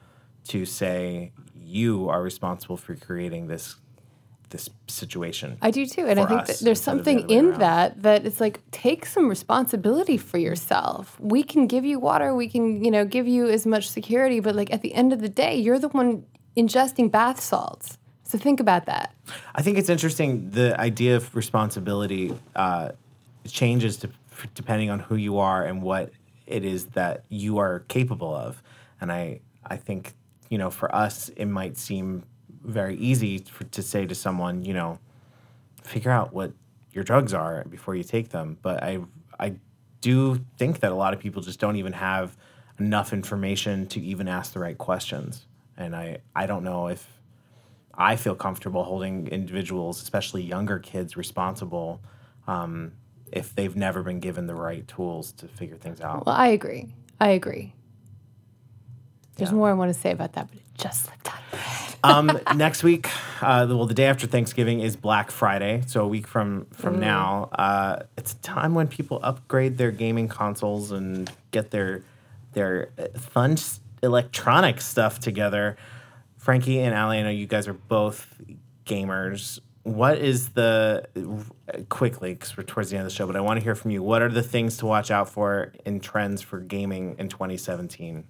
to 0.50 0.66
say 0.66 1.32
you 1.56 2.08
are 2.10 2.22
responsible 2.22 2.78
for 2.78 2.96
creating 2.96 3.48
this 3.48 3.76
this 4.50 4.70
situation. 4.88 5.58
I 5.62 5.72
do 5.72 5.86
too, 5.86 6.06
and 6.08 6.20
I 6.20 6.26
think 6.26 6.46
that 6.46 6.60
there's 6.60 6.80
of 6.80 6.86
the 6.86 6.92
something 6.92 7.30
in 7.30 7.48
around. 7.48 7.60
that 7.60 8.04
that 8.04 8.26
it's 8.26 8.40
like 8.40 8.62
take 8.72 9.06
some 9.06 9.28
responsibility 9.28 10.18
for 10.18 10.38
yourself. 10.38 11.20
We 11.20 11.44
can 11.44 11.68
give 11.68 11.84
you 11.84 12.00
water, 12.00 12.34
we 12.34 12.48
can 12.48 12.84
you 12.84 12.92
know 12.92 13.06
give 13.06 13.28
you 13.28 13.50
as 13.50 13.66
much 13.66 13.90
security, 13.90 14.40
but 14.40 14.56
like 14.56 14.72
at 14.72 14.82
the 14.82 14.94
end 14.94 15.12
of 15.14 15.22
the 15.22 15.30
day, 15.30 15.56
you're 15.58 15.80
the 15.80 15.90
one 15.90 16.26
ingesting 16.56 17.12
bath 17.12 17.40
salts. 17.40 17.98
So 18.24 18.38
think 18.38 18.60
about 18.60 18.88
that. 18.88 19.14
I 19.56 19.62
think 19.62 19.78
it's 19.78 19.90
interesting. 19.90 20.50
The 20.52 20.80
idea 20.80 21.16
of 21.16 21.34
responsibility 21.36 22.34
uh, 22.56 22.92
changes 23.52 23.98
to, 23.98 24.10
depending 24.54 24.90
on 24.90 25.00
who 25.00 25.16
you 25.16 25.38
are 25.38 25.64
and 25.66 25.82
what 25.82 26.12
it 26.46 26.64
is 26.64 26.86
that 26.88 27.24
you 27.30 27.58
are 27.58 27.80
capable 27.88 28.34
of. 28.34 28.62
And 29.02 29.12
I, 29.12 29.42
I 29.66 29.78
think, 29.78 30.14
you 30.50 30.58
know, 30.58 30.70
for 30.70 30.94
us, 30.94 31.30
it 31.30 31.46
might 31.46 31.78
seem 31.78 32.24
very 32.64 32.96
easy 32.98 33.40
for, 33.40 33.64
to 33.66 33.82
say 33.82 34.06
to 34.06 34.16
someone, 34.16 34.64
you 34.64 34.74
know, 34.74 35.00
figure 35.84 36.12
out 36.12 36.34
what 36.34 36.52
your 36.92 37.04
drugs 37.04 37.34
are 37.34 37.66
before 37.70 37.96
you 37.96 38.04
take 38.04 38.30
them. 38.30 38.58
But 38.62 38.84
I, 38.84 39.00
I 39.40 39.56
do 40.02 40.44
think 40.58 40.80
that 40.80 40.92
a 40.92 40.96
lot 40.96 41.14
of 41.14 41.20
people 41.20 41.42
just 41.42 41.60
don't 41.60 41.76
even 41.76 41.94
have 41.94 42.38
enough 42.80 43.14
information 43.14 43.88
to 43.88 44.00
even 44.00 44.28
ask 44.28 44.54
the 44.54 44.60
right 44.60 44.78
questions. 44.78 45.48
And 45.78 45.96
I, 45.96 46.20
I 46.36 46.46
don't 46.46 46.64
know 46.64 46.88
if 46.88 47.08
I 47.94 48.16
feel 48.16 48.36
comfortable 48.36 48.84
holding 48.84 49.28
individuals, 49.28 50.02
especially 50.02 50.44
younger 50.44 50.80
kids, 50.80 51.18
responsible 51.18 52.02
um, 52.48 52.94
if 53.32 53.54
they've 53.56 53.76
never 53.76 54.04
been 54.04 54.20
given 54.20 54.48
the 54.48 54.56
right 54.56 54.88
tools 54.88 55.32
to 55.34 55.48
figure 55.48 55.76
things 55.78 56.02
out. 56.02 56.26
Well, 56.26 56.36
I 56.36 56.48
agree. 56.48 56.88
I 57.20 57.30
agree. 57.30 57.74
There's 59.36 59.50
Yeah. 59.52 59.56
more 59.58 59.70
I 59.70 59.74
want 59.74 59.94
to 59.94 60.00
say 60.00 60.12
about 60.12 60.34
that, 60.34 60.48
but 60.50 60.58
it 60.58 60.64
just 60.78 61.06
slipped 61.06 61.28
out. 61.28 61.40
Of 61.40 61.52
the 61.52 61.58
head. 61.58 61.84
Um, 62.04 62.40
next 62.56 62.84
week, 62.84 63.10
uh, 63.42 63.66
well, 63.68 63.88
the 63.88 63.94
day 63.96 64.06
after 64.06 64.28
Thanksgiving 64.28 64.82
is 64.82 64.96
Black 64.96 65.32
Friday, 65.32 65.82
so 65.88 66.04
a 66.06 66.08
week 66.08 66.28
from 66.28 66.68
from 66.72 67.00
now, 67.00 67.50
uh, 67.54 68.04
it's 68.16 68.34
a 68.34 68.38
time 68.38 68.76
when 68.76 68.88
people 68.88 69.20
upgrade 69.24 69.80
their 69.80 69.90
gaming 69.92 70.28
consoles 70.28 70.92
and 70.92 71.30
get 71.50 71.72
their 71.72 72.04
their 72.54 72.90
uh, 73.00 73.08
fun 73.20 73.58
electronic 74.04 74.80
stuff 74.80 75.20
together. 75.20 75.76
Frankie 76.38 76.80
and 76.80 76.94
Allie, 76.94 77.18
I 77.18 77.24
know 77.24 77.30
you 77.30 77.48
guys 77.48 77.68
are 77.68 77.74
both 77.74 78.28
gamers. 78.86 79.60
What 79.88 80.18
is 80.18 80.50
the 80.50 81.08
quickly 81.90 82.34
because 82.34 82.58
we're 82.58 82.64
towards 82.64 82.90
the 82.90 82.98
end 82.98 83.06
of 83.06 83.12
the 83.12 83.16
show, 83.16 83.26
but 83.26 83.36
I 83.36 83.42
want 83.42 83.58
to 83.60 83.64
hear 83.64 83.76
from 83.76 83.92
you. 83.92 84.04
What 84.04 84.22
are 84.22 84.30
the 84.30 84.44
things 84.44 84.78
to 84.78 84.86
watch 84.86 85.12
out 85.12 85.30
for 85.30 85.74
in 85.86 86.00
trends 86.00 86.42
for 86.42 86.60
gaming 86.60 87.16
in 87.18 87.30
2017? 87.30 88.26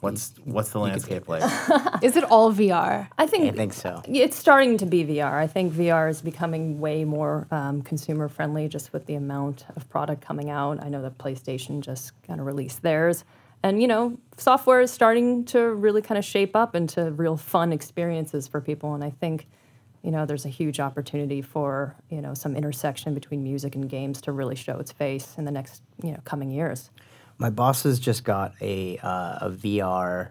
What's 0.00 0.34
what's 0.44 0.70
the 0.70 0.78
landscape 0.78 1.28
like? 1.28 1.42
Is 2.02 2.16
it 2.16 2.24
all 2.24 2.52
VR? 2.52 3.08
I 3.18 3.26
think 3.26 3.52
I 3.52 3.56
think 3.56 3.72
so. 3.72 4.02
It's 4.06 4.36
starting 4.36 4.78
to 4.78 4.86
be 4.86 5.04
VR. 5.04 5.34
I 5.34 5.46
think 5.46 5.72
VR 5.72 6.08
is 6.08 6.22
becoming 6.22 6.80
way 6.80 7.04
more 7.04 7.46
um, 7.50 7.82
consumer 7.82 8.28
friendly 8.28 8.68
just 8.68 8.92
with 8.92 9.06
the 9.06 9.14
amount 9.14 9.66
of 9.76 9.88
product 9.88 10.22
coming 10.22 10.50
out. 10.50 10.82
I 10.82 10.88
know 10.88 11.02
that 11.02 11.18
PlayStation 11.18 11.80
just 11.80 12.12
kind 12.22 12.40
of 12.40 12.46
released 12.46 12.82
theirs. 12.82 13.24
And, 13.62 13.82
you 13.82 13.88
know, 13.88 14.18
software 14.36 14.80
is 14.80 14.90
starting 14.90 15.44
to 15.46 15.60
really 15.60 16.02
kind 16.02 16.18
of 16.18 16.24
shape 16.24 16.54
up 16.54 16.76
into 16.76 17.10
real 17.12 17.36
fun 17.36 17.72
experiences 17.72 18.46
for 18.46 18.60
people. 18.60 18.94
And 18.94 19.02
I 19.02 19.10
think, 19.10 19.46
you 20.06 20.12
know, 20.12 20.24
there's 20.24 20.44
a 20.44 20.48
huge 20.48 20.78
opportunity 20.78 21.42
for, 21.42 21.96
you 22.10 22.20
know, 22.20 22.32
some 22.32 22.54
intersection 22.54 23.12
between 23.12 23.42
music 23.42 23.74
and 23.74 23.90
games 23.90 24.20
to 24.22 24.30
really 24.30 24.54
show 24.54 24.78
its 24.78 24.92
face 24.92 25.34
in 25.36 25.44
the 25.44 25.50
next, 25.50 25.82
you 26.00 26.12
know, 26.12 26.20
coming 26.22 26.48
years. 26.48 26.90
My 27.38 27.50
boss 27.50 27.82
has 27.82 27.98
just 27.98 28.22
got 28.22 28.54
a 28.60 28.98
uh, 28.98 29.38
a 29.48 29.50
VR. 29.50 30.28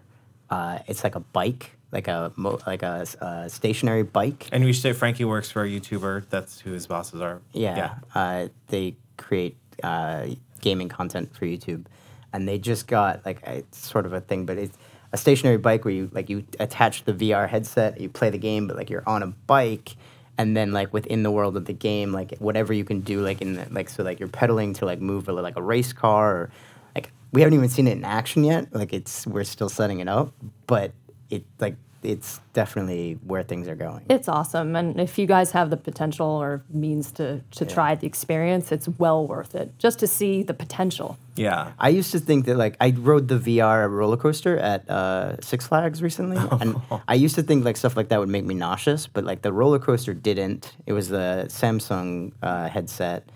Uh, 0.48 0.78
it's 0.86 1.04
like 1.04 1.14
a 1.14 1.20
bike, 1.20 1.76
like 1.92 2.08
a 2.08 2.32
mo- 2.36 2.58
like 2.66 2.82
a, 2.82 3.06
uh 3.20 3.48
stationary 3.48 4.02
bike. 4.02 4.48
And 4.50 4.64
we 4.64 4.72
should 4.72 4.82
say 4.82 4.92
Frankie 4.94 5.26
works 5.26 5.50
for 5.50 5.62
a 5.62 5.68
YouTuber. 5.68 6.30
That's 6.30 6.58
who 6.58 6.72
his 6.72 6.86
bosses 6.86 7.20
are. 7.20 7.42
Yeah, 7.52 7.96
Uh, 8.14 8.48
they 8.68 8.96
create 9.18 9.58
uh, 9.82 10.28
gaming 10.62 10.88
content 10.88 11.36
for 11.36 11.44
YouTube, 11.44 11.84
and 12.32 12.48
they 12.48 12.58
just 12.58 12.86
got 12.86 13.26
like 13.26 13.46
a, 13.46 13.56
it's 13.58 13.86
sort 13.86 14.06
of 14.06 14.14
a 14.14 14.22
thing, 14.22 14.46
but 14.46 14.56
it's 14.56 14.78
a 15.12 15.16
stationary 15.16 15.58
bike 15.58 15.84
where 15.84 15.94
you 15.94 16.10
like 16.12 16.28
you 16.28 16.44
attach 16.58 17.04
the 17.04 17.12
VR 17.12 17.48
headset, 17.48 18.00
you 18.00 18.08
play 18.08 18.30
the 18.30 18.38
game, 18.38 18.66
but 18.66 18.76
like 18.76 18.90
you're 18.90 19.08
on 19.08 19.22
a 19.22 19.28
bike, 19.28 19.96
and 20.38 20.56
then 20.56 20.72
like 20.72 20.92
within 20.92 21.22
the 21.22 21.30
world 21.30 21.56
of 21.56 21.64
the 21.64 21.72
game, 21.72 22.12
like 22.12 22.36
whatever 22.38 22.72
you 22.72 22.84
can 22.84 23.00
do, 23.00 23.20
like 23.20 23.40
in 23.40 23.54
the, 23.54 23.66
like 23.70 23.88
so 23.88 24.02
like 24.02 24.18
you're 24.20 24.28
pedaling 24.28 24.74
to 24.74 24.84
like 24.84 25.00
move 25.00 25.28
like 25.28 25.56
a 25.56 25.62
race 25.62 25.92
car, 25.92 26.36
or 26.36 26.50
like 26.94 27.12
we 27.32 27.40
haven't 27.40 27.54
even 27.54 27.68
seen 27.68 27.86
it 27.86 27.92
in 27.92 28.04
action 28.04 28.44
yet. 28.44 28.74
Like 28.74 28.92
it's 28.92 29.26
we're 29.26 29.44
still 29.44 29.68
setting 29.68 30.00
it 30.00 30.08
up, 30.08 30.32
but 30.66 30.92
it 31.30 31.44
like 31.58 31.76
it's 32.06 32.40
definitely 32.52 33.18
where 33.24 33.42
things 33.42 33.68
are 33.68 33.74
going. 33.74 34.06
It's 34.08 34.28
awesome, 34.28 34.76
and 34.76 35.00
if 35.00 35.18
you 35.18 35.26
guys 35.26 35.50
have 35.50 35.70
the 35.70 35.76
potential 35.76 36.26
or 36.26 36.62
means 36.70 37.10
to 37.12 37.40
to 37.52 37.66
try 37.66 37.94
the 37.94 38.06
experience, 38.06 38.72
it's 38.72 38.88
well 38.88 39.26
worth 39.26 39.54
it 39.54 39.78
just 39.78 39.98
to 39.98 40.06
see 40.06 40.42
the 40.42 40.54
potential. 40.54 41.18
Yeah. 41.34 41.72
I 41.78 41.90
used 41.90 42.12
to 42.12 42.18
think 42.20 42.46
that 42.46 42.56
like 42.56 42.76
I 42.80 42.94
rode 42.96 43.28
the 43.28 43.38
VR 43.38 43.90
roller 43.90 44.16
coaster 44.16 44.56
at 44.56 44.88
uh, 44.88 45.38
Six 45.40 45.66
Flags 45.66 46.02
recently, 46.02 46.38
and 46.60 46.80
I 47.08 47.14
used 47.14 47.34
to 47.34 47.42
think 47.42 47.64
like 47.64 47.76
stuff 47.76 47.96
like 47.96 48.08
that 48.08 48.20
would 48.20 48.28
make 48.28 48.44
me 48.44 48.54
nauseous, 48.54 49.06
but 49.06 49.24
like 49.24 49.42
the 49.42 49.52
roller 49.52 49.78
coaster 49.78 50.14
didn't. 50.14 50.74
It 50.86 50.92
was 50.92 51.08
the 51.08 51.46
Samsung 51.48 52.32
uh, 52.42 52.68
headset, 52.68 53.28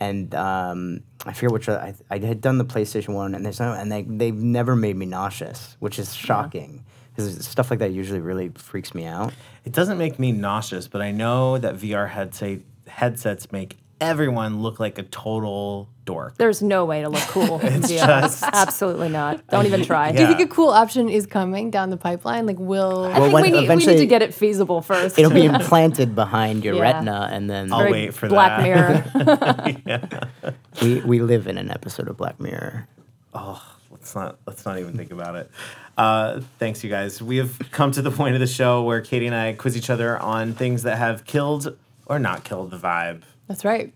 and 0.00 0.34
um, 0.34 1.00
I 1.26 1.32
forget 1.32 1.52
which 1.52 1.68
uh, 1.68 1.74
I, 1.74 1.94
I 2.10 2.18
had 2.18 2.40
done 2.40 2.58
the 2.58 2.64
PlayStation 2.64 3.14
one, 3.14 3.34
and 3.34 3.44
there's 3.44 3.60
no, 3.60 3.72
and 3.72 3.92
they 3.92 4.02
they've 4.02 4.34
never 4.34 4.74
made 4.74 4.96
me 4.96 5.06
nauseous, 5.06 5.76
which 5.78 5.98
is 5.98 6.14
shocking 6.14 6.84
because 7.14 7.46
stuff 7.46 7.70
like 7.70 7.78
that 7.78 7.92
usually 7.92 8.20
really 8.20 8.50
freaks 8.50 8.94
me 8.94 9.04
out. 9.06 9.32
It 9.64 9.72
doesn't 9.72 9.98
make 9.98 10.18
me 10.18 10.32
nauseous, 10.32 10.88
but 10.88 11.00
I 11.00 11.10
know 11.12 11.58
that 11.58 11.76
VR 11.76 12.08
headset 12.08 12.60
headsets 12.86 13.50
make 13.52 13.78
everyone 14.00 14.60
look 14.60 14.78
like 14.80 14.98
a 14.98 15.02
total 15.04 15.88
dork. 16.04 16.36
There's 16.36 16.60
no 16.60 16.84
way 16.84 17.00
to 17.00 17.08
look 17.08 17.22
cool. 17.28 17.60
in 17.60 17.72
It's 17.74 17.90
VR. 17.90 18.20
just- 18.22 18.42
absolutely 18.42 19.08
not. 19.08 19.46
Don't 19.46 19.64
even 19.66 19.82
try. 19.86 20.12
Do 20.12 20.20
you 20.20 20.26
think 20.26 20.40
a 20.40 20.46
cool 20.46 20.68
option 20.68 21.08
is 21.08 21.24
coming 21.26 21.70
down 21.70 21.88
the 21.90 21.96
pipeline? 21.96 22.44
Like, 22.44 22.58
will 22.58 23.04
I 23.06 23.14
think 23.20 23.32
we 23.34 23.42
need, 23.52 23.68
we 23.68 23.76
need 23.76 23.96
to 23.98 24.06
get 24.06 24.20
it 24.20 24.34
feasible 24.34 24.82
first. 24.82 25.18
It'll 25.18 25.30
be 25.30 25.44
implanted 25.46 26.14
behind 26.14 26.64
your 26.64 26.74
Yeah. 26.74 26.82
retina, 26.82 27.28
and 27.32 27.48
then 27.48 27.72
I'll 27.72 27.90
wait 27.90 28.12
for 28.12 28.28
Black 28.28 28.60
that. 28.60 29.84
Mirror. 29.84 30.28
we 30.82 31.00
we 31.00 31.20
live 31.20 31.46
in 31.46 31.56
an 31.56 31.70
episode 31.70 32.08
of 32.08 32.16
Black 32.18 32.38
Mirror. 32.40 32.86
Let's 34.04 34.14
not 34.14 34.38
let's 34.46 34.66
not 34.66 34.78
even 34.78 34.94
think 34.94 35.10
about 35.12 35.34
it. 35.34 35.50
Uh, 35.96 36.40
thanks, 36.58 36.84
you 36.84 36.90
guys. 36.90 37.22
We 37.22 37.38
have 37.38 37.58
come 37.70 37.90
to 37.92 38.02
the 38.02 38.10
point 38.10 38.34
of 38.34 38.40
the 38.40 38.46
show 38.46 38.82
where 38.82 39.00
Katie 39.00 39.26
and 39.26 39.34
I 39.34 39.54
quiz 39.54 39.76
each 39.78 39.88
other 39.88 40.18
on 40.18 40.52
things 40.52 40.82
that 40.82 40.98
have 40.98 41.24
killed 41.24 41.74
or 42.06 42.18
not 42.18 42.44
killed 42.44 42.70
the 42.70 42.76
vibe 42.76 43.22
That's 43.48 43.64
right. 43.64 43.92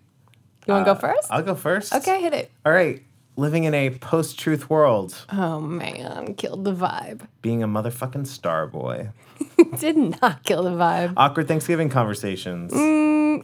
You 0.66 0.72
want 0.74 0.86
to 0.86 0.94
go 0.94 0.98
first? 0.98 1.28
I'll 1.30 1.42
go 1.42 1.54
first. 1.54 1.94
okay, 1.94 2.22
hit 2.22 2.32
it. 2.32 2.50
All 2.64 2.72
right. 2.72 3.02
Living 3.36 3.64
in 3.64 3.74
a 3.74 3.90
post-truth 3.90 4.68
world, 4.70 5.24
Oh 5.32 5.60
man, 5.60 6.34
killed 6.34 6.64
the 6.64 6.74
vibe. 6.74 7.26
being 7.42 7.62
a 7.62 7.68
motherfucking 7.68 8.26
star 8.26 8.66
boy. 8.66 9.10
Did 9.78 9.96
not 9.96 10.42
kill 10.44 10.62
the 10.62 10.70
vibe. 10.70 11.14
Awkward 11.16 11.48
Thanksgiving 11.48 11.88
conversations. 11.88 12.72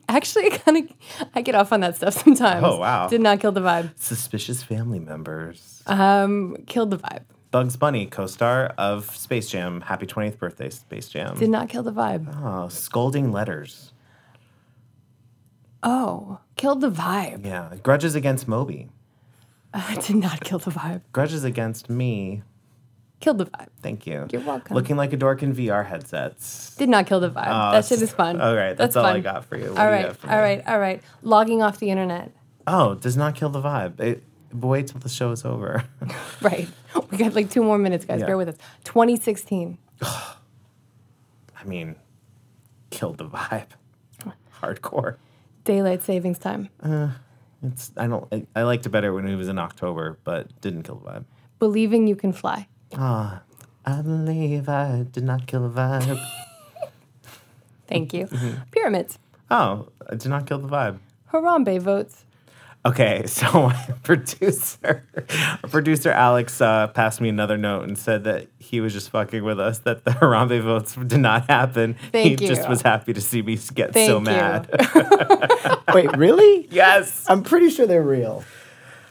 Actually, 0.08 0.50
kind 0.58 0.76
of, 0.78 1.28
I 1.34 1.42
get 1.42 1.54
off 1.54 1.72
on 1.72 1.80
that 1.80 1.96
stuff 1.96 2.14
sometimes. 2.14 2.64
Oh, 2.66 2.78
wow. 2.78 3.08
Did 3.08 3.20
not 3.20 3.40
kill 3.40 3.52
the 3.52 3.60
vibe. 3.60 3.90
Suspicious 3.98 4.62
family 4.62 4.98
members. 4.98 5.82
Um, 5.86 6.56
killed 6.66 6.90
the 6.90 6.98
vibe. 6.98 7.22
Bugs 7.50 7.76
Bunny, 7.76 8.06
co-star 8.06 8.74
of 8.78 9.14
Space 9.16 9.48
Jam. 9.48 9.80
Happy 9.82 10.06
20th 10.06 10.38
birthday, 10.38 10.70
Space 10.70 11.08
Jam. 11.08 11.36
Did 11.36 11.50
not 11.50 11.68
kill 11.68 11.84
the 11.84 11.92
vibe. 11.92 12.26
oh, 12.42 12.68
scolding 12.68 13.30
letters. 13.30 13.92
Oh, 15.82 16.40
killed 16.56 16.80
the 16.80 16.90
vibe. 16.90 17.44
Yeah. 17.44 17.74
Grudges 17.82 18.14
against 18.14 18.48
Moby. 18.48 18.88
I 19.72 19.96
did 20.06 20.16
not 20.16 20.40
kill 20.40 20.58
the 20.58 20.70
vibe. 20.70 21.02
Grudges 21.12 21.44
against 21.44 21.90
me. 21.90 22.42
Killed 23.24 23.38
the 23.38 23.46
vibe. 23.46 23.68
Thank 23.80 24.06
you. 24.06 24.26
You're 24.30 24.42
welcome. 24.42 24.76
Looking 24.76 24.98
like 24.98 25.14
a 25.14 25.16
dork 25.16 25.42
in 25.42 25.54
VR 25.54 25.86
headsets. 25.86 26.76
Did 26.76 26.90
not 26.90 27.06
kill 27.06 27.20
the 27.20 27.30
vibe. 27.30 27.46
Oh, 27.46 27.72
that 27.72 27.86
shit 27.86 28.02
is 28.02 28.12
fun. 28.12 28.38
All 28.38 28.54
right, 28.54 28.76
that's, 28.76 28.96
all 28.96 29.06
I 29.06 29.20
got 29.20 29.46
for 29.46 29.56
you. 29.56 29.70
What 29.70 29.78
All 29.78 29.86
do 29.86 29.92
you 29.92 29.96
right, 29.96 30.06
got 30.08 30.16
for 30.18 30.26
all 30.28 30.36
me? 30.36 30.42
right, 30.42 30.62
all 30.66 30.78
right. 30.78 31.02
Logging 31.22 31.62
off 31.62 31.78
the 31.78 31.88
internet. 31.88 32.32
Oh, 32.66 32.96
does 32.96 33.16
not 33.16 33.34
kill 33.34 33.48
the 33.48 33.62
vibe. 33.62 33.98
It, 33.98 34.24
wait 34.52 34.88
till 34.88 35.00
the 35.00 35.08
show 35.08 35.30
is 35.30 35.42
over. 35.46 35.84
Right. 36.42 36.68
We 37.10 37.16
got 37.16 37.34
like 37.34 37.48
two 37.48 37.62
more 37.62 37.78
minutes, 37.78 38.04
guys. 38.04 38.20
Yeah. 38.20 38.26
Bear 38.26 38.36
with 38.36 38.50
us. 38.50 38.56
2016. 38.84 39.78
I 40.02 40.34
mean, 41.64 41.96
killed 42.90 43.16
the 43.16 43.24
vibe. 43.24 43.68
Hardcore. 44.60 45.16
Daylight 45.64 46.02
savings 46.02 46.38
time. 46.38 46.68
Uh, 46.82 47.08
it's 47.62 47.90
I 47.96 48.06
don't 48.06 48.28
I, 48.30 48.46
I 48.54 48.62
liked 48.64 48.84
it 48.84 48.90
better 48.90 49.14
when 49.14 49.26
it 49.26 49.36
was 49.36 49.48
in 49.48 49.58
October, 49.58 50.18
but 50.24 50.60
didn't 50.60 50.82
kill 50.82 50.96
the 50.96 51.10
vibe. 51.10 51.24
Believing 51.58 52.06
you 52.06 52.16
can 52.16 52.34
fly. 52.34 52.68
Ah, 52.96 53.42
I 53.84 54.02
believe 54.02 54.68
I 54.68 55.04
did 55.10 55.24
not 55.24 55.46
kill 55.46 55.68
the 55.68 55.80
vibe. 55.80 56.24
Thank 57.86 58.12
you. 58.14 58.26
Mm-hmm. 58.26 58.62
Pyramids. 58.70 59.18
oh, 59.50 59.88
I 60.08 60.14
did 60.14 60.28
not 60.28 60.46
kill 60.46 60.58
the 60.58 60.68
vibe. 60.68 60.98
Harambe 61.32 61.80
votes. 61.80 62.24
Okay, 62.86 63.24
so 63.26 63.50
my 63.68 63.86
producer, 64.02 65.04
our 65.62 65.68
producer 65.70 66.10
Alex, 66.10 66.60
uh, 66.60 66.88
passed 66.88 67.20
me 67.20 67.28
another 67.30 67.56
note 67.56 67.84
and 67.84 67.96
said 67.96 68.24
that 68.24 68.46
he 68.58 68.80
was 68.80 68.92
just 68.92 69.10
fucking 69.10 69.42
with 69.42 69.58
us. 69.58 69.78
That 69.80 70.04
the 70.04 70.10
Harambe 70.10 70.60
votes 70.62 70.94
did 70.94 71.20
not 71.20 71.48
happen. 71.48 71.96
Thank 72.12 72.40
he 72.40 72.46
just 72.46 72.68
was 72.68 72.82
happy 72.82 73.12
to 73.14 73.20
see 73.20 73.40
me 73.42 73.58
get 73.74 73.92
Thank 73.94 74.08
so 74.08 74.18
you. 74.18 74.24
mad. 74.24 74.68
Wait, 75.94 76.14
really? 76.16 76.68
yes, 76.70 77.24
I'm 77.28 77.42
pretty 77.42 77.70
sure 77.70 77.86
they're 77.86 78.02
real. 78.02 78.44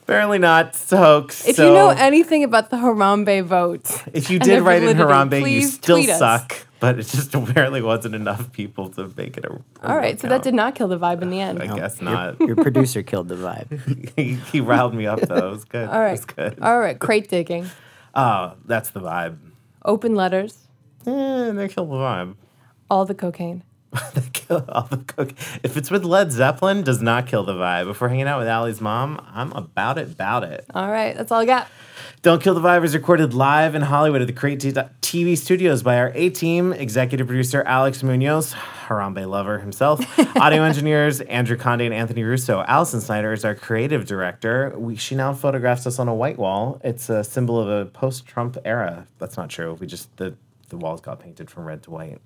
Apparently 0.03 0.37
not. 0.39 0.67
It's 0.69 0.91
a 0.91 0.97
hoax. 0.97 1.47
If 1.47 1.55
so 1.55 1.67
you 1.67 1.73
know 1.73 1.89
anything 1.89 2.43
about 2.43 2.69
the 2.69 2.77
Harambe 2.77 3.43
vote, 3.43 3.89
if 4.13 4.29
you 4.29 4.39
did 4.39 4.49
their 4.49 4.63
write 4.63 4.83
in 4.83 4.97
validity, 4.97 5.43
Harambe, 5.43 5.51
you 5.51 5.61
still 5.63 6.03
suck. 6.03 6.55
But 6.79 6.99
it 6.99 7.03
just 7.07 7.33
apparently 7.35 7.81
wasn't 7.81 8.13
enough 8.13 8.51
people 8.51 8.89
to 8.89 9.09
make 9.15 9.37
it 9.37 9.45
a. 9.45 9.53
a 9.81 9.89
All 9.89 9.95
right, 9.95 10.19
so 10.19 10.27
that 10.27 10.43
did 10.43 10.53
not 10.53 10.75
kill 10.75 10.89
the 10.89 10.99
vibe 10.99 11.21
in 11.21 11.29
the 11.29 11.39
end. 11.39 11.63
I 11.63 11.67
guess 11.73 12.01
not. 12.01 12.39
Your, 12.41 12.55
producer 12.67 13.01
killed 13.03 13.29
the 13.29 13.35
vibe. 13.35 14.13
he, 14.17 14.33
he 14.51 14.59
riled 14.59 14.93
me 14.93 15.07
up 15.07 15.21
though. 15.21 15.47
It 15.47 15.51
was 15.51 15.65
good. 15.65 15.87
All 15.87 15.95
It 15.95 16.03
right. 16.03 16.11
was 16.11 16.25
good. 16.25 16.59
All 16.61 16.79
right, 16.79 16.99
crate 16.99 17.29
digging. 17.29 17.69
Oh, 18.13 18.53
that's 18.65 18.89
the 18.89 18.99
vibe. 18.99 19.37
Open 19.85 20.13
letters. 20.15 20.67
Eh, 21.07 21.51
they 21.51 21.67
kill 21.69 21.85
the 21.85 21.95
vibe. 21.95 22.35
All 22.89 23.05
the 23.05 23.15
cocaine. 23.15 23.63
they 24.13 24.23
kill 24.33 24.65
all 24.69 24.83
the 24.83 24.97
cook. 24.97 25.33
If 25.63 25.77
it's 25.77 25.91
with 25.91 26.03
Led 26.03 26.31
Zeppelin, 26.31 26.83
does 26.83 27.01
not 27.01 27.27
kill 27.27 27.43
the 27.43 27.53
vibe. 27.53 27.89
If 27.89 28.01
we're 28.01 28.09
hanging 28.09 28.27
out 28.27 28.39
with 28.39 28.47
Allie's 28.47 28.81
mom, 28.81 29.25
I'm 29.33 29.51
about 29.53 29.97
it, 29.97 30.11
about 30.11 30.43
it. 30.43 30.65
All 30.73 30.89
right, 30.89 31.15
that's 31.15 31.31
all 31.31 31.41
I 31.41 31.45
got. 31.45 31.67
Don't 32.21 32.41
Kill 32.41 32.53
the 32.53 32.61
Vibe 32.61 32.85
is 32.85 32.95
recorded 32.95 33.33
live 33.33 33.75
in 33.75 33.81
Hollywood 33.81 34.21
at 34.21 34.27
the 34.27 34.33
Crate 34.33 34.59
T- 34.59 34.71
TV 34.71 35.37
studios 35.37 35.83
by 35.83 35.97
our 35.97 36.11
A 36.15 36.29
team, 36.29 36.71
executive 36.71 37.27
producer 37.27 37.61
Alex 37.63 38.01
Munoz, 38.01 38.53
Harambe 38.53 39.27
lover 39.27 39.59
himself, 39.59 39.99
audio 40.37 40.63
engineers 40.63 41.19
Andrew 41.21 41.57
Conde 41.57 41.81
and 41.81 41.93
Anthony 41.93 42.23
Russo. 42.23 42.63
Allison 42.65 43.01
Snyder 43.01 43.33
is 43.33 43.43
our 43.43 43.55
creative 43.55 44.05
director. 44.05 44.73
We, 44.77 44.95
she 44.95 45.15
now 45.15 45.33
photographs 45.33 45.85
us 45.85 45.99
on 45.99 46.07
a 46.07 46.15
white 46.15 46.37
wall. 46.37 46.79
It's 46.83 47.09
a 47.09 47.25
symbol 47.25 47.59
of 47.59 47.67
a 47.67 47.89
post 47.89 48.25
Trump 48.25 48.57
era. 48.63 49.05
That's 49.19 49.35
not 49.35 49.49
true. 49.49 49.73
We 49.73 49.85
just, 49.85 50.15
the, 50.15 50.35
the 50.69 50.77
walls 50.77 51.01
got 51.01 51.19
painted 51.19 51.49
from 51.49 51.65
red 51.65 51.83
to 51.83 51.91
white. 51.91 52.21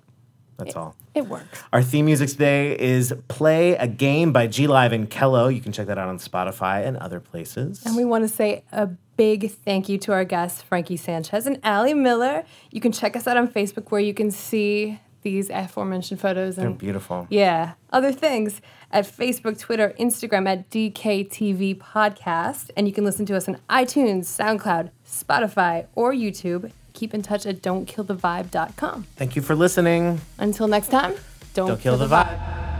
That's 0.58 0.74
all. 0.74 0.96
It 1.14 1.26
works. 1.28 1.62
Our 1.72 1.82
theme 1.82 2.06
music 2.06 2.30
today 2.30 2.76
is 2.78 3.14
Play 3.28 3.76
a 3.76 3.86
Game 3.86 4.32
by 4.32 4.48
G 4.48 4.66
Live 4.66 4.92
and 4.92 5.08
Kello. 5.08 5.54
You 5.54 5.60
can 5.60 5.70
check 5.70 5.86
that 5.86 5.98
out 5.98 6.08
on 6.08 6.18
Spotify 6.18 6.84
and 6.84 6.96
other 6.96 7.20
places. 7.20 7.82
And 7.86 7.96
we 7.96 8.04
want 8.04 8.24
to 8.24 8.28
say 8.28 8.64
a 8.72 8.88
big 9.16 9.52
thank 9.52 9.88
you 9.88 9.98
to 9.98 10.12
our 10.12 10.24
guests, 10.24 10.60
Frankie 10.60 10.96
Sanchez 10.96 11.46
and 11.46 11.60
Allie 11.62 11.94
Miller. 11.94 12.44
You 12.72 12.80
can 12.80 12.90
check 12.90 13.14
us 13.14 13.28
out 13.28 13.36
on 13.36 13.46
Facebook 13.46 13.92
where 13.92 14.00
you 14.00 14.12
can 14.12 14.32
see 14.32 15.00
these 15.22 15.48
aforementioned 15.50 16.20
photos 16.20 16.56
They're 16.56 16.70
beautiful. 16.70 17.26
yeah, 17.30 17.74
other 17.90 18.12
things 18.12 18.60
at 18.90 19.04
Facebook, 19.04 19.58
Twitter, 19.60 19.92
Instagram 19.98 20.48
at 20.48 20.70
DKTV 20.70 21.76
Podcast. 21.78 22.70
And 22.76 22.88
you 22.88 22.92
can 22.94 23.04
listen 23.04 23.26
to 23.26 23.36
us 23.36 23.48
on 23.48 23.58
iTunes, 23.70 24.24
SoundCloud, 24.24 24.90
Spotify, 25.06 25.86
or 25.94 26.12
YouTube. 26.12 26.72
Keep 26.98 27.14
in 27.14 27.22
touch 27.22 27.46
at 27.46 27.62
don'tkillthevibe.com. 27.62 29.06
Thank 29.14 29.36
you 29.36 29.42
for 29.42 29.54
listening. 29.54 30.20
Until 30.36 30.66
next 30.66 30.88
time, 30.88 31.14
don't, 31.54 31.68
Don't 31.68 31.80
kill 31.80 31.96
the 31.96 32.08
vibe. 32.08 32.26
Play 32.26 32.77